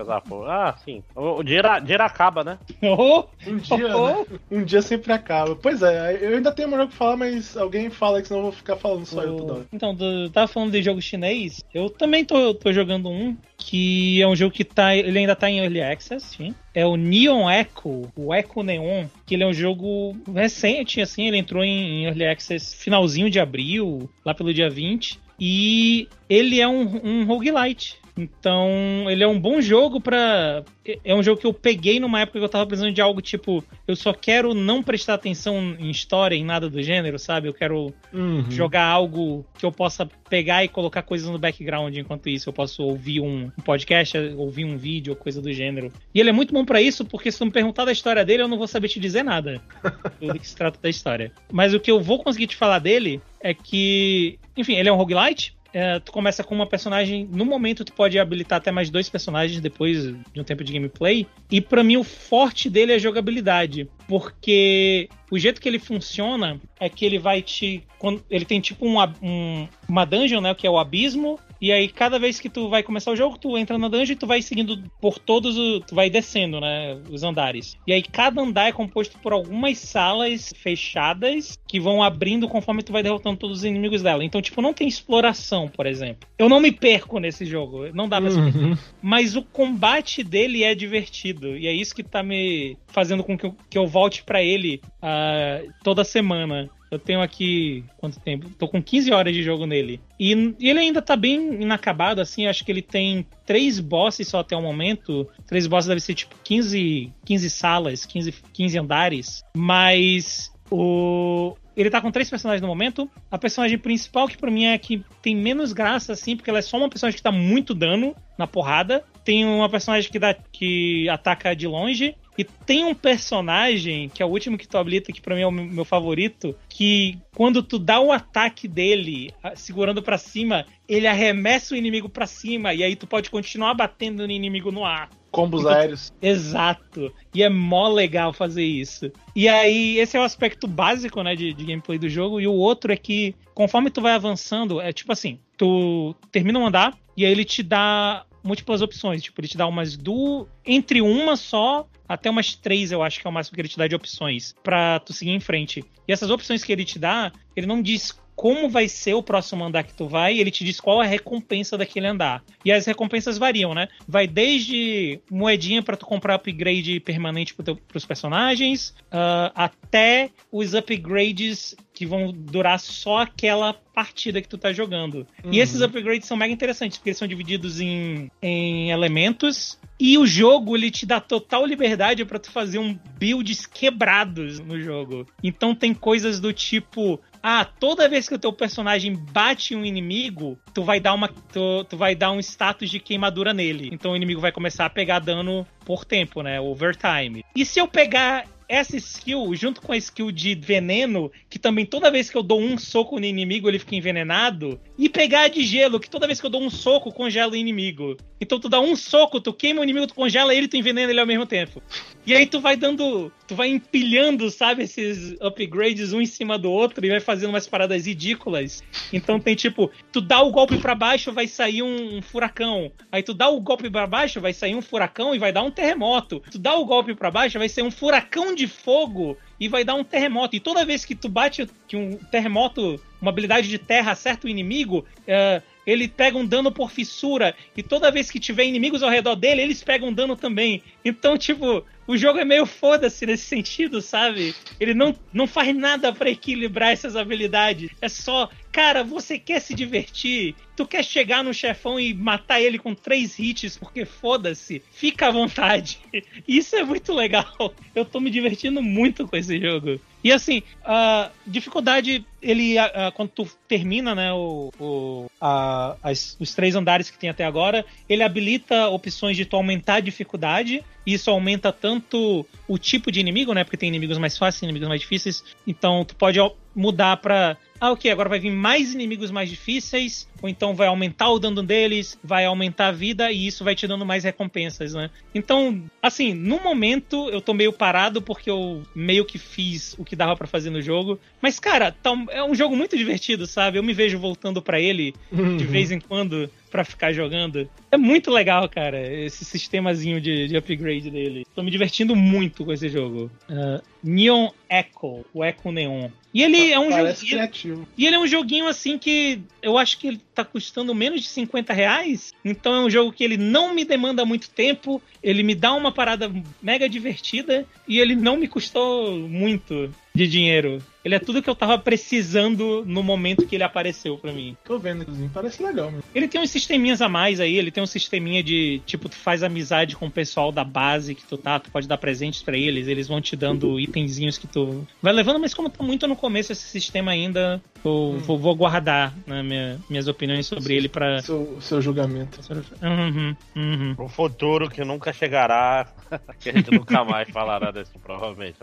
Ah, 0.46 0.74
sim. 0.84 1.02
O, 1.14 1.38
o 1.38 1.42
dinheiro, 1.42 1.68
dinheiro 1.80 2.02
acaba, 2.02 2.44
né? 2.44 2.58
Oh, 2.98 3.24
um 3.46 3.56
dia, 3.56 3.96
oh. 3.96 4.08
Né? 4.08 4.26
Um 4.50 4.64
dia 4.64 4.80
sempre 4.80 5.12
acaba. 5.12 5.54
Pois 5.56 5.82
é, 5.82 6.18
eu 6.20 6.36
ainda 6.36 6.52
tenho 6.52 6.68
um 6.68 6.72
jogo 6.72 6.88
pra 6.88 6.96
falar, 6.96 7.16
mas 7.16 7.56
alguém 7.56 7.90
fala 7.90 8.22
que 8.22 8.28
senão 8.28 8.40
eu 8.40 8.44
vou 8.44 8.52
ficar 8.52 8.76
falando 8.76 9.04
só 9.04 9.20
oh. 9.20 9.22
eu 9.22 9.36
toda 9.36 9.52
hora. 9.52 9.66
Então, 9.72 9.94
tu 9.94 10.30
tava 10.30 10.46
falando 10.46 10.72
de 10.72 10.82
jogo 10.82 11.00
chinês 11.02 11.64
eu 11.74 11.90
também 12.06 12.24
tô, 12.24 12.54
tô 12.54 12.72
jogando 12.72 13.08
um 13.08 13.36
que 13.58 14.22
é 14.22 14.28
um 14.28 14.36
jogo 14.36 14.54
que 14.54 14.64
tá, 14.64 14.94
ele 14.94 15.18
ainda 15.18 15.34
tá 15.34 15.50
em 15.50 15.58
Early 15.58 15.82
Access, 15.82 16.36
sim. 16.36 16.54
É 16.72 16.86
o 16.86 16.96
Neon 16.96 17.50
Echo, 17.50 18.02
o 18.14 18.32
Echo 18.32 18.62
Neon, 18.62 19.06
que 19.26 19.34
ele 19.34 19.42
é 19.42 19.46
um 19.46 19.52
jogo 19.52 20.16
recente, 20.32 21.00
assim, 21.00 21.26
ele 21.26 21.38
entrou 21.38 21.64
em, 21.64 22.02
em 22.02 22.04
Early 22.04 22.26
Access 22.26 22.76
finalzinho 22.76 23.28
de 23.28 23.40
abril, 23.40 24.08
lá 24.24 24.32
pelo 24.32 24.54
dia 24.54 24.70
20. 24.70 25.18
E 25.38 26.08
ele 26.30 26.60
é 26.60 26.68
um, 26.68 27.00
um 27.04 27.24
roguelite. 27.24 27.96
Então, 28.16 29.04
ele 29.08 29.22
é 29.22 29.28
um 29.28 29.38
bom 29.38 29.60
jogo 29.60 30.00
para 30.00 30.64
É 31.04 31.14
um 31.14 31.22
jogo 31.22 31.38
que 31.38 31.46
eu 31.46 31.52
peguei 31.52 32.00
numa 32.00 32.20
época 32.20 32.38
que 32.38 32.44
eu 32.44 32.48
tava 32.48 32.66
precisando 32.66 32.94
de 32.94 33.00
algo 33.00 33.20
tipo. 33.20 33.62
Eu 33.86 33.94
só 33.94 34.12
quero 34.14 34.54
não 34.54 34.82
prestar 34.82 35.14
atenção 35.14 35.76
em 35.78 35.90
história, 35.90 36.34
em 36.34 36.44
nada 36.44 36.70
do 36.70 36.82
gênero, 36.82 37.18
sabe? 37.18 37.48
Eu 37.48 37.54
quero 37.54 37.92
uhum. 38.12 38.50
jogar 38.50 38.84
algo 38.84 39.44
que 39.58 39.66
eu 39.66 39.70
possa 39.70 40.08
pegar 40.30 40.64
e 40.64 40.68
colocar 40.68 41.02
coisas 41.02 41.28
no 41.28 41.38
background 41.38 41.94
enquanto 41.94 42.28
isso. 42.28 42.48
Eu 42.48 42.54
posso 42.54 42.82
ouvir 42.82 43.20
um, 43.20 43.50
podcast, 43.64 44.16
ouvir 44.36 44.64
um 44.64 44.78
vídeo 44.78 45.14
coisa 45.14 45.42
do 45.42 45.52
gênero. 45.52 45.92
E 46.14 46.20
ele 46.20 46.30
é 46.30 46.32
muito 46.32 46.54
bom 46.54 46.64
para 46.64 46.80
isso, 46.80 47.04
porque 47.04 47.30
se 47.30 47.38
tu 47.38 47.44
me 47.44 47.52
perguntar 47.52 47.84
da 47.84 47.92
história 47.92 48.24
dele, 48.24 48.42
eu 48.42 48.48
não 48.48 48.56
vou 48.56 48.66
saber 48.66 48.88
te 48.88 48.98
dizer 48.98 49.22
nada 49.22 49.60
do 50.20 50.38
que 50.38 50.48
se 50.48 50.56
trata 50.56 50.78
da 50.80 50.88
história. 50.88 51.32
Mas 51.52 51.74
o 51.74 51.80
que 51.80 51.90
eu 51.90 52.00
vou 52.00 52.22
conseguir 52.22 52.46
te 52.46 52.56
falar 52.56 52.78
dele 52.78 53.20
é 53.40 53.52
que. 53.52 54.38
Enfim, 54.56 54.76
ele 54.76 54.88
é 54.88 54.92
um 54.92 54.96
roguelite 54.96 55.54
é, 55.76 56.00
tu 56.00 56.10
começa 56.10 56.42
com 56.42 56.54
uma 56.54 56.66
personagem. 56.66 57.28
No 57.30 57.44
momento, 57.44 57.84
tu 57.84 57.92
pode 57.92 58.18
habilitar 58.18 58.56
até 58.56 58.72
mais 58.72 58.88
dois 58.88 59.10
personagens 59.10 59.60
depois 59.60 60.04
de 60.04 60.40
um 60.40 60.42
tempo 60.42 60.64
de 60.64 60.72
gameplay. 60.72 61.26
E 61.50 61.60
para 61.60 61.84
mim, 61.84 61.98
o 61.98 62.02
forte 62.02 62.70
dele 62.70 62.92
é 62.92 62.94
a 62.94 62.98
jogabilidade. 62.98 63.86
Porque 64.08 65.06
o 65.30 65.38
jeito 65.38 65.60
que 65.60 65.68
ele 65.68 65.78
funciona 65.78 66.58
é 66.80 66.88
que 66.88 67.04
ele 67.04 67.18
vai 67.18 67.42
te. 67.42 67.84
Ele 68.30 68.46
tem 68.46 68.58
tipo 68.58 68.86
um, 68.86 68.96
um, 69.22 69.68
uma 69.86 70.06
dungeon, 70.06 70.40
né? 70.40 70.54
Que 70.54 70.66
é 70.66 70.70
o 70.70 70.78
abismo. 70.78 71.38
E 71.60 71.72
aí, 71.72 71.88
cada 71.88 72.18
vez 72.18 72.38
que 72.38 72.48
tu 72.48 72.68
vai 72.68 72.82
começar 72.82 73.10
o 73.10 73.16
jogo, 73.16 73.38
tu 73.38 73.56
entra 73.56 73.78
na 73.78 73.88
dungeon 73.88 74.12
e 74.12 74.16
tu 74.16 74.26
vai 74.26 74.42
seguindo 74.42 74.82
por 75.00 75.18
todos 75.18 75.56
os. 75.56 75.80
Tu 75.86 75.94
vai 75.94 76.10
descendo, 76.10 76.60
né? 76.60 76.98
Os 77.10 77.22
andares. 77.22 77.76
E 77.86 77.92
aí, 77.92 78.02
cada 78.02 78.40
andar 78.40 78.68
é 78.68 78.72
composto 78.72 79.18
por 79.18 79.32
algumas 79.32 79.78
salas 79.78 80.52
fechadas 80.56 81.58
que 81.66 81.80
vão 81.80 82.02
abrindo 82.02 82.48
conforme 82.48 82.82
tu 82.82 82.92
vai 82.92 83.02
derrotando 83.02 83.38
todos 83.38 83.58
os 83.58 83.64
inimigos 83.64 84.02
dela. 84.02 84.24
Então, 84.24 84.42
tipo, 84.42 84.60
não 84.60 84.74
tem 84.74 84.86
exploração, 84.86 85.68
por 85.68 85.86
exemplo. 85.86 86.28
Eu 86.38 86.48
não 86.48 86.60
me 86.60 86.72
perco 86.72 87.18
nesse 87.18 87.44
jogo. 87.44 87.88
Não 87.94 88.08
dá 88.08 88.20
pra 88.20 88.30
uhum. 88.30 88.76
Mas 89.00 89.36
o 89.36 89.42
combate 89.42 90.22
dele 90.22 90.62
é 90.62 90.74
divertido. 90.74 91.56
E 91.56 91.66
é 91.66 91.72
isso 91.72 91.94
que 91.94 92.02
tá 92.02 92.22
me 92.22 92.76
fazendo 92.88 93.24
com 93.24 93.36
que 93.36 93.46
eu, 93.46 93.56
que 93.70 93.78
eu 93.78 93.86
volte 93.86 94.22
para 94.22 94.42
ele 94.42 94.80
uh, 95.02 95.72
toda 95.82 96.04
semana. 96.04 96.70
Eu 96.90 96.98
tenho 96.98 97.20
aqui. 97.20 97.84
Quanto 97.96 98.20
tempo? 98.20 98.48
Tô 98.50 98.68
com 98.68 98.82
15 98.82 99.12
horas 99.12 99.34
de 99.34 99.42
jogo 99.42 99.66
nele. 99.66 100.00
E, 100.18 100.32
e 100.58 100.70
ele 100.70 100.78
ainda 100.78 101.02
tá 101.02 101.16
bem 101.16 101.62
inacabado, 101.62 102.20
assim. 102.20 102.46
Acho 102.46 102.64
que 102.64 102.70
ele 102.70 102.82
tem 102.82 103.26
três 103.44 103.80
bosses 103.80 104.28
só 104.28 104.40
até 104.40 104.56
o 104.56 104.62
momento. 104.62 105.28
Três 105.46 105.66
bosses 105.66 105.88
deve 105.88 106.00
ser 106.00 106.14
tipo 106.14 106.34
15, 106.44 107.12
15 107.24 107.50
salas, 107.50 108.06
15, 108.06 108.34
15 108.52 108.78
andares. 108.78 109.42
Mas 109.56 110.52
O... 110.70 111.56
Ele 111.76 111.90
tá 111.90 112.00
com 112.00 112.10
três 112.10 112.30
personagens 112.30 112.62
no 112.62 112.68
momento. 112.68 113.10
A 113.30 113.36
personagem 113.36 113.76
principal, 113.76 114.26
que 114.26 114.38
pra 114.38 114.50
mim 114.50 114.64
é 114.64 114.74
a 114.74 114.78
que 114.78 115.04
tem 115.20 115.36
menos 115.36 115.74
graça, 115.74 116.14
assim, 116.14 116.34
porque 116.34 116.48
ela 116.48 116.58
é 116.58 116.62
só 116.62 116.78
uma 116.78 116.88
personagem 116.88 117.18
que 117.18 117.22
dá 117.22 117.30
muito 117.30 117.74
dano 117.74 118.16
na 118.38 118.46
porrada. 118.46 119.04
Tem 119.22 119.44
uma 119.44 119.68
personagem 119.68 120.10
que, 120.10 120.18
dá, 120.18 120.32
que 120.34 121.06
ataca 121.10 121.54
de 121.54 121.66
longe. 121.66 122.16
E 122.38 122.44
tem 122.44 122.84
um 122.84 122.94
personagem, 122.94 124.08
que 124.08 124.22
é 124.22 124.26
o 124.26 124.28
último 124.28 124.58
que 124.58 124.68
tu 124.68 124.76
habilita, 124.76 125.12
que 125.12 125.20
pra 125.20 125.34
mim 125.34 125.42
é 125.42 125.46
o 125.46 125.52
meu 125.52 125.84
favorito, 125.84 126.54
que 126.68 127.18
quando 127.34 127.62
tu 127.62 127.78
dá 127.78 128.00
o 128.00 128.12
ataque 128.12 128.68
dele, 128.68 129.32
segurando 129.54 130.02
para 130.02 130.18
cima, 130.18 130.66
ele 130.88 131.06
arremessa 131.06 131.74
o 131.74 131.76
inimigo 131.76 132.08
para 132.08 132.26
cima, 132.26 132.74
e 132.74 132.82
aí 132.82 132.94
tu 132.94 133.06
pode 133.06 133.30
continuar 133.30 133.74
batendo 133.74 134.26
no 134.26 134.32
inimigo 134.32 134.70
no 134.70 134.84
ar. 134.84 135.08
Combos 135.30 135.60
então, 135.60 135.72
aéreos. 135.72 136.12
Exato. 136.22 137.12
E 137.34 137.42
é 137.42 137.48
mó 137.48 137.88
legal 137.88 138.32
fazer 138.32 138.64
isso. 138.64 139.10
E 139.34 139.48
aí, 139.48 139.98
esse 139.98 140.16
é 140.16 140.20
o 140.20 140.22
aspecto 140.22 140.66
básico, 140.66 141.22
né, 141.22 141.36
de, 141.36 141.52
de 141.52 141.64
gameplay 141.64 141.98
do 141.98 142.08
jogo. 142.08 142.40
E 142.40 142.46
o 142.46 142.54
outro 142.54 142.92
é 142.92 142.96
que, 142.96 143.34
conforme 143.54 143.90
tu 143.90 144.00
vai 144.00 144.12
avançando, 144.12 144.80
é 144.80 144.92
tipo 144.92 145.12
assim, 145.12 145.38
tu 145.56 146.14
termina 146.32 146.58
um 146.58 146.66
andar, 146.66 146.96
e 147.16 147.24
aí 147.24 147.32
ele 147.32 147.44
te 147.44 147.62
dá 147.62 148.24
múltiplas 148.46 148.82
opções. 148.82 149.22
Tipo, 149.22 149.40
ele 149.40 149.48
te 149.48 149.56
dá 149.56 149.66
umas 149.66 149.96
duas. 149.96 150.46
Entre 150.64 151.02
uma 151.02 151.36
só 151.36 151.88
até 152.08 152.30
umas 152.30 152.54
três, 152.54 152.92
eu 152.92 153.02
acho 153.02 153.20
que 153.20 153.26
é 153.26 153.30
o 153.30 153.32
máximo 153.32 153.54
que 153.54 153.60
ele 153.60 153.68
te 153.68 153.76
dá 153.76 153.86
de 153.86 153.94
opções 153.94 154.54
para 154.62 155.00
tu 155.00 155.12
seguir 155.12 155.32
em 155.32 155.40
frente. 155.40 155.84
E 156.06 156.12
essas 156.12 156.30
opções 156.30 156.62
que 156.62 156.72
ele 156.72 156.84
te 156.84 156.98
dá, 156.98 157.32
ele 157.54 157.66
não 157.66 157.82
diz 157.82 158.16
como 158.36 158.68
vai 158.68 158.86
ser 158.86 159.14
o 159.14 159.22
próximo 159.22 159.64
andar 159.64 159.82
que 159.82 159.94
tu 159.94 160.06
vai, 160.06 160.38
ele 160.38 160.50
te 160.50 160.62
diz 160.62 160.78
qual 160.78 161.02
é 161.02 161.06
a 161.06 161.08
recompensa 161.08 161.78
daquele 161.78 162.06
andar. 162.06 162.44
E 162.62 162.70
as 162.70 162.84
recompensas 162.84 163.38
variam, 163.38 163.74
né? 163.74 163.88
Vai 164.06 164.26
desde 164.26 165.18
moedinha 165.30 165.82
para 165.82 165.96
tu 165.96 166.04
comprar 166.04 166.34
upgrade 166.34 167.00
permanente 167.00 167.54
para 167.54 167.74
os 167.94 168.04
personagens, 168.04 168.90
uh, 169.06 169.50
até 169.54 170.30
os 170.52 170.74
upgrades 170.74 171.74
que 171.94 172.04
vão 172.04 172.30
durar 172.30 172.78
só 172.78 173.20
aquela 173.20 173.72
partida 173.72 174.42
que 174.42 174.48
tu 174.48 174.58
tá 174.58 174.70
jogando. 174.70 175.26
Uhum. 175.42 175.52
E 175.52 175.60
esses 175.60 175.80
upgrades 175.80 176.28
são 176.28 176.36
mega 176.36 176.52
interessantes, 176.52 176.98
porque 176.98 177.08
eles 177.08 177.18
são 177.18 177.26
divididos 177.26 177.80
em, 177.80 178.30
em 178.42 178.90
elementos 178.90 179.78
e 179.98 180.18
o 180.18 180.26
jogo 180.26 180.76
ele 180.76 180.90
te 180.90 181.06
dá 181.06 181.20
total 181.20 181.64
liberdade 181.64 182.22
para 182.26 182.38
tu 182.38 182.50
fazer 182.50 182.78
um 182.78 182.98
builds 183.18 183.64
quebrados 183.64 184.60
no 184.60 184.78
jogo. 184.80 185.26
Então 185.42 185.74
tem 185.74 185.94
coisas 185.94 186.38
do 186.38 186.52
tipo, 186.52 187.18
ah, 187.48 187.64
toda 187.64 188.08
vez 188.08 188.28
que 188.28 188.34
o 188.34 188.38
teu 188.40 188.52
personagem 188.52 189.14
bate 189.14 189.76
um 189.76 189.84
inimigo, 189.84 190.58
tu 190.74 190.82
vai 190.82 190.98
dar 190.98 191.14
uma 191.14 191.28
tu, 191.28 191.84
tu 191.84 191.96
vai 191.96 192.12
dar 192.12 192.32
um 192.32 192.40
status 192.40 192.90
de 192.90 192.98
queimadura 192.98 193.54
nele. 193.54 193.88
Então 193.92 194.10
o 194.10 194.16
inimigo 194.16 194.40
vai 194.40 194.50
começar 194.50 194.84
a 194.84 194.90
pegar 194.90 195.20
dano 195.20 195.64
por 195.84 196.04
tempo, 196.04 196.42
né? 196.42 196.60
Overtime. 196.60 197.44
E 197.54 197.64
se 197.64 197.78
eu 197.78 197.86
pegar 197.86 198.46
essa 198.68 198.96
skill, 198.96 199.54
junto 199.54 199.80
com 199.80 199.92
a 199.92 199.96
skill 199.96 200.30
de 200.30 200.54
veneno, 200.54 201.30
que 201.48 201.58
também 201.58 201.86
toda 201.86 202.10
vez 202.10 202.30
que 202.30 202.36
eu 202.36 202.42
dou 202.42 202.60
um 202.60 202.76
soco 202.76 203.18
no 203.18 203.26
inimigo 203.26 203.68
ele 203.68 203.78
fica 203.78 203.94
envenenado, 203.94 204.80
e 204.98 205.08
pegar 205.08 205.48
de 205.48 205.62
gelo, 205.64 206.00
que 206.00 206.10
toda 206.10 206.26
vez 206.26 206.40
que 206.40 206.46
eu 206.46 206.50
dou 206.50 206.62
um 206.62 206.70
soco 206.70 207.12
congela 207.12 207.52
o 207.52 207.56
inimigo. 207.56 208.16
Então 208.40 208.58
tu 208.58 208.68
dá 208.68 208.80
um 208.80 208.96
soco, 208.96 209.40
tu 209.40 209.52
queima 209.52 209.80
o 209.80 209.84
inimigo, 209.84 210.06
tu 210.06 210.14
congela 210.14 210.54
ele, 210.54 210.68
tu 210.68 210.76
envenena 210.76 211.10
ele 211.10 211.20
ao 211.20 211.26
mesmo 211.26 211.46
tempo. 211.46 211.82
E 212.26 212.34
aí 212.34 212.46
tu 212.46 212.60
vai 212.60 212.76
dando, 212.76 213.32
tu 213.46 213.54
vai 213.54 213.68
empilhando, 213.68 214.50
sabe, 214.50 214.82
esses 214.82 215.36
upgrades 215.40 216.12
um 216.12 216.20
em 216.20 216.26
cima 216.26 216.58
do 216.58 216.70
outro 216.70 217.04
e 217.04 217.08
vai 217.08 217.20
fazendo 217.20 217.50
umas 217.50 217.66
paradas 217.66 218.06
ridículas. 218.06 218.82
Então 219.12 219.38
tem 219.38 219.54
tipo, 219.54 219.90
tu 220.12 220.20
dá 220.20 220.42
o 220.42 220.50
golpe 220.50 220.76
para 220.78 220.94
baixo, 220.94 221.32
vai 221.32 221.46
sair 221.46 221.82
um, 221.82 222.16
um 222.16 222.22
furacão. 222.22 222.90
Aí 223.12 223.22
tu 223.22 223.32
dá 223.32 223.48
o 223.48 223.60
golpe 223.60 223.88
para 223.88 224.06
baixo, 224.06 224.40
vai 224.40 224.52
sair 224.52 224.74
um 224.74 224.82
furacão 224.82 225.34
e 225.34 225.38
vai 225.38 225.52
dar 225.52 225.62
um 225.62 225.70
terremoto. 225.70 226.42
Tu 226.50 226.58
dá 226.58 226.74
o 226.74 226.84
golpe 226.84 227.14
para 227.14 227.30
baixo, 227.30 227.58
vai 227.58 227.68
ser 227.68 227.82
um 227.82 227.90
furacão 227.90 228.55
de 228.56 228.66
fogo 228.66 229.36
e 229.60 229.68
vai 229.68 229.84
dar 229.84 229.94
um 229.94 230.04
terremoto. 230.04 230.56
E 230.56 230.60
toda 230.60 230.84
vez 230.84 231.04
que 231.04 231.14
tu 231.14 231.28
bate 231.28 231.68
que 231.86 231.96
um 231.96 232.16
terremoto, 232.16 233.00
uma 233.20 233.30
habilidade 233.30 233.68
de 233.68 233.78
terra 233.78 234.12
acerta 234.12 234.46
o 234.46 234.50
inimigo, 234.50 235.06
uh, 235.22 235.62
ele 235.86 236.08
pega 236.08 236.36
um 236.36 236.44
dano 236.44 236.72
por 236.72 236.90
fissura. 236.90 237.54
E 237.76 237.82
toda 237.82 238.10
vez 238.10 238.30
que 238.30 238.40
tiver 238.40 238.64
inimigos 238.64 239.02
ao 239.02 239.10
redor 239.10 239.36
dele, 239.36 239.62
eles 239.62 239.82
pegam 239.82 240.12
dano 240.12 240.34
também. 240.34 240.82
Então, 241.04 241.38
tipo, 241.38 241.84
o 242.06 242.16
jogo 242.16 242.38
é 242.38 242.44
meio 242.44 242.66
foda-se 242.66 243.24
nesse 243.24 243.44
sentido, 243.44 244.00
sabe? 244.00 244.54
Ele 244.80 244.94
não, 244.94 245.14
não 245.32 245.46
faz 245.46 245.74
nada 245.74 246.12
para 246.12 246.30
equilibrar 246.30 246.92
essas 246.92 247.14
habilidades. 247.14 247.90
É 248.00 248.08
só, 248.08 248.50
cara, 248.76 249.02
você 249.02 249.38
quer 249.38 249.58
se 249.58 249.74
divertir? 249.74 250.54
Tu 250.76 250.86
quer 250.86 251.02
chegar 251.02 251.42
no 251.42 251.54
chefão 251.54 251.98
e 251.98 252.12
matar 252.12 252.60
ele 252.60 252.78
com 252.78 252.94
três 252.94 253.38
hits 253.38 253.78
porque 253.78 254.04
foda-se? 254.04 254.82
Fica 254.92 255.28
à 255.28 255.30
vontade. 255.30 255.98
Isso 256.46 256.76
é 256.76 256.84
muito 256.84 257.14
legal. 257.14 257.72
Eu 257.94 258.04
tô 258.04 258.20
me 258.20 258.30
divertindo 258.30 258.82
muito 258.82 259.26
com 259.26 259.34
esse 259.34 259.58
jogo. 259.58 259.98
E 260.22 260.30
assim, 260.30 260.62
a 260.84 261.30
dificuldade, 261.46 262.26
ele, 262.42 262.76
a, 262.76 263.06
a, 263.06 263.12
quando 263.12 263.30
tu 263.30 263.48
termina, 263.66 264.14
né, 264.14 264.30
o, 264.34 264.70
o 264.78 265.26
a, 265.40 265.96
as, 266.02 266.36
os 266.38 266.54
três 266.54 266.74
andares 266.74 267.08
que 267.08 267.18
tem 267.18 267.30
até 267.30 267.46
agora, 267.46 267.82
ele 268.06 268.22
habilita 268.22 268.88
opções 268.88 269.38
de 269.38 269.46
tu 269.46 269.56
aumentar 269.56 269.94
a 269.94 270.00
dificuldade. 270.00 270.84
E 271.06 271.14
isso 271.14 271.30
aumenta 271.30 271.72
tanto 271.72 272.44
o 272.68 272.76
tipo 272.76 273.10
de 273.10 273.20
inimigo, 273.20 273.54
né? 273.54 273.64
Porque 273.64 273.76
tem 273.76 273.88
inimigos 273.88 274.18
mais 274.18 274.36
fáceis, 274.36 274.62
inimigos 274.64 274.88
mais 274.88 275.00
difíceis. 275.00 275.42
Então 275.66 276.04
tu 276.04 276.14
pode 276.14 276.38
mudar 276.74 277.16
para 277.16 277.56
ah, 277.80 277.92
ok, 277.92 278.10
agora 278.10 278.28
vai 278.28 278.38
vir 278.38 278.50
mais 278.50 278.94
inimigos 278.94 279.30
mais 279.30 279.48
difíceis, 279.48 280.28
ou 280.42 280.48
então 280.48 280.74
vai 280.74 280.88
aumentar 280.88 281.30
o 281.30 281.38
dano 281.38 281.62
deles, 281.62 282.18
vai 282.22 282.44
aumentar 282.44 282.88
a 282.88 282.92
vida 282.92 283.30
e 283.30 283.46
isso 283.46 283.64
vai 283.64 283.74
te 283.74 283.86
dando 283.86 284.04
mais 284.04 284.24
recompensas, 284.24 284.94
né? 284.94 285.10
Então, 285.34 285.82
assim, 286.02 286.34
no 286.34 286.60
momento 286.60 287.28
eu 287.30 287.40
tô 287.40 287.54
meio 287.54 287.72
parado 287.72 288.20
porque 288.22 288.50
eu 288.50 288.82
meio 288.94 289.24
que 289.24 289.38
fiz 289.38 289.94
o 289.98 290.04
que 290.04 290.16
dava 290.16 290.36
para 290.36 290.46
fazer 290.46 290.70
no 290.70 290.80
jogo, 290.82 291.18
mas 291.40 291.58
cara, 291.58 291.92
tá, 291.92 292.12
é 292.30 292.42
um 292.42 292.54
jogo 292.54 292.76
muito 292.76 292.96
divertido, 292.96 293.46
sabe? 293.46 293.78
Eu 293.78 293.82
me 293.82 293.92
vejo 293.92 294.18
voltando 294.18 294.62
para 294.62 294.80
ele 294.80 295.14
de 295.30 295.40
uhum. 295.40 295.56
vez 295.58 295.90
em 295.90 296.00
quando 296.00 296.50
para 296.70 296.84
ficar 296.84 297.12
jogando. 297.12 297.68
É 297.90 297.96
muito 297.96 298.30
legal, 298.30 298.68
cara, 298.68 299.00
esse 299.00 299.44
sistemazinho 299.44 300.20
de, 300.20 300.48
de 300.48 300.56
upgrade 300.56 301.10
dele. 301.10 301.46
Tô 301.54 301.62
me 301.62 301.70
divertindo 301.70 302.14
muito 302.14 302.64
com 302.64 302.72
esse 302.72 302.88
jogo. 302.88 303.30
Uh, 303.48 303.82
Neon 304.02 304.50
Echo, 304.68 305.24
o 305.32 305.44
Echo 305.44 305.72
Neon. 305.72 306.10
E 306.36 306.42
ele 306.42 306.70
é 306.70 306.78
um 306.78 306.90
joguinho. 306.92 307.88
E 307.96 308.06
ele 308.06 308.14
é 308.14 308.18
um 308.18 308.26
joguinho 308.26 308.68
assim 308.68 308.98
que 308.98 309.40
eu 309.62 309.78
acho 309.78 309.96
que 309.98 310.06
ele 310.06 310.20
tá 310.34 310.44
custando 310.44 310.94
menos 310.94 311.22
de 311.22 311.28
50 311.28 311.72
reais. 311.72 312.34
Então 312.44 312.74
é 312.74 312.80
um 312.80 312.90
jogo 312.90 313.10
que 313.10 313.24
ele 313.24 313.38
não 313.38 313.74
me 313.74 313.86
demanda 313.86 314.22
muito 314.22 314.50
tempo. 314.50 315.00
Ele 315.22 315.42
me 315.42 315.54
dá 315.54 315.72
uma 315.72 315.90
parada 315.90 316.30
mega 316.60 316.90
divertida. 316.90 317.64
E 317.88 317.98
ele 317.98 318.14
não 318.14 318.36
me 318.36 318.46
custou 318.46 319.16
muito 319.16 319.90
de 320.16 320.26
dinheiro. 320.26 320.82
Ele 321.06 321.14
é 321.14 321.20
tudo 321.20 321.40
que 321.40 321.48
eu 321.48 321.54
tava 321.54 321.78
precisando 321.78 322.82
no 322.84 323.00
momento 323.00 323.46
que 323.46 323.54
ele 323.54 323.62
apareceu 323.62 324.18
para 324.18 324.32
mim. 324.32 324.56
Tô 324.64 324.76
vendo, 324.76 325.02
inclusive, 325.02 325.30
parece 325.32 325.62
legal 325.62 325.88
mesmo. 325.88 326.02
Ele 326.12 326.26
tem 326.26 326.40
uns 326.40 326.50
sisteminhas 326.50 327.00
a 327.00 327.08
mais 327.08 327.38
aí, 327.38 327.56
ele 327.56 327.70
tem 327.70 327.80
um 327.80 327.86
sisteminha 327.86 328.42
de, 328.42 328.82
tipo, 328.84 329.08
tu 329.08 329.14
faz 329.14 329.44
amizade 329.44 329.94
com 329.94 330.06
o 330.06 330.10
pessoal 330.10 330.50
da 330.50 330.64
base 330.64 331.14
que 331.14 331.24
tu 331.24 331.38
tá, 331.38 331.60
tu 331.60 331.70
pode 331.70 331.86
dar 331.86 331.96
presentes 331.96 332.42
para 332.42 332.56
eles, 332.56 332.88
eles 332.88 333.06
vão 333.06 333.20
te 333.20 333.36
dando 333.36 333.78
itenzinhos 333.78 334.36
que 334.36 334.48
tu 334.48 334.84
vai 335.00 335.12
levando, 335.12 335.38
mas 335.38 335.54
como 335.54 335.70
tá 335.70 335.84
muito 335.84 336.08
no 336.08 336.16
começo 336.16 336.50
esse 336.50 336.66
sistema 336.66 337.12
ainda, 337.12 337.62
eu 337.84 337.92
hum. 337.92 338.18
vou, 338.18 338.36
vou, 338.36 338.56
guardar 338.56 339.14
né, 339.28 339.44
minha, 339.44 339.78
minhas 339.88 340.08
opiniões 340.08 340.46
sobre 340.46 340.74
ele 340.74 340.88
para 340.88 341.22
seu, 341.22 341.56
seu 341.60 341.80
julgamento. 341.80 342.40
Uhum, 342.82 343.36
uhum. 343.54 343.94
O 343.96 344.08
futuro 344.08 344.68
que 344.68 344.84
nunca 344.84 345.12
chegará, 345.12 345.86
que 346.40 346.50
a 346.50 346.52
gente 346.52 346.72
nunca 346.72 347.04
mais 347.04 347.30
falará 347.30 347.70
desse, 347.70 347.96
provavelmente. 347.96 348.56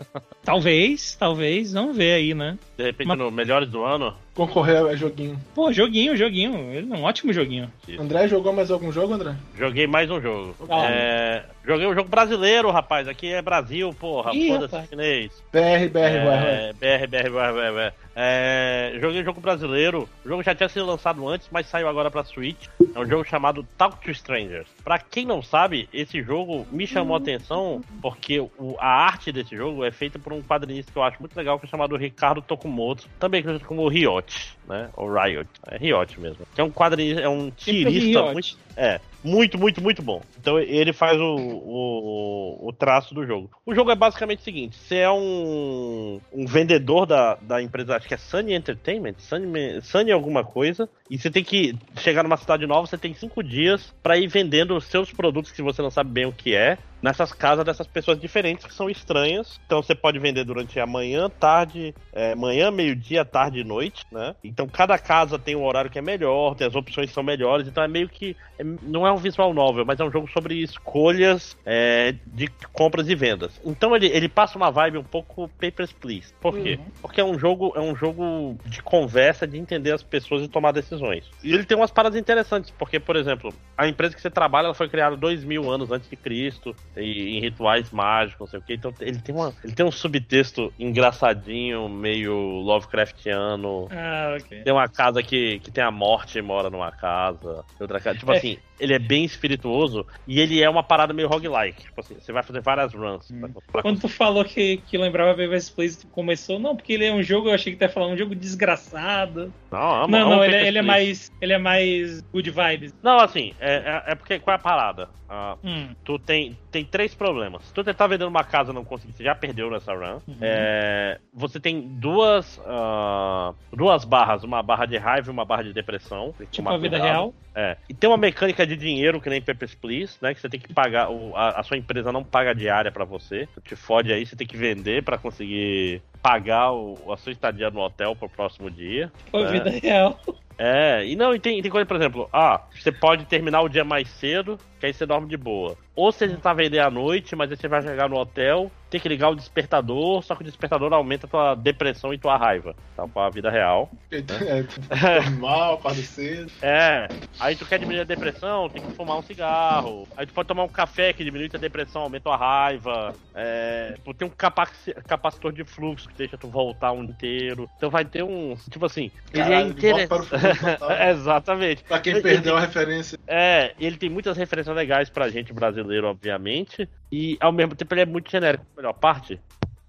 Talvez, 0.44 1.16
talvez, 1.18 1.43
vamos 1.72 1.96
ver 1.96 2.14
aí, 2.14 2.34
né? 2.34 2.58
De 2.76 2.84
repente, 2.84 3.08
Mas... 3.08 3.18
no 3.18 3.30
Melhores 3.30 3.68
do 3.68 3.84
Ano, 3.84 4.14
concorrer 4.34 4.84
a 4.84 4.96
joguinho. 4.96 5.38
Pô, 5.54 5.72
joguinho, 5.72 6.16
joguinho. 6.16 6.72
Ele 6.72 6.92
é 6.92 6.96
um 6.96 7.04
ótimo 7.04 7.32
joguinho. 7.32 7.70
André 7.98 8.28
jogou 8.28 8.52
mais 8.52 8.70
algum 8.70 8.90
jogo, 8.90 9.14
André? 9.14 9.34
Joguei 9.56 9.86
mais 9.86 10.10
um 10.10 10.20
jogo. 10.20 10.54
Ah, 10.68 10.86
é... 10.90 11.44
Joguei 11.66 11.86
um 11.86 11.94
jogo 11.94 12.08
brasileiro, 12.08 12.70
rapaz. 12.70 13.08
Aqui 13.08 13.32
é 13.32 13.40
Brasil, 13.40 13.94
porra. 13.98 14.32
Foda-se 14.32 14.88
chinês. 14.88 15.30
BR, 15.50 15.88
BR, 15.90 15.98
é... 15.98 16.72
BR, 16.72 17.06
BR, 17.06 17.30
BR, 17.30 17.72
BR. 17.72 17.94
É... 18.16 18.98
Joguei 19.00 19.22
um 19.22 19.24
jogo 19.24 19.40
brasileiro. 19.40 20.08
O 20.24 20.28
jogo 20.28 20.42
já 20.42 20.54
tinha 20.54 20.68
sido 20.68 20.84
lançado 20.84 21.26
antes, 21.26 21.48
mas 21.50 21.66
saiu 21.66 21.88
agora 21.88 22.10
pra 22.10 22.24
Switch. 22.24 22.66
É 22.94 22.98
um 22.98 23.06
jogo 23.06 23.24
chamado 23.24 23.66
Talk 23.78 24.04
to 24.04 24.10
Strangers. 24.10 24.68
Pra 24.82 24.98
quem 24.98 25.24
não 25.24 25.42
sabe, 25.42 25.88
esse 25.92 26.22
jogo 26.22 26.66
me 26.70 26.86
chamou 26.86 27.16
a 27.16 27.18
atenção 27.18 27.80
porque 28.02 28.40
o... 28.40 28.76
a 28.78 28.86
arte 28.86 29.32
desse 29.32 29.56
jogo 29.56 29.84
é 29.84 29.90
feita 29.90 30.18
por 30.18 30.32
um 30.32 30.42
quadrinista 30.42 30.92
que 30.92 30.98
eu 30.98 31.02
acho 31.02 31.20
muito 31.20 31.36
legal, 31.36 31.58
que 31.58 31.66
é 31.66 31.68
chamado 31.68 31.96
Ricardo 31.96 32.42
Tokumoto, 32.42 33.08
também 33.18 33.42
conhecido 33.42 33.66
como 33.66 33.88
Riot, 33.88 34.23
né? 34.68 34.88
Ou 34.96 35.12
Riot. 35.12 35.48
É 35.66 35.76
Riot 35.76 36.20
mesmo. 36.20 36.46
Que 36.54 36.60
é 36.60 36.64
um 36.64 36.70
quadrinista, 36.70 37.22
é 37.22 37.28
um 37.28 37.50
tirista 37.50 38.32
muito. 38.32 38.56
É, 38.76 39.00
muito, 39.22 39.58
muito, 39.58 39.80
muito 39.80 40.02
bom. 40.02 40.20
Então 40.38 40.58
ele 40.58 40.92
faz 40.92 41.18
o, 41.20 41.36
o, 41.36 42.68
o, 42.68 42.72
traço 42.72 43.14
do 43.14 43.24
jogo. 43.24 43.50
O 43.64 43.74
jogo 43.74 43.90
é 43.90 43.94
basicamente 43.94 44.40
o 44.40 44.42
seguinte: 44.42 44.76
você 44.76 44.96
é 44.96 45.10
um, 45.10 46.20
um 46.32 46.44
vendedor 46.46 47.06
da, 47.06 47.36
da 47.40 47.62
empresa, 47.62 47.96
acho 47.96 48.08
que 48.08 48.14
é 48.14 48.18
Sunny 48.18 48.54
Entertainment, 48.54 49.14
Sunny, 49.18 49.80
Sunny 49.82 50.12
alguma 50.12 50.44
coisa, 50.44 50.88
e 51.08 51.16
você 51.16 51.30
tem 51.30 51.44
que 51.44 51.76
chegar 51.96 52.22
numa 52.22 52.36
cidade 52.36 52.66
nova, 52.66 52.86
você 52.86 52.98
tem 52.98 53.14
cinco 53.14 53.42
dias 53.42 53.94
para 54.02 54.18
ir 54.18 54.26
vendendo 54.26 54.76
os 54.76 54.84
seus 54.84 55.12
produtos 55.12 55.52
que 55.52 55.62
você 55.62 55.80
não 55.80 55.90
sabe 55.90 56.10
bem 56.10 56.26
o 56.26 56.32
que 56.32 56.54
é 56.54 56.76
nessas 57.04 57.34
casas 57.34 57.66
dessas 57.66 57.86
pessoas 57.86 58.18
diferentes 58.18 58.64
que 58.64 58.72
são 58.72 58.88
estranhas. 58.88 59.60
Então 59.66 59.82
você 59.82 59.94
pode 59.94 60.18
vender 60.18 60.42
durante 60.42 60.80
a 60.80 60.86
manhã, 60.86 61.28
tarde, 61.28 61.94
é, 62.10 62.34
manhã, 62.34 62.70
meio-dia, 62.70 63.26
tarde 63.26 63.60
e 63.60 63.64
noite, 63.64 64.06
né? 64.10 64.34
Então 64.42 64.66
cada 64.66 64.98
casa 64.98 65.38
tem 65.38 65.54
um 65.54 65.66
horário 65.66 65.90
que 65.90 65.98
é 65.98 66.02
melhor, 66.02 66.54
tem 66.54 66.66
as 66.66 66.74
opções 66.74 67.08
que 67.08 67.14
são 67.14 67.22
melhores, 67.22 67.68
então 67.68 67.84
é 67.84 67.88
meio 67.88 68.08
que. 68.08 68.34
é- 68.58 68.64
não 68.64 69.06
é 69.06 69.12
um 69.12 69.18
visual 69.18 69.52
novel, 69.52 69.84
mas 69.84 70.00
é 70.00 70.04
um 70.04 70.10
jogo 70.10 70.30
sobre 70.30 70.62
escolhas 70.62 71.54
é, 71.66 72.14
de 72.26 72.48
compras 72.72 73.06
e 73.10 73.14
vendas. 73.14 73.60
Então 73.62 73.94
ele, 73.94 74.06
ele 74.06 74.28
passa 74.28 74.56
uma 74.56 74.70
vibe 74.70 74.96
um 74.96 75.04
pouco 75.04 75.46
Papers, 75.60 75.92
Please. 75.92 76.32
Por 76.40 76.56
quê? 76.56 76.78
Uhum. 76.80 76.86
Porque 77.02 77.20
é 77.20 77.24
um 77.24 77.38
jogo, 77.38 77.74
é 77.76 77.80
um 77.80 77.94
jogo 77.94 78.56
de 78.64 78.82
conversa, 78.82 79.46
de 79.46 79.58
entender 79.58 79.92
as 79.92 80.02
pessoas 80.02 80.42
e 80.42 80.48
tomar 80.48 80.72
decisões. 80.72 81.28
E 81.42 81.52
ele 81.52 81.64
tem 81.64 81.76
umas 81.76 81.90
paradas 81.90 82.18
interessantes, 82.18 82.70
porque, 82.70 82.98
por 82.98 83.16
exemplo, 83.16 83.52
a 83.76 83.86
empresa 83.86 84.14
que 84.14 84.22
você 84.22 84.30
trabalha 84.30 84.66
ela 84.66 84.74
foi 84.74 84.88
criada 84.88 85.16
dois 85.16 85.44
mil 85.44 85.70
anos 85.70 85.90
antes 85.90 86.08
de 86.08 86.16
Cristo, 86.16 86.74
e, 86.96 87.36
em 87.36 87.40
rituais 87.40 87.90
mágicos, 87.90 88.40
não 88.40 88.46
sei 88.46 88.58
o 88.58 88.62
quê. 88.62 88.74
Então 88.74 88.92
ele 89.00 89.18
tem, 89.20 89.34
uma, 89.34 89.52
ele 89.62 89.72
tem 89.74 89.84
um 89.84 89.90
subtexto 89.90 90.72
engraçadinho, 90.78 91.88
meio 91.88 92.34
Lovecraftiano. 92.34 93.88
Ah, 93.90 94.36
ok. 94.38 94.62
Tem 94.62 94.72
uma 94.72 94.88
casa 94.88 95.22
que, 95.22 95.58
que 95.60 95.70
tem 95.70 95.82
a 95.82 95.90
morte 95.90 96.38
e 96.38 96.42
mora 96.42 96.70
numa 96.70 96.90
casa. 96.92 97.64
tem 97.68 97.76
Outra 97.80 98.00
casa. 98.00 98.18
Tipo 98.18 98.32
É. 98.32 98.38
assim, 98.38 98.58
ele 98.78 98.92
é 98.94 98.98
bem 98.98 99.24
espirituoso 99.24 100.06
e 100.26 100.40
ele 100.40 100.62
é 100.62 100.68
uma 100.68 100.82
parada 100.82 101.12
meio 101.12 101.28
roguelike. 101.28 101.82
Tipo 101.84 102.00
assim, 102.00 102.14
você 102.18 102.32
vai 102.32 102.42
fazer 102.42 102.60
várias 102.60 102.92
runs. 102.92 103.30
Hum. 103.30 103.40
pra- 103.40 103.62
pra 103.72 103.82
Quando 103.82 104.00
tu 104.00 104.08
falou 104.08 104.44
que, 104.44 104.78
que 104.86 104.98
lembrava 104.98 105.30
Papers, 105.34 105.70
Please, 105.70 105.98
tu 106.00 106.06
começou, 106.08 106.58
não, 106.58 106.74
porque 106.76 106.92
ele 106.92 107.04
é 107.04 107.12
um 107.12 107.22
jogo, 107.22 107.48
eu 107.48 107.54
achei 107.54 107.72
que 107.72 107.78
tu 107.78 107.82
ia 107.82 107.88
falar 107.88 108.08
um 108.08 108.16
jogo 108.16 108.34
desgraçado. 108.34 109.52
Não, 109.70 110.02
amo, 110.04 110.08
não, 110.08 110.18
amo 110.22 110.30
não, 110.36 110.44
ele, 110.44 110.52
Papers, 110.52 110.68
ele 110.68 110.78
é 110.78 110.82
mais. 110.82 111.32
Ele 111.40 111.52
é 111.52 111.58
mais 111.58 112.20
good 112.32 112.50
vibes. 112.50 112.94
Não, 113.02 113.18
assim, 113.18 113.54
é, 113.60 114.02
é, 114.06 114.12
é 114.12 114.14
porque 114.14 114.38
qual 114.38 114.52
é 114.52 114.56
a 114.56 114.62
parada? 114.62 115.08
Ah, 115.28 115.56
Hum. 115.64 115.88
tu 116.04 116.18
tem, 116.18 116.56
tem 116.70 116.84
três 116.84 117.14
problemas. 117.14 117.64
Se 117.64 117.74
tu 117.74 117.82
tentar 117.82 118.06
vendendo 118.06 118.28
uma 118.28 118.44
casa 118.44 118.70
e 118.70 118.74
não 118.74 118.84
conseguir, 118.84 119.14
você 119.14 119.24
já 119.24 119.34
perdeu 119.34 119.70
nessa 119.70 119.92
run. 119.92 120.20
Uhum. 120.28 120.36
É, 120.40 121.18
você 121.32 121.58
tem 121.58 121.80
duas 121.80 122.60
ah, 122.66 123.52
duas 123.72 124.04
barras, 124.04 124.44
uma 124.44 124.62
barra 124.62 124.86
de 124.86 124.96
raiva 124.98 125.28
e 125.28 125.32
uma 125.32 125.44
barra 125.44 125.62
de 125.64 125.72
depressão. 125.72 126.34
Tipo 126.50 126.68
a 126.68 126.76
vida 126.76 127.02
real. 127.02 127.34
É. 127.54 127.76
E 127.88 127.94
tem 127.94 128.08
uma 128.10 128.16
mecânica 128.16 128.63
de 128.66 128.76
dinheiro 128.76 129.20
que 129.20 129.28
nem 129.30 129.40
Papers, 129.40 129.74
Please, 129.74 130.16
né? 130.20 130.34
Que 130.34 130.40
você 130.40 130.48
tem 130.48 130.60
que 130.60 130.72
pagar, 130.72 131.08
a, 131.34 131.60
a 131.60 131.62
sua 131.62 131.76
empresa 131.76 132.10
não 132.12 132.22
paga 132.24 132.54
diária 132.54 132.90
pra 132.92 133.04
você. 133.04 133.48
Te 133.64 133.74
fode 133.76 134.12
aí, 134.12 134.24
você 134.26 134.36
tem 134.36 134.46
que 134.46 134.56
vender 134.56 135.02
pra 135.02 135.18
conseguir 135.18 136.00
pagar 136.22 136.72
o- 136.72 137.12
a 137.12 137.16
sua 137.16 137.32
estadia 137.32 137.70
no 137.70 137.80
hotel 137.80 138.14
pro 138.16 138.28
próximo 138.28 138.70
dia. 138.70 139.12
Tipo 139.26 139.38
a 139.38 139.40
É. 139.42 139.52
vida 139.52 139.70
real. 139.70 140.18
É, 140.56 141.04
e 141.04 141.16
não, 141.16 141.34
e 141.34 141.40
tem, 141.40 141.60
tem 141.60 141.70
coisa, 141.70 141.84
por 141.84 141.96
exemplo, 141.96 142.28
ah, 142.32 142.62
você 142.72 142.92
pode 142.92 143.24
terminar 143.26 143.60
o 143.62 143.68
dia 143.68 143.84
mais 143.84 144.08
cedo, 144.08 144.56
que 144.78 144.86
aí 144.86 144.92
você 144.92 145.04
dorme 145.04 145.28
de 145.28 145.36
boa. 145.36 145.76
Ou 145.96 146.10
você 146.10 146.28
tá 146.36 146.52
vender 146.52 146.80
à 146.80 146.90
noite, 146.90 147.36
mas 147.36 147.50
aí 147.50 147.56
você 147.56 147.68
vai 147.68 147.80
chegar 147.82 148.08
no 148.08 148.16
hotel, 148.16 148.70
tem 148.90 149.00
que 149.00 149.08
ligar 149.08 149.28
o 149.30 149.34
despertador, 149.36 150.22
só 150.22 150.34
que 150.34 150.42
o 150.42 150.44
despertador 150.44 150.92
aumenta 150.92 151.26
a 151.26 151.30
tua 151.30 151.54
depressão 151.54 152.12
e 152.12 152.18
tua 152.18 152.36
raiva. 152.36 152.74
Tá, 152.96 153.06
pra 153.06 153.28
vida 153.30 153.50
real. 153.50 153.88
É, 154.10 155.20
normal, 155.30 155.74
acorda 155.74 156.02
cedo. 156.02 156.50
É, 156.62 157.08
aí 157.40 157.54
tu 157.56 157.64
quer 157.66 157.78
diminuir 157.78 158.02
a 158.02 158.04
depressão, 158.04 158.68
tem 158.68 158.82
que 158.82 158.94
fumar 158.96 159.18
um 159.18 159.22
cigarro. 159.22 160.08
Aí 160.16 160.26
tu 160.26 160.32
pode 160.32 160.48
tomar 160.48 160.64
um 160.64 160.68
café 160.68 161.12
que 161.12 161.24
diminui 161.24 161.48
a 161.52 161.58
depressão, 161.58 162.02
aumenta 162.02 162.30
a 162.30 162.36
raiva. 162.36 163.14
É, 163.34 163.92
tipo, 163.96 164.14
tem 164.14 164.26
um 164.26 164.30
capaci- 164.30 164.94
capacitor 165.06 165.52
de 165.52 165.64
fluxo 165.64 166.08
que 166.08 166.16
deixa 166.16 166.38
tu 166.38 166.48
voltar 166.48 166.92
um 166.92 167.02
inteiro. 167.04 167.68
Então 167.76 167.90
vai 167.90 168.04
ter 168.04 168.22
um. 168.22 168.54
Tipo 168.70 168.86
assim, 168.86 169.10
ele 169.32 169.42
é 169.42 169.44
Caralho, 169.44 169.74
para 169.74 170.22
o 170.22 170.24
interessante. 170.24 170.84
Exatamente. 171.10 171.82
Pra 171.84 171.98
quem 172.00 172.12
Ele- 172.14 172.22
perdeu 172.22 172.56
a 172.56 172.60
referência. 172.60 173.18
É, 173.26 173.74
ele 173.80 173.96
tem 173.96 174.08
muitas 174.08 174.36
referências 174.36 174.74
legais 174.76 175.10
pra 175.10 175.28
gente 175.28 175.52
brasileiro, 175.52 175.83
obviamente. 176.04 176.88
E 177.10 177.36
ao 177.40 177.52
mesmo 177.52 177.74
tempo 177.74 177.94
ele 177.94 178.02
é 178.02 178.06
muito 178.06 178.30
genérico. 178.30 178.64
A 178.74 178.80
melhor 178.80 178.94
parte. 178.94 179.40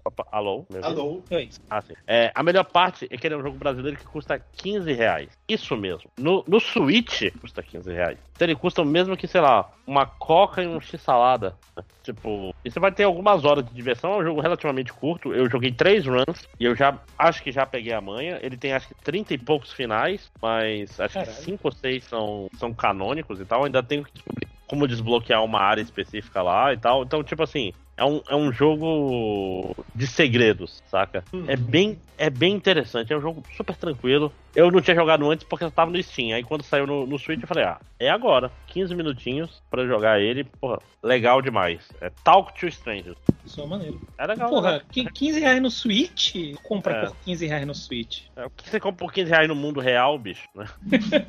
Opa, 0.06 0.24
alô? 0.30 0.64
Alô? 0.82 1.24
Oi. 1.32 1.48
Ah, 1.68 1.82
sim. 1.82 1.94
É, 2.06 2.30
a 2.32 2.40
melhor 2.40 2.62
parte 2.62 3.08
é 3.10 3.16
que 3.16 3.26
ele 3.26 3.34
é 3.34 3.38
um 3.38 3.42
jogo 3.42 3.58
brasileiro 3.58 3.98
que 3.98 4.04
custa 4.04 4.38
15 4.38 4.92
reais. 4.92 5.30
Isso 5.48 5.76
mesmo. 5.76 6.08
No, 6.16 6.44
no 6.46 6.60
Switch 6.60 7.22
custa 7.40 7.60
15 7.60 7.92
reais. 7.92 8.16
Então 8.32 8.46
ele 8.46 8.54
custa 8.54 8.82
o 8.82 8.84
mesmo 8.84 9.16
que, 9.16 9.26
sei 9.26 9.40
lá, 9.40 9.68
uma 9.84 10.06
coca 10.06 10.62
e 10.62 10.66
um 10.68 10.80
x-salada. 10.80 11.56
Tipo, 12.04 12.54
e 12.64 12.70
você 12.70 12.78
vai 12.78 12.92
ter 12.92 13.02
algumas 13.02 13.44
horas 13.44 13.64
de 13.64 13.74
diversão. 13.74 14.12
É 14.12 14.18
um 14.18 14.22
jogo 14.22 14.40
relativamente 14.40 14.92
curto. 14.92 15.34
Eu 15.34 15.50
joguei 15.50 15.72
três 15.72 16.06
runs 16.06 16.48
e 16.60 16.64
eu 16.64 16.76
já 16.76 16.96
acho 17.18 17.42
que 17.42 17.50
já 17.50 17.66
peguei 17.66 17.92
a 17.92 18.00
manha. 18.00 18.38
Ele 18.42 18.56
tem 18.56 18.74
acho 18.74 18.86
que 18.86 18.94
30 19.02 19.34
e 19.34 19.38
poucos 19.38 19.72
finais, 19.72 20.30
mas 20.40 21.00
acho 21.00 21.14
Caralho. 21.14 21.36
que 21.36 21.42
5 21.42 21.60
ou 21.64 21.72
6 21.72 22.04
são, 22.04 22.48
são 22.56 22.72
canônicos 22.72 23.40
e 23.40 23.44
tal. 23.44 23.64
Ainda 23.64 23.82
tenho 23.82 24.04
que 24.04 24.12
descobrir 24.12 24.46
como 24.66 24.86
desbloquear 24.88 25.44
uma 25.44 25.60
área 25.60 25.82
específica 25.82 26.42
lá 26.42 26.72
e 26.72 26.76
tal. 26.76 27.02
Então, 27.02 27.22
tipo 27.22 27.42
assim, 27.42 27.72
é 27.96 28.04
um, 28.04 28.20
é 28.28 28.36
um 28.36 28.52
jogo 28.52 29.74
de 29.94 30.06
segredos, 30.06 30.82
saca? 30.90 31.24
É 31.48 31.56
bem, 31.56 31.98
é 32.18 32.28
bem 32.28 32.52
interessante, 32.54 33.12
é 33.12 33.16
um 33.16 33.20
jogo 33.20 33.42
super 33.56 33.74
tranquilo. 33.74 34.32
Eu 34.54 34.70
não 34.70 34.80
tinha 34.80 34.94
jogado 34.94 35.30
antes 35.30 35.46
porque 35.46 35.64
eu 35.64 35.70
tava 35.70 35.90
no 35.90 36.02
Steam. 36.02 36.34
Aí 36.34 36.42
quando 36.42 36.62
saiu 36.62 36.86
no, 36.86 37.06
no 37.06 37.18
Switch 37.18 37.40
eu 37.40 37.48
falei, 37.48 37.64
ah, 37.64 37.78
é 37.98 38.08
agora. 38.10 38.50
15 38.68 38.94
minutinhos 38.94 39.62
pra 39.70 39.86
jogar 39.86 40.20
ele, 40.20 40.44
porra, 40.44 40.78
legal 41.02 41.40
demais. 41.42 41.80
É 42.00 42.10
Talk 42.24 42.58
to 42.58 42.66
Strangers. 42.66 43.16
Isso 43.44 43.60
é 43.60 43.66
maneiro. 43.66 44.00
É 44.18 44.26
legal. 44.26 44.48
Porra, 44.50 44.72
né? 44.72 44.80
qui- 44.90 45.04
15 45.10 45.40
reais 45.40 45.62
no 45.62 45.70
Switch? 45.70 46.34
Compra 46.62 46.92
É. 46.94 47.06
por 47.06 47.16
15 47.24 47.46
reais 47.46 47.66
no 47.66 47.74
Switch. 47.74 48.22
É, 48.34 48.44
o 48.46 48.50
que 48.50 48.68
você 48.68 48.80
compra 48.80 49.06
por 49.06 49.12
15 49.12 49.30
reais 49.30 49.48
no 49.48 49.54
mundo 49.54 49.80
real, 49.80 50.18
bicho, 50.18 50.48
né? 50.54 50.66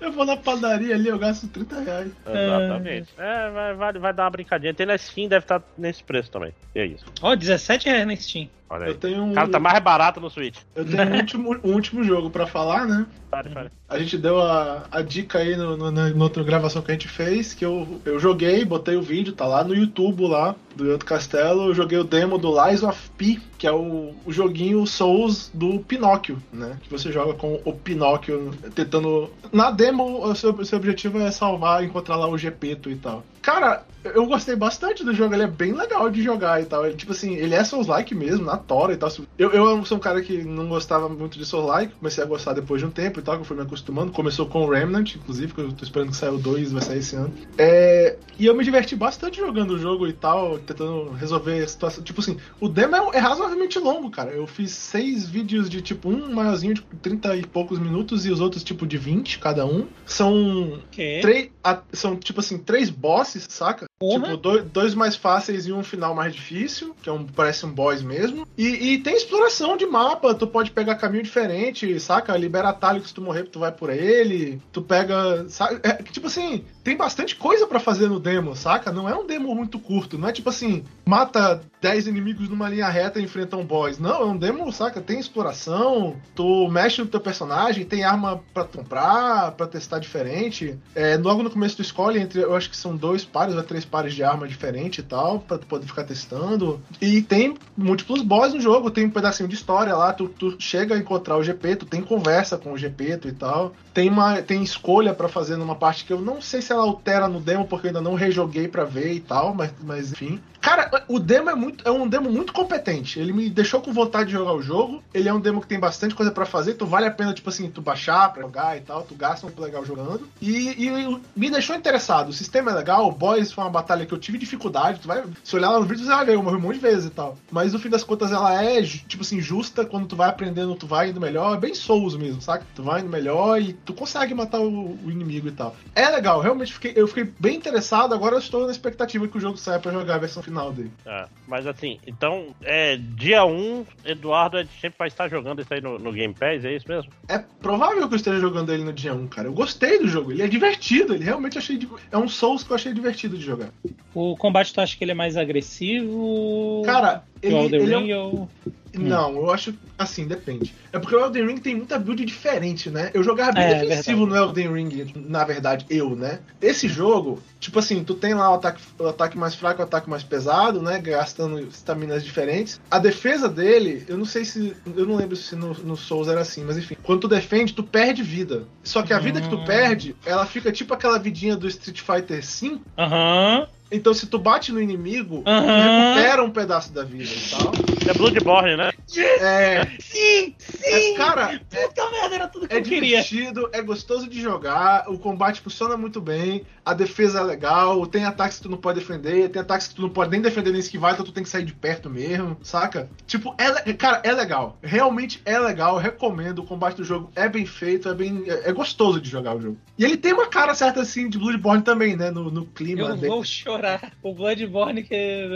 Eu 0.00 0.12
vou 0.12 0.24
na 0.24 0.36
padaria 0.36 0.94
ali, 0.94 1.08
eu 1.08 1.18
gasto 1.18 1.46
30 1.48 1.80
reais. 1.80 2.10
Exatamente. 2.26 3.08
É, 3.18 3.50
vai, 3.50 3.74
vai, 3.74 3.92
vai 3.92 4.12
dar 4.14 4.24
uma 4.24 4.30
brincadinha. 4.30 4.72
Tem 4.72 4.86
na 4.86 4.96
Steam, 4.96 5.28
deve 5.28 5.39
estar 5.40 5.62
nesse 5.76 6.02
preço 6.02 6.30
também. 6.30 6.54
E 6.74 6.78
é 6.78 6.86
isso. 6.86 7.04
Ó, 7.20 7.34
17 7.34 7.88
reais 7.88 8.06
na 8.06 8.16
Steam. 8.16 8.48
Olha 8.70 8.84
Eu 8.84 8.92
aí. 8.92 8.94
tenho 8.94 9.22
um, 9.24 9.32
O 9.32 9.34
cara 9.34 9.48
tá 9.48 9.58
mais 9.58 9.78
barato 9.80 10.20
no 10.20 10.30
Switch. 10.30 10.56
eu 10.76 10.84
tenho 10.84 11.02
um, 11.10 11.16
último, 11.16 11.56
um 11.64 11.72
último 11.72 12.04
jogo 12.04 12.30
pra 12.30 12.46
falar, 12.46 12.86
né? 12.86 13.04
Pare, 13.28 13.50
pare. 13.50 13.70
A 13.88 13.98
gente 13.98 14.16
deu 14.16 14.40
a, 14.40 14.84
a 14.90 15.02
dica 15.02 15.38
aí 15.38 15.56
no, 15.56 15.76
no- 15.76 15.90
na, 15.90 16.08
na 16.10 16.22
outra 16.24 16.42
gravação 16.44 16.80
que 16.80 16.90
a 16.90 16.94
gente 16.94 17.08
fez, 17.08 17.52
que 17.52 17.64
eu, 17.64 18.00
eu 18.04 18.18
joguei, 18.20 18.64
botei 18.64 18.96
o 18.96 19.02
vídeo, 19.02 19.32
tá 19.32 19.44
lá 19.46 19.64
no 19.64 19.74
YouTube 19.74 20.26
lá, 20.28 20.54
do 20.76 20.88
Outro 20.90 21.06
Castelo, 21.06 21.64
eu 21.68 21.74
joguei 21.74 21.98
o 21.98 22.04
demo 22.04 22.38
do 22.38 22.50
Lies 22.64 22.82
of 22.84 23.10
P, 23.18 23.40
que 23.58 23.66
é 23.66 23.72
o, 23.72 24.14
o 24.24 24.32
joguinho 24.32 24.86
Souls 24.86 25.50
do 25.52 25.80
Pinóquio, 25.80 26.40
né? 26.52 26.76
Que 26.82 26.90
você 26.90 27.10
joga 27.12 27.34
com 27.34 27.60
o 27.64 27.72
Pinóquio 27.72 28.52
tentando. 28.74 29.30
Na 29.52 29.70
demo, 29.72 30.24
o 30.24 30.34
seu, 30.34 30.52
o 30.52 30.64
seu 30.64 30.78
objetivo 30.78 31.18
é 31.20 31.30
salvar, 31.32 31.82
encontrar 31.84 32.16
lá 32.16 32.28
o 32.28 32.38
Gepeto 32.38 32.88
e 32.90 32.96
tal. 32.96 33.24
Cara, 33.42 33.84
eu 34.04 34.26
gostei 34.26 34.54
bastante 34.54 35.02
do 35.04 35.14
jogo, 35.14 35.34
ele 35.34 35.44
é 35.44 35.46
bem 35.46 35.72
legal 35.72 36.10
de 36.10 36.22
jogar 36.22 36.60
e 36.60 36.66
tal. 36.66 36.84
Ele, 36.86 36.94
tipo 36.96 37.12
assim, 37.12 37.34
ele 37.34 37.54
é 37.54 37.64
Souls-like 37.64 38.14
mesmo, 38.14 38.44
na 38.44 38.56
Tora 38.60 38.92
e 38.92 38.96
tal. 38.96 39.10
Eu, 39.38 39.50
eu 39.52 39.84
sou 39.84 39.96
um 39.98 40.00
cara 40.00 40.22
que 40.22 40.44
não 40.44 40.68
gostava 40.68 41.08
muito 41.08 41.38
de 41.38 41.44
Souls-like, 41.44 41.94
comecei 41.94 42.22
a 42.22 42.26
gostar 42.26 42.52
depois 42.52 42.80
de 42.80 42.86
um 42.86 42.90
tempo 42.90 43.18
e 43.18 43.22
tal, 43.22 43.34
que 43.36 43.40
eu 43.40 43.44
fui 43.44 43.56
me 43.56 43.62
acostumando. 43.62 44.12
Começou 44.12 44.46
com 44.46 44.64
o 44.64 44.70
Remnant, 44.70 45.14
inclusive, 45.16 45.52
que 45.52 45.60
eu 45.60 45.72
tô 45.72 45.84
esperando 45.84 46.10
que 46.10 46.16
saia 46.16 46.32
o 46.32 46.38
2, 46.38 46.72
vai 46.72 46.82
sair 46.82 46.98
esse 46.98 47.16
ano. 47.16 47.32
É, 47.58 48.16
e 48.38 48.46
eu 48.46 48.54
me 48.54 48.64
diverti 48.64 48.94
bastante 48.94 49.38
jogando 49.38 49.72
o 49.72 49.78
jogo 49.78 50.06
e 50.06 50.12
tal, 50.12 50.58
tentando 50.58 51.10
resolver 51.12 51.62
a 51.62 51.68
situação. 51.68 52.02
Tipo 52.04 52.20
assim, 52.20 52.36
o 52.60 52.68
demo 52.68 52.94
é, 52.96 53.16
é 53.16 53.18
razoavelmente 53.18 53.78
longo, 53.78 54.10
cara. 54.10 54.30
Eu 54.30 54.46
fiz 54.46 54.70
seis 54.72 55.28
vídeos 55.28 55.68
de 55.68 55.80
tipo 55.82 56.08
um 56.08 56.32
maiorzinho 56.34 56.74
de 56.74 56.82
30 57.02 57.36
e 57.36 57.46
poucos 57.46 57.78
minutos 57.78 58.24
e 58.26 58.30
os 58.30 58.40
outros 58.40 58.62
tipo 58.62 58.86
de 58.86 58.96
20 58.98 59.38
cada 59.38 59.66
um. 59.66 59.86
São 60.06 60.80
três. 61.20 61.50
a- 61.64 61.82
São 61.92 62.16
tipo 62.16 62.40
assim, 62.40 62.58
três 62.58 62.90
bosses, 62.90 63.46
saca? 63.48 63.86
Porra. 63.98 64.24
Tipo, 64.24 64.36
dois, 64.36 64.64
dois 64.64 64.94
mais 64.94 65.16
fáceis 65.16 65.66
e 65.66 65.72
um 65.72 65.82
final 65.84 66.14
mais 66.14 66.34
difícil, 66.34 66.94
que 67.02 67.08
é 67.08 67.12
um, 67.12 67.24
parece 67.26 67.64
um 67.66 67.70
boss 67.72 68.02
mesmo. 68.02 68.46
E, 68.56 68.92
e 68.92 68.98
tem 68.98 69.14
exploração 69.14 69.76
de 69.76 69.86
mapa, 69.86 70.34
tu 70.34 70.46
pode 70.46 70.70
pegar 70.70 70.96
caminho 70.96 71.22
diferente, 71.22 71.98
saca? 71.98 72.36
Libera 72.36 72.68
atalho 72.68 73.00
que 73.00 73.08
se 73.08 73.14
tu 73.14 73.22
morrer, 73.22 73.44
tu 73.44 73.58
vai 73.58 73.72
por 73.72 73.90
ele. 73.90 74.60
Tu 74.72 74.82
pega. 74.82 75.46
Saca? 75.48 75.80
É, 75.82 76.02
tipo 76.02 76.26
assim, 76.26 76.64
tem 76.84 76.96
bastante 76.96 77.36
coisa 77.36 77.66
pra 77.66 77.80
fazer 77.80 78.08
no 78.08 78.20
demo, 78.20 78.54
saca? 78.54 78.92
Não 78.92 79.08
é 79.08 79.14
um 79.14 79.26
demo 79.26 79.54
muito 79.54 79.78
curto, 79.78 80.18
não 80.18 80.28
é 80.28 80.32
tipo 80.32 80.48
assim, 80.48 80.84
mata 81.04 81.60
10 81.80 82.06
inimigos 82.06 82.48
numa 82.48 82.68
linha 82.68 82.88
reta 82.88 83.18
e 83.18 83.24
enfrenta 83.24 83.56
um 83.56 83.64
boss. 83.64 83.98
Não, 83.98 84.22
é 84.22 84.24
um 84.26 84.36
demo, 84.36 84.70
saca? 84.72 85.00
Tem 85.00 85.18
exploração, 85.18 86.16
tu 86.34 86.68
mexe 86.68 87.00
no 87.00 87.08
teu 87.08 87.20
personagem, 87.20 87.84
tem 87.84 88.04
arma 88.04 88.42
tu 88.54 88.78
comprar, 88.78 89.52
pra 89.52 89.66
testar 89.66 89.98
diferente. 89.98 90.78
É, 90.94 91.16
logo 91.16 91.42
no 91.42 91.50
começo 91.50 91.76
tu 91.76 91.82
escolhe 91.82 92.18
entre, 92.18 92.40
eu 92.40 92.54
acho 92.54 92.68
que 92.68 92.76
são 92.76 92.96
dois 92.96 93.24
pares 93.24 93.54
ou 93.54 93.62
três 93.62 93.84
pares 93.84 94.14
de 94.14 94.22
arma 94.22 94.48
diferente 94.48 94.98
e 94.98 95.04
tal, 95.04 95.40
pra 95.40 95.58
tu 95.58 95.66
poder 95.66 95.86
ficar 95.86 96.04
testando. 96.04 96.80
E 97.00 97.22
tem 97.22 97.56
múltiplos 97.76 98.22
boss 98.22 98.39
no 98.48 98.60
jogo, 98.60 98.90
tem 98.90 99.06
um 99.06 99.10
pedacinho 99.10 99.48
de 99.48 99.54
história 99.54 99.94
lá, 99.94 100.12
tu, 100.12 100.28
tu 100.28 100.56
chega 100.58 100.94
a 100.94 100.98
encontrar 100.98 101.36
o 101.36 101.42
GP, 101.42 101.76
tu 101.76 101.86
tem 101.86 102.00
conversa 102.02 102.56
com 102.56 102.72
o 102.72 102.78
GP 102.78 103.20
e 103.24 103.32
tal. 103.32 103.72
Tem 103.92 104.08
uma 104.08 104.40
tem 104.42 104.62
escolha 104.62 105.12
pra 105.14 105.28
fazer 105.28 105.56
numa 105.56 105.74
parte 105.74 106.04
que 106.04 106.12
eu 106.12 106.20
não 106.20 106.40
sei 106.40 106.62
se 106.62 106.72
ela 106.72 106.82
altera 106.82 107.28
no 107.28 107.40
demo, 107.40 107.66
porque 107.66 107.86
eu 107.86 107.90
ainda 107.90 108.00
não 108.00 108.14
rejoguei 108.14 108.68
pra 108.68 108.84
ver 108.84 109.12
e 109.12 109.20
tal, 109.20 109.54
mas, 109.54 109.72
mas 109.82 110.12
enfim. 110.12 110.40
Cara, 110.60 111.04
o 111.08 111.18
demo 111.18 111.50
é 111.50 111.54
muito 111.54 111.86
é 111.86 111.90
um 111.90 112.06
demo 112.06 112.30
muito 112.30 112.52
competente. 112.52 113.18
Ele 113.18 113.32
me 113.32 113.48
deixou 113.48 113.80
com 113.80 113.92
vontade 113.92 114.26
de 114.26 114.32
jogar 114.32 114.52
o 114.52 114.62
jogo. 114.62 115.02
Ele 115.12 115.28
é 115.28 115.32
um 115.32 115.40
demo 115.40 115.60
que 115.60 115.66
tem 115.66 115.80
bastante 115.80 116.14
coisa 116.14 116.30
pra 116.30 116.44
fazer, 116.44 116.72
então 116.72 116.86
vale 116.86 117.06
a 117.06 117.10
pena, 117.10 117.32
tipo 117.32 117.48
assim, 117.48 117.70
tu 117.70 117.80
baixar 117.80 118.32
pra 118.32 118.42
jogar 118.42 118.76
e 118.76 118.80
tal. 118.80 119.02
Tu 119.02 119.14
gasta 119.14 119.46
um 119.46 119.60
legal 119.60 119.84
jogando. 119.84 120.28
E, 120.40 120.86
e 120.86 121.20
me 121.34 121.50
deixou 121.50 121.74
interessado. 121.74 122.28
O 122.28 122.32
sistema 122.32 122.70
é 122.70 122.74
legal, 122.74 123.08
o 123.08 123.12
Boys 123.12 123.52
foi 123.52 123.64
uma 123.64 123.70
batalha 123.70 124.04
que 124.04 124.12
eu 124.12 124.18
tive 124.18 124.38
dificuldade. 124.38 125.00
Tu 125.00 125.08
vai, 125.08 125.24
se 125.42 125.56
olhar 125.56 125.70
lá 125.70 125.80
no 125.80 125.86
vídeo, 125.86 126.04
você 126.04 126.10
vai 126.10 126.24
ver, 126.26 126.34
eu 126.34 126.42
morri 126.42 126.56
um 126.56 126.60
monte 126.60 126.74
de 126.74 126.80
vezes 126.80 127.06
e 127.06 127.10
tal. 127.10 127.36
Mas 127.50 127.72
no 127.72 127.78
fim 127.78 127.88
das 127.88 128.04
contas, 128.04 128.30
ela 128.30 128.62
é, 128.62 128.82
tipo 128.82 129.22
assim, 129.22 129.40
justa. 129.40 129.84
Quando 129.84 130.06
tu 130.06 130.16
vai 130.16 130.28
aprendendo, 130.28 130.74
tu 130.74 130.86
vai 130.86 131.10
indo 131.10 131.20
melhor. 131.20 131.56
É 131.56 131.58
bem 131.58 131.74
Souls 131.74 132.16
mesmo, 132.16 132.42
saca? 132.42 132.66
Tu 132.74 132.82
vai 132.82 133.00
indo 133.00 133.08
melhor 133.08 133.60
e 133.60 133.72
tu 133.72 133.94
consegue 133.94 134.34
matar 134.34 134.60
o, 134.60 134.98
o 135.04 135.10
inimigo 135.10 135.48
e 135.48 135.52
tal. 135.52 135.74
É 135.94 136.08
legal, 136.10 136.40
realmente 136.40 136.72
fiquei, 136.72 136.92
eu 136.94 137.08
fiquei 137.08 137.32
bem 137.38 137.56
interessado. 137.56 138.14
Agora 138.14 138.34
eu 138.34 138.38
estou 138.40 138.66
na 138.66 138.72
expectativa 138.72 139.26
que 139.26 139.38
o 139.38 139.40
jogo 139.40 139.56
saia 139.56 139.78
pra 139.78 139.92
jogar 139.92 140.16
a 140.16 140.18
versão 140.18 140.42
final 140.50 140.72
dele. 140.72 140.90
É, 141.06 141.26
mas 141.46 141.66
assim, 141.66 141.98
então, 142.06 142.54
é, 142.62 142.96
dia 142.96 143.44
1, 143.44 143.86
Eduardo 144.04 144.58
é 144.58 144.66
sempre 144.80 144.98
vai 144.98 145.08
estar 145.08 145.28
jogando 145.28 145.62
isso 145.62 145.72
aí 145.72 145.80
no, 145.80 145.98
no 145.98 146.12
Game 146.12 146.34
Pass, 146.34 146.64
é 146.64 146.74
isso 146.74 146.88
mesmo? 146.88 147.10
É 147.28 147.38
provável 147.38 148.06
que 148.08 148.14
eu 148.14 148.16
esteja 148.16 148.38
jogando 148.40 148.72
ele 148.72 148.84
no 148.84 148.92
dia 148.92 149.14
1, 149.14 149.28
cara. 149.28 149.48
Eu 149.48 149.52
gostei 149.52 149.98
do 149.98 150.08
jogo, 150.08 150.32
ele 150.32 150.42
é 150.42 150.48
divertido, 150.48 151.14
ele 151.14 151.24
realmente 151.24 151.56
achei. 151.56 151.78
É 152.10 152.18
um 152.18 152.28
Souls 152.28 152.62
que 152.62 152.70
eu 152.70 152.74
achei 152.74 152.92
divertido 152.92 153.36
de 153.38 153.44
jogar. 153.44 153.70
O 154.14 154.36
combate 154.36 154.74
tu 154.74 154.80
acha 154.80 154.96
que 154.96 155.04
ele 155.04 155.12
é 155.12 155.14
mais 155.14 155.36
agressivo? 155.36 156.82
Cara, 156.84 157.24
ele, 157.42 157.54
o 157.54 157.58
Elden 157.64 157.80
é 157.80 157.96
um- 157.96 158.00
Ring 158.00 158.12
ou... 158.14 158.48
Não, 158.92 159.36
eu 159.36 159.50
acho 159.52 159.72
assim, 159.96 160.26
depende. 160.26 160.74
É 160.92 160.98
porque 160.98 161.14
o 161.14 161.20
Elden 161.24 161.46
Ring 161.46 161.58
tem 161.58 161.76
muita 161.76 161.96
build 161.96 162.24
diferente, 162.24 162.90
né? 162.90 163.10
Eu 163.14 163.22
jogava 163.22 163.52
bem 163.52 163.62
É, 163.62 163.84
defensivo 163.84 164.26
no 164.26 164.34
Elden 164.34 164.72
Ring, 164.72 165.12
na 165.28 165.44
verdade, 165.44 165.86
eu, 165.88 166.16
né? 166.16 166.40
Esse 166.60 166.88
jogo, 166.88 167.40
tipo 167.60 167.78
assim, 167.78 168.02
tu 168.02 168.14
tem 168.14 168.34
lá 168.34 168.50
o 168.50 168.54
ataque, 168.54 168.80
o 168.98 169.06
ataque 169.06 169.38
mais 169.38 169.54
fraco 169.54 169.80
e 169.80 169.84
o 169.84 169.86
ataque 169.86 170.10
mais 170.10 170.24
pesado, 170.24 170.82
né? 170.82 170.98
Gastando 170.98 171.60
estaminas 171.60 172.24
diferentes. 172.24 172.80
A 172.90 172.98
defesa 172.98 173.48
dele, 173.48 174.04
eu 174.08 174.18
não 174.18 174.24
sei 174.24 174.44
se. 174.44 174.74
Eu 174.96 175.06
não 175.06 175.14
lembro 175.14 175.36
se 175.36 175.54
no, 175.54 175.72
no 175.72 175.96
Souls 175.96 176.26
era 176.26 176.40
assim, 176.40 176.64
mas 176.64 176.76
enfim. 176.76 176.96
Quando 177.00 177.20
tu 177.20 177.28
defende, 177.28 177.72
tu 177.72 177.84
perde 177.84 178.24
vida. 178.24 178.64
Só 178.82 179.02
que 179.02 179.12
a 179.12 179.20
vida 179.20 179.40
que 179.40 179.48
tu 179.48 179.54
Hum. 179.56 179.64
perde, 179.64 180.16
ela 180.26 180.46
fica 180.46 180.72
tipo 180.72 180.92
aquela 180.94 181.18
vidinha 181.18 181.56
do 181.56 181.68
Street 181.68 182.00
Fighter 182.00 182.40
V. 182.42 182.80
Aham. 182.98 183.68
Então 183.90 184.14
se 184.14 184.26
tu 184.26 184.38
bate 184.38 184.72
no 184.72 184.80
inimigo, 184.80 185.42
tu 185.42 185.50
Aham. 185.50 186.12
recupera 186.12 186.42
um 186.44 186.50
pedaço 186.50 186.92
da 186.92 187.02
vida 187.02 187.30
e 187.32 187.50
tal. 187.50 187.72
É 188.06 188.14
Bloodborne, 188.14 188.76
né? 188.76 188.92
É. 189.40 189.86
Sim, 190.00 190.54
é 190.82 191.14
cara, 191.16 191.60
é, 191.72 191.86
Puta 191.86 192.10
merda, 192.10 192.34
era 192.34 192.48
tudo 192.48 192.68
que 192.68 192.74
É 192.74 192.78
eu 192.78 192.82
queria. 192.82 193.22
divertido, 193.22 193.68
é 193.72 193.82
gostoso 193.82 194.28
de 194.28 194.40
jogar, 194.40 195.04
o 195.08 195.18
combate 195.18 195.60
funciona 195.60 195.96
muito 195.96 196.20
bem, 196.20 196.64
a 196.84 196.94
defesa 196.94 197.40
é 197.40 197.42
legal, 197.42 198.06
tem 198.06 198.24
ataques 198.24 198.56
que 198.58 198.62
tu 198.64 198.68
não 198.70 198.78
pode 198.78 199.00
defender, 199.00 199.48
tem 199.50 199.60
ataques 199.60 199.88
que 199.88 199.94
tu 199.94 200.02
não 200.02 200.08
pode 200.08 200.30
nem 200.30 200.40
defender 200.40 200.70
nem 200.70 200.80
esquivar, 200.80 201.12
então 201.12 201.24
tu 201.24 201.32
tem 201.32 201.42
que 201.42 201.48
sair 201.48 201.64
de 201.64 201.72
perto 201.74 202.08
mesmo, 202.08 202.56
saca? 202.62 203.10
Tipo, 203.26 203.54
é, 203.58 203.92
cara, 203.92 204.20
é 204.24 204.32
legal. 204.32 204.78
Realmente 204.82 205.40
é 205.44 205.58
legal, 205.58 205.96
recomendo. 205.98 206.60
O 206.60 206.64
combate 206.66 206.96
do 206.96 207.04
jogo 207.04 207.30
é 207.34 207.48
bem 207.48 207.66
feito, 207.66 208.08
é 208.08 208.14
bem. 208.14 208.44
É, 208.46 208.70
é 208.70 208.72
gostoso 208.72 209.20
de 209.20 209.28
jogar 209.28 209.56
o 209.56 209.60
jogo. 209.60 209.78
E 209.98 210.04
ele 210.04 210.16
tem 210.16 210.32
uma 210.32 210.46
cara 210.46 210.74
certa 210.74 211.00
assim 211.00 211.28
de 211.28 211.38
Bloodborne 211.38 211.82
também, 211.82 212.16
né? 212.16 212.30
No, 212.30 212.50
no 212.50 212.66
clima 212.66 213.02
Eu 213.02 213.14
dele. 213.16 213.28
vou 213.28 213.44
chorar. 213.44 213.79
O 214.22 214.34
Bloodborne, 214.34 215.02
que 215.02 215.14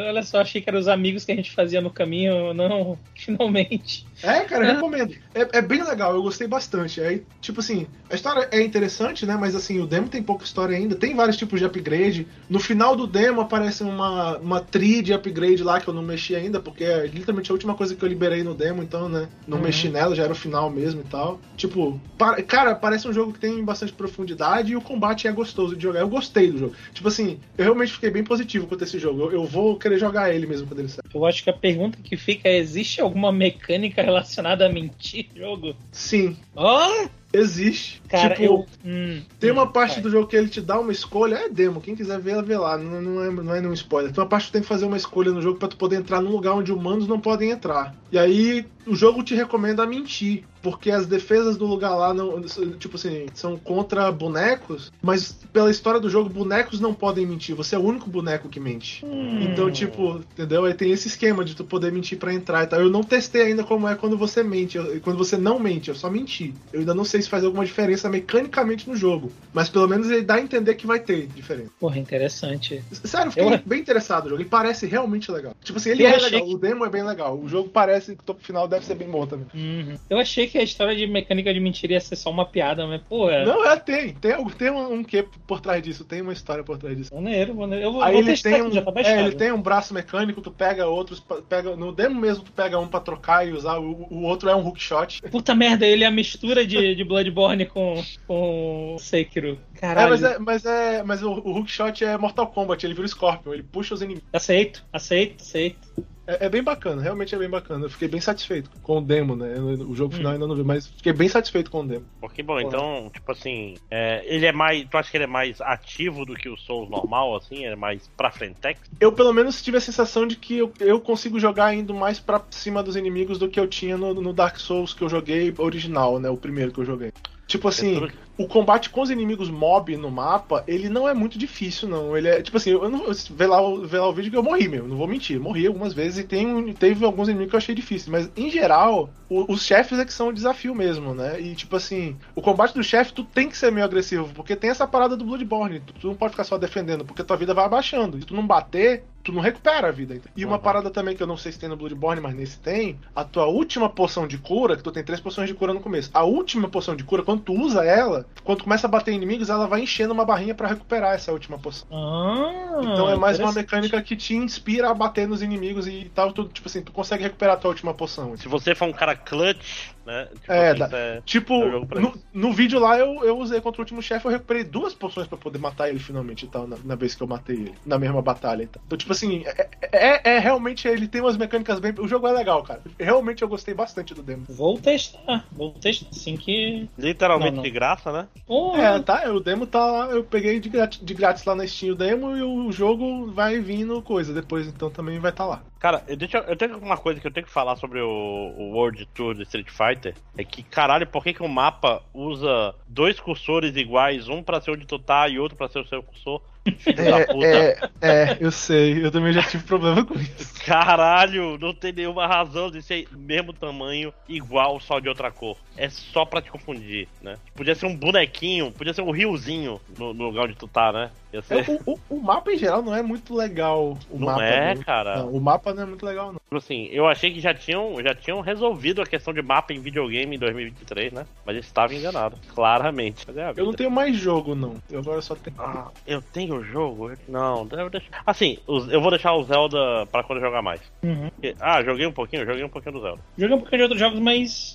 olha 0.09 0.23
só, 0.23 0.41
achei 0.41 0.61
que 0.61 0.69
eram 0.69 0.79
os 0.79 0.89
amigos 0.89 1.25
que 1.25 1.33
a 1.33 1.37
gente 1.37 1.51
fazia 1.53 1.81
no 1.81 1.91
caminho. 1.91 2.53
Não, 2.55 2.99
finalmente. 3.15 4.07
É, 4.23 4.41
cara, 4.41 4.65
eu 4.67 4.75
recomendo. 4.75 5.15
É, 5.35 5.59
é 5.59 5.63
bem 5.63 5.83
legal, 5.83 6.15
eu 6.15 6.23
gostei 6.23 6.47
bastante. 6.47 7.01
Aí, 7.01 7.23
tipo 7.41 7.61
assim, 7.61 7.87
a 8.09 8.15
história 8.15 8.49
é 8.51 8.63
interessante, 8.63 9.27
né? 9.27 9.37
Mas 9.39 9.55
assim, 9.55 9.81
o 9.81 9.87
demo 9.87 10.09
tem 10.09 10.23
pouca 10.23 10.45
história 10.45 10.77
ainda. 10.77 10.95
Tem 10.95 11.15
vários 11.15 11.37
tipos 11.37 11.59
de 11.61 11.67
upgrade. 11.67 12.27
No 12.49 12.59
final 12.59 12.97
do 12.97 13.07
demo 13.07 13.41
aparece 13.41 13.83
uma, 13.83 14.39
uma 14.39 14.61
tree 14.61 15.03
de 15.03 15.13
upgrade 15.13 15.63
lá 15.63 15.81
que 15.81 15.89
eu 15.89 15.95
não 15.95 16.03
mexi 16.03 16.35
ainda, 16.35 16.61
porque 16.61 16.85
é 16.85 17.07
literalmente 17.07 17.51
a 17.51 17.55
última 17.55 17.75
coisa 17.75 17.95
que 17.95 18.03
eu 18.03 18.09
liberei 18.09 18.43
no 18.43 18.55
demo, 18.55 18.83
então, 18.83 19.09
né? 19.09 19.29
Não 19.47 19.59
Uhum. 19.59 19.65
mexi 19.65 19.89
nela, 19.89 20.15
já 20.15 20.23
era 20.25 20.33
o 20.33 20.37
final 20.37 20.71
mesmo 20.71 21.01
e 21.03 21.05
tal. 21.05 21.41
Tipo, 21.57 22.01
pa- 22.17 22.41
cara, 22.43 22.75
parece 22.75 23.07
um 23.07 23.13
jogo 23.13 23.33
que 23.33 23.41
tem 23.41 23.63
bastante 23.65 23.93
profundidade 23.93 24.73
e 24.73 24.77
o 24.77 24.81
combate 24.81 25.27
é 25.29 25.33
gostoso 25.33 25.77
de 25.77 25.83
jogar. 25.83 26.01
Eu 26.01 26.09
gostei 26.09 26.51
do 26.51 26.59
jogo. 26.59 26.75
Tipo 26.95 27.09
assim, 27.09 27.39
eu 27.59 27.65
realmente 27.65 27.93
fiquei 27.93 28.11
bem 28.15 28.25
positivo 28.25 28.67
quanto 28.67 28.83
a 28.83 28.87
esse 28.87 28.99
jogo. 28.99 29.23
Eu, 29.23 29.33
eu 29.33 29.45
vou 29.45 29.77
querer 29.77 29.99
jogar 29.99 30.33
ele 30.33 30.47
mesmo 30.47 30.67
quando 30.67 30.79
ele 30.79 30.89
sair. 30.89 31.03
Eu 31.13 31.27
acho 31.27 31.43
que 31.43 31.51
a 31.51 31.53
pergunta 31.53 31.99
que 32.03 32.17
fica 32.17 32.49
é: 32.49 32.57
existe 32.57 33.01
alguma 33.01 33.33
mecânica 33.33 34.03
relacionada 34.03 34.67
a 34.67 34.73
mentir 34.73 35.27
jogo? 35.35 35.75
Sim, 35.91 36.37
Oh, 36.57 37.09
existe. 37.35 38.01
cara, 38.09 38.35
tipo, 38.35 38.43
eu. 38.45 38.67
hum, 38.85 39.23
Tem 39.39 39.51
uma 39.51 39.65
hum, 39.65 39.73
parte 39.73 40.01
do 40.01 40.11
jogo 40.11 40.27
que 40.27 40.37
ele 40.37 40.49
te 40.49 40.61
dá 40.61 40.79
uma 40.79 40.93
escolha, 40.93 41.37
é 41.37 41.49
demo, 41.49 41.81
quem 41.81 41.95
quiser 41.97 42.21
ver, 42.21 42.43
vê 42.43 42.57
lá, 42.57 42.79
não, 42.79 43.01
não, 43.03 43.23
é, 43.25 43.31
não 43.31 43.55
é 43.55 43.61
nenhum 43.61 43.73
spoiler. 43.75 44.13
Tem 44.13 44.23
uma 44.23 44.29
parte 44.29 44.45
que 44.47 44.51
tu 44.51 44.53
tem 44.55 44.63
que 44.63 44.69
fazer 44.69 44.85
uma 44.87 44.97
escolha 44.97 45.33
no 45.33 45.43
jogo 45.43 45.59
pra 45.59 45.69
tu 45.69 45.77
poder 45.77 45.97
entrar 45.97 46.21
num 46.21 46.31
lugar 46.31 46.55
onde 46.55 46.73
humanos 46.73 47.07
não 47.09 47.21
podem 47.21 47.51
entrar. 47.51 47.95
E 48.11 48.19
aí 48.19 48.65
o 48.87 48.95
jogo 48.95 49.23
te 49.23 49.35
recomenda 49.35 49.87
mentir, 49.87 50.45
porque 50.63 50.91
as 50.91 51.07
defesas 51.07 51.57
do 51.57 51.67
lugar 51.67 51.95
lá 51.95 52.13
não, 52.15 52.41
tipo 52.79 52.97
assim, 52.97 53.27
são 53.35 53.59
contra 53.59 54.11
bonecos, 54.13 54.93
mas 55.03 55.33
pela 55.53 55.71
história 55.71 56.01
do 56.01 56.11
jogo, 56.11 56.29
bonecos 56.29 56.81
não 56.81 56.95
podem 56.95 57.27
mentir, 57.27 57.55
você 57.55 57.75
é 57.75 57.79
o 57.79 57.83
único 57.85 58.09
boneco 58.11 58.49
que 58.49 58.61
mente. 58.61 59.05
Hum. 59.05 59.39
Então, 59.43 59.71
tipo, 59.71 60.17
entendeu? 60.19 60.65
Aí 60.65 60.75
tem 60.75 60.91
esse 60.91 61.09
esquema 61.09 61.45
de 61.45 61.55
tu 61.55 61.65
poder 61.65 61.91
mentir 61.93 62.19
pra 62.19 62.33
entrar 62.33 62.65
e 62.65 62.67
tal. 62.67 62.81
Eu 62.81 62.91
não 62.91 63.03
testei 63.03 63.43
ainda 63.43 63.65
como 63.65 63.89
é 63.89 63.95
quando 63.95 64.17
você 64.17 64.43
mente. 64.43 64.77
eu- 64.77 65.01
quando 65.01 65.17
você 65.19 65.37
não 65.37 65.59
mente, 65.59 65.89
eu 65.89 65.95
só 65.95 66.11
menti. 66.11 66.55
Eu 66.73 66.81
ainda 66.81 66.95
não 66.95 67.05
sei 67.05 67.21
se 67.25 67.29
faz 67.31 67.45
alguma 67.45 67.65
diferença 67.65 68.09
mecanicamente 68.09 68.89
no 68.89 68.97
jogo. 68.97 69.33
Mas 69.53 69.69
pelo 69.69 69.89
menos 69.89 70.11
ele 70.11 70.23
dá 70.23 70.35
a 70.35 70.41
entender 70.41 70.75
que 70.75 70.87
vai 70.87 70.99
ter 71.01 71.27
diferença. 71.27 71.71
Porra, 71.81 71.99
interessante. 71.99 72.83
Sério, 72.93 73.31
fiquei 73.33 73.55
Eu- 73.55 73.61
bem 73.65 73.81
interessado 73.81 74.25
no 74.25 74.31
jogo. 74.31 74.43
Ele 74.43 74.49
parece 74.49 74.87
realmente 74.87 75.31
legal. 75.31 75.55
Tipo 75.63 75.79
assim, 75.79 75.91
ele 75.91 76.05
Eu 76.05 76.09
é 76.09 76.17
legal. 76.17 76.45
que- 76.47 76.55
O 76.55 76.59
demo 76.59 76.85
é 76.85 76.91
bem 76.91 77.03
legal. 77.03 77.39
O 77.39 77.49
jogo 77.49 77.69
parece 77.69 78.15
que 78.15 78.21
o 78.23 78.25
topo 78.25 78.43
final 78.43 78.67
deve 78.69 78.85
ser 78.85 78.95
bem 78.95 79.09
bom 79.09 79.27
também. 79.27 79.47
Uhum. 79.55 79.97
Eu 80.09 80.19
achei 80.19 80.47
que 80.47 80.59
a 80.59 80.63
história 80.63 80.95
de 80.95 81.07
mecânica 81.07 81.53
de 81.53 81.61
mentira 81.61 81.95
ia 81.95 82.01
ser 82.01 82.17
só 82.17 82.31
uma 82.31 82.47
piada, 82.47 82.87
mas, 82.87 83.01
porra. 83.03 83.45
Não, 83.45 83.65
é, 83.65 83.77
tem. 83.77 84.15
Tem, 84.15 84.45
tem 84.51 84.71
um, 84.71 84.95
um 84.95 85.05
quê 85.05 85.25
por 85.47 85.61
trás 85.61 85.83
disso. 85.83 86.05
Tem 86.05 86.21
uma 86.21 86.33
história 86.33 86.63
por 86.63 86.79
trás 86.79 86.97
disso. 86.97 87.15
Maneiro, 87.15 87.55
maneiro. 87.55 87.85
Eu 87.85 87.93
vou, 87.93 88.03
Aí 88.03 88.13
vou 88.13 88.23
ele 88.23 88.37
tem 88.37 88.55
aqui, 88.55 88.63
um, 88.63 88.73
já 88.73 88.83
tá 88.83 88.93
é, 89.01 89.21
ele 89.21 89.35
tem 89.37 89.53
um 89.53 89.61
braço 89.63 89.93
mecânico, 89.95 90.41
tu 90.41 90.51
pega 90.51 90.87
outros, 90.87 91.23
pega 91.49 91.75
no 91.77 91.93
demo 91.93 92.21
mesmo 92.21 92.45
tu 92.45 92.53
pega 92.53 92.79
um 92.79 92.87
pra 92.87 93.01
trocar 93.01 93.47
e 93.47 93.53
usar, 93.53 93.79
o, 93.79 94.07
o 94.11 94.23
outro 94.23 94.49
é 94.49 94.55
um 94.55 94.67
hookshot. 94.67 95.23
Puta 95.31 95.55
merda, 95.55 95.87
ele 95.87 96.05
é 96.05 96.07
a 96.07 96.11
mistura 96.11 96.67
de, 96.67 96.95
de 96.95 97.05
Bloodborne 97.15 97.67
com, 97.67 98.03
com 98.27 98.97
Sekiro. 98.99 99.59
É, 99.77 99.79
Caralho. 99.79 100.11
mas 100.11 100.23
é, 100.23 100.39
mas 100.39 100.65
é, 100.65 101.03
mas 101.05 101.23
o, 101.23 101.31
o 101.31 101.59
hookshot 101.59 102.05
é 102.05 102.19
Mortal 102.19 102.49
Kombat, 102.49 102.85
ele 102.85 102.95
vira 102.95 103.07
o 103.07 103.09
Scorpion, 103.09 103.55
ele 103.55 103.63
puxa 103.63 103.95
os 103.95 104.03
inimigos. 104.03 104.29
Aceito, 104.33 104.85
aceito, 104.93 105.43
aceito. 105.43 106.14
É, 106.27 106.47
é 106.47 106.49
bem 106.49 106.63
bacana, 106.63 107.03
realmente 107.03 107.35
é 107.35 107.39
bem 107.39 107.49
bacana. 107.49 107.85
Eu 107.85 107.91
fiquei 107.91 108.09
bem 108.09 108.21
satisfeito 108.21 108.71
com 108.83 108.99
o 108.99 109.01
demo, 109.01 109.37
né? 109.37 109.59
O 109.59 109.95
jogo 109.95 110.15
Hum. 110.15 110.19
final 110.19 110.33
ainda 110.33 110.47
não 110.47 110.57
vi, 110.57 110.65
mas 110.65 110.87
fiquei 110.87 111.13
bem 111.13 111.29
satisfeito 111.29 111.71
com 111.71 111.81
o 111.81 111.87
demo. 111.87 112.07
Porque, 112.21 112.43
bom, 112.43 112.59
então, 112.61 113.11
tipo 113.13 113.31
assim, 113.31 113.75
é, 113.91 114.23
ele 114.27 114.47
é 114.47 114.53
mais. 114.53 114.87
Tu 114.89 114.97
acha 114.97 115.11
que 115.11 115.17
ele 115.17 115.25
é 115.25 115.29
mais 115.29 115.61
ativo 115.61 116.25
do 116.25 116.35
que 116.35 116.49
o 116.49 116.57
Souls 116.57 116.89
normal, 116.89 117.37
assim? 117.37 117.65
Ele 117.65 117.75
é 117.75 117.77
mais 117.77 118.09
pra 118.17 118.31
frentex? 118.31 118.81
Eu 119.01 119.13
pelo 119.13 119.33
menos 119.33 119.63
tive 119.63 119.77
a 119.77 119.81
sensação 119.81 120.27
de 120.27 120.37
que 120.37 120.59
eu, 120.59 120.73
eu 120.81 121.01
consigo 121.01 121.39
jogar 121.39 121.75
indo 121.75 121.93
mais 121.95 122.19
pra 122.19 122.43
cima 122.51 122.83
dos 122.83 122.97
inimigos 122.97 123.39
do 123.39 123.49
que 123.49 123.61
eu 123.61 123.69
tinha 123.69 123.97
no, 123.97 124.15
no 124.15 124.33
Dark 124.33 124.59
Souls 124.59 124.95
que 124.95 125.03
eu 125.03 125.09
joguei 125.09 125.55
original, 125.59 126.19
né? 126.19 126.31
O 126.31 126.37
primeiro 126.37 126.73
que 126.73 126.81
eu 126.81 126.85
joguei. 126.85 127.11
Tipo 127.47 127.69
assim, 127.69 127.95
tudo- 127.95 128.13
o 128.39 128.49
combate 128.49 128.89
com 128.91 129.03
os 129.03 129.11
inimigos 129.11 129.51
mob 129.51 129.95
no 129.97 130.11
mapa, 130.11 130.65
ele 130.67 130.89
não 130.89 131.07
é 131.09 131.13
muito 131.15 131.39
difícil, 131.39 131.87
não. 131.89 132.17
Ele 132.17 132.27
é, 132.27 132.43
tipo 132.43 132.57
assim, 132.57 132.71
eu 132.71 132.89
não 132.89 133.05
vê 133.31 133.47
lá, 133.47 133.61
o- 133.61 133.87
vê 133.87 133.99
lá 133.99 134.09
o 134.09 134.13
vídeo 134.13 134.31
que 134.31 134.37
eu 134.37 134.43
morri, 134.43 134.67
meu. 134.67 134.89
Não 134.89 134.97
vou 134.97 135.07
mentir. 135.07 135.39
Morri 135.39 135.67
algumas 135.67 135.93
vezes 135.93 136.19
e 136.21 136.25
tem, 136.25 136.73
teve 136.73 137.05
alguns 137.05 137.29
inimigos 137.29 137.51
que 137.51 137.57
eu 137.57 137.59
achei 137.59 137.75
difícil. 137.75 138.11
Mas, 138.11 138.31
em 138.35 138.51
geral, 138.51 139.11
o- 139.29 139.53
os 139.53 139.63
chefes 139.63 139.99
é 139.99 140.05
que 140.05 140.13
são 140.13 140.29
o 140.29 140.33
desafio 140.33 140.75
mesmo, 140.75 141.15
né? 141.15 141.39
E, 141.41 141.55
tipo 141.55 141.77
assim, 141.77 142.17
o 142.35 142.41
combate 142.43 142.75
do 142.75 142.83
chefe, 142.83 143.13
tu 143.13 143.25
tem 143.25 143.49
que 143.49 143.57
ser 143.59 143.71
meio 143.71 143.85
agressivo, 143.85 144.33
porque 144.35 144.57
tem 144.57 144.71
essa 144.71 144.87
parada 144.87 145.17
do 145.17 145.25
Bloodborne. 145.25 145.81
Tu, 145.81 145.93
tu 145.93 146.07
não 146.09 146.15
pode 146.15 146.33
ficar 146.33 146.45
só 146.45 146.57
defendendo, 146.57 147.05
porque 147.05 147.23
tua 147.23 147.37
vida 147.37 147.53
vai 147.55 147.67
abaixando. 147.67 148.19
Se 148.19 148.27
tu 148.27 148.35
não 148.35 148.47
bater, 148.47 149.05
tu 149.25 149.33
não 149.33 149.41
recupera 149.43 149.89
a 149.89 149.93
vida. 149.93 150.21
E 150.37 150.45
uma 150.45 150.57
Uhum. 150.57 150.63
parada 150.63 150.91
também 150.91 151.17
que 151.17 151.23
eu 151.23 151.27
não 151.27 151.37
sei 151.37 151.51
se 151.53 151.59
tem 151.59 151.69
no 151.69 151.77
Bloodborne, 151.77 152.21
mas 152.21 152.35
nesse 152.35 152.61
tem, 152.61 153.01
a 153.15 153.25
tua 153.25 153.47
última 153.47 153.89
poção 153.91 154.27
de 154.29 154.39
cura, 154.39 154.77
que 154.77 154.83
tu 154.83 154.93
tem 154.93 155.03
três 155.03 155.21
poções 155.21 155.49
de 155.49 155.55
cura 155.55 155.75
no 155.75 155.81
começo. 155.81 156.11
A 156.15 156.25
última 156.25 156.69
poção 156.69 156.95
de 156.95 157.05
cura, 157.05 157.23
quando 157.23 157.43
tu 157.43 157.53
usa 157.55 157.85
ela, 157.85 158.27
quando 158.45 158.59
tu 158.59 158.65
começa 158.65 158.87
a 158.87 158.91
bater 158.91 159.13
em 159.13 159.17
inimigos, 159.17 159.51
ela 159.51 159.67
vai 159.67 159.81
enchendo 159.83 160.13
uma 160.13 160.25
barrinha 160.25 160.55
pra 160.55 160.69
recuperar 160.69 161.15
essa 161.15 161.33
última 161.33 161.59
poção. 161.59 161.87
Ah, 161.91 162.81
Então 162.83 163.09
é 163.09 163.17
mais 163.17 163.39
uma 163.39 163.53
mecânica 163.53 164.03
que 164.03 164.17
te 164.17 164.35
inspira 164.35 164.91
a 164.91 164.95
bater 164.95 165.27
nos 165.29 165.43
inimigos 165.43 165.87
e 165.87 166.11
tal. 166.15 166.33
Tu, 166.33 166.45
tipo 166.49 166.69
assim, 166.69 166.83
tu 166.83 166.93
consegue 166.93 167.23
recuperar 167.23 167.55
a 167.55 167.59
tua 167.59 167.71
última 167.71 167.95
poção. 167.95 168.37
Se 168.37 168.49
você 168.49 168.75
for 168.75 168.87
um 168.89 168.93
cara 168.93 169.15
clutch, 169.17 169.94
né? 170.05 170.29
Tipo, 170.41 170.53
É, 170.53 170.75
isso 170.75 170.97
é- 170.97 171.23
Tipo, 171.25 171.55
É 171.55 172.01
no, 172.01 172.13
no 172.33 172.53
vídeo 172.53 172.79
lá 172.79 172.99
eu, 172.99 173.25
eu 173.25 173.39
usei 173.39 173.61
contra 173.61 173.81
o 173.81 173.83
último 173.85 174.03
chefe, 174.03 174.27
eu 174.27 174.31
recuperei 174.31 174.65
duas 174.65 174.95
poções 174.95 175.27
pra 175.27 175.39
poder 175.39 175.59
matar 175.59 175.89
ele 175.89 175.99
finalmente 175.99 176.45
e 176.45 176.49
tal, 176.49 176.67
na, 176.67 176.77
na 176.85 176.95
vez 176.95 177.15
que 177.15 177.23
eu 177.23 177.27
matei 177.27 177.57
ele, 177.57 177.75
na 177.85 177.99
mesma 177.99 178.21
batalha 178.23 178.63
e 178.63 178.67
tal. 178.67 178.83
Então, 178.87 178.99
tipo 178.99 179.13
assim, 179.13 179.45
é, 179.47 179.69
é, 179.93 180.35
é 180.35 180.39
realmente, 180.39 180.87
ele 180.87 181.09
tem 181.09 181.21
umas 181.21 181.37
mecânicas 181.37 181.79
bem. 181.81 181.95
O 181.99 182.09
jogo 182.09 182.27
é 182.27 182.33
legal, 182.33 182.63
cara. 182.63 182.83
Realmente 182.99 183.43
eu 183.43 183.49
gostei 183.49 183.75
bastante 183.75 184.15
do 184.15 184.23
demo. 184.23 184.45
Vou 184.49 184.79
testar, 184.79 185.47
vou 185.53 185.73
testar, 185.73 186.09
assim 186.11 186.37
que. 186.37 186.89
Literalmente 186.99 187.51
Não, 187.51 187.57
não. 187.57 187.63
de 187.63 187.71
graça, 187.71 188.13
né? 188.13 188.29
Porra, 188.47 188.83
É, 188.83 188.99
tá, 189.01 189.33
o 189.33 189.41
demo 189.41 189.67
tá 189.67 189.85
lá, 189.85 190.07
eu 190.11 190.25
peguei 190.25 190.61
de 190.61 190.69
grátis, 190.69 191.01
de 191.01 191.15
grátis 191.15 191.45
lá 191.45 191.55
na 191.55 191.67
Steam 191.67 191.93
o 191.93 191.97
demo 191.97 192.37
e 192.37 192.43
o 192.43 192.71
jogo 192.73 193.31
vai 193.33 193.61
vindo 193.61 194.03
coisa 194.03 194.33
depois, 194.33 194.67
então 194.67 194.91
também 194.91 195.19
vai 195.19 195.31
estar 195.31 195.45
tá 195.45 195.51
lá. 195.51 195.63
Cara, 195.85 196.03
eu, 196.09 196.17
deixa, 196.17 196.39
eu 196.39 196.57
tenho 196.57 196.79
uma 196.79 196.97
coisa 196.97 197.21
que 197.21 197.27
eu 197.27 197.31
tenho 197.31 197.45
que 197.45 197.53
falar 197.53 197.77
sobre 197.77 198.01
o, 198.01 198.09
o 198.09 198.71
World 198.71 199.05
Tour 199.13 199.35
do 199.35 199.43
Street 199.43 199.69
Fighter. 199.69 200.15
É 200.35 200.43
que, 200.43 200.63
caralho, 200.63 201.07
por 201.07 201.23
que, 201.23 201.35
que 201.35 201.43
o 201.43 201.47
mapa 201.49 202.03
usa 202.15 202.75
dois 202.89 203.21
cursores 203.21 203.77
iguais, 203.77 204.27
um 204.27 204.43
pra 204.43 204.63
ser 204.63 204.71
onde 204.71 204.87
tu 204.87 204.99
tá 204.99 205.29
e 205.29 205.39
outro 205.39 205.59
pra 205.59 205.69
ser 205.69 205.81
o 205.81 205.87
seu 205.87 206.03
cursor? 206.03 206.41
Filho 206.79 207.05
da 207.05 207.27
puta. 207.27 207.47
é, 207.47 207.79
é, 208.01 208.37
eu 208.41 208.51
sei, 208.51 209.05
eu 209.05 209.11
também 209.11 209.33
já 209.33 209.43
tive 209.43 209.65
problema 209.65 210.05
com 210.05 210.15
isso. 210.15 210.55
Caralho, 210.65 211.59
não 211.59 211.75
tem 211.75 211.93
nenhuma 211.93 212.27
razão 212.27 212.71
de 212.71 212.81
ser 212.83 213.07
mesmo 213.13 213.53
tamanho, 213.53 214.13
igual, 214.29 214.81
só 214.81 214.99
de 214.99 215.09
outra 215.09 215.31
cor. 215.31 215.59
É 215.77 215.89
só 215.91 216.25
pra 216.25 216.41
te 216.41 216.51
confundir, 216.51 217.09
né? 217.21 217.37
Podia 217.55 217.75
ser 217.75 217.87
um 217.87 217.95
bonequinho, 217.97 218.73
podia 218.73 218.95
ser 218.95 219.03
um 219.03 219.11
riozinho 219.11 219.81
no, 219.99 220.15
no 220.15 220.25
lugar 220.25 220.45
onde 220.45 220.55
tu 220.55 220.67
tá, 220.69 220.93
né? 220.93 221.11
Ser... 221.43 221.69
O, 221.69 221.81
o- 221.95 221.99
o 222.09 222.21
mapa 222.23 222.53
em 222.53 222.57
geral 222.59 222.81
não 222.81 222.95
é 222.95 223.03
muito 223.03 223.35
legal. 223.35 223.99
O 224.09 224.19
Não 224.19 224.27
mapa 224.29 224.43
é, 224.45 224.75
do- 224.75 224.85
cara. 224.85 225.19
Não, 225.19 225.31
o 225.33 225.41
mapa 225.41 225.75
não 225.75 225.83
é 225.83 225.87
muito 225.87 226.07
legal, 226.07 226.27
não. 226.33 226.39
Tipo 226.39 226.57
assim, 226.59 226.85
eu 226.93 227.09
achei 227.09 227.33
que 227.33 227.41
já 227.41 227.53
tinham, 227.53 228.01
já 228.01 228.15
tinham 228.15 228.41
resolvido 228.41 229.03
a 229.03 229.07
questão 229.07 229.35
de 229.35 229.43
mapa 229.43 229.73
em 229.73 229.81
videogame 229.81 230.37
em 230.37 230.39
2023, 230.39 231.13
né? 231.13 231.27
Mas 231.45 231.57
eu 231.57 231.61
estava 231.61 231.93
enganado, 231.93 232.39
claramente. 232.55 233.27
É 233.29 233.53
Eu 233.57 233.67
não 233.67 233.73
tenho 233.73 233.91
mais 233.91 234.17
jogo, 234.17 234.55
não. 234.55 234.77
Eu 234.89 235.01
agora 235.01 235.21
só 235.21 235.35
tenho. 235.35 235.57
Ah, 235.59 235.91
eu 236.07 236.23
tenho 236.23 236.54
o 236.57 236.65
jogo? 236.65 237.13
Não, 237.29 237.67
eu 237.73 237.91
deixo... 237.91 238.07
Assim, 238.27 238.59
eu 238.69 239.01
vou 239.01 239.11
deixar 239.11 239.33
o 239.35 239.43
Zelda 239.45 240.07
pra 240.11 240.23
quando 240.23 240.39
eu 240.39 240.45
jogar 240.47 240.63
mais. 240.63 240.81
Uhum. 241.03 241.31
Ah, 241.61 241.83
joguei 241.83 242.07
um 242.07 242.13
pouquinho, 242.13 242.45
joguei 242.47 242.65
um 242.65 242.69
pouquinho 242.69 242.95
do 242.95 243.01
Zelda. 243.03 243.23
Joguei 243.37 243.57
um 243.57 243.61
pouquinho 243.61 243.79
de 243.79 243.83
outros 243.85 244.01
jogos, 244.01 244.21
mas 244.21 244.75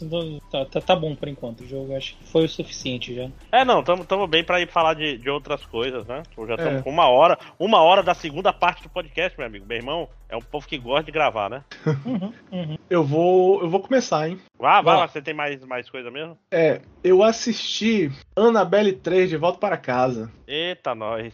tá, 0.52 0.66
tá, 0.66 0.82
tá 0.82 0.96
bom 0.96 1.16
por 1.16 1.28
enquanto. 1.28 1.62
O 1.62 1.68
jogo 1.68 1.96
acho 1.96 2.16
que 2.18 2.28
foi 2.32 2.46
o 2.46 2.50
suficiente 2.50 3.14
já. 3.16 3.30
É, 3.52 3.64
não, 3.66 3.84
tamo, 3.84 4.06
tamo 4.06 4.28
bem 4.28 4.44
pra 4.44 4.62
ir 4.62 4.68
falar 4.68 4.94
de, 4.94 5.18
de 5.18 5.30
outras 5.30 5.66
coisas, 5.66 6.06
né? 6.06 6.24
Tipo, 6.30 6.46
Já 6.48 6.56
estamos 6.56 6.80
É. 6.80 6.84
com 6.84 6.90
uma 6.90 7.08
hora, 7.08 7.38
uma 7.60 7.82
hora 7.82 8.04
da 8.04 8.14
segunda 8.14 8.52
parte 8.54 8.84
do 8.84 8.90
podcast, 8.90 9.38
meu 9.38 9.48
amigo. 9.48 9.66
Meu 9.68 9.78
irmão 9.78 10.08
é 10.30 10.36
um 10.38 10.42
povo 10.42 10.68
que 10.68 10.78
gosta 10.78 11.04
de 11.04 11.12
gravar, 11.12 11.50
né? 11.50 11.64
Uhum, 12.06 12.34
uhum. 12.52 12.78
Eu 12.90 13.04
vou. 13.04 13.62
Eu 13.62 13.70
vou 13.70 13.80
começar, 13.82 14.28
hein? 14.28 14.40
Ah, 14.60 14.82
vai 14.82 14.96
lá, 14.98 15.08
você 15.08 15.22
tem 15.22 15.34
mais, 15.34 15.64
mais 15.66 15.90
coisa 15.90 16.10
mesmo? 16.10 16.38
É, 16.52 16.82
eu 17.04 17.22
assisti 17.24 18.12
Annabelle 18.36 18.94
3 18.94 19.30
de 19.30 19.38
volta 19.38 19.60
para 19.60 19.78
casa. 19.78 20.32
Eita, 20.48 20.96
nós. 20.96 21.32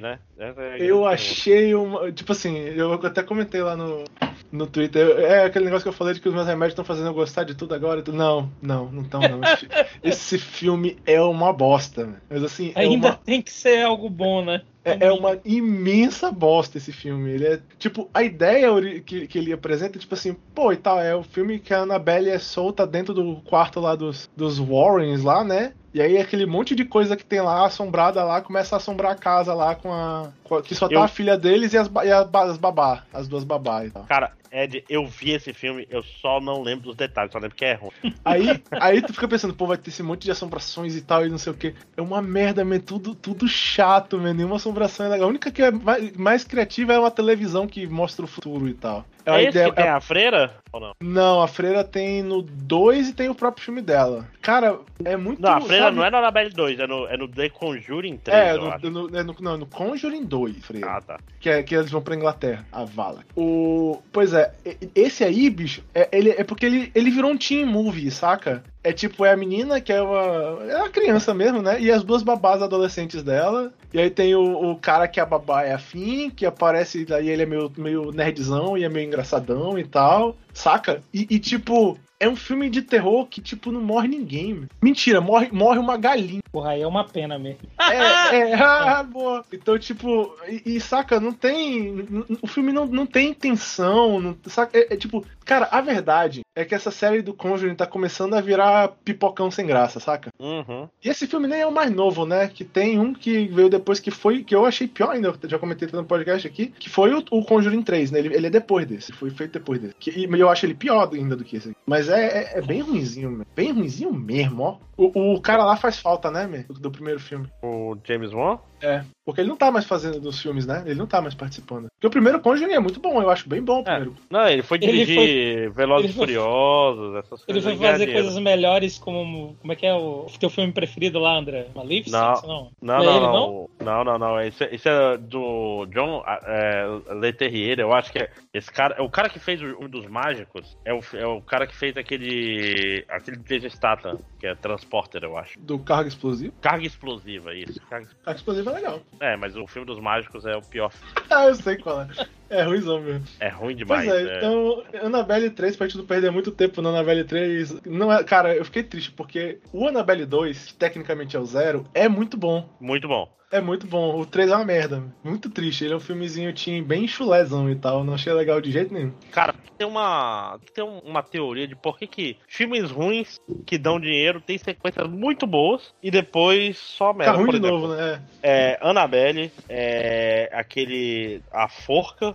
Né? 0.00 0.18
É 0.38 0.76
Eu 0.78 1.06
achei 1.06 1.74
uma. 1.74 2.10
Tipo 2.12 2.32
assim, 2.32 2.56
eu 2.56 2.92
até 2.94 3.22
comentei 3.22 3.62
lá 3.62 3.76
no, 3.76 4.04
no 4.50 4.66
Twitter. 4.66 5.18
É 5.18 5.44
aquele 5.44 5.66
negócio 5.66 5.84
que 5.84 5.88
eu 5.88 5.92
falei 5.92 6.14
de 6.14 6.20
que 6.20 6.28
os 6.28 6.34
meus 6.34 6.46
remédios 6.46 6.72
estão 6.72 6.84
fazendo 6.84 7.08
eu 7.08 7.14
gostar 7.14 7.44
de 7.44 7.54
tudo 7.54 7.74
agora. 7.74 8.02
Não, 8.12 8.50
não, 8.62 8.90
não 8.90 9.02
estão, 9.02 9.20
não. 9.20 9.40
Esse, 9.42 9.68
esse 10.02 10.38
filme 10.38 10.96
é 11.04 11.20
uma 11.20 11.52
bosta. 11.52 12.20
Mas 12.28 12.42
assim, 12.42 12.72
é 12.74 12.80
Ainda 12.80 13.08
uma, 13.08 13.16
tem 13.16 13.42
que 13.42 13.52
ser 13.52 13.82
algo 13.82 14.08
bom, 14.08 14.44
né? 14.44 14.62
é, 14.86 15.06
é 15.08 15.12
uma 15.12 15.36
imensa 15.44 16.30
bosta 16.30 16.78
esse 16.78 16.92
filme. 16.92 17.32
Ele 17.32 17.44
é. 17.44 17.60
Tipo, 17.76 18.08
a 18.14 18.22
ideia 18.22 18.70
que, 19.00 19.26
que 19.26 19.36
ele 19.36 19.52
apresenta 19.52 19.98
é 19.98 20.00
tipo 20.00 20.14
assim, 20.14 20.36
pô, 20.54 20.72
e 20.72 20.76
tal, 20.76 21.00
é 21.00 21.14
o 21.14 21.24
filme 21.24 21.58
que 21.58 21.74
a 21.74 21.80
Annabelle 21.80 22.30
é 22.30 22.38
solta 22.38 22.86
dentro 22.86 23.12
do 23.12 23.36
quarto 23.42 23.80
lá 23.80 23.96
dos, 23.96 24.30
dos 24.36 24.60
Warrens 24.60 25.24
lá, 25.24 25.42
né? 25.42 25.72
E 25.96 26.02
aí 26.02 26.18
aquele 26.18 26.44
monte 26.44 26.74
de 26.74 26.84
coisa 26.84 27.16
que 27.16 27.24
tem 27.24 27.40
lá, 27.40 27.64
assombrada 27.64 28.22
lá, 28.22 28.42
começa 28.42 28.76
a 28.76 28.78
assombrar 28.78 29.12
a 29.12 29.14
casa 29.14 29.54
lá 29.54 29.74
com 29.74 29.90
a. 29.90 30.28
com 30.44 30.56
a- 30.56 30.62
que 30.62 30.74
só 30.74 30.88
tá 30.88 30.94
Eu- 30.94 31.02
a 31.02 31.08
filha 31.08 31.38
deles 31.38 31.72
e 31.72 31.78
as, 31.78 31.90
e 32.04 32.12
as 32.12 32.58
babá, 32.58 33.02
as 33.14 33.26
duas 33.26 33.44
babá 33.44 33.82
e 33.86 33.90
tal. 33.90 34.04
Cara, 34.04 34.32
Ed, 34.52 34.84
eu 34.90 35.06
vi 35.06 35.30
esse 35.30 35.54
filme, 35.54 35.86
eu 35.88 36.02
só 36.02 36.38
não 36.38 36.60
lembro 36.60 36.84
dos 36.84 36.96
detalhes, 36.96 37.32
só 37.32 37.38
lembro 37.38 37.56
que 37.56 37.64
é 37.64 37.72
ruim. 37.72 37.92
Aí, 38.26 38.62
aí 38.72 39.00
tu 39.00 39.14
fica 39.14 39.26
pensando, 39.26 39.54
pô, 39.54 39.66
vai 39.66 39.78
ter 39.78 39.88
esse 39.88 40.02
monte 40.02 40.24
de 40.24 40.30
assombrações 40.30 40.94
e 40.94 41.00
tal, 41.00 41.24
e 41.24 41.30
não 41.30 41.38
sei 41.38 41.52
o 41.52 41.56
que. 41.56 41.74
É 41.96 42.02
uma 42.02 42.20
merda, 42.20 42.62
man, 42.62 42.78
tudo, 42.78 43.14
tudo 43.14 43.48
chato, 43.48 44.18
man. 44.18 44.34
Nenhuma 44.34 44.56
assombração 44.56 45.06
é 45.06 45.08
legal. 45.08 45.26
A 45.26 45.30
única 45.30 45.50
que 45.50 45.62
é 45.62 45.70
mais, 45.70 46.12
mais 46.14 46.44
criativa 46.44 46.92
é 46.92 46.98
uma 46.98 47.10
televisão 47.10 47.66
que 47.66 47.86
mostra 47.86 48.24
o 48.24 48.28
futuro 48.28 48.68
e 48.68 48.74
tal. 48.74 49.06
É, 49.26 49.30
a 49.32 49.40
esse 49.42 49.50
ideia- 49.50 49.70
que 49.70 49.76
tem 49.76 49.88
a 49.88 50.00
freira? 50.00 50.54
Ou 50.72 50.80
não? 50.80 50.92
Não, 51.00 51.42
a 51.42 51.48
freira 51.48 51.82
tem 51.82 52.22
no 52.22 52.42
2 52.42 53.08
e 53.08 53.12
tem 53.12 53.28
o 53.28 53.34
próprio 53.34 53.64
filme 53.64 53.82
dela. 53.82 54.28
Cara, 54.40 54.78
é 55.04 55.16
muito. 55.16 55.42
Não, 55.42 55.54
a 55.54 55.60
freira 55.60 55.84
sabe? 55.86 55.96
não 55.96 56.04
é 56.04 56.10
no 56.10 56.16
Annabelle 56.18 56.50
2, 56.50 56.78
é 56.78 56.86
no, 56.86 57.06
é 57.08 57.16
no 57.16 57.26
The 57.26 57.48
Conjuring 57.48 58.18
3, 58.18 58.38
É, 58.38 58.54
no, 58.54 58.90
no, 59.08 59.18
é 59.18 59.22
no, 59.24 59.36
não, 59.40 59.56
no 59.58 59.66
Conjuring 59.66 60.24
2, 60.24 60.64
freira. 60.64 60.88
Ah, 60.96 61.00
tá. 61.00 61.18
que, 61.40 61.50
é, 61.50 61.62
que 61.62 61.74
eles 61.74 61.90
vão 61.90 62.00
pra 62.00 62.14
Inglaterra, 62.14 62.64
a 62.70 62.84
Vala. 62.84 63.24
O, 63.36 64.00
pois 64.12 64.32
é, 64.32 64.52
esse 64.94 65.24
aí, 65.24 65.50
bicho, 65.50 65.82
é, 65.94 66.08
ele, 66.12 66.30
é 66.30 66.44
porque 66.44 66.64
ele, 66.66 66.92
ele 66.94 67.10
virou 67.10 67.30
um 67.30 67.36
teen 67.36 67.64
movie, 67.64 68.10
saca? 68.10 68.62
É 68.86 68.92
tipo, 68.92 69.24
é 69.24 69.32
a 69.32 69.36
menina 69.36 69.80
que 69.80 69.92
é 69.92 70.00
uma. 70.00 70.62
É 70.62 70.76
uma 70.76 70.88
criança 70.88 71.34
mesmo, 71.34 71.60
né? 71.60 71.80
E 71.80 71.90
as 71.90 72.04
duas 72.04 72.22
babás 72.22 72.62
adolescentes 72.62 73.20
dela. 73.20 73.72
E 73.92 73.98
aí 73.98 74.08
tem 74.08 74.36
o, 74.36 74.70
o 74.70 74.76
cara 74.76 75.08
que 75.08 75.18
a 75.18 75.26
babá 75.26 75.64
é 75.64 75.72
afim, 75.72 76.30
que 76.30 76.46
aparece, 76.46 77.04
daí 77.04 77.28
ele 77.28 77.42
é 77.42 77.46
meio, 77.46 77.72
meio 77.76 78.12
nerdzão 78.12 78.78
e 78.78 78.84
é 78.84 78.88
meio 78.88 79.08
engraçadão 79.08 79.76
e 79.76 79.82
tal, 79.82 80.36
saca? 80.54 81.02
E, 81.12 81.26
e, 81.28 81.40
tipo. 81.40 81.98
É 82.18 82.26
um 82.26 82.34
filme 82.34 82.70
de 82.70 82.80
terror 82.80 83.26
que, 83.26 83.42
tipo, 83.42 83.70
não 83.70 83.82
morre 83.82 84.08
ninguém. 84.08 84.66
Mentira, 84.80 85.20
morre, 85.20 85.50
morre 85.52 85.78
uma 85.78 85.98
galinha. 85.98 86.40
Porra, 86.50 86.70
aí 86.70 86.80
é 86.80 86.86
uma 86.86 87.04
pena 87.04 87.38
mesmo. 87.38 87.68
É, 87.78 88.36
é, 88.52 88.54
ah, 88.56 89.02
boa. 89.02 89.44
Então, 89.52 89.78
tipo, 89.78 90.34
e, 90.48 90.76
e, 90.76 90.80
saca, 90.80 91.20
não 91.20 91.30
tem. 91.30 92.06
O 92.40 92.46
filme 92.46 92.72
não, 92.72 92.86
não 92.86 93.04
tem 93.04 93.28
intenção. 93.28 94.18
Não, 94.18 94.36
saca, 94.46 94.78
é, 94.78 94.94
é 94.94 94.96
tipo, 94.96 95.26
cara, 95.46 95.68
a 95.70 95.80
verdade 95.80 96.42
é 96.54 96.64
que 96.64 96.74
essa 96.74 96.90
série 96.90 97.22
do 97.22 97.32
Conjuring 97.32 97.74
tá 97.74 97.86
começando 97.86 98.34
a 98.34 98.40
virar 98.40 98.88
pipocão 99.04 99.50
sem 99.50 99.66
graça, 99.66 100.00
saca? 100.00 100.30
Uhum. 100.38 100.88
E 101.02 101.08
esse 101.08 101.26
filme 101.26 101.46
nem 101.46 101.60
é 101.60 101.66
o 101.66 101.72
mais 101.72 101.90
novo, 101.90 102.26
né? 102.26 102.48
Que 102.48 102.64
tem 102.64 102.98
um 102.98 103.14
que 103.14 103.46
veio 103.46 103.70
depois 103.70 104.00
que 104.00 104.10
foi, 104.10 104.42
que 104.42 104.54
eu 104.54 104.66
achei 104.66 104.88
pior 104.88 105.10
ainda, 105.10 105.28
eu 105.28 105.48
já 105.48 105.58
comentei 105.58 105.88
no 105.92 106.04
podcast 106.04 106.46
aqui, 106.46 106.66
que 106.66 106.90
foi 106.90 107.14
o, 107.14 107.24
o 107.30 107.44
Conjuring 107.44 107.82
3, 107.82 108.10
né? 108.10 108.18
Ele, 108.18 108.34
ele 108.34 108.46
é 108.48 108.50
depois 108.50 108.86
desse, 108.86 109.12
foi 109.12 109.30
feito 109.30 109.52
depois 109.52 109.80
desse. 109.80 109.94
Que, 109.94 110.10
e 110.10 110.40
eu 110.40 110.50
acho 110.50 110.66
ele 110.66 110.74
pior 110.74 111.08
ainda 111.12 111.36
do 111.36 111.44
que 111.44 111.56
esse 111.56 111.68
aqui. 111.70 111.78
Mas 111.86 112.08
é, 112.08 112.26
é, 112.26 112.58
é 112.58 112.62
bem 112.62 112.80
ruinzinho, 112.80 113.46
bem 113.54 113.72
ruinzinho 113.72 114.12
mesmo, 114.12 114.62
ó. 114.62 114.78
O, 114.96 115.34
o 115.34 115.40
cara 115.40 115.64
lá 115.64 115.76
faz 115.76 115.98
falta, 115.98 116.30
né, 116.30 116.46
meu? 116.46 116.64
Do, 116.64 116.80
do 116.80 116.90
primeiro 116.90 117.20
filme. 117.20 117.46
O 117.62 117.96
James 118.04 118.32
Wan? 118.32 118.58
É, 118.80 119.04
porque 119.26 119.40
ele 119.42 119.48
não 119.48 119.56
tá 119.56 119.70
mais 119.72 119.84
fazendo 119.84 120.20
dos 120.20 120.40
filmes, 120.40 120.64
né? 120.66 120.84
Ele 120.86 120.94
não 120.94 121.06
tá 121.06 121.20
mais 121.20 121.34
participando. 121.34 121.88
Porque 121.94 122.06
o 122.06 122.10
primeiro 122.10 122.40
Conjuring 122.40 122.72
é 122.74 122.78
muito 122.80 123.00
bom, 123.00 123.20
eu 123.20 123.28
acho 123.28 123.48
bem 123.48 123.60
bom 123.62 123.80
o 123.80 123.84
primeiro. 123.84 124.16
Não, 124.30 124.48
ele 124.48 124.62
foi 124.62 124.78
Ele 124.80 124.86
dirigir 125.04 125.70
Velozes 125.72 126.04
ele 126.04 126.12
e 126.12 126.16
foi- 126.16 126.26
Furiosos, 126.26 127.14
essas 127.16 127.40
Ele 127.48 127.60
coisas. 127.60 127.64
foi 127.64 127.72
aí, 127.72 127.78
ganhar 127.78 127.92
fazer 127.92 128.12
coisas 128.12 128.38
melhores 128.38 128.98
como. 128.98 129.56
Como 129.60 129.72
é 129.72 129.76
que 129.76 129.84
é 129.86 129.92
o 129.94 130.26
teu 130.38 130.48
filme 130.48 130.72
preferido 130.72 131.18
lá, 131.18 131.36
André? 131.36 131.66
Maleficent? 131.74 132.12
Não. 132.12 132.42
Não. 132.46 132.70
Não, 132.80 132.94
é 133.02 133.04
não, 133.04 133.16
ele, 133.16 133.20
não, 133.26 133.68
não, 133.80 134.04
não, 134.04 134.18
não. 134.18 134.40
Esse, 134.40 134.64
esse 134.64 134.88
é 134.88 135.16
do 135.16 135.86
John 135.86 136.22
é, 136.26 137.14
Leterrier, 137.14 137.80
eu 137.80 137.92
acho 137.92 138.12
que 138.12 138.18
é 138.20 138.30
esse 138.54 138.70
cara, 138.72 138.94
é 138.98 139.02
o 139.02 139.10
cara 139.10 139.28
que 139.28 139.38
fez 139.40 139.60
um 139.60 139.88
dos 139.88 140.06
mágicos, 140.06 140.76
é 140.84 140.94
o, 140.94 141.00
é 141.14 141.26
o 141.26 141.40
cara 141.42 141.66
que 141.66 141.74
fez 141.74 141.96
aquele 141.96 143.04
aquele 143.08 143.38
Jason 143.38 143.68
Statham, 143.70 144.18
que 144.38 144.46
é 144.46 144.54
Transporter, 144.54 145.24
eu 145.24 145.36
acho. 145.36 145.58
Do 145.58 145.78
carga 145.78 146.08
explosivo. 146.08 146.52
Carga 146.60 146.86
explosiva, 146.86 147.54
isso. 147.54 147.80
Carga- 147.88 148.08
Carga 148.24 148.38
explosiva 148.38 148.70
é 148.70 148.74
legal. 148.74 149.00
É, 149.20 149.36
mas 149.36 149.56
o 149.56 149.66
filme 149.66 149.86
dos 149.86 150.00
mágicos 150.00 150.44
é 150.44 150.56
o 150.56 150.62
pior. 150.62 150.92
Ah, 151.30 151.46
eu 151.46 151.54
sei 151.54 151.76
qual 151.76 152.02
é. 152.02 152.08
É 152.48 152.62
ruimzão 152.62 153.00
mesmo. 153.00 153.24
É 153.40 153.48
ruim 153.48 153.74
demais. 153.74 154.08
Pois 154.08 154.26
é, 154.26 154.36
então, 154.36 154.82
Annabelle 155.02 155.50
3, 155.50 155.76
pra 155.76 155.86
gente 155.86 155.98
não 155.98 156.06
perder 156.06 156.30
muito 156.30 156.50
tempo 156.52 156.80
no 156.80 156.88
Annabelle 156.90 157.24
3, 157.24 157.82
não 157.84 158.12
é, 158.12 158.22
cara, 158.22 158.54
eu 158.54 158.64
fiquei 158.64 158.82
triste, 158.82 159.10
porque 159.12 159.58
o 159.72 159.86
Annabelle 159.88 160.24
2, 160.26 160.66
que 160.66 160.74
tecnicamente 160.74 161.36
é 161.36 161.40
o 161.40 161.44
zero, 161.46 161.84
é 161.92 162.08
muito 162.08 162.36
bom. 162.36 162.68
Muito 162.80 163.08
bom. 163.08 163.34
É 163.48 163.60
muito 163.60 163.86
bom. 163.86 164.18
O 164.20 164.26
3 164.26 164.50
é 164.50 164.56
uma 164.56 164.64
merda. 164.64 165.04
Muito 165.22 165.48
triste. 165.48 165.84
Ele 165.84 165.94
é 165.94 165.96
um 165.96 166.00
filmezinho 166.00 166.52
teen 166.52 166.82
bem 166.82 167.06
chulézão 167.06 167.70
e 167.70 167.76
tal. 167.76 168.02
Não 168.02 168.14
achei 168.14 168.32
legal 168.32 168.60
de 168.60 168.72
jeito 168.72 168.92
nenhum. 168.92 169.12
Cara, 169.30 169.54
tem 169.78 169.86
uma 169.86 170.58
tem 170.74 170.82
um- 170.82 170.98
uma 170.98 171.22
teoria 171.22 171.66
de 171.68 171.76
por 171.76 171.96
que, 171.96 172.08
que 172.08 172.36
filmes 172.48 172.90
ruins 172.90 173.38
que 173.64 173.78
dão 173.78 174.00
dinheiro 174.00 174.40
têm 174.40 174.58
sequências 174.58 175.08
muito 175.08 175.46
boas 175.46 175.94
e 176.02 176.10
depois 176.10 176.76
só 176.76 177.12
Tá 177.12 177.18
merda. 177.18 177.32
ruim 177.34 177.44
por 177.46 177.52
de 177.52 177.58
exemplo. 177.58 177.80
novo, 177.88 177.94
né? 177.94 178.20
É 178.42 178.78
Annabelle, 178.82 179.52
é 179.68 180.50
aquele. 180.52 181.40
A 181.52 181.68
Forca, 181.68 182.34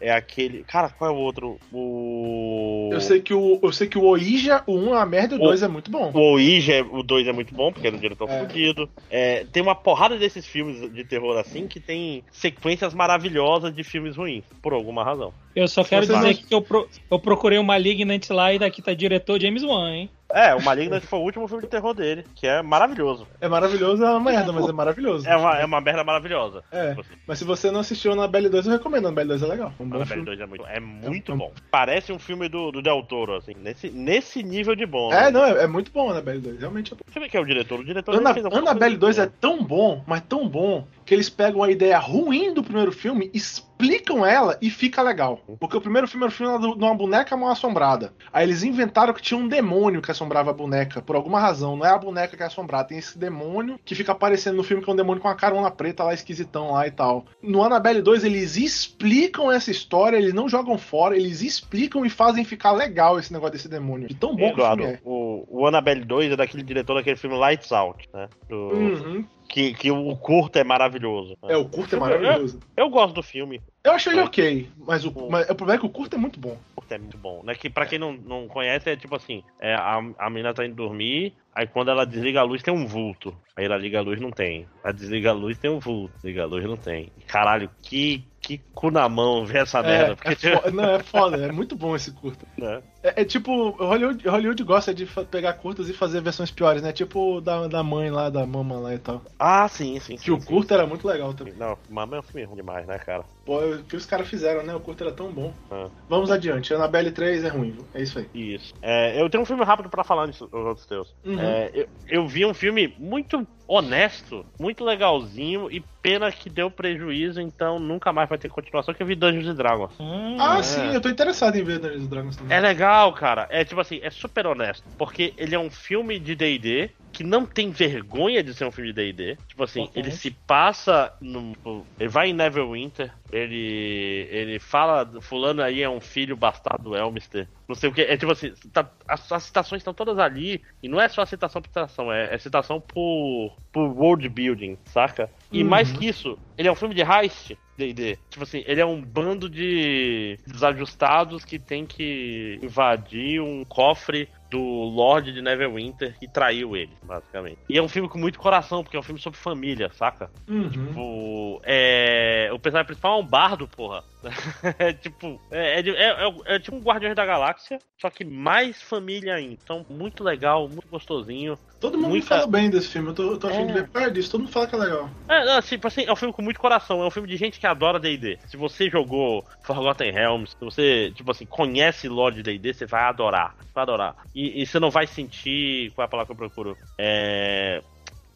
é 0.00 0.10
aquele. 0.12 0.64
Cara, 0.64 0.88
qual 0.90 1.10
é 1.10 1.14
o 1.14 1.16
outro? 1.16 1.58
O. 1.72 2.90
Eu 2.92 3.00
sei 3.00 3.20
que 3.20 3.32
o, 3.34 3.58
eu 3.62 3.72
sei 3.72 3.86
que 3.86 3.98
o 3.98 4.04
Oija, 4.04 4.62
o 4.66 4.74
1 4.76 4.86
é 4.88 4.90
uma 4.98 5.06
merda 5.06 5.34
e 5.34 5.38
o 5.38 5.42
O- 5.42 5.44
2 5.46 5.62
é 5.62 5.68
muito 5.68 5.90
bom. 5.90 6.10
O 6.14 6.18
Ouija, 6.32 6.74
é- 6.74 6.82
o 6.82 7.02
2 7.02 7.26
é 7.28 7.32
muito 7.32 7.54
bom, 7.54 7.72
porque 7.72 7.88
é 7.88 7.90
do 7.90 7.98
diretor 7.98 8.28
É. 8.30 8.40
fudido. 8.40 8.88
É, 9.10 9.44
tem 9.52 9.62
uma 9.62 9.74
porrada 9.74 10.16
desses 10.18 10.46
filmes 10.46 10.92
de 10.92 11.04
terror 11.04 11.36
assim 11.38 11.66
que 11.66 11.78
tem 11.80 12.24
sequências 12.30 12.94
maravilhosas 12.94 13.74
de 13.74 13.84
filmes 13.84 14.16
ruins, 14.16 14.44
por 14.62 14.72
alguma 14.72 15.04
razão. 15.04 15.32
Eu 15.54 15.66
só 15.66 15.82
quero 15.82 16.06
Vocês 16.06 16.18
dizer 16.18 16.34
que 16.46 16.54
eu, 16.54 16.62
pro- 16.62 16.88
eu 17.10 17.18
procurei 17.18 17.58
o 17.58 17.64
Malignant 17.64 18.22
lá 18.30 18.52
e 18.52 18.58
daqui 18.58 18.80
tá 18.80 18.94
diretor 18.94 19.40
James 19.40 19.62
Wan, 19.64 19.90
hein? 19.92 20.10
É, 20.32 20.54
o 20.54 20.62
Malignant 20.62 21.02
foi 21.02 21.18
o 21.18 21.22
último 21.22 21.48
filme 21.48 21.64
de 21.64 21.68
terror 21.68 21.92
dele, 21.92 22.24
que 22.36 22.46
é 22.46 22.62
maravilhoso. 22.62 23.26
É 23.40 23.48
maravilhoso, 23.48 24.04
é 24.04 24.10
uma 24.10 24.20
merda, 24.20 24.52
mas 24.52 24.68
é 24.68 24.72
maravilhoso. 24.72 25.28
É 25.28 25.36
uma, 25.36 25.58
é 25.58 25.64
uma 25.64 25.80
merda 25.80 26.04
maravilhosa. 26.04 26.62
É, 26.70 26.94
mas 27.26 27.40
se 27.40 27.44
você 27.44 27.68
não 27.68 27.80
assistiu 27.80 28.12
Annabelle 28.12 28.48
2, 28.48 28.66
eu 28.66 28.72
recomendo. 28.72 29.06
Annabelle 29.06 29.30
2 29.30 29.42
é 29.42 29.46
legal. 29.46 29.72
Annabelle 29.96 30.24
filme. 30.24 30.36
2 30.36 30.40
é 30.40 30.46
muito, 30.46 30.66
é 30.66 30.80
muito 30.80 31.32
É 31.32 31.36
bom. 31.36 31.52
Parece 31.70 32.12
um 32.12 32.18
filme 32.18 32.48
do, 32.48 32.70
do 32.70 32.82
Del 32.82 33.02
Toro, 33.02 33.36
assim, 33.36 33.54
nesse, 33.54 33.90
nesse 33.90 34.42
nível 34.42 34.74
de 34.74 34.86
bom. 34.86 35.12
É, 35.12 35.24
né? 35.24 35.30
não, 35.30 35.44
é, 35.44 35.64
é 35.64 35.66
muito 35.66 35.90
bom 35.90 36.10
Annabelle 36.10 36.40
2. 36.40 36.60
Realmente 36.60 36.92
é 36.92 36.96
bom. 36.96 37.02
Eu 37.14 37.20
ver 37.20 37.28
quem 37.28 37.38
é 37.38 37.42
o 37.42 37.46
diretor. 37.46 37.80
O 37.80 37.84
diretor 37.84 38.14
Ana, 38.14 38.30
Annabelle 38.30 38.96
coisa 38.96 38.98
2 38.98 39.18
é 39.18 39.26
boa. 39.26 39.36
tão 39.40 39.64
bom, 39.64 40.04
mas 40.06 40.22
tão 40.22 40.48
bom, 40.48 40.86
que 41.10 41.14
eles 41.16 41.28
pegam 41.28 41.60
a 41.60 41.68
ideia 41.68 41.98
ruim 41.98 42.54
do 42.54 42.62
primeiro 42.62 42.92
filme, 42.92 43.32
explicam 43.34 44.24
ela 44.24 44.56
e 44.62 44.70
fica 44.70 45.02
legal. 45.02 45.40
Porque 45.58 45.76
o 45.76 45.80
primeiro 45.80 46.06
filme 46.06 46.24
era 46.24 46.32
o 46.32 46.36
filme 46.36 46.76
de 46.76 46.84
uma 46.84 46.94
boneca 46.94 47.36
mal 47.36 47.50
assombrada. 47.50 48.12
Aí 48.32 48.46
eles 48.46 48.62
inventaram 48.62 49.12
que 49.12 49.20
tinha 49.20 49.36
um 49.36 49.48
demônio 49.48 50.00
que 50.00 50.10
assombrava 50.12 50.50
a 50.50 50.52
boneca, 50.52 51.02
por 51.02 51.16
alguma 51.16 51.40
razão. 51.40 51.76
Não 51.76 51.84
é 51.84 51.90
a 51.90 51.98
boneca 51.98 52.36
que 52.36 52.42
é 52.44 52.46
assombrada, 52.46 52.86
tem 52.86 52.98
esse 52.98 53.18
demônio 53.18 53.76
que 53.84 53.96
fica 53.96 54.12
aparecendo 54.12 54.54
no 54.56 54.62
filme, 54.62 54.84
que 54.84 54.88
é 54.88 54.92
um 54.92 54.96
demônio 54.96 55.20
com 55.20 55.26
a 55.26 55.34
carona 55.34 55.68
preta 55.68 56.04
lá, 56.04 56.14
esquisitão 56.14 56.70
lá 56.70 56.86
e 56.86 56.92
tal. 56.92 57.24
No 57.42 57.64
Annabelle 57.64 58.02
2, 58.02 58.22
eles 58.22 58.56
explicam 58.56 59.50
essa 59.50 59.72
história, 59.72 60.16
eles 60.16 60.32
não 60.32 60.48
jogam 60.48 60.78
fora, 60.78 61.16
eles 61.16 61.42
explicam 61.42 62.06
e 62.06 62.08
fazem 62.10 62.44
ficar 62.44 62.70
legal 62.70 63.18
esse 63.18 63.32
negócio 63.32 63.54
desse 63.54 63.68
demônio. 63.68 64.06
De 64.06 64.14
tão 64.14 64.30
bom 64.30 64.36
que 64.36 64.42
o 64.44 64.62
Eduardo, 64.62 64.82
filme 64.84 64.96
é. 64.96 65.00
o, 65.04 65.44
o 65.48 65.66
Annabelle 65.66 66.04
2 66.04 66.34
é 66.34 66.36
daquele 66.36 66.62
diretor 66.62 66.94
daquele 66.94 67.16
filme 67.16 67.36
Lights 67.36 67.72
Out, 67.72 68.08
né? 68.14 68.28
Do- 68.48 68.70
Uhum. 68.70 69.24
Que, 69.50 69.74
que 69.74 69.90
o 69.90 70.16
curto 70.16 70.56
é 70.58 70.64
maravilhoso. 70.64 71.36
né? 71.42 71.54
É, 71.54 71.56
o 71.56 71.64
curto 71.68 71.96
é 71.96 71.98
maravilhoso. 71.98 72.60
Eu 72.76 72.88
gosto 72.88 73.14
do 73.14 73.22
filme. 73.22 73.60
Eu 73.82 73.92
achei 73.92 74.12
ele 74.12 74.20
É. 74.20 74.24
ok, 74.24 74.68
mas 74.86 75.04
o, 75.04 75.28
mas 75.28 75.48
o 75.50 75.54
problema 75.54 75.74
é 75.74 75.80
que 75.80 75.86
o 75.86 75.90
curto 75.90 76.14
é 76.14 76.18
muito 76.18 76.38
bom. 76.38 76.56
O 76.76 76.80
curto 76.80 76.92
é 76.92 76.98
muito 76.98 77.18
bom. 77.18 77.42
Né? 77.42 77.54
Que 77.54 77.68
pra 77.68 77.86
quem 77.86 77.98
não, 77.98 78.12
não 78.12 78.46
conhece, 78.46 78.88
é 78.90 78.96
tipo 78.96 79.16
assim: 79.16 79.42
é, 79.58 79.74
a, 79.74 80.00
a 80.18 80.30
menina 80.30 80.54
tá 80.54 80.64
indo 80.64 80.76
dormir, 80.76 81.34
aí 81.54 81.66
quando 81.66 81.90
ela 81.90 82.06
desliga 82.06 82.40
a 82.40 82.44
luz 82.44 82.62
tem 82.62 82.72
um 82.72 82.86
vulto. 82.86 83.34
Aí 83.56 83.64
ela 83.64 83.76
liga 83.76 83.98
a 83.98 84.02
luz, 84.02 84.20
não 84.20 84.30
tem. 84.30 84.66
Ela 84.84 84.92
desliga 84.92 85.30
a 85.30 85.34
luz, 85.34 85.58
tem 85.58 85.70
um 85.70 85.80
vulto. 85.80 86.14
Liga 86.22 86.42
a 86.44 86.46
luz, 86.46 86.64
não 86.64 86.76
tem. 86.76 87.10
Caralho, 87.26 87.68
que, 87.82 88.22
que 88.40 88.58
cu 88.74 88.90
na 88.90 89.08
mão 89.08 89.44
ver 89.44 89.62
essa 89.62 89.82
merda. 89.82 90.12
É, 90.12 90.14
Porque, 90.14 90.46
é 90.48 90.70
não, 90.70 90.84
é 90.84 91.02
foda, 91.02 91.36
é 91.38 91.50
muito 91.50 91.74
bom 91.74 91.96
esse 91.96 92.12
curto. 92.12 92.46
né? 92.56 92.82
É, 93.02 93.22
é 93.22 93.24
tipo, 93.24 93.70
Hollywood, 93.70 94.28
Hollywood 94.28 94.62
gosta 94.64 94.92
de 94.94 95.06
pegar 95.30 95.54
curtas 95.54 95.88
e 95.88 95.92
fazer 95.92 96.20
versões 96.20 96.50
piores, 96.50 96.82
né? 96.82 96.92
Tipo 96.92 97.36
o 97.36 97.40
da, 97.40 97.66
da 97.66 97.82
mãe 97.82 98.10
lá, 98.10 98.28
da 98.30 98.46
mama 98.46 98.78
lá 98.78 98.94
e 98.94 98.98
tal. 98.98 99.22
Ah, 99.38 99.66
sim, 99.68 99.98
sim. 100.00 100.16
Que 100.16 100.24
sim, 100.24 100.30
o 100.32 100.40
sim. 100.40 100.46
curto 100.46 100.74
era 100.74 100.86
muito 100.86 101.06
legal 101.06 101.32
também. 101.34 101.54
Não, 101.54 101.76
Mamãe 101.88 102.18
é 102.18 102.20
um 102.20 102.22
filme 102.22 102.46
ruim 102.46 102.56
demais, 102.56 102.86
né, 102.86 102.98
cara? 102.98 103.24
Pô, 103.44 103.58
o 103.60 103.82
que 103.84 103.96
os 103.96 104.06
caras 104.06 104.28
fizeram, 104.28 104.62
né? 104.62 104.74
O 104.74 104.80
curto 104.80 105.02
era 105.02 105.12
tão 105.12 105.32
bom. 105.32 105.52
Ah. 105.70 105.88
Vamos 106.08 106.30
adiante. 106.30 106.74
Annabelle 106.74 107.10
3 107.10 107.44
é 107.44 107.48
ruim, 107.48 107.76
é 107.94 108.02
isso 108.02 108.18
aí. 108.18 108.28
Isso. 108.34 108.72
É, 108.82 109.20
eu 109.20 109.28
tenho 109.30 109.42
um 109.42 109.46
filme 109.46 109.64
rápido 109.64 109.88
pra 109.88 110.04
falar 110.04 110.26
nisso, 110.26 110.44
os 110.52 110.66
outros 110.66 110.86
teus. 110.86 111.08
Uhum. 111.24 111.40
É, 111.40 111.70
eu, 111.74 111.88
eu 112.08 112.26
vi 112.28 112.44
um 112.44 112.54
filme 112.54 112.94
muito 112.98 113.46
honesto, 113.66 114.44
muito 114.58 114.84
legalzinho 114.84 115.70
e 115.70 115.80
pena 116.02 116.32
que 116.32 116.50
deu 116.50 116.70
prejuízo, 116.70 117.40
então 117.40 117.78
nunca 117.78 118.12
mais 118.12 118.28
vai 118.28 118.36
ter 118.36 118.48
continuação, 118.48 118.92
que 118.92 119.00
eu 119.02 119.06
vi 119.06 119.14
Dungeons 119.14 119.46
and 119.46 119.54
Dragons. 119.54 119.92
Hum, 120.00 120.36
Ah, 120.40 120.58
é. 120.58 120.62
sim, 120.62 120.92
eu 120.92 121.00
tô 121.00 121.08
interessado 121.08 121.56
em 121.56 121.62
ver 121.62 121.78
Dungeons 121.78 122.04
and 122.04 122.08
Dragons 122.08 122.36
também. 122.36 122.56
É 122.56 122.60
legal, 122.60 122.89
cara. 123.16 123.46
É 123.50 123.64
tipo 123.64 123.80
assim, 123.80 124.00
é 124.02 124.10
super 124.10 124.46
honesto. 124.46 124.84
Porque 124.98 125.32
ele 125.36 125.54
é 125.54 125.58
um 125.58 125.70
filme 125.70 126.18
de 126.18 126.34
DD 126.34 126.90
que 127.12 127.24
não 127.24 127.44
tem 127.44 127.70
vergonha 127.70 128.40
de 128.42 128.54
ser 128.54 128.64
um 128.64 128.70
filme 128.70 128.92
de 128.92 129.12
DD. 129.12 129.36
Tipo 129.48 129.64
assim, 129.64 129.88
ele 129.94 130.10
se 130.12 130.30
passa 130.30 131.12
no. 131.20 131.52
Ele 131.98 132.08
vai 132.08 132.30
em 132.30 132.32
Neverwinter, 132.32 133.12
ele. 133.32 134.28
ele 134.30 134.58
fala. 134.58 135.10
Fulano 135.20 135.62
aí 135.62 135.82
é 135.82 135.88
um 135.90 136.00
filho 136.00 136.36
bastardo 136.36 136.90
do 136.90 136.96
Elmister. 136.96 137.48
Não 137.68 137.74
sei 137.74 137.90
o 137.90 137.92
que. 137.92 138.02
É 138.02 138.16
tipo 138.16 138.30
assim, 138.32 138.52
tá- 138.72 138.88
as, 139.08 139.30
as 139.32 139.42
citações 139.44 139.80
estão 139.80 139.92
todas 139.94 140.18
ali. 140.18 140.62
E 140.82 140.88
não 140.88 141.00
é 141.00 141.08
só 141.08 141.24
citação 141.24 141.60
por 141.60 141.68
citação, 141.68 142.12
é, 142.12 142.34
é 142.34 142.38
citação 142.38 142.80
por, 142.80 143.56
por 143.72 143.88
world 143.88 144.28
building, 144.28 144.78
saca? 144.86 145.28
E 145.52 145.62
Uhum. 145.62 145.68
mais 145.68 145.90
que 145.90 146.06
isso, 146.06 146.38
ele 146.56 146.68
é 146.68 146.72
um 146.72 146.76
filme 146.76 146.94
de 146.94 147.02
heist. 147.02 147.56
D&D. 147.80 148.18
Tipo 148.28 148.44
assim, 148.44 148.62
ele 148.66 148.80
é 148.80 148.86
um 148.86 149.00
bando 149.00 149.48
de 149.48 150.38
desajustados 150.46 151.44
que 151.44 151.58
tem 151.58 151.86
que 151.86 152.58
invadir 152.62 153.40
um 153.40 153.64
cofre 153.64 154.28
do 154.50 154.58
Lorde 154.58 155.32
de 155.32 155.40
Neverwinter 155.40 156.18
que 156.18 156.28
traiu 156.28 156.76
ele, 156.76 156.92
basicamente. 157.02 157.58
E 157.68 157.78
é 157.78 157.82
um 157.82 157.88
filme 157.88 158.08
com 158.08 158.18
muito 158.18 158.38
coração, 158.38 158.82
porque 158.82 158.96
é 158.96 159.00
um 159.00 159.02
filme 159.02 159.20
sobre 159.20 159.38
família, 159.38 159.90
saca? 159.92 160.28
Uhum. 160.48 160.68
Tipo, 160.68 161.60
é... 161.64 162.50
o 162.52 162.58
personagem 162.58 162.86
principal 162.86 163.20
é 163.20 163.22
um 163.22 163.26
bardo, 163.26 163.68
porra. 163.68 164.02
é 164.78 164.92
tipo, 164.92 165.40
é, 165.50 165.80
é, 165.80 165.88
é- 165.88 166.28
é- 166.28 166.54
é 166.56 166.58
tipo 166.58 166.76
um 166.76 166.80
Guardiões 166.80 167.16
da 167.16 167.24
Galáxia, 167.24 167.78
só 168.00 168.10
que 168.10 168.24
mais 168.24 168.80
família 168.82 169.34
ainda. 169.34 169.54
Então, 169.62 169.84
muito 169.88 170.22
legal, 170.22 170.68
muito 170.68 170.88
gostosinho. 170.88 171.58
Todo 171.80 171.96
mundo 171.96 172.10
Muita- 172.10 172.26
fala 172.26 172.46
bem 172.46 172.68
desse 172.68 172.88
filme, 172.88 173.08
eu 173.08 173.14
tô, 173.14 173.22
eu 173.32 173.38
tô 173.38 173.46
afim 173.48 173.70
É. 173.70 173.82
causa 173.84 174.10
disso. 174.10 174.30
Todo 174.32 174.42
mundo 174.42 174.52
fala 174.52 174.66
que 174.66 174.74
é 174.74 174.78
legal. 174.78 175.08
É, 175.28 175.44
não, 175.46 175.62
tipo 175.62 175.86
assim, 175.86 176.04
é 176.04 176.12
um 176.12 176.16
filme 176.16 176.34
com 176.34 176.42
muito 176.42 176.60
coração, 176.60 177.02
é 177.02 177.06
um 177.06 177.10
filme 177.10 177.28
de 177.28 177.36
gente 177.36 177.58
que 177.58 177.66
adora 177.66 177.98
D&D. 177.98 178.38
Se 178.46 178.56
você 178.58 178.90
jogou 178.90 179.44
Forgotten 179.64 180.12
Realms, 180.12 180.50
se 180.50 180.64
você, 180.64 181.10
tipo 181.14 181.30
assim, 181.30 181.46
conhece 181.46 182.06
Lord 182.08 182.42
D&D, 182.42 182.74
você 182.74 182.84
vai 182.84 183.04
adorar, 183.04 183.56
vai 183.74 183.82
adorar. 183.82 184.14
E, 184.34 184.60
e 184.62 184.66
você 184.66 184.78
não 184.78 184.90
vai 184.90 185.06
sentir, 185.06 185.90
qual 185.94 186.04
é 186.04 186.06
a 186.06 186.08
palavra 186.08 186.26
que 186.26 186.32
eu 186.32 186.36
procuro? 186.48 186.76
É... 186.98 187.82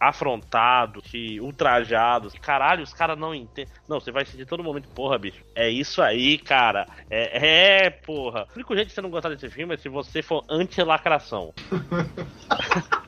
Afrontado, 0.08 1.02
se 1.08 1.40
ultrajado. 1.40 2.30
Caralho, 2.40 2.82
os 2.82 2.92
caras 2.92 3.18
não 3.18 3.34
entendem. 3.34 3.72
Não, 3.88 4.00
você 4.00 4.10
vai 4.10 4.24
sentir 4.24 4.46
todo 4.46 4.62
momento, 4.62 4.88
porra, 4.88 5.18
bicho. 5.18 5.42
É 5.54 5.68
isso 5.68 6.02
aí, 6.02 6.38
cara. 6.38 6.86
É, 7.10 7.84
é 7.86 7.90
porra. 7.90 8.46
O 8.50 8.54
único 8.56 8.74
jeito 8.74 8.88
de 8.88 8.94
você 8.94 9.02
não 9.02 9.10
gostar 9.10 9.28
desse 9.30 9.48
filme 9.48 9.74
é 9.74 9.76
se 9.76 9.88
você 9.88 10.22
for 10.22 10.44
anti-lacração. 10.48 11.52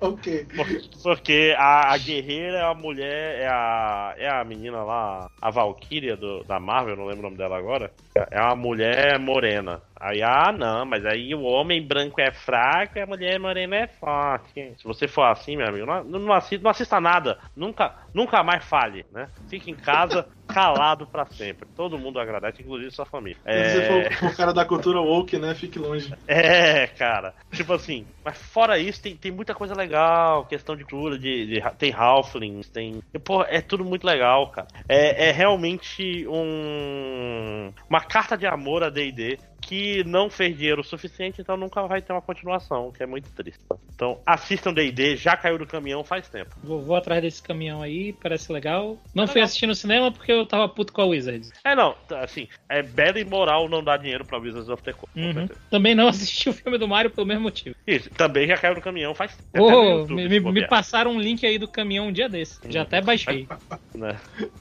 Ok. 0.00 0.46
Por- 0.56 0.66
Porque 1.02 1.54
a, 1.58 1.92
a 1.92 1.98
guerreira 1.98 2.58
é 2.58 2.62
a 2.62 2.74
mulher, 2.74 3.40
é 3.40 3.46
a, 3.48 4.14
é 4.16 4.28
a 4.28 4.44
menina 4.44 4.82
lá, 4.82 5.30
a 5.40 5.50
Valkyria 5.50 6.16
do, 6.16 6.42
da 6.44 6.58
Marvel, 6.58 6.96
não 6.96 7.04
lembro 7.06 7.20
o 7.20 7.24
nome 7.24 7.36
dela 7.36 7.56
agora. 7.58 7.92
É 8.30 8.40
uma 8.40 8.56
mulher 8.56 9.18
morena. 9.18 9.82
Aí, 9.98 10.22
ah, 10.22 10.50
não, 10.52 10.84
mas 10.86 11.04
aí 11.04 11.34
o 11.34 11.42
homem 11.42 11.86
branco 11.86 12.20
é 12.20 12.30
fraco 12.32 12.98
e 12.98 13.02
a 13.02 13.06
mulher 13.06 13.38
morena 13.38 13.76
é 13.76 13.86
forte. 13.86 14.74
Se 14.78 14.84
você 14.84 15.06
for 15.06 15.24
assim, 15.24 15.56
meu 15.56 15.68
amigo, 15.68 15.86
não, 15.86 16.02
não, 16.04 16.32
assista, 16.32 16.62
não 16.64 16.70
assista 16.70 17.00
nada. 17.00 17.38
Nunca, 17.54 17.94
nunca 18.14 18.42
mais 18.42 18.64
fale, 18.64 19.04
né? 19.12 19.28
Fique 19.48 19.70
em 19.70 19.76
casa, 19.76 20.26
calado 20.52 21.06
pra 21.06 21.26
sempre. 21.26 21.68
Todo 21.74 21.98
mundo 21.98 22.18
agradece, 22.20 22.62
inclusive 22.62 22.90
sua 22.90 23.06
família. 23.06 23.38
Se 23.42 23.48
É... 23.50 23.64
você 24.08 24.10
for 24.16 24.28
o 24.30 24.36
cara 24.36 24.52
da 24.52 24.64
cultura 24.64 25.00
woke, 25.00 25.38
né? 25.38 25.54
Fique 25.54 25.78
longe. 25.78 26.12
É, 26.26 26.86
cara. 26.86 27.34
Tipo 27.54 27.72
assim, 27.74 28.06
mas 28.24 28.38
fora 28.38 28.78
isso, 28.78 29.02
tem, 29.02 29.16
tem 29.16 29.32
muita 29.32 29.54
coisa 29.54 29.74
legal. 29.74 30.44
Questão 30.46 30.76
de 30.76 30.84
cultura, 30.84 31.18
de, 31.18 31.46
de- 31.46 31.70
tem 31.78 31.92
Halflings, 31.92 32.68
tem. 32.68 33.00
Pô, 33.24 33.42
é 33.42 33.60
tudo 33.60 33.84
muito 33.84 34.04
legal, 34.04 34.50
cara. 34.50 34.68
É, 34.88 35.28
é 35.28 35.32
realmente 35.32 36.26
um. 36.28 37.72
Uma 37.88 38.00
carta 38.00 38.36
de 38.36 38.46
amor 38.46 38.82
a 38.82 38.90
DD 38.90 39.38
que 39.60 40.02
não 40.04 40.28
fez 40.30 40.56
dinheiro 40.56 40.80
o 40.80 40.84
suficiente, 40.84 41.40
então 41.40 41.56
nunca 41.56 41.86
vai 41.86 42.00
ter 42.02 42.12
uma 42.12 42.22
continuação, 42.22 42.88
o 42.88 42.92
que 42.92 43.02
é 43.02 43.06
muito 43.06 43.28
triste. 43.34 43.60
Então, 43.94 44.20
assistam 44.24 44.72
DD, 44.72 45.16
já 45.16 45.36
caiu 45.36 45.58
do 45.58 45.66
caminhão 45.66 46.02
faz 46.02 46.28
tempo. 46.28 46.50
Vou, 46.62 46.80
vou 46.82 46.96
atrás 46.96 47.20
desse 47.22 47.42
caminhão 47.42 47.82
aí, 47.82 48.12
parece 48.14 48.50
legal. 48.52 48.96
Não 49.14 49.24
É 49.24 49.26
fui 49.26 49.34
legal. 49.34 49.44
assistir 49.44 49.66
no 49.66 49.74
cinema 49.74 50.10
porque 50.10 50.32
eu 50.32 50.46
tava 50.46 50.68
puto 50.68 50.92
com 50.92 51.02
a 51.02 51.06
Wizards. 51.06 51.50
É, 51.64 51.74
não, 51.74 51.94
assim, 52.22 52.48
é 52.68 52.82
bela 52.82 53.18
e 53.20 53.24
moral 53.24 53.68
não 53.68 53.84
dar 53.84 53.98
dinheiro 53.98 54.24
pra 54.24 54.38
Wizards 54.38 54.68
of 54.68 54.82
the 54.82 54.92
Coast. 54.92 55.10
Uhum. 55.16 55.46
Também 55.70 55.94
não 55.94 56.08
assisti 56.08 56.48
o 56.48 56.52
filme 56.52 56.78
do 56.78 56.88
Mario 56.88 57.10
pelo 57.10 57.26
mesmo 57.26 57.42
motivo. 57.42 57.74
Isso, 57.86 58.08
também 58.10 58.46
já 58.46 58.56
caiu 58.56 58.74
do 58.74 58.80
caminhão 58.80 59.14
faz 59.14 59.36
tempo. 59.52 59.70
YouTube, 59.70 60.28
me, 60.28 60.40
me- 60.40 60.66
passaram 60.66 61.12
um 61.12 61.20
link 61.20 61.44
aí 61.46 61.58
do 61.58 61.68
caminhão 61.68 62.06
um 62.08 62.12
dia 62.12 62.28
desse. 62.28 62.58
Já 62.70 62.82
até 62.82 63.00
baixei. 63.00 63.46
né? 63.94 64.18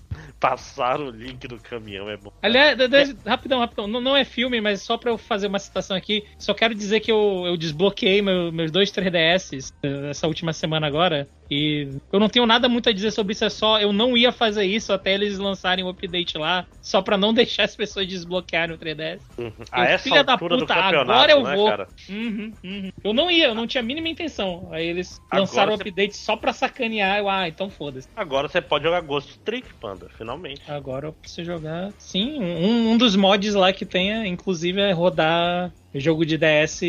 Passaram 0.39 1.07
o 1.07 1.11
link 1.11 1.47
do 1.47 1.59
caminhão, 1.59 2.09
é 2.09 2.17
bom. 2.17 2.31
Aliás, 2.41 2.77
de- 2.77 3.17
rapidão, 3.25 3.59
rapidão. 3.59 3.87
Não, 3.87 4.01
não 4.01 4.15
é 4.15 4.23
filme, 4.23 4.61
mas 4.61 4.81
só 4.81 4.97
pra 4.97 5.11
eu 5.11 5.17
fazer 5.17 5.47
uma 5.47 5.59
citação 5.59 5.95
aqui, 5.95 6.23
só 6.37 6.53
quero 6.53 6.73
dizer 6.73 6.99
que 6.99 7.11
eu, 7.11 7.43
eu 7.45 7.57
desbloqueei 7.57 8.21
meu- 8.21 8.51
meus 8.51 8.71
dois 8.71 8.91
3DS 8.91 9.71
eh, 9.83 10.09
essa 10.09 10.27
última 10.27 10.53
semana 10.53 10.87
agora. 10.87 11.29
E 11.51 11.87
eu 12.11 12.19
não 12.19 12.29
tenho 12.29 12.45
nada 12.45 12.69
muito 12.69 12.89
a 12.89 12.93
dizer 12.93 13.11
sobre 13.11 13.33
isso, 13.33 13.43
é 13.43 13.49
só 13.49 13.79
eu 13.79 13.91
não 13.91 14.15
ia 14.15 14.31
fazer 14.31 14.65
isso 14.65 14.93
até 14.93 15.13
eles 15.13 15.37
lançarem 15.39 15.83
o 15.83 15.89
update 15.89 16.37
lá, 16.37 16.67
só 16.81 17.01
pra 17.01 17.17
não 17.17 17.33
deixar 17.33 17.63
as 17.63 17.75
pessoas 17.75 18.07
desbloquearem 18.07 18.75
o 18.75 18.77
3DS. 18.79 19.19
Uhum. 19.37 19.51
A 19.71 19.85
essa 19.85 20.03
filha 20.03 20.23
da 20.23 20.37
puta, 20.37 20.73
agora 20.73 21.31
eu 21.31 21.43
né, 21.43 21.55
vou. 21.55 21.69
Uhum, 22.09 22.53
uhum. 22.63 22.89
Eu 23.03 23.13
não 23.13 23.31
ia, 23.31 23.47
eu 23.47 23.55
não 23.55 23.65
tinha 23.65 23.81
a 23.81 23.85
mínima 23.85 24.07
intenção. 24.09 24.69
Aí 24.71 24.85
eles 24.85 25.17
Agora 25.29 25.41
lançaram 25.41 25.73
o 25.73 25.77
você- 25.77 25.81
update 25.83 26.17
só 26.17 26.35
pra 26.35 26.53
sacanear. 26.53 27.17
Eu, 27.17 27.29
ah, 27.29 27.47
então 27.47 27.69
foda-se. 27.69 28.07
Agora 28.15 28.47
você 28.47 28.61
pode 28.61 28.83
jogar 28.83 29.01
Ghost 29.01 29.39
Trick, 29.43 29.67
Panda, 29.79 30.07
finalmente. 30.17 30.61
Agora 30.67 31.07
eu 31.07 31.13
preciso 31.13 31.45
jogar. 31.45 31.91
Sim, 31.97 32.39
um, 32.39 32.91
um 32.91 32.97
dos 32.97 33.15
mods 33.15 33.53
lá 33.55 33.73
que 33.73 33.85
tenha, 33.85 34.25
inclusive, 34.27 34.79
é 34.81 34.91
rodar 34.91 35.71
jogo 35.95 36.25
de 36.25 36.37
DS 36.37 36.81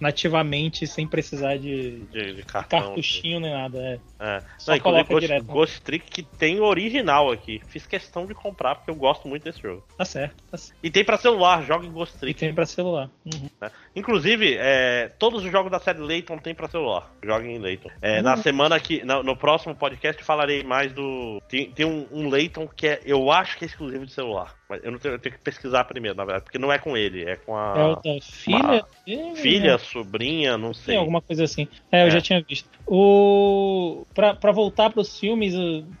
nativamente, 0.00 0.86
sem 0.86 1.06
precisar 1.06 1.56
de, 1.58 2.00
De, 2.10 2.34
de 2.34 2.42
cartão. 2.42 2.80
cartuchinho 2.80 3.38
nem 3.40 3.52
nada. 3.52 3.78
É. 3.78 3.98
É. 4.36 4.42
Só 4.58 4.72
Não, 4.72 4.80
coloca 4.80 5.04
Ghost, 5.12 5.26
direto. 5.26 5.44
Ghost 5.44 5.80
Trick 5.82 6.10
que 6.10 6.22
tem 6.22 6.58
o 6.60 6.64
original 6.64 7.30
aqui. 7.30 7.60
Fiz 7.68 7.86
questão 7.86 8.26
de 8.26 8.34
comprar 8.34 8.74
porque 8.76 8.90
eu 8.90 8.94
gosto 8.94 9.28
muito 9.28 9.44
desse 9.44 9.60
jogo. 9.60 9.84
Tá 9.96 10.04
certo, 10.04 10.36
tá 10.50 10.56
certo. 10.56 10.78
E 10.82 10.90
tem 10.90 11.04
pra 11.04 11.16
celular, 11.18 11.62
joga 11.64 11.86
em 11.86 11.92
Ghost 11.92 12.16
E 12.16 12.20
Trick. 12.20 12.40
tem 12.40 12.54
pra 12.54 12.66
celular. 12.66 13.10
Uhum. 13.24 13.48
né? 13.60 13.70
Inclusive, 13.94 14.56
é, 14.58 15.08
todos 15.18 15.44
os 15.44 15.50
jogos 15.50 15.70
da 15.70 15.78
série 15.78 15.98
Layton 16.00 16.38
tem 16.38 16.54
pra 16.54 16.68
celular. 16.68 17.10
Joguem 17.22 17.56
em 17.56 17.58
Layton. 17.58 17.90
É, 18.00 18.16
Uhum. 18.18 18.22
Na 18.22 18.36
semana 18.36 18.78
que. 18.80 19.04
No, 19.04 19.22
no 19.22 19.36
próximo 19.36 19.74
podcast 19.74 20.22
falarei 20.24 20.62
mais 20.62 20.92
do. 20.92 21.40
Tem, 21.48 21.70
tem 21.70 21.86
um, 21.86 22.06
um 22.10 22.28
Layton 22.28 22.66
que 22.68 22.86
é, 22.86 23.00
eu 23.04 23.30
acho 23.30 23.56
que 23.56 23.64
é 23.64 23.68
exclusivo 23.68 24.04
de 24.06 24.12
celular. 24.12 24.54
Mas 24.70 24.84
eu 24.84 24.92
não 24.92 25.00
tenho, 25.00 25.14
eu 25.14 25.18
tenho 25.18 25.34
que 25.34 25.40
pesquisar 25.42 25.82
primeiro, 25.82 26.16
na 26.16 26.24
verdade, 26.24 26.44
porque 26.44 26.58
não 26.58 26.72
é 26.72 26.78
com 26.78 26.96
ele, 26.96 27.28
é 27.28 27.34
com 27.34 27.56
a 27.56 27.74
É 27.76 27.84
o 27.84 27.96
da 27.96 28.20
filha? 28.22 28.84
É, 29.04 29.34
filha, 29.34 29.76
sobrinha, 29.78 30.56
não 30.56 30.72
sei. 30.72 30.92
Tem 30.94 30.96
alguma 30.96 31.20
coisa 31.20 31.42
assim. 31.42 31.66
É, 31.90 32.04
eu 32.04 32.06
É. 32.06 32.10
já 32.10 32.20
tinha 32.20 32.40
visto. 32.40 32.70
O... 32.86 34.06
Pra, 34.14 34.32
pra 34.32 34.52
voltar 34.52 34.90
pros 34.90 35.18
filmes, 35.18 35.54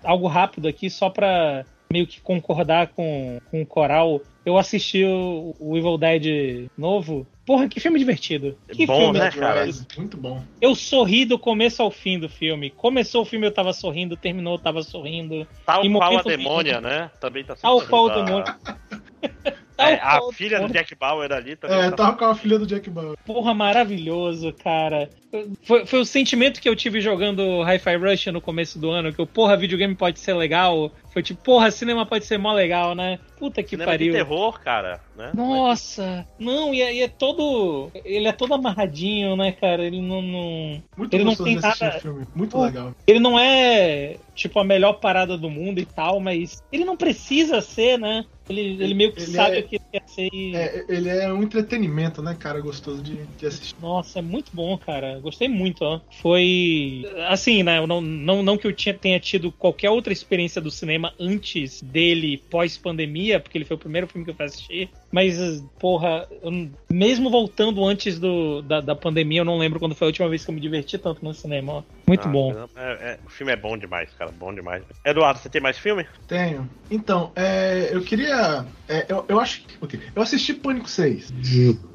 algo 0.04 0.28
rápido 0.28 0.68
aqui, 0.68 0.88
só 0.88 1.10
pra 1.10 1.66
meio 1.92 2.06
que 2.06 2.20
concordar 2.20 2.88
com, 2.88 3.40
com 3.50 3.62
o 3.62 3.66
Coral. 3.66 4.20
Eu 4.44 4.56
assisti 4.56 5.04
o, 5.04 5.54
o 5.58 5.76
Evil 5.76 5.98
Dead 5.98 6.68
novo. 6.78 7.26
Porra, 7.44 7.68
que 7.68 7.80
filme 7.80 7.98
divertido. 7.98 8.56
Que 8.72 8.86
Bom, 8.86 8.96
filme 8.98 9.18
né, 9.18 9.30
cara? 9.30 9.68
Muito 9.98 10.16
bom. 10.16 10.42
Eu 10.60 10.74
sorri 10.74 11.24
do 11.24 11.38
começo 11.38 11.82
ao 11.82 11.90
fim 11.90 12.18
do 12.18 12.28
filme. 12.28 12.70
Começou 12.70 13.22
o 13.22 13.24
filme, 13.24 13.46
eu 13.46 13.52
tava 13.52 13.72
sorrindo, 13.72 14.16
terminou, 14.16 14.54
eu 14.54 14.58
tava 14.58 14.82
sorrindo. 14.82 15.46
Tal 15.66 15.84
em 15.84 15.92
qual 15.92 16.18
a 16.18 16.22
demônia, 16.22 16.80
né? 16.80 17.10
Também 17.20 17.44
tá 17.44 17.54
Tal 17.56 17.82
qual 17.82 18.04
o 18.04 18.08
da- 18.08 18.22
demônio. 18.22 18.44
É, 19.80 19.98
a 20.02 20.20
o 20.22 20.30
filha 20.30 20.60
do. 20.60 20.70
Jack 20.70 20.94
Bauer 20.94 21.32
ali 21.32 21.56
também. 21.56 21.78
É, 21.78 21.90
tá- 21.90 21.96
tava 21.96 22.16
com 22.16 22.24
a 22.26 22.34
filha 22.34 22.58
do 22.58 22.66
Jack 22.66 22.90
Bauer. 22.90 23.16
Porra, 23.24 23.54
maravilhoso, 23.54 24.52
cara. 24.52 25.08
Foi, 25.62 25.86
foi 25.86 26.00
o 26.00 26.04
sentimento 26.04 26.60
que 26.60 26.68
eu 26.68 26.76
tive 26.76 27.00
jogando 27.00 27.62
Hi-Fi 27.62 27.96
Rush 27.96 28.26
no 28.26 28.42
começo 28.42 28.78
do 28.78 28.90
ano, 28.90 29.10
que 29.12 29.18
eu, 29.20 29.26
porra, 29.26 29.56
videogame 29.56 29.94
pode 29.94 30.20
ser 30.20 30.34
legal. 30.34 30.92
Foi 31.12 31.22
tipo, 31.22 31.42
porra, 31.42 31.70
cinema 31.70 32.06
pode 32.06 32.24
ser 32.24 32.38
mó 32.38 32.52
legal, 32.52 32.94
né? 32.94 33.18
Puta 33.38 33.62
que 33.62 33.70
Cinema 33.70 33.92
de 33.92 33.98
pariu. 33.98 34.12
terror, 34.12 34.60
cara, 34.60 35.00
né? 35.16 35.32
Nossa, 35.34 36.26
não, 36.38 36.72
e 36.74 36.82
é, 36.82 36.94
e 36.94 37.02
é 37.02 37.08
todo. 37.08 37.90
Ele 38.04 38.28
é 38.28 38.32
todo 38.32 38.54
amarradinho, 38.54 39.34
né, 39.36 39.50
cara? 39.52 39.82
Ele 39.84 40.00
não. 40.00 40.20
não- 40.22 40.82
Muito 40.96 41.14
Ele 41.14 41.24
não 41.24 41.34
tem 41.34 41.56
nada- 41.56 41.96
o 41.96 42.00
filme. 42.00 42.26
Muito 42.34 42.52
Pô, 42.52 42.64
legal. 42.64 42.94
Ele 43.06 43.18
não 43.18 43.38
é, 43.38 44.16
tipo, 44.34 44.58
a 44.60 44.64
melhor 44.64 44.94
parada 44.94 45.36
do 45.38 45.48
mundo 45.50 45.80
e 45.80 45.86
tal, 45.86 46.20
mas 46.20 46.62
ele 46.70 46.84
não 46.84 46.96
precisa 46.96 47.60
ser, 47.62 47.98
né? 47.98 48.24
Ele, 48.48 48.82
ele 48.82 48.94
meio 48.94 49.12
que 49.12 49.20
Ele 49.22 49.30
sabe 49.32 49.56
é- 49.56 49.60
o 49.60 49.62
que 49.62 49.76
ele 49.76 49.84
quer 49.92 50.02
ser 50.08 50.28
e. 50.32 50.54
É, 50.56 50.84
ele 50.88 51.08
é 51.08 51.32
um 51.32 51.42
entretenimento, 51.42 52.20
né, 52.20 52.36
cara? 52.38 52.60
Gostoso 52.60 53.00
de, 53.00 53.24
de 53.38 53.46
assistir. 53.46 53.74
Nossa, 53.80 54.18
é 54.18 54.22
muito 54.22 54.50
bom, 54.52 54.76
cara. 54.76 55.18
Gostei 55.20 55.48
muito, 55.48 55.82
ó. 55.84 56.00
Foi. 56.20 57.04
Assim, 57.28 57.62
né? 57.62 57.84
Não, 57.86 58.00
não, 58.00 58.42
não 58.42 58.58
que 58.58 58.66
eu 58.66 58.72
tinha, 58.72 58.92
tenha 58.92 59.20
tido 59.20 59.52
qualquer 59.52 59.90
outra 59.90 60.12
experiência 60.12 60.60
do 60.60 60.70
cinema 60.70 60.99
antes 61.18 61.82
dele, 61.82 62.42
pós-pandemia, 62.50 63.40
porque 63.40 63.56
ele 63.58 63.64
foi 63.64 63.76
o 63.76 63.80
primeiro 63.80 64.06
filme 64.06 64.24
que 64.24 64.30
eu 64.30 64.34
fui 64.34 64.44
assistir. 64.46 64.90
Mas, 65.12 65.36
porra, 65.78 66.26
eu- 66.42 66.70
mesmo 66.90 67.30
voltando 67.30 67.84
antes 67.84 68.18
do, 68.18 68.62
da, 68.62 68.80
da 68.80 68.94
pandemia, 68.94 69.40
eu 69.40 69.44
não 69.44 69.58
lembro 69.58 69.78
quando 69.80 69.94
foi 69.94 70.06
a 70.06 70.10
última 70.10 70.28
vez 70.28 70.44
que 70.44 70.50
eu 70.50 70.54
me 70.54 70.60
diverti 70.60 70.96
tanto 70.98 71.24
no 71.24 71.34
cinema, 71.34 71.72
ó. 71.72 71.82
Muito 72.06 72.26
Ah, 72.26 72.30
bom. 72.32 72.52
é- 72.76 72.92
é- 73.12 73.18
o 73.26 73.30
filme 73.30 73.52
é 73.52 73.56
bom 73.56 73.76
demais, 73.76 74.10
cara. 74.18 74.30
Bom 74.32 74.52
demais. 74.54 74.82
Eduardo, 75.04 75.38
você 75.40 75.48
tem 75.48 75.60
mais 75.60 75.78
filme? 75.78 76.06
Tenho. 76.26 76.68
Então, 76.90 77.32
é, 77.36 77.90
eu 77.92 78.00
queria. 78.02 78.64
é, 78.88 79.06
eu, 79.08 79.24
eu 79.28 79.40
acho 79.40 79.62
que. 79.62 79.74
ok, 79.80 80.00
Eu 80.14 80.22
assisti 80.22 80.54
Pânico 80.54 80.88
6. 80.88 81.32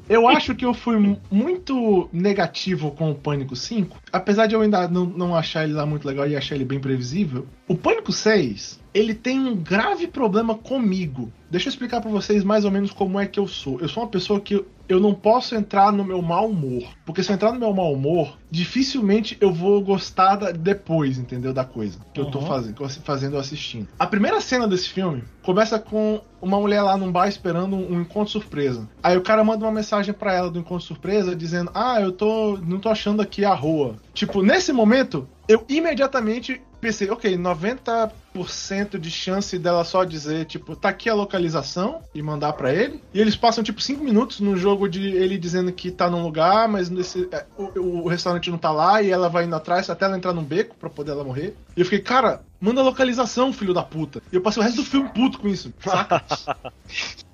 Eu 0.08 0.28
acho 0.28 0.54
que 0.54 0.64
eu 0.64 0.72
fui 0.72 0.96
mu- 0.96 1.20
muito 1.30 2.08
negativo 2.12 2.90
com 2.92 3.10
o 3.10 3.14
Pânico 3.14 3.56
5. 3.56 3.98
Apesar 4.12 4.46
de 4.46 4.54
eu 4.54 4.60
ainda 4.60 4.86
não, 4.88 5.04
não 5.04 5.34
achar 5.36 5.64
ele 5.64 5.72
lá 5.74 5.84
muito 5.84 6.06
legal 6.06 6.26
e 6.28 6.36
achar 6.36 6.54
ele 6.54 6.64
bem 6.64 6.78
previsível. 6.80 7.46
O 7.68 7.76
Pânico 7.76 8.12
6, 8.12 8.78
ele 8.96 9.14
tem 9.14 9.38
um 9.38 9.54
grave 9.54 10.06
problema 10.06 10.54
comigo. 10.54 11.30
Deixa 11.50 11.68
eu 11.68 11.70
explicar 11.70 12.00
pra 12.00 12.10
vocês 12.10 12.42
mais 12.42 12.64
ou 12.64 12.70
menos 12.70 12.90
como 12.90 13.20
é 13.20 13.26
que 13.26 13.38
eu 13.38 13.46
sou. 13.46 13.78
Eu 13.78 13.88
sou 13.88 14.02
uma 14.02 14.08
pessoa 14.08 14.40
que 14.40 14.64
eu 14.88 14.98
não 14.98 15.12
posso 15.12 15.54
entrar 15.54 15.92
no 15.92 16.02
meu 16.02 16.22
mau 16.22 16.48
humor. 16.48 16.82
Porque 17.04 17.22
se 17.22 17.30
eu 17.30 17.34
entrar 17.34 17.52
no 17.52 17.60
meu 17.60 17.74
mau 17.74 17.92
humor, 17.92 18.38
dificilmente 18.50 19.36
eu 19.40 19.52
vou 19.52 19.80
gostar 19.82 20.36
da- 20.36 20.50
depois, 20.50 21.18
entendeu? 21.18 21.52
Da 21.52 21.64
coisa 21.64 21.98
que 22.12 22.20
eu 22.20 22.26
tô 22.26 22.38
Uhum. 22.38 22.46
fazendo, 22.46 22.88
fazendo 23.04 23.36
assistindo. 23.38 23.88
A 23.98 24.06
primeira 24.06 24.40
cena 24.40 24.66
desse 24.68 24.88
filme 24.88 25.24
começa 25.42 25.78
com 25.78 26.20
uma 26.40 26.58
mulher 26.60 26.82
lá 26.82 26.96
num 26.96 27.10
bar 27.10 27.28
esperando 27.28 27.74
um, 27.76 27.94
um 27.96 28.00
encontro 28.02 28.30
surpresa. 28.32 28.88
Aí 29.02 29.16
o 29.16 29.22
cara 29.22 29.42
manda 29.44 29.64
uma 29.64 29.72
mensagem 29.72 30.12
pra 30.14 30.32
ela 30.34 30.50
do 30.50 30.58
encontro 30.58 30.86
surpresa 30.86 31.34
dizendo: 31.34 31.70
Ah, 31.74 32.00
eu 32.00 32.12
tô. 32.12 32.56
não 32.58 32.78
tô 32.78 32.88
achando 32.88 33.20
aqui 33.22 33.44
a 33.44 33.54
rua. 33.54 33.96
Tipo, 34.14 34.42
nesse 34.42 34.72
momento, 34.72 35.28
eu 35.48 35.64
imediatamente 35.68 36.60
pensei, 36.80 37.10
ok, 37.10 37.36
90% 38.34 38.98
de 38.98 39.10
chance 39.10 39.58
dela 39.58 39.82
só 39.82 40.04
dizer, 40.04 40.44
tipo, 40.44 40.76
tá 40.76 40.90
aqui 40.90 41.08
a 41.08 41.14
localização 41.14 42.00
e 42.14 42.22
mandar 42.22 42.52
pra 42.52 42.72
ele. 42.72 43.02
E 43.12 43.20
eles 43.20 43.34
passam, 43.34 43.64
tipo, 43.64 43.80
5 43.80 44.04
minutos 44.04 44.40
no 44.40 44.56
jogo 44.56 44.88
de 44.88 45.02
ele 45.08 45.38
dizendo 45.38 45.72
que 45.72 45.90
tá 45.90 46.08
num 46.08 46.22
lugar, 46.22 46.68
mas 46.68 46.88
nesse, 46.90 47.28
é, 47.32 47.44
o, 47.58 48.02
o 48.04 48.08
restaurante 48.08 48.35
não 48.50 48.58
tá 48.58 48.70
lá 48.70 49.02
e 49.02 49.10
ela 49.10 49.28
vai 49.28 49.44
indo 49.44 49.54
atrás 49.56 49.88
até 49.90 50.04
ela 50.04 50.16
entrar 50.16 50.32
num 50.32 50.44
beco 50.44 50.76
pra 50.76 50.90
poder 50.90 51.12
ela 51.12 51.24
morrer. 51.24 51.54
E 51.76 51.80
eu 51.80 51.84
fiquei, 51.84 52.00
cara, 52.00 52.42
manda 52.60 52.82
localização, 52.82 53.52
filho 53.52 53.74
da 53.74 53.82
puta. 53.82 54.22
E 54.32 54.36
eu 54.36 54.42
passei 54.42 54.62
o 54.62 54.64
resto 54.64 54.76
do 54.82 54.84
filme 54.84 55.08
puto 55.10 55.38
com 55.38 55.48
isso, 55.48 55.72
saca? 55.82 56.22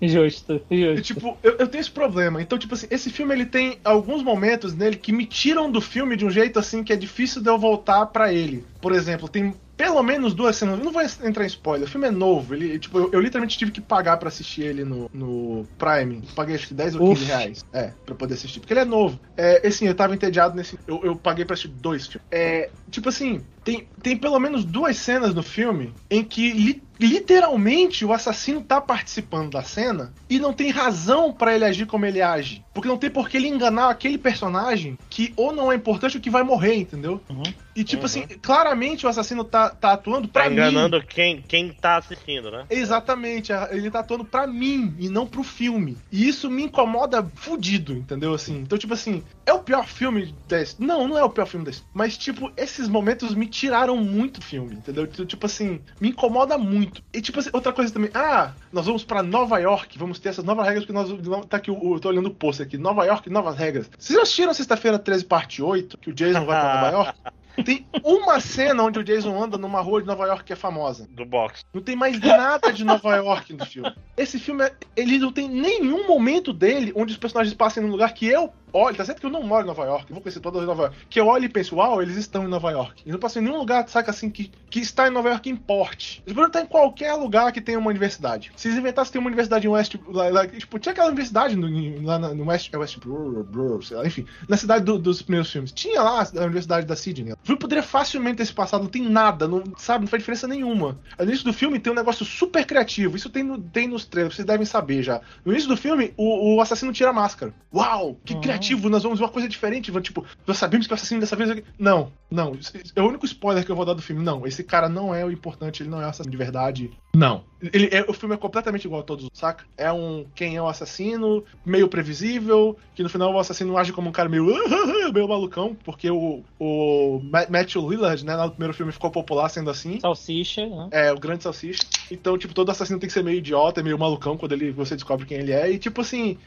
Justo, 0.01 0.61
E, 0.70 0.97
justo. 0.97 1.03
tipo, 1.03 1.39
eu, 1.43 1.57
eu 1.59 1.69
tenho 1.69 1.81
esse 1.81 1.91
problema. 1.91 2.43
Então, 2.43 2.59
tipo 2.59 2.74
assim, 2.74 2.87
esse 2.91 3.09
filme 3.11 3.33
ele 3.35 3.47
tem 3.47 3.79
alguns 3.85 4.23
momentos 4.23 4.74
nele 4.74 4.97
que 4.97 5.12
me 5.12 5.27
tiram 5.27 5.70
do 5.70 5.81
filme 5.81 6.16
de 6.16 6.24
um 6.24 6.31
jeito 6.31 6.59
assim 6.59 6.83
que 6.83 6.93
é 6.93 6.97
difícil 6.97 7.41
de 7.43 7.49
eu 7.49 7.59
voltar 7.59 8.07
pra 8.07 8.33
ele. 8.33 8.65
Por 8.81 8.93
exemplo, 8.93 9.29
tem 9.29 9.55
pelo 9.77 10.03
menos 10.03 10.35
duas 10.35 10.57
cenas. 10.57 10.78
Não 10.78 10.93
vou 10.93 11.03
entrar 11.03 11.44
em 11.44 11.47
spoiler. 11.47 11.89
O 11.89 11.90
filme 11.90 12.07
é 12.07 12.11
novo. 12.11 12.55
Ele, 12.55 12.78
tipo, 12.78 12.99
eu, 12.99 13.11
eu 13.12 13.20
literalmente 13.20 13.59
tive 13.59 13.70
que 13.70 13.81
pagar 13.81 14.16
pra 14.16 14.28
assistir 14.28 14.62
ele 14.62 14.85
no, 14.85 15.11
no 15.12 15.66
Prime. 15.78 16.23
Paguei 16.35 16.55
acho 16.55 16.69
que 16.69 16.74
10 16.74 16.97
ou 16.97 17.09
15 17.09 17.23
Uf. 17.23 17.24
reais. 17.28 17.65
É, 17.73 17.93
pra 18.05 18.15
poder 18.15 18.35
assistir. 18.35 18.61
Porque 18.61 18.73
ele 18.73 18.81
é 18.81 18.85
novo. 18.85 19.19
É, 19.36 19.66
assim, 19.66 19.86
eu 19.86 19.94
tava 19.94 20.15
entediado 20.15 20.55
nesse. 20.55 20.78
Eu, 20.86 21.01
eu 21.05 21.16
paguei 21.16 21.44
pra 21.44 21.55
assistir 21.55 21.73
dois 21.74 22.07
filmes. 22.07 22.27
É, 22.31 22.70
tipo 22.90 23.09
assim, 23.09 23.44
tem, 23.64 23.86
tem 24.02 24.16
pelo 24.16 24.39
menos 24.39 24.64
duas 24.64 24.97
cenas 24.97 25.34
no 25.34 25.43
filme 25.43 25.93
em 26.10 26.22
que 26.24 26.52
li- 26.52 26.82
literalmente 26.98 28.05
o 28.05 28.12
assassino 28.12 28.60
tá 28.62 28.80
participando 28.80 29.51
da 29.52 29.62
cena 29.62 30.12
e 30.28 30.39
não 30.39 30.52
tem 30.52 30.70
razão 30.70 31.32
pra 31.32 31.55
ele 31.55 31.64
agir 31.64 31.86
como 31.86 32.05
ele 32.06 32.20
age. 32.20 32.62
Porque 32.74 32.89
não 32.89 32.97
tem 32.98 33.10
por 33.10 33.28
que 33.28 33.36
ele 33.36 33.48
enganar 33.48 33.89
aquele 33.90 34.18
personagem 34.18 34.98
que 35.10 35.32
ou 35.36 35.52
não 35.52 35.70
é 35.70 35.74
importante 35.76 36.16
ou 36.16 36.22
que 36.22 36.30
vai 36.30 36.43
morrer, 36.43 36.74
entendeu? 36.76 37.20
Uhum. 37.28 37.43
E 37.74 37.82
tipo 37.84 38.02
Uhum. 38.02 38.06
assim, 38.06 38.26
claramente 38.43 39.06
o 39.06 39.09
assassino 39.09 39.44
tá, 39.44 39.70
tá 39.70 39.93
atuando 39.93 40.28
pra 40.28 40.44
Tá 40.44 40.48
mim. 40.51 40.56
enganando 40.56 41.02
quem, 41.02 41.43
quem 41.43 41.72
tá 41.72 41.97
assistindo, 41.97 42.51
né? 42.51 42.66
Exatamente, 42.68 43.51
ele 43.70 43.90
tá 43.90 44.01
atuando 44.01 44.24
pra 44.24 44.47
mim 44.47 44.94
e 44.98 45.09
não 45.09 45.26
pro 45.26 45.43
filme. 45.43 45.97
E 46.10 46.28
isso 46.28 46.51
me 46.51 46.64
incomoda 46.64 47.26
fudido, 47.34 47.94
entendeu? 47.94 48.34
Assim, 48.34 48.59
então, 48.59 48.76
tipo 48.76 48.93
assim, 48.94 49.22
é 49.47 49.52
o 49.52 49.60
pior 49.60 49.86
filme 49.86 50.34
desse. 50.47 50.76
Não, 50.82 51.09
não 51.09 51.16
é 51.18 51.24
o 51.24 51.30
pior 51.30 51.47
filme 51.47 51.64
desse. 51.64 51.82
Mas, 51.94 52.16
tipo, 52.16 52.52
esses 52.56 52.89
momentos 52.89 53.34
me 53.34 53.47
tiraram 53.53 53.97
muito 53.97 54.41
do 54.41 54.45
filme, 54.47 54.74
entendeu? 54.74 55.07
Tipo 55.07 55.27
tipo 55.27 55.47
assim, 55.47 55.81
me 56.01 56.09
incomoda 56.09 56.57
muito. 56.59 57.03
E, 57.12 57.20
tipo 57.20 57.39
assim, 57.39 57.51
outra 57.53 57.73
coisa 57.73 57.93
também. 57.93 58.11
Ah, 58.15 58.53
nós 58.73 58.87
vamos 58.87 59.05
pra 59.05 59.23
Nova 59.23 59.59
York, 59.59 59.99
vamos 59.99 60.19
ter 60.19 60.31
essas 60.31 60.45
novas 60.45 60.65
regras, 60.66 60.85
porque 60.85 60.93
nós. 60.93 61.47
Tá 61.47 61.59
aqui, 61.59 61.70
o- 61.70 61.95
eu 61.95 62.01
tô 62.01 62.09
olhando 62.09 62.27
o 62.27 62.35
post 62.35 62.62
aqui. 62.62 62.77
Nova 62.79 63.05
York, 63.05 63.29
novas 63.31 63.57
regras. 63.57 63.91
Vocês 63.99 64.19
assistiram 64.19 64.55
Sexta-feira 64.55 64.99
13, 64.99 65.24
parte 65.24 65.62
8, 65.62 65.99
que 65.99 66.11
o 66.11 66.12
Jason 66.15 66.45
vai 66.45 66.59
pra 66.61 66.74
Nova 66.74 66.91
York? 66.97 67.19
Tem 67.66 67.87
uma 68.03 68.41
cena 68.41 68.83
onde 68.83 68.99
o 68.99 69.05
Jason 69.05 69.41
anda 69.43 69.59
numa 69.59 69.83
rua 69.83 70.01
de 70.01 70.07
Nova 70.07 70.24
York 70.27 70.43
que 70.45 70.55
é 70.55 70.57
famosa. 70.57 71.07
Do 71.11 71.27
box. 71.27 71.62
Não 71.74 71.83
tem 71.83 71.95
mais 71.95 72.19
nada 72.19 72.73
de 72.73 72.83
Nova 72.83 73.15
York 73.16 73.53
no 73.53 73.66
filme. 73.66 73.93
Esse 74.16 74.39
filme, 74.39 74.65
é- 74.65 74.73
ele 74.97 75.19
não 75.19 75.31
tem 75.31 75.49
nenhum 75.51 76.07
momento 76.09 76.51
dele 76.51 76.93
onde 76.97 77.12
os 77.12 77.19
personagens 77.19 77.55
passem 77.55 77.83
num 77.83 77.91
lugar 77.91 78.15
que 78.15 78.27
eu 78.27 78.51
olho. 78.73 78.97
Tá 78.97 79.05
certo 79.05 79.20
que 79.20 79.27
eu 79.27 79.31
não 79.31 79.43
moro 79.43 79.65
em 79.65 79.66
Nova 79.66 79.85
York, 79.85 80.07
eu 80.11 80.15
vou 80.15 80.23
conhecer 80.23 80.40
toda 80.40 80.61
Nova 80.62 80.82
York. 80.85 80.97
Que 81.09 81.20
eu 81.20 81.27
olho 81.27 81.44
e 81.44 81.49
penso, 81.49 81.77
uau, 81.77 82.03
eles 82.03 82.16
estão 82.16 82.44
em 82.44 82.49
Nova 82.49 82.70
York. 82.70 83.03
E 83.07 83.12
não 83.12 83.19
passam 83.19 83.43
em 83.43 83.44
nenhum 83.47 83.59
lugar, 83.59 83.89
saca 83.89 84.11
assim, 84.11 84.31
que, 84.31 84.51
que 84.70 84.81
está 84.81 85.09
em 85.09 85.11
Nova 85.11 85.28
York 85.28 85.49
importe. 85.51 86.23
Eles 86.27 86.35
poderiam 86.35 86.47
estar 86.49 86.62
em 86.62 86.66
qualquer 86.66 87.12
lugar 87.15 87.51
que 87.53 87.61
tenha 87.61 87.78
uma 87.78 87.90
universidade. 87.90 88.53
Se 88.57 88.69
eles 88.69 88.78
inventassem 88.78 89.12
ter 89.12 89.19
uma 89.19 89.28
universidade 89.28 89.66
em 89.66 89.70
West. 89.70 89.94
Lá, 90.09 90.28
lá, 90.28 90.47
tipo, 90.47 90.78
tinha 90.78 90.93
aquela 90.93 91.09
universidade 91.09 91.57
no, 91.57 92.03
lá 92.07 92.19
no 92.19 92.47
West. 92.49 92.73
É 92.73 92.77
West 92.78 92.99
Brur, 92.99 93.82
sei 93.82 93.97
lá, 93.97 94.07
enfim, 94.07 94.27
na 94.49 94.57
cidade 94.57 94.85
do- 94.85 94.99
dos 94.99 95.23
primeiros 95.23 95.51
filmes. 95.51 95.73
Tinha 95.73 96.03
lá 96.03 96.23
a 96.23 96.43
Universidade 96.44 96.86
da 96.86 96.97
Sydney. 96.97 97.35
Filme 97.43 97.59
poderia 97.61 97.82
facilmente 97.82 98.36
ter 98.39 98.47
se 98.47 98.53
passado, 98.53 98.82
não 98.82 98.89
tem 98.90 99.03
nada, 99.03 99.47
não, 99.49 99.62
sabe, 99.77 100.03
não 100.05 100.09
faz 100.09 100.23
diferença 100.23 100.47
nenhuma. 100.49 100.99
No 101.19 101.24
início 101.24 101.44
do 101.44 101.53
filme 101.53 101.78
tem 101.78 101.93
um 101.93 101.97
negócio 101.97 102.24
super 102.24 102.65
criativo, 102.65 103.16
isso 103.16 103.28
tem, 103.31 103.43
no, 103.43 103.59
tem 103.59 103.86
nos 103.89 104.05
trailers, 104.05 104.35
vocês 104.36 104.47
devem 104.47 104.65
saber 104.66 105.03
já. 105.03 105.20
No 105.44 105.53
início 105.53 105.69
do 105.69 105.77
filme, 105.77 106.12
o, 106.16 106.57
o 106.57 106.61
assassino 106.61 106.93
tira 106.93 107.11
a 107.11 107.12
máscara. 107.12 107.53
Uau, 107.74 108.16
que 108.24 108.35
Uhum. 108.35 108.40
criativo! 108.40 108.61
Nós 108.70 109.02
vamos 109.02 109.18
ver 109.18 109.24
uma 109.24 109.30
coisa 109.30 109.48
diferente. 109.48 109.90
Tipo, 110.01 110.24
nós 110.47 110.56
sabemos 110.59 110.86
que 110.86 110.93
o 110.93 110.97
assassino 110.97 111.20
dessa 111.20 111.36
vez. 111.36 111.51
é- 111.51 111.62
Não, 111.78 112.12
não. 112.30 112.56
É 112.97 113.02
o 113.02 113.06
único 113.09 113.24
spoiler 113.26 113.64
que 113.64 113.70
eu 113.70 113.76
vou 113.76 113.84
dar 113.84 113.94
do 113.94 114.02
filme. 114.02 114.22
Não, 114.22 114.47
esse 114.47 114.62
cara 114.64 114.89
não 114.89 115.14
é 115.14 115.24
o 115.24 115.30
importante, 115.30 115.82
ele 115.82 115.90
não 115.90 116.01
é 116.01 116.06
o 116.06 116.09
assassino 116.09 116.30
de 116.30 116.36
verdade. 116.36 116.90
Não. 117.14 117.44
Ele, 117.72 117.89
é- 117.93 118.05
o 118.09 118.12
filme 118.12 118.34
é 118.34 118.39
completamente 118.39 118.84
igual 118.86 119.01
a 119.02 119.05
todos, 119.05 119.28
saca? 119.34 119.64
É 119.76 119.93
um 119.93 120.26
quem 120.34 120.56
é 120.56 120.62
o 120.62 120.66
assassino, 120.68 121.44
meio 121.64 121.89
previsível, 121.89 122.76
que 122.94 123.02
no 123.02 123.09
final 123.09 123.32
o 123.32 123.39
assassino 123.39 123.76
age 123.78 123.93
como 123.93 124.09
um 124.09 124.12
cara 124.12 124.28
meio, 124.28 124.44
meio 125.12 125.28
malucão, 125.28 125.76
porque 125.84 126.10
o, 126.10 126.43
o 126.59 127.20
Ma- 127.24 127.47
Matthew 127.48 127.89
Lillard, 127.89 128.24
né, 128.24 128.36
no 128.36 128.51
primeiro 128.51 128.74
filme 128.74 128.93
ficou 128.93 129.10
popular 129.10 129.48
sendo 129.48 129.70
assim. 129.70 130.01
Salsicha, 130.01 130.66
né? 130.66 130.89
É, 130.90 131.12
o 131.12 131.18
grande 131.20 131.43
salsicha. 131.43 131.82
Então, 132.10 132.36
tipo, 132.36 132.52
todo 132.55 132.70
assassino 132.70 132.98
tem 132.98 133.06
que 133.06 133.12
ser 133.12 133.22
meio 133.22 133.39
idiota, 133.39 133.82
meio 133.82 133.98
malucão 133.98 134.36
quando 134.36 134.52
ele, 134.52 134.70
você 134.72 134.94
descobre 134.94 135.24
quem 135.26 135.39
ele 135.39 135.52
é. 135.52 135.70
E, 135.70 135.78
tipo 135.78 136.01
assim, 136.01 136.39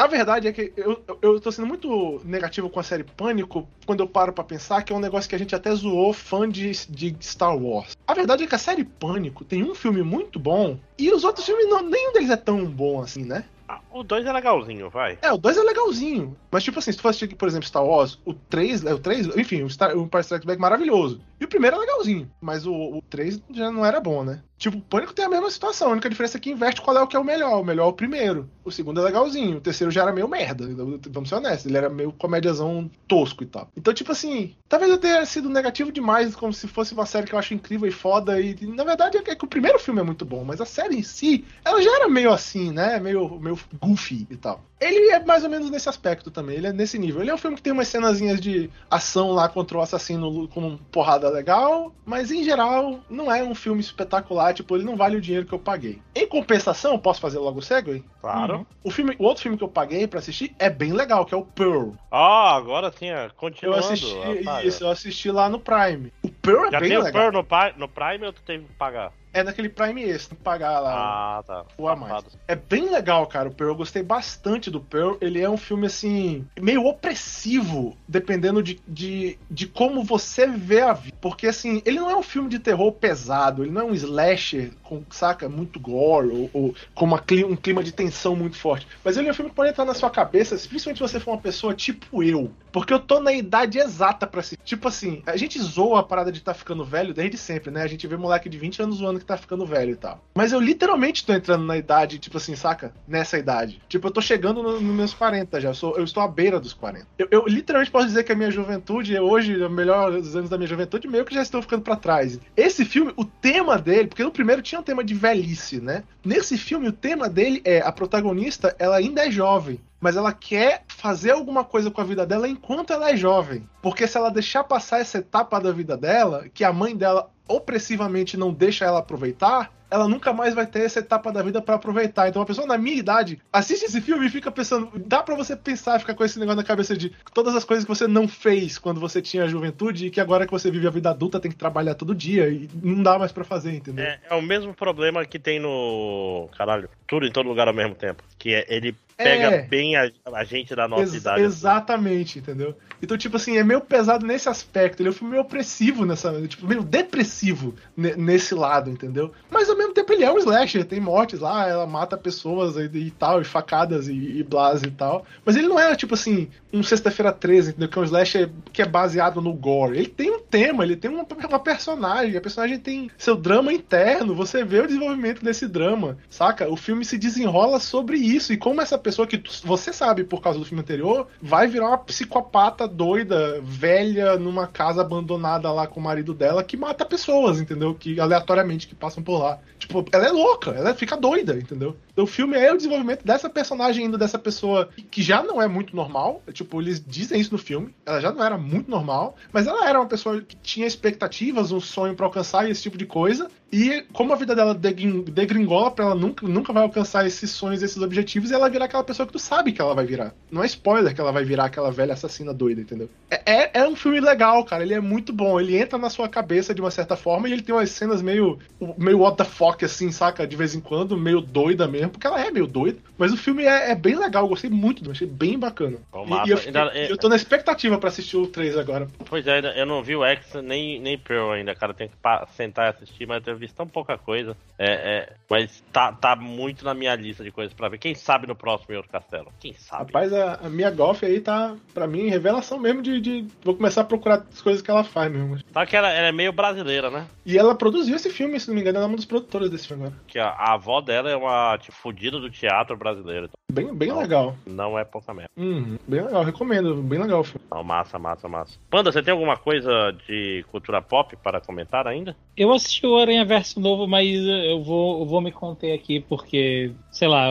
a 0.00 0.06
verdade 0.06 0.48
é 0.48 0.52
que 0.52 0.72
eu, 0.76 1.02
eu- 1.20 1.40
tô 1.40 1.52
sendo 1.52 1.66
muito 1.66 2.20
negativo 2.24 2.70
com 2.70 2.80
a 2.80 2.82
série 2.82 3.04
Pânico 3.04 3.68
quando 3.86 4.00
eu 4.00 4.08
paro 4.08 4.32
pra 4.32 4.42
pensar 4.42 4.82
que 4.82 4.92
é 4.92 4.96
um 4.96 5.00
negócio 5.00 5.28
que 5.28 5.34
a 5.34 5.38
gente 5.38 5.54
até 5.54 5.74
zoou 5.74 6.12
fã 6.12 6.48
de, 6.48 6.70
de 6.88 7.16
Star 7.20 7.56
Wars. 7.56 7.96
A 8.06 8.14
verdade 8.14 8.44
é 8.44 8.46
que 8.46 8.54
a 8.54 8.58
série 8.58 8.84
Pânico 8.84 9.44
tem 9.44 9.62
um 9.62 9.74
filme 9.74 10.02
muito 10.02 10.38
bom 10.38 10.78
e 10.98 11.10
os 11.12 11.24
outros 11.24 11.44
filmes, 11.44 11.68
não, 11.68 11.82
nenhum 11.82 12.12
deles 12.12 12.30
é 12.30 12.36
tão 12.36 12.64
bom 12.64 13.02
assim, 13.02 13.24
né? 13.24 13.44
O 13.92 14.02
2 14.02 14.26
é 14.26 14.32
legalzinho, 14.32 14.88
vai. 14.88 15.18
É, 15.22 15.32
o 15.32 15.38
2 15.38 15.56
é 15.56 15.62
legalzinho. 15.62 16.36
Mas, 16.50 16.62
tipo 16.62 16.78
assim, 16.78 16.92
se 16.92 16.98
tu 16.98 17.02
for 17.02 17.08
assistir, 17.08 17.34
por 17.34 17.48
exemplo, 17.48 17.66
Star 17.66 17.84
Wars, 17.84 18.18
o 18.24 18.32
3, 18.32 18.84
é 18.84 18.94
o 18.94 18.98
3, 18.98 19.36
enfim, 19.36 19.62
o, 19.62 19.70
Star, 19.70 19.96
o 19.96 20.02
Empire 20.02 20.22
Strikes 20.22 20.46
Back 20.46 20.58
é 20.58 20.60
maravilhoso. 20.60 21.20
E 21.40 21.44
o 21.44 21.48
primeiro 21.48 21.76
é 21.76 21.80
legalzinho. 21.80 22.30
Mas 22.40 22.66
o, 22.66 22.72
o 22.72 23.02
3 23.08 23.40
já 23.52 23.70
não 23.70 23.84
era 23.84 24.00
bom, 24.00 24.22
né? 24.22 24.42
Tipo, 24.60 24.76
o 24.76 24.82
Pânico 24.82 25.14
tem 25.14 25.24
a 25.24 25.28
mesma 25.28 25.50
situação. 25.50 25.88
A 25.88 25.92
única 25.92 26.10
diferença 26.10 26.36
é 26.36 26.40
que 26.40 26.50
inverte 26.50 26.82
qual 26.82 26.94
é 26.94 27.00
o 27.00 27.06
que 27.06 27.16
é 27.16 27.18
o 27.18 27.24
melhor. 27.24 27.58
O 27.58 27.64
melhor 27.64 27.86
é 27.86 27.88
o 27.88 27.94
primeiro. 27.94 28.46
O 28.62 28.70
segundo 28.70 29.00
é 29.00 29.04
legalzinho. 29.04 29.56
O 29.56 29.60
terceiro 29.60 29.90
já 29.90 30.02
era 30.02 30.12
meio 30.12 30.28
merda. 30.28 30.68
Vamos 31.08 31.30
ser 31.30 31.36
honestos. 31.36 31.64
Ele 31.64 31.78
era 31.78 31.88
meio 31.88 32.12
comédiazão 32.12 32.90
tosco 33.08 33.42
e 33.42 33.46
tal. 33.46 33.70
Então, 33.74 33.94
tipo 33.94 34.12
assim, 34.12 34.54
talvez 34.68 34.90
eu 34.90 34.98
tenha 34.98 35.24
sido 35.24 35.48
negativo 35.48 35.90
demais, 35.90 36.36
como 36.36 36.52
se 36.52 36.68
fosse 36.68 36.92
uma 36.92 37.06
série 37.06 37.26
que 37.26 37.34
eu 37.34 37.38
acho 37.38 37.54
incrível 37.54 37.88
e 37.88 37.90
foda. 37.90 38.38
E, 38.38 38.54
na 38.66 38.84
verdade, 38.84 39.16
é 39.16 39.34
que 39.34 39.44
o 39.46 39.48
primeiro 39.48 39.78
filme 39.78 40.00
é 40.00 40.04
muito 40.04 40.26
bom, 40.26 40.44
mas 40.44 40.60
a 40.60 40.66
série 40.66 40.98
em 40.98 41.02
si, 41.02 41.42
ela 41.64 41.80
já 41.80 41.96
era 41.96 42.08
meio 42.10 42.30
assim, 42.30 42.70
né? 42.70 43.00
Meio, 43.00 43.40
meio 43.40 43.58
goofy 43.80 44.26
e 44.30 44.36
tal. 44.36 44.60
Ele 44.80 45.10
é 45.10 45.24
mais 45.24 45.44
ou 45.44 45.50
menos 45.50 45.70
nesse 45.70 45.88
aspecto 45.88 46.30
também, 46.30 46.56
ele 46.56 46.66
é 46.66 46.72
nesse 46.72 46.98
nível. 46.98 47.20
Ele 47.20 47.30
é 47.30 47.34
um 47.34 47.38
filme 47.38 47.56
que 47.56 47.62
tem 47.62 47.72
umas 47.72 47.88
cenazinhas 47.88 48.40
de 48.40 48.70
ação 48.90 49.32
lá 49.32 49.48
contra 49.48 49.76
o 49.76 49.80
assassino 49.80 50.48
com 50.48 50.76
porrada 50.90 51.28
legal, 51.28 51.92
mas 52.04 52.30
em 52.30 52.42
geral 52.42 53.00
não 53.08 53.30
é 53.32 53.42
um 53.42 53.54
filme 53.54 53.80
espetacular, 53.80 54.54
tipo, 54.54 54.74
ele 54.76 54.84
não 54.84 54.96
vale 54.96 55.16
o 55.16 55.20
dinheiro 55.20 55.46
que 55.46 55.52
eu 55.52 55.58
paguei. 55.58 56.00
Em 56.14 56.26
compensação, 56.26 56.98
posso 56.98 57.20
fazer 57.20 57.38
logo 57.38 57.58
o 57.58 57.62
segue? 57.62 58.04
Claro. 58.20 58.58
Uhum. 58.58 58.66
O, 58.84 58.90
filme, 58.90 59.16
o 59.18 59.24
outro 59.24 59.42
filme 59.42 59.58
que 59.58 59.64
eu 59.64 59.68
paguei 59.68 60.06
pra 60.06 60.18
assistir 60.18 60.54
é 60.58 60.70
bem 60.70 60.92
legal, 60.92 61.24
que 61.26 61.34
é 61.34 61.36
o 61.36 61.44
Pearl. 61.44 61.90
Ah, 62.10 62.56
agora 62.56 62.90
sim, 62.92 63.10
é, 63.10 63.26
Eu 63.26 63.30
continuando. 63.36 63.78
assisti 63.84 64.16
a 64.16 64.44
saga. 64.44 64.66
isso, 64.66 64.84
eu 64.84 64.90
assisti 64.90 65.30
lá 65.30 65.48
no 65.48 65.60
Prime. 65.60 66.12
O 66.22 66.30
Pearl 66.30 66.66
é 66.66 66.70
Já 66.70 66.80
bem 66.80 66.88
tem 66.90 66.98
o 66.98 67.02
legal. 67.02 67.30
Pearl 67.30 67.72
no, 67.76 67.78
no 67.78 67.88
Prime 67.88 68.26
ou 68.26 68.32
tu 68.32 68.42
teve 68.42 68.64
que 68.64 68.72
pagar? 68.74 69.12
É 69.32 69.42
naquele 69.42 69.68
Prime 69.68 70.02
extra, 70.02 70.36
pagar 70.42 70.80
lá. 70.80 71.38
Ah, 71.38 71.42
tá. 71.42 71.64
o 71.78 71.88
a 71.88 71.94
mais. 71.94 72.24
É 72.48 72.56
bem 72.56 72.90
legal, 72.90 73.26
cara, 73.26 73.48
o 73.48 73.54
Pearl. 73.54 73.70
Eu 73.70 73.76
gostei 73.76 74.02
bastante 74.02 74.70
do 74.70 74.80
Pearl. 74.80 75.14
Ele 75.20 75.40
é 75.40 75.48
um 75.48 75.56
filme, 75.56 75.86
assim, 75.86 76.44
meio 76.60 76.84
opressivo, 76.84 77.96
dependendo 78.08 78.62
de, 78.62 78.80
de, 78.86 79.38
de 79.48 79.66
como 79.66 80.02
você 80.02 80.46
vê 80.46 80.80
a 80.80 80.92
vida. 80.92 81.16
Porque, 81.20 81.46
assim, 81.46 81.80
ele 81.84 82.00
não 82.00 82.10
é 82.10 82.16
um 82.16 82.22
filme 82.22 82.48
de 82.48 82.58
terror 82.58 82.90
pesado, 82.92 83.62
ele 83.62 83.70
não 83.70 83.82
é 83.82 83.84
um 83.84 83.94
slasher 83.94 84.72
com, 84.82 85.04
saca, 85.10 85.48
muito 85.48 85.78
gore, 85.78 86.28
ou, 86.28 86.50
ou 86.52 86.74
com 86.94 87.04
uma, 87.04 87.22
um 87.46 87.56
clima 87.56 87.84
de 87.84 87.92
tensão 87.92 88.34
muito 88.34 88.56
forte. 88.56 88.88
Mas 89.04 89.16
ele 89.16 89.28
é 89.28 89.30
um 89.30 89.34
filme 89.34 89.50
que 89.50 89.56
pode 89.56 89.70
entrar 89.70 89.84
na 89.84 89.94
sua 89.94 90.10
cabeça, 90.10 90.56
principalmente 90.56 90.98
se 90.98 91.02
você 91.02 91.20
for 91.20 91.32
uma 91.32 91.40
pessoa 91.40 91.72
tipo 91.72 92.22
eu. 92.24 92.50
Porque 92.72 92.92
eu 92.92 92.98
tô 92.98 93.20
na 93.20 93.32
idade 93.32 93.78
exata 93.78 94.26
pra 94.26 94.40
assistir. 94.40 94.62
Tipo 94.64 94.88
assim, 94.88 95.22
a 95.26 95.36
gente 95.36 95.60
zoa 95.60 96.00
a 96.00 96.02
parada 96.02 96.32
de 96.32 96.38
estar 96.38 96.54
ficando 96.54 96.84
velho 96.84 97.14
desde 97.14 97.38
sempre, 97.38 97.70
né? 97.70 97.82
A 97.82 97.86
gente 97.86 98.06
vê 98.06 98.16
moleque 98.16 98.48
de 98.48 98.58
20 98.58 98.82
anos 98.82 98.96
zoando 98.96 99.19
que 99.20 99.24
tá 99.24 99.36
ficando 99.36 99.64
velho 99.64 99.92
e 99.92 99.96
tal. 99.96 100.24
Mas 100.34 100.52
eu 100.52 100.58
literalmente 100.60 101.24
tô 101.24 101.32
entrando 101.32 101.64
na 101.64 101.76
idade, 101.76 102.18
tipo 102.18 102.36
assim, 102.38 102.56
saca? 102.56 102.92
Nessa 103.06 103.38
idade. 103.38 103.80
Tipo, 103.88 104.08
eu 104.08 104.10
tô 104.10 104.20
chegando 104.20 104.62
no- 104.62 104.80
nos 104.80 104.94
meus 104.94 105.14
40 105.14 105.60
já. 105.60 105.68
Eu, 105.68 105.74
sou, 105.74 105.96
eu 105.96 106.02
estou 106.04 106.22
à 106.22 106.26
beira 106.28 106.58
dos 106.58 106.72
40. 106.72 107.06
Eu, 107.18 107.28
eu 107.30 107.44
literalmente 107.46 107.90
posso 107.92 108.06
dizer 108.06 108.24
que 108.24 108.32
a 108.32 108.36
minha 108.36 108.50
juventude, 108.50 109.16
hoje, 109.18 109.56
melhor 109.68 110.10
dos 110.12 110.34
anos 110.34 110.50
da 110.50 110.56
minha 110.58 110.68
juventude, 110.68 111.06
meio 111.06 111.24
que 111.24 111.34
já 111.34 111.42
estão 111.42 111.62
ficando 111.62 111.82
pra 111.82 111.94
trás. 111.96 112.40
Esse 112.56 112.84
filme, 112.84 113.12
o 113.16 113.24
tema 113.24 113.78
dele, 113.78 114.08
porque 114.08 114.24
no 114.24 114.30
primeiro 114.32 114.62
tinha 114.62 114.80
um 114.80 114.84
tema 114.84 115.04
de 115.04 115.14
velhice, 115.14 115.80
né? 115.80 116.02
Nesse 116.24 116.58
filme, 116.58 116.88
o 116.88 116.92
tema 116.92 117.28
dele 117.28 117.60
é 117.64 117.80
a 117.80 117.92
protagonista, 117.92 118.74
ela 118.78 118.96
ainda 118.96 119.26
é 119.26 119.30
jovem. 119.30 119.80
Mas 120.02 120.16
ela 120.16 120.32
quer 120.32 120.82
fazer 120.88 121.30
alguma 121.32 121.62
coisa 121.62 121.90
com 121.90 122.00
a 122.00 122.04
vida 122.04 122.24
dela 122.24 122.48
enquanto 122.48 122.90
ela 122.90 123.10
é 123.10 123.16
jovem. 123.16 123.68
Porque 123.82 124.06
se 124.06 124.16
ela 124.16 124.30
deixar 124.30 124.64
passar 124.64 124.98
essa 124.98 125.18
etapa 125.18 125.60
da 125.60 125.72
vida 125.72 125.94
dela, 125.94 126.46
que 126.54 126.64
a 126.64 126.72
mãe 126.72 126.96
dela 126.96 127.28
opressivamente 127.50 128.36
não 128.36 128.52
deixa 128.52 128.84
ela 128.84 129.00
aproveitar, 129.00 129.72
ela 129.90 130.06
nunca 130.06 130.32
mais 130.32 130.54
vai 130.54 130.66
ter 130.66 130.82
essa 130.82 131.00
etapa 131.00 131.32
da 131.32 131.42
vida 131.42 131.60
pra 131.60 131.74
aproveitar. 131.74 132.28
Então, 132.28 132.40
uma 132.40 132.46
pessoa 132.46 132.66
na 132.66 132.78
minha 132.78 132.96
idade 132.96 133.40
assiste 133.52 133.84
esse 133.84 134.00
filme 134.00 134.26
e 134.26 134.30
fica 134.30 134.50
pensando. 134.50 134.90
Dá 135.04 135.20
pra 135.22 135.34
você 135.34 135.56
pensar, 135.56 135.98
ficar 135.98 136.14
com 136.14 136.24
esse 136.24 136.38
negócio 136.38 136.58
na 136.58 136.64
cabeça 136.64 136.96
de 136.96 137.12
todas 137.34 137.56
as 137.56 137.64
coisas 137.64 137.84
que 137.84 137.88
você 137.88 138.06
não 138.06 138.28
fez 138.28 138.78
quando 138.78 139.00
você 139.00 139.20
tinha 139.20 139.44
a 139.44 139.48
juventude 139.48 140.06
e 140.06 140.10
que 140.10 140.20
agora 140.20 140.46
que 140.46 140.52
você 140.52 140.70
vive 140.70 140.86
a 140.86 140.90
vida 140.90 141.10
adulta 141.10 141.40
tem 141.40 141.50
que 141.50 141.56
trabalhar 141.56 141.96
todo 141.96 142.14
dia 142.14 142.48
e 142.48 142.68
não 142.80 143.02
dá 143.02 143.18
mais 143.18 143.32
pra 143.32 143.42
fazer, 143.42 143.74
entendeu? 143.74 144.04
É, 144.04 144.20
é 144.30 144.34
o 144.34 144.42
mesmo 144.42 144.72
problema 144.72 145.26
que 145.26 145.40
tem 145.40 145.58
no. 145.58 146.48
Caralho, 146.56 146.88
tudo 147.06 147.26
em 147.26 147.32
todo 147.32 147.48
lugar 147.48 147.66
ao 147.66 147.74
mesmo 147.74 147.96
tempo. 147.96 148.22
Que 148.38 148.54
é, 148.54 148.66
ele 148.68 148.94
pega 149.22 149.46
É. 149.56 149.62
bem 149.62 149.96
a, 149.96 150.10
a 150.34 150.44
gente 150.44 150.74
da 150.74 150.86
nossa 150.88 151.02
Ex- 151.02 151.14
idade. 151.14 151.42
assim. 151.42 151.46
Exatamente, 151.56 152.38
entendeu? 152.38 152.74
Então, 153.02 153.16
tipo 153.16 153.36
assim, 153.36 153.56
é 153.56 153.64
meio 153.64 153.80
pesado 153.80 154.26
nesse 154.26 154.48
aspecto. 154.48 155.00
Ele 155.00 155.08
é 155.08 155.12
um 155.12 155.14
filme 155.14 155.30
meio 155.32 155.42
opressivo 155.42 156.04
nessa. 156.04 156.32
Tipo, 156.46 156.66
meio 156.66 156.82
depressivo 156.82 157.74
ne- 157.96 158.14
nesse 158.16 158.54
lado, 158.54 158.90
entendeu? 158.90 159.32
Mas 159.50 159.68
ao 159.70 159.76
mesmo 159.76 159.92
tempo 159.94 160.12
ele 160.12 160.24
é 160.24 160.30
um 160.32 160.38
slasher, 160.38 160.84
tem 160.84 161.00
mortes 161.00 161.40
lá, 161.40 161.66
ela 161.68 161.86
mata 161.86 162.16
pessoas 162.16 162.76
e, 162.76 162.84
e 162.98 163.10
tal, 163.10 163.40
e 163.40 163.44
facadas 163.44 164.06
e, 164.08 164.12
e 164.12 164.42
blas 164.42 164.82
e 164.82 164.90
tal. 164.90 165.24
Mas 165.44 165.56
ele 165.56 165.66
não 165.68 165.78
é, 165.78 165.94
tipo 165.96 166.14
assim, 166.14 166.48
um 166.72 166.82
Sexta-feira 166.82 167.32
13, 167.32 167.70
entendeu? 167.70 167.88
Que 167.88 167.98
é 167.98 168.02
um 168.02 168.04
slasher 168.04 168.50
que 168.72 168.82
é 168.82 168.86
baseado 168.86 169.40
no 169.40 169.52
gore. 169.52 169.96
Ele 169.98 170.06
tem 170.08 170.30
um 170.30 170.40
tema, 170.40 170.84
ele 170.84 170.96
tem 170.96 171.10
uma, 171.10 171.26
uma 171.48 171.58
personagem. 171.58 172.36
A 172.36 172.40
personagem 172.40 172.78
tem 172.78 173.10
seu 173.16 173.36
drama 173.36 173.72
interno. 173.72 174.34
Você 174.34 174.64
vê 174.64 174.80
o 174.80 174.86
desenvolvimento 174.86 175.42
desse 175.44 175.66
drama, 175.66 176.18
saca? 176.28 176.68
O 176.68 176.76
filme 176.76 177.04
se 177.04 177.16
desenrola 177.18 177.80
sobre 177.80 178.16
isso. 178.18 178.52
E 178.52 178.56
como 178.56 178.80
essa 178.80 178.98
pessoa 178.98 179.09
que 179.26 179.38
tu- 179.38 179.50
você 179.64 179.92
sabe 179.92 180.24
por 180.24 180.40
causa 180.40 180.58
do 180.58 180.64
filme 180.64 180.82
anterior 180.82 181.26
vai 181.40 181.66
virar 181.66 181.88
uma 181.88 181.98
psicopata 181.98 182.86
doida, 182.86 183.60
velha, 183.62 184.36
numa 184.38 184.66
casa 184.66 185.00
abandonada 185.00 185.70
lá 185.72 185.86
com 185.86 186.00
o 186.00 186.02
marido 186.02 186.32
dela 186.34 186.62
que 186.64 186.76
mata 186.76 187.04
pessoas, 187.04 187.60
entendeu? 187.60 187.94
Que 187.94 188.20
aleatoriamente 188.20 188.86
que 188.86 188.94
passam 188.94 189.22
por 189.22 189.38
lá. 189.38 189.58
Tipo, 189.78 190.04
ela 190.12 190.26
é 190.26 190.30
louca, 190.30 190.70
ela 190.72 190.94
fica 190.94 191.16
doida, 191.16 191.56
entendeu? 191.56 191.96
Então 192.12 192.24
o 192.24 192.26
filme 192.26 192.56
é 192.56 192.72
o 192.72 192.76
desenvolvimento 192.76 193.24
dessa 193.24 193.48
personagem 193.48 194.04
indo 194.04 194.18
dessa 194.18 194.38
pessoa 194.38 194.88
que 195.10 195.22
já 195.22 195.42
não 195.42 195.60
é 195.60 195.66
muito 195.66 195.96
normal. 195.96 196.42
Tipo, 196.52 196.80
eles 196.80 197.02
dizem 197.04 197.40
isso 197.40 197.52
no 197.52 197.58
filme. 197.58 197.94
Ela 198.04 198.20
já 198.20 198.30
não 198.32 198.44
era 198.44 198.58
muito 198.58 198.90
normal, 198.90 199.36
mas 199.52 199.66
ela 199.66 199.88
era 199.88 199.98
uma 199.98 200.06
pessoa 200.08 200.40
que 200.40 200.56
tinha 200.56 200.86
expectativas, 200.86 201.72
um 201.72 201.80
sonho 201.80 202.14
pra 202.14 202.26
alcançar 202.26 202.68
esse 202.68 202.82
tipo 202.82 202.98
de 202.98 203.06
coisa. 203.06 203.48
E 203.72 204.02
como 204.12 204.32
a 204.32 204.36
vida 204.36 204.54
dela 204.54 204.74
degrin- 204.74 205.22
degringola 205.22 205.90
pra 205.92 206.06
ela 206.06 206.14
nunca, 206.14 206.46
nunca 206.46 206.72
vai 206.72 206.82
alcançar 206.82 207.24
esses 207.26 207.50
sonhos, 207.50 207.82
esses 207.82 208.02
objetivos, 208.02 208.50
e 208.50 208.54
ela 208.54 208.68
virar 208.68 208.86
aquela 208.86 209.04
pessoa 209.04 209.26
que 209.26 209.32
tu 209.32 209.38
sabe 209.38 209.72
que 209.72 209.80
ela 209.80 209.94
vai 209.94 210.04
virar. 210.04 210.34
Não 210.50 210.62
é 210.62 210.66
spoiler 210.66 211.14
que 211.14 211.20
ela 211.20 211.30
vai 211.30 211.44
virar 211.44 211.66
aquela 211.66 211.90
velha 211.92 212.14
assassina 212.14 212.52
doida, 212.52 212.80
entendeu? 212.80 213.08
É, 213.30 213.42
é, 213.46 213.70
é 213.80 213.88
um 213.88 213.94
filme 213.94 214.20
legal, 214.20 214.64
cara. 214.64 214.82
Ele 214.82 214.94
é 214.94 215.00
muito 215.00 215.32
bom. 215.32 215.60
Ele 215.60 215.76
entra 215.76 215.98
na 215.98 216.10
sua 216.10 216.28
cabeça 216.28 216.74
de 216.74 216.80
uma 216.80 216.90
certa 216.90 217.14
forma 217.16 217.48
e 217.48 217.52
ele 217.52 217.62
tem 217.62 217.74
umas 217.74 217.90
cenas 217.90 218.20
meio, 218.20 218.58
meio 218.98 219.20
what 219.20 219.36
the 219.36 219.44
fuck, 219.44 219.84
assim, 219.84 220.10
saca? 220.10 220.46
De 220.46 220.56
vez 220.56 220.74
em 220.74 220.80
quando, 220.80 221.16
meio 221.16 221.40
doida 221.40 221.86
mesmo, 221.86 222.10
porque 222.10 222.26
ela 222.26 222.44
é 222.44 222.50
meio 222.50 222.66
doida. 222.66 222.98
Mas 223.16 223.32
o 223.32 223.36
filme 223.36 223.62
é, 223.64 223.92
é 223.92 223.94
bem 223.94 224.16
legal, 224.18 224.44
eu 224.44 224.48
gostei 224.48 224.68
muito, 224.70 225.08
achei 225.10 225.28
bem 225.28 225.56
bacana. 225.58 225.98
Bom, 226.10 226.26
E- 226.44 226.48
e 226.48 226.50
eu, 226.50 226.56
fiquei- 226.58 226.80
Ainda- 226.80 226.98
eu 226.98 227.16
tô 227.16 227.28
na 227.28 227.36
expectativa 227.36 227.98
pra 227.98 228.08
assistir 228.08 228.36
o 228.36 228.46
3 228.48 228.76
agora. 228.76 229.06
Pois 229.26 229.46
é, 229.46 229.80
eu 229.80 229.86
não 229.86 230.02
vi 230.02 230.16
o 230.16 230.24
X 230.24 230.54
nem, 230.64 230.98
nem 231.00 231.16
Pearl 231.16 231.52
ainda, 231.52 231.72
cara. 231.74 231.94
Tem 231.94 232.08
que 232.08 232.14
sentar 232.56 232.86
e 232.86 232.88
assistir, 232.96 233.26
mas 233.28 233.46
eu 233.46 233.59
visto 233.60 233.76
tão 233.76 233.86
pouca 233.86 234.18
coisa. 234.18 234.56
É, 234.78 234.92
é, 234.92 235.32
mas 235.48 235.82
tá, 235.92 236.12
tá 236.12 236.34
muito 236.34 236.84
na 236.84 236.94
minha 236.94 237.14
lista 237.14 237.44
de 237.44 237.50
coisas 237.52 237.72
pra 237.74 237.88
ver. 237.88 237.98
Quem 237.98 238.14
sabe 238.14 238.46
no 238.46 238.54
próximo 238.56 238.92
em 238.94 238.96
outro 238.96 239.12
castelo? 239.12 239.52
Quem 239.60 239.72
sabe? 239.74 240.06
Rapaz, 240.12 240.32
a, 240.32 240.54
a 240.54 240.68
minha 240.68 240.90
golf 240.90 241.22
aí 241.22 241.40
tá, 241.40 241.76
pra 241.94 242.06
mim, 242.06 242.28
revelação 242.28 242.78
mesmo 242.78 243.02
de, 243.02 243.20
de- 243.20 243.46
Vou 243.62 243.74
começar 243.76 244.00
a 244.00 244.04
procurar 244.04 244.44
as 244.50 244.60
coisas 244.62 244.82
que 244.82 244.90
ela 244.90 245.04
faz 245.04 245.30
mesmo. 245.30 245.58
Só 245.72 245.86
que 245.86 245.96
ela, 245.96 246.10
ela 246.10 246.28
é 246.28 246.32
meio 246.32 246.52
brasileira, 246.52 247.10
né? 247.10 247.26
E 247.46 247.56
ela 247.58 247.74
produziu 247.74 248.16
esse 248.16 248.30
filme, 248.30 248.58
se 248.58 248.68
não 248.68 248.74
me 248.74 248.80
engano, 248.80 248.96
ela 248.98 249.06
é 249.06 249.08
uma 249.08 249.16
das 249.16 249.24
produtoras 249.26 249.70
desse 249.70 249.86
filme 249.86 250.04
agora. 250.04 250.20
Que 250.26 250.38
a, 250.38 250.48
a 250.48 250.74
avó 250.74 251.00
dela 251.00 251.30
é 251.30 251.36
uma 251.36 251.76
tipo, 251.78 251.92
fudida 251.96 252.38
do 252.40 252.50
teatro 252.50 252.96
brasileiro. 252.96 253.44
Então 253.46 253.60
Bem, 253.72 253.94
bem 253.94 254.08
Não. 254.08 254.18
legal. 254.18 254.56
não 254.66 254.98
é 254.98 255.04
pouca 255.04 255.32
merda. 255.32 255.50
Uhum, 255.56 255.96
bem 256.08 256.22
legal, 256.22 256.42
recomendo. 256.42 256.96
Bem 257.02 257.20
legal 257.20 257.40
o 257.40 257.44
filme. 257.44 257.64
Não, 257.70 257.84
massa, 257.84 258.18
massa, 258.18 258.48
massa. 258.48 258.76
Panda, 258.90 259.12
você 259.12 259.22
tem 259.22 259.30
alguma 259.30 259.56
coisa 259.56 260.10
de 260.26 260.64
cultura 260.72 261.00
pop 261.00 261.36
para 261.36 261.60
comentar 261.60 262.04
ainda? 262.08 262.34
Eu 262.56 262.72
assisti 262.72 263.06
o 263.06 263.16
Aranha 263.16 263.44
universo 263.50 263.80
novo, 263.80 264.06
mas 264.06 264.38
eu 264.38 264.82
vou, 264.82 265.20
eu 265.20 265.26
vou 265.26 265.40
me 265.40 265.50
conter 265.50 265.92
aqui, 265.92 266.20
porque, 266.20 266.92
sei 267.10 267.26
lá, 267.26 267.48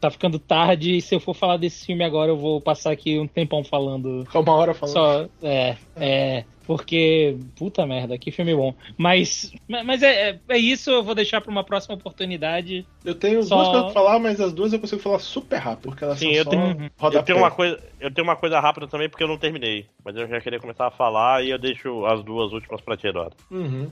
tá 0.00 0.10
ficando 0.10 0.38
tarde 0.38 0.96
e 0.96 1.02
se 1.02 1.14
eu 1.14 1.20
for 1.20 1.34
falar 1.34 1.56
desse 1.56 1.84
filme 1.84 2.04
agora, 2.04 2.30
eu 2.30 2.36
vou 2.36 2.60
passar 2.60 2.92
aqui 2.92 3.18
um 3.18 3.26
tempão 3.26 3.64
falando. 3.64 4.24
Uma 4.32 4.54
hora 4.54 4.72
falando. 4.72 4.94
Só, 4.94 5.28
é, 5.42 5.76
é. 5.96 6.44
Porque, 6.66 7.36
puta 7.56 7.84
merda, 7.86 8.16
que 8.16 8.30
filme 8.30 8.54
bom. 8.54 8.74
Mas, 8.96 9.52
mas 9.68 10.02
é, 10.02 10.30
é, 10.30 10.38
é 10.48 10.58
isso, 10.58 10.90
eu 10.90 11.02
vou 11.02 11.14
deixar 11.14 11.40
pra 11.40 11.50
uma 11.50 11.64
próxima 11.64 11.94
oportunidade. 11.94 12.86
Eu 13.04 13.14
tenho 13.14 13.42
Só- 13.42 13.56
duas 13.56 13.68
coisas 13.68 13.84
pra 13.92 13.92
falar, 14.02 14.18
mas 14.18 14.40
as 14.40 14.52
duas 14.52 14.72
eu 14.72 14.78
consigo 14.78 15.00
falar 15.02 15.18
super 15.18 15.56
rápido, 15.58 15.88
porque 15.90 16.04
elas 16.04 16.18
Sim, 16.18 16.26
são 16.26 16.34
eu 16.34 16.44
só 16.44 16.50
tenho-. 16.50 16.90
Eu 17.12 17.22
tenho, 17.22 17.38
uma 17.38 17.50
coisa, 17.50 17.78
eu 18.00 18.10
tenho 18.12 18.26
uma 18.26 18.36
coisa 18.36 18.60
rápida 18.60 18.86
também 18.86 19.08
porque 19.08 19.24
eu 19.24 19.28
não 19.28 19.38
terminei. 19.38 19.86
Mas 20.04 20.16
eu 20.16 20.26
já 20.28 20.40
queria 20.40 20.60
começar 20.60 20.86
a 20.86 20.90
falar 20.90 21.44
e 21.44 21.50
eu 21.50 21.58
deixo 21.58 22.06
as 22.06 22.22
duas 22.22 22.52
últimas 22.52 22.80
pra 22.80 22.96
ti, 22.96 23.06
Eduardo. 23.08 23.36
Uhum. 23.50 23.90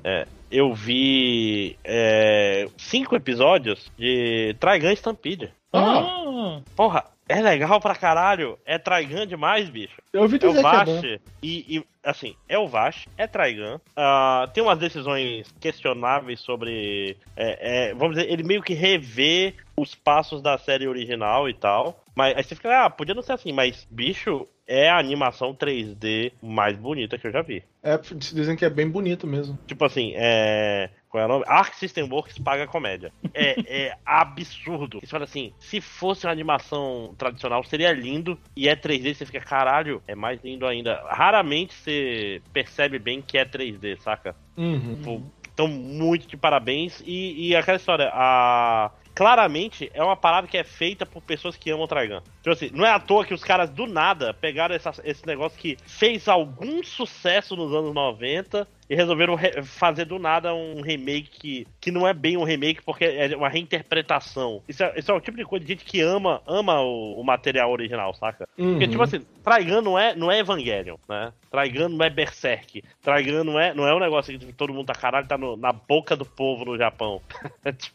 Eu 0.51 0.73
vi 0.75 1.77
é, 1.85 2.67
cinco 2.77 3.15
episódios 3.17 3.91
de 3.99 4.55
Trigun 4.61 4.93
Stampede. 4.93 5.51
Ah, 5.73 6.61
Porra, 6.75 7.05
é 7.29 7.41
legal 7.41 7.81
pra 7.81 7.95
caralho. 7.95 8.59
É 8.67 8.77
Trigun 8.79 9.27
demais, 9.27 9.69
bicho. 9.71 10.01
Eu 10.13 10.23
ouvi 10.23 10.39
É 10.43 10.47
o 10.47 10.51
dizer 10.51 10.61
que 10.63 10.67
é 10.67 10.85
bom. 10.85 11.01
Vash 11.01 11.21
e, 11.43 11.77
e, 11.79 11.85
assim, 12.05 12.35
é 12.49 12.59
o 12.59 12.69
Vash, 12.69 13.07
é 13.17 13.27
Trigun. 13.27 13.79
Ah, 13.97 14.49
tem 14.53 14.63
umas 14.63 14.79
decisões 14.79 15.53
questionáveis 15.61 16.41
sobre. 16.41 17.17
é, 17.37 17.91
é, 17.91 17.95
vamos 17.95 18.17
dizer, 18.17 18.31
ele 18.31 18.43
meio 18.43 18.63
que 18.63 18.75
revê 18.75 19.55
os 19.77 19.95
passos 19.95 20.43
da 20.43 20.59
série 20.59 20.87
original 20.87 21.49
e 21.49 21.55
tal. 21.55 22.03
Mas 22.15 22.37
aí 22.37 22.45
você 22.45 22.55
fica, 22.55 22.85
ah, 22.85 22.91
podia 22.91 23.15
não 23.15 23.23
ser 23.23 23.33
assim, 23.33 23.53
mas 23.53 23.87
bicho, 23.91 24.47
é 24.67 24.89
a 24.89 24.99
animação 24.99 25.55
3D 25.55 26.33
mais 26.43 26.77
bonita 26.77 27.19
que 27.19 27.27
eu 27.27 27.33
já 27.33 27.43
vi. 27.43 27.63
É, 27.83 27.99
dizem 28.15 28.57
que 28.57 28.65
é 28.65 28.71
bem 28.71 28.89
bonito 28.89 29.27
mesmo. 29.27 29.59
Tipo 29.67 29.85
assim, 29.85 30.13
é. 30.17 30.91
Qual 31.11 31.21
é 31.23 31.27
o 31.27 31.29
nome? 31.29 31.45
Arc 31.49 31.75
System 31.75 32.09
Works 32.09 32.39
paga 32.39 32.69
comédia. 32.69 33.13
É, 33.35 33.87
é 33.89 33.99
absurdo. 34.07 35.01
Você 35.01 35.09
fala 35.09 35.25
assim, 35.25 35.53
se 35.59 35.81
fosse 35.81 36.25
uma 36.25 36.33
animação 36.33 37.15
tradicional, 37.19 37.65
seria 37.65 37.93
lindo. 37.93 38.39
E 38.57 38.69
é 38.69 38.77
3D, 38.77 39.15
você 39.15 39.27
fica, 39.27 39.41
caralho, 39.41 40.01
é 40.07 40.15
mais 40.15 40.41
lindo 40.43 40.65
ainda. 40.65 41.03
Raramente 41.09 41.75
você 41.75 42.41
percebe 42.53 42.99
bem 43.01 43.21
que 43.21 43.37
é 43.37 43.45
3D, 43.45 43.99
saca? 43.99 44.37
Uhum. 44.57 44.95
Tipo, 44.95 45.23
então, 45.53 45.67
muito 45.67 46.29
de 46.29 46.37
parabéns. 46.37 47.03
E, 47.05 47.49
e 47.49 47.57
aquela 47.57 47.77
história, 47.77 48.11
a. 48.15 48.93
Claramente 49.21 49.91
é 49.93 50.03
uma 50.03 50.17
parada 50.17 50.47
que 50.49 50.57
é 50.57 50.65
feita 50.65 51.05
por 51.05 51.21
pessoas 51.21 51.55
que 51.55 51.71
amam 51.71 51.87
Trigun. 51.87 52.21
Tipo 52.39 52.53
assim, 52.53 52.71
não 52.73 52.87
é 52.87 52.91
à 52.91 52.99
toa 52.99 53.23
que 53.23 53.35
os 53.35 53.45
caras 53.45 53.69
do 53.69 53.87
nada 53.87 54.33
pegaram 54.33 54.75
essa- 54.75 54.95
esse 55.05 55.27
negócio 55.27 55.59
que 55.59 55.77
fez 55.87 56.27
algum 56.27 56.83
sucesso 56.83 57.55
nos 57.55 57.71
anos 57.75 57.93
90 57.93 58.67
e 58.89 58.95
resolveram 58.95 59.35
re- 59.35 59.63
fazer 59.63 60.07
do 60.07 60.19
nada 60.19 60.55
um 60.55 60.81
remake 60.81 61.29
que, 61.39 61.67
que 61.79 61.91
não 61.91 62.09
é 62.09 62.15
bem 62.15 62.39
um 62.39 62.45
remake 62.45 62.81
porque 62.83 63.05
é 63.05 63.37
uma 63.37 63.51
reinterpretação. 63.51 64.63
Isso 64.67 64.83
é, 64.83 64.95
isso 64.97 65.11
é 65.13 65.15
o 65.15 65.21
tipo 65.21 65.37
de 65.37 65.45
coisa 65.45 65.67
de 65.67 65.71
gente 65.73 65.85
que 65.85 66.01
ama, 66.01 66.41
ama 66.47 66.81
o, 66.81 67.21
o 67.21 67.23
material 67.23 67.71
original, 67.71 68.15
saca? 68.15 68.49
Porque, 68.57 68.85
Uhum. 68.87 68.91
tipo 68.91 69.03
assim, 69.03 69.21
Trigun 69.45 69.83
não 69.83 69.99
é, 69.99 70.15
não 70.17 70.33
é 70.33 70.39
Evangelion, 70.39 70.97
né? 71.07 71.31
Trigun 71.51 71.91
não 71.91 72.07
é 72.07 72.09
Berserk. 72.09 72.83
Trigun 73.03 73.45
não 73.45 73.61
é, 73.61 73.75
não 73.75 73.87
é 73.87 73.95
um 73.95 74.01
negócio 74.01 74.39
que 74.39 74.51
todo 74.55 74.73
mundo 74.73 74.87
tá 74.87 74.95
caralho, 74.95 75.29
tá 75.29 75.37
no- 75.37 75.59
na 75.59 75.75
boca 75.75 76.17
do 76.17 76.25
povo 76.25 76.65
no 76.65 76.79
Japão. 76.79 77.21
É, 77.63 77.71
tipo, 77.77 77.95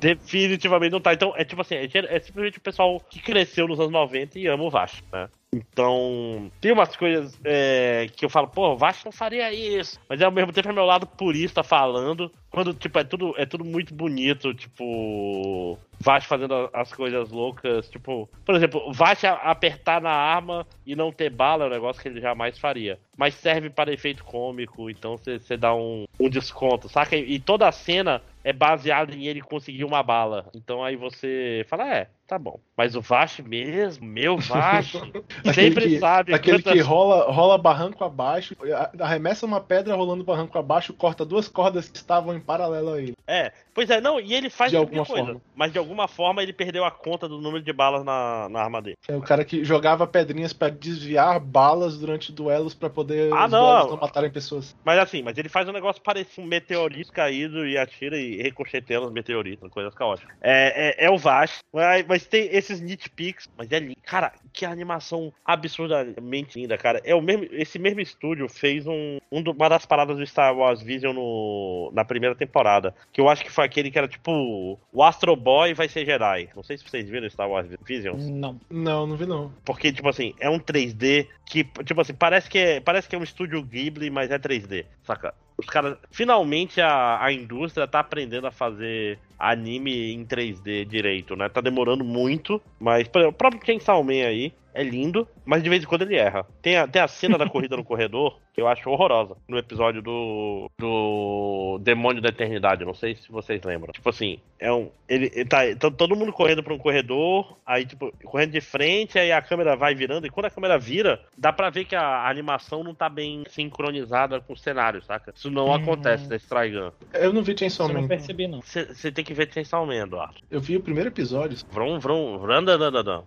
Definitivamente 0.00 0.92
não 0.92 1.00
tá. 1.00 1.12
Então, 1.12 1.34
é 1.36 1.44
tipo 1.44 1.60
assim, 1.60 1.74
é, 1.74 1.84
é 1.84 2.20
simplesmente 2.20 2.58
o 2.58 2.62
pessoal 2.62 2.98
que 3.00 3.20
cresceu 3.20 3.68
nos 3.68 3.78
anos 3.78 3.92
90 3.92 4.38
e 4.38 4.46
ama 4.46 4.64
o 4.64 4.70
Vasco, 4.70 5.06
né? 5.12 5.28
Então, 5.52 6.50
tem 6.60 6.70
umas 6.70 6.94
coisas 6.94 7.36
é, 7.42 8.06
que 8.14 8.24
eu 8.24 8.30
falo, 8.30 8.46
pô, 8.46 8.72
o 8.72 8.76
Vasco 8.76 9.06
não 9.06 9.12
faria 9.12 9.52
isso. 9.52 9.98
Mas 10.08 10.22
ao 10.22 10.30
mesmo 10.30 10.52
tempo 10.52 10.68
é 10.68 10.72
meu 10.72 10.84
lado 10.84 11.08
purista 11.08 11.64
falando. 11.64 12.30
Quando, 12.50 12.72
tipo, 12.72 12.96
é 12.98 13.04
tudo, 13.04 13.34
é 13.36 13.44
tudo 13.44 13.64
muito 13.64 13.92
bonito, 13.92 14.54
tipo. 14.54 15.76
Vasco 15.98 16.28
fazendo 16.28 16.70
as 16.72 16.92
coisas 16.92 17.30
loucas, 17.30 17.88
tipo. 17.90 18.28
Por 18.44 18.54
exemplo, 18.54 18.92
Vasco 18.92 19.26
apertar 19.26 20.00
na 20.00 20.12
arma 20.12 20.64
e 20.86 20.94
não 20.94 21.10
ter 21.10 21.30
bala 21.30 21.64
é 21.64 21.66
um 21.66 21.70
negócio 21.70 22.00
que 22.00 22.08
ele 22.08 22.20
jamais 22.20 22.56
faria. 22.56 22.98
Mas 23.16 23.34
serve 23.34 23.70
para 23.70 23.92
efeito 23.92 24.24
cômico, 24.24 24.88
então 24.88 25.16
você 25.16 25.56
dá 25.56 25.74
um, 25.74 26.04
um 26.18 26.28
desconto, 26.28 26.88
saca? 26.88 27.16
E 27.16 27.40
toda 27.40 27.66
a 27.66 27.72
cena 27.72 28.22
é 28.42 28.52
baseada 28.52 29.14
em 29.14 29.26
ele 29.26 29.40
conseguir 29.40 29.84
uma 29.84 30.02
bala. 30.02 30.50
Então 30.54 30.82
aí 30.82 30.96
você 30.96 31.64
fala, 31.68 31.94
é, 31.94 32.10
tá 32.30 32.38
bom. 32.38 32.60
Mas 32.76 32.94
o 32.94 33.00
Vash 33.00 33.40
mesmo, 33.40 34.06
meu 34.06 34.38
Vash, 34.38 34.92
sempre 35.52 35.88
que, 35.88 35.98
sabe 35.98 36.32
Aquele 36.32 36.58
quantas- 36.62 36.72
que 36.72 36.80
rola, 36.80 37.30
rola 37.30 37.58
barranco 37.58 38.04
abaixo, 38.04 38.54
arremessa 39.00 39.44
uma 39.44 39.60
pedra 39.60 39.94
rolando 39.96 40.22
barranco 40.22 40.56
abaixo, 40.56 40.94
corta 40.94 41.24
duas 41.24 41.48
cordas 41.48 41.88
que 41.88 41.96
estavam 41.96 42.34
em 42.34 42.40
paralelo 42.40 42.92
a 42.92 43.02
ele. 43.02 43.14
É, 43.26 43.52
pois 43.74 43.90
é, 43.90 44.00
não, 44.00 44.20
e 44.20 44.32
ele 44.32 44.48
faz 44.48 44.70
De 44.70 44.76
alguma 44.76 45.04
coisa. 45.04 45.24
forma. 45.24 45.40
Mas 45.54 45.72
de 45.72 45.78
alguma 45.78 46.06
forma 46.08 46.42
ele 46.42 46.52
perdeu 46.52 46.84
a 46.84 46.90
conta 46.90 47.28
do 47.28 47.40
número 47.40 47.62
de 47.64 47.72
balas 47.72 48.04
na, 48.04 48.48
na 48.48 48.60
arma 48.60 48.80
dele. 48.80 48.96
É 49.08 49.16
o 49.16 49.20
cara 49.22 49.44
que 49.44 49.64
jogava 49.64 50.06
pedrinhas 50.06 50.52
pra 50.52 50.68
desviar 50.68 51.38
balas 51.40 51.98
durante 51.98 52.32
duelos 52.32 52.74
pra 52.74 52.88
poder 52.88 53.32
Ah, 53.32 53.48
não. 53.48 53.88
não 53.90 53.96
matarem 53.96 54.30
pessoas. 54.30 54.76
Mas 54.84 54.98
assim, 55.00 55.22
mas 55.22 55.36
ele 55.36 55.48
faz 55.48 55.68
um 55.68 55.72
negócio 55.72 56.00
parecido 56.00 56.42
um 56.42 56.48
meteorito 56.48 57.12
caído 57.12 57.66
e 57.66 57.76
atira 57.76 58.16
e 58.16 58.40
ricocheteia 58.42 59.00
os 59.00 59.12
meteoritos, 59.12 59.68
coisas 59.70 59.94
caóticas. 59.94 60.34
É, 60.40 61.04
é, 61.04 61.06
é 61.06 61.10
o 61.10 61.18
Vash, 61.18 61.58
mas, 61.72 62.06
mas 62.06 62.19
tem 62.26 62.48
esses 62.52 62.80
nitpicks, 62.80 63.48
mas 63.56 63.70
é 63.72 63.78
lindo. 63.78 63.96
Cara, 64.04 64.32
que 64.52 64.64
animação 64.64 65.32
absurdamente 65.44 66.58
linda, 66.60 66.76
cara. 66.76 67.00
É 67.04 67.14
o 67.14 67.20
mesmo, 67.22 67.46
esse 67.52 67.78
mesmo 67.78 68.00
estúdio 68.00 68.48
fez 68.48 68.86
um, 68.86 69.18
um 69.30 69.42
do- 69.42 69.52
uma 69.52 69.68
das 69.68 69.86
paradas 69.86 70.16
do 70.16 70.26
Star 70.26 70.56
Wars 70.56 70.82
Vision 70.82 71.14
no, 71.14 71.90
na 71.94 72.04
primeira 72.04 72.34
temporada, 72.34 72.94
que 73.12 73.20
eu 73.20 73.28
acho 73.28 73.44
que 73.44 73.50
foi 73.50 73.64
aquele 73.64 73.90
que 73.90 73.98
era 73.98 74.08
tipo 74.08 74.78
o 74.92 75.02
Astro 75.02 75.34
Boy 75.36 75.74
vai 75.74 75.88
ser 75.88 76.04
Jedi. 76.04 76.48
Não 76.54 76.62
sei 76.62 76.76
se 76.78 76.84
vocês 76.84 77.08
viram 77.08 77.28
Star 77.30 77.48
Wars 77.48 77.68
Visions. 77.86 78.28
não. 78.28 78.60
Não, 78.70 79.06
não 79.06 79.16
vi 79.16 79.26
não. 79.26 79.52
Porque, 79.64 79.92
tipo 79.92 80.08
assim, 80.08 80.34
é 80.40 80.48
um 80.50 80.58
3D 80.58 81.26
que, 81.46 81.64
tipo 81.84 82.00
assim, 82.00 82.14
parece 82.14 82.48
que 82.48 82.58
é, 82.58 82.80
parece 82.80 83.08
que 83.08 83.14
é 83.14 83.18
um 83.18 83.22
estúdio 83.22 83.62
Ghibli, 83.62 84.10
mas 84.10 84.30
é 84.30 84.38
3D, 84.38 84.84
saca? 85.04 85.34
Os 85.60 85.66
caras, 85.66 85.96
finalmente 86.10 86.80
a, 86.80 87.22
a 87.22 87.32
indústria 87.32 87.86
tá 87.86 88.00
aprendendo 88.00 88.46
a 88.46 88.50
fazer 88.50 89.18
anime 89.38 90.12
em 90.12 90.24
3D 90.24 90.84
direito, 90.86 91.36
né? 91.36 91.48
Tá 91.48 91.60
demorando 91.60 92.04
muito, 92.04 92.60
mas 92.78 93.06
por 93.06 93.18
exemplo, 93.18 93.34
o 93.34 93.38
próprio 93.38 93.64
Chainsaw 93.64 94.02
Man 94.02 94.26
aí 94.26 94.52
é 94.74 94.82
lindo, 94.82 95.26
mas 95.44 95.62
de 95.62 95.68
vez 95.68 95.82
em 95.82 95.86
quando 95.86 96.02
ele 96.02 96.16
erra. 96.16 96.46
Tem 96.62 96.76
a, 96.76 96.86
tem 96.86 97.00
a 97.02 97.08
cena 97.08 97.36
da 97.38 97.46
corrida 97.50 97.76
no 97.76 97.84
corredor 97.84 98.38
que 98.52 98.60
eu 98.60 98.66
acho 98.68 98.90
horrorosa 98.90 99.36
no 99.48 99.56
episódio 99.58 100.02
do, 100.02 100.68
do 100.78 101.78
Demônio 101.82 102.20
da 102.20 102.28
Eternidade. 102.30 102.84
Não 102.84 102.94
sei 102.94 103.14
se 103.14 103.30
vocês 103.30 103.62
lembram. 103.62 103.92
Tipo 103.92 104.08
assim, 104.08 104.38
é 104.58 104.72
um. 104.72 104.90
Ele, 105.08 105.30
ele 105.34 105.44
tá 105.44 105.58
tá 105.78 105.90
todo 105.90 106.16
mundo 106.16 106.32
correndo 106.32 106.62
pra 106.62 106.74
um 106.74 106.78
corredor, 106.78 107.56
aí, 107.66 107.84
tipo, 107.86 108.12
correndo 108.24 108.52
de 108.52 108.60
frente, 108.60 109.18
aí 109.18 109.30
a 109.32 109.40
câmera 109.42 109.76
vai 109.76 109.94
virando, 109.94 110.26
e 110.26 110.30
quando 110.30 110.46
a 110.46 110.50
câmera 110.50 110.78
vira, 110.78 111.20
dá 111.36 111.52
pra 111.52 111.70
ver 111.70 111.84
que 111.84 111.94
a 111.96 112.28
animação 112.28 112.82
não 112.84 112.94
tá 112.94 113.08
bem 113.08 113.44
sincronizada 113.48 114.40
com 114.40 114.52
o 114.52 114.56
cenário, 114.56 115.02
saca? 115.02 115.32
Isso 115.34 115.50
não 115.50 115.68
Hum. 115.68 115.74
acontece 115.74 116.28
nesse 116.28 116.48
Trigun. 116.48 116.90
Eu 117.14 117.32
não 117.32 117.42
vi 117.42 117.56
Chainsaw 117.56 117.88
Man. 117.88 118.00
não 118.02 118.08
percebi, 118.08 118.46
não. 118.46 118.60
Você 118.60 119.10
tem 119.12 119.24
que 119.24 119.32
ver 119.34 119.52
Chainsaw 119.52 119.84
Man, 119.86 119.94
Eduardo. 120.02 120.36
Eu 120.50 120.60
vi 120.60 120.76
o 120.76 120.80
primeiro 120.80 121.08
episódio. 121.10 121.56
Vrum, 121.70 121.98
vrum, 121.98 122.38
vrum, 122.38 122.64
dan, 122.64 122.78
dan, 122.78 122.92
dan, 122.92 123.04
dan. 123.04 123.22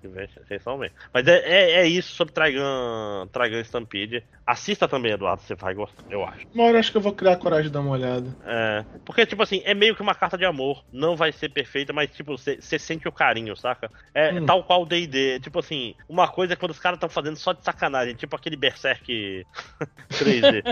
Chainsaw 0.48 0.78
Man. 0.78 0.90
Mas 1.14 1.28
é, 1.28 1.33
é, 1.36 1.72
é 1.82 1.88
isso 1.88 2.14
sobre 2.16 2.34
Trigun, 2.34 3.28
Trigun 3.32 3.60
Stampede. 3.62 4.24
Assista 4.46 4.88
também, 4.88 5.14
Eduardo, 5.14 5.42
você 5.42 5.56
vai 5.56 5.74
gostar, 5.74 6.04
eu 6.10 6.24
acho. 6.26 6.46
Uma 6.54 6.66
hora 6.66 6.76
eu 6.76 6.80
acho 6.80 6.92
que 6.92 6.98
eu 6.98 7.02
vou 7.02 7.14
criar 7.14 7.38
coragem 7.38 7.68
de 7.68 7.72
dar 7.72 7.80
uma 7.80 7.92
olhada. 7.92 8.36
É, 8.46 8.86
porque, 9.06 9.26
tipo 9.26 9.42
assim, 9.42 9.62
é 9.64 9.74
meio 9.74 9.96
que 9.96 10.02
uma 10.02 10.14
carta 10.14 10.38
de 10.38 10.44
amor. 10.44 10.84
Não 10.92 11.16
vai 11.16 11.32
ser 11.32 11.50
perfeita, 11.50 11.94
mas, 11.94 12.10
tipo, 12.14 12.38
você 12.38 12.60
sente 12.78 13.08
o 13.08 13.12
carinho, 13.12 13.56
saca? 13.56 13.90
É 14.14 14.34
Hum. 14.34 14.46
tal 14.46 14.64
qual 14.64 14.82
o 14.82 14.86
D&D. 14.86 15.40
Tipo 15.40 15.60
assim, 15.60 15.96
uma 16.10 16.28
coisa 16.28 16.54
é 16.54 16.56
quando 16.56 16.72
os 16.72 16.80
caras 16.80 16.98
estão 16.98 17.10
fazendo 17.10 17.38
só 17.38 17.54
de 17.54 17.64
sacanagem. 17.64 18.16
Tipo 18.16 18.36
aquele 18.36 18.56
Berserk 18.58 19.46
3D. 20.10 20.64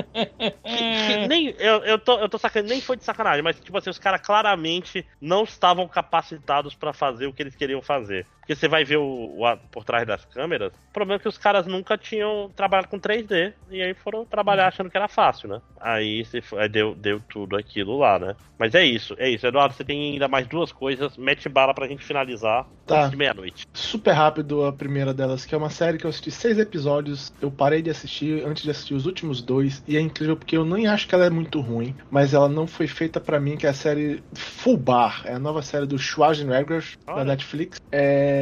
que, 0.63 1.21
que 1.21 1.27
nem, 1.27 1.55
eu, 1.57 1.83
eu, 1.83 1.99
tô, 1.99 2.19
eu 2.19 2.27
tô 2.29 2.37
sacando, 2.37 2.67
nem 2.67 2.81
foi 2.81 2.97
de 2.97 3.03
sacanagem, 3.03 3.41
mas, 3.41 3.59
tipo 3.59 3.77
assim, 3.77 3.89
os 3.89 3.99
caras 3.99 4.21
claramente 4.21 5.05
não 5.19 5.43
estavam 5.43 5.87
capacitados 5.87 6.75
pra 6.75 6.93
fazer 6.93 7.27
o 7.27 7.33
que 7.33 7.41
eles 7.41 7.55
queriam 7.55 7.81
fazer. 7.81 8.27
Porque 8.51 8.55
você 8.59 8.67
vai 8.67 8.83
ver 8.83 8.97
o, 8.97 9.03
o 9.37 9.57
por 9.71 9.85
trás 9.85 10.05
das 10.05 10.25
câmeras, 10.25 10.73
o 10.73 10.93
problema 10.93 11.17
é 11.17 11.21
que 11.21 11.27
os 11.29 11.37
caras 11.37 11.65
nunca 11.65 11.97
tinham 11.97 12.51
trabalhado 12.53 12.89
com 12.89 12.99
3D. 12.99 13.53
E 13.69 13.81
aí 13.81 13.93
foram 13.93 14.25
trabalhar 14.25 14.67
achando 14.67 14.89
que 14.89 14.97
era 14.97 15.07
fácil, 15.07 15.47
né? 15.47 15.61
Aí, 15.79 16.23
deu, 16.69 16.93
deu 16.93 17.21
tudo 17.29 17.55
aquilo 17.55 17.97
lá, 17.97 18.19
né? 18.19 18.35
Mas 18.59 18.75
é 18.75 18.83
isso, 18.83 19.15
é 19.17 19.29
isso. 19.29 19.47
Eduardo, 19.47 19.73
você 19.73 19.85
tem 19.85 20.13
ainda 20.13 20.27
mais 20.27 20.47
duas 20.47 20.71
coisas. 20.71 21.15
Mete 21.17 21.47
bala 21.47 21.73
pra 21.73 21.87
gente 21.87 22.03
finalizar 22.03 22.67
Tá. 22.85 22.99
antes 22.99 23.11
de 23.11 23.17
meia-noite. 23.17 23.65
Super 23.73 24.11
rápido 24.11 24.65
a 24.65 24.73
primeira 24.73 25.13
delas, 25.13 25.45
que 25.45 25.55
é 25.55 25.57
uma 25.57 25.69
série 25.69 25.97
que 25.97 26.05
eu 26.05 26.09
assisti 26.09 26.29
seis 26.29 26.59
episódios. 26.59 27.31
Eu 27.41 27.49
parei 27.49 27.81
de 27.81 27.89
assistir 27.89 28.45
antes 28.45 28.63
de 28.63 28.69
assistir 28.69 28.93
os 28.93 29.05
últimos 29.05 29.41
dois. 29.41 29.81
E 29.87 29.95
é 29.95 30.01
incrível 30.01 30.35
porque 30.35 30.57
eu 30.57 30.65
nem 30.65 30.87
acho 30.87 31.07
que 31.07 31.15
ela 31.15 31.25
é 31.25 31.29
muito 31.29 31.61
ruim. 31.61 31.95
Mas 32.09 32.33
ela 32.33 32.49
não 32.49 32.67
foi 32.67 32.87
feita 32.87 33.19
pra 33.19 33.39
mim, 33.39 33.55
que 33.55 33.65
é 33.65 33.69
a 33.69 33.73
série 33.73 34.21
Full 34.33 34.77
Bar. 34.77 35.23
É 35.25 35.33
a 35.33 35.39
nova 35.39 35.61
série 35.61 35.85
do 35.85 35.97
Schwarzenegger 35.97 36.83
da 37.05 37.13
Olha. 37.13 37.23
Netflix. 37.25 37.79
É... 37.91 38.40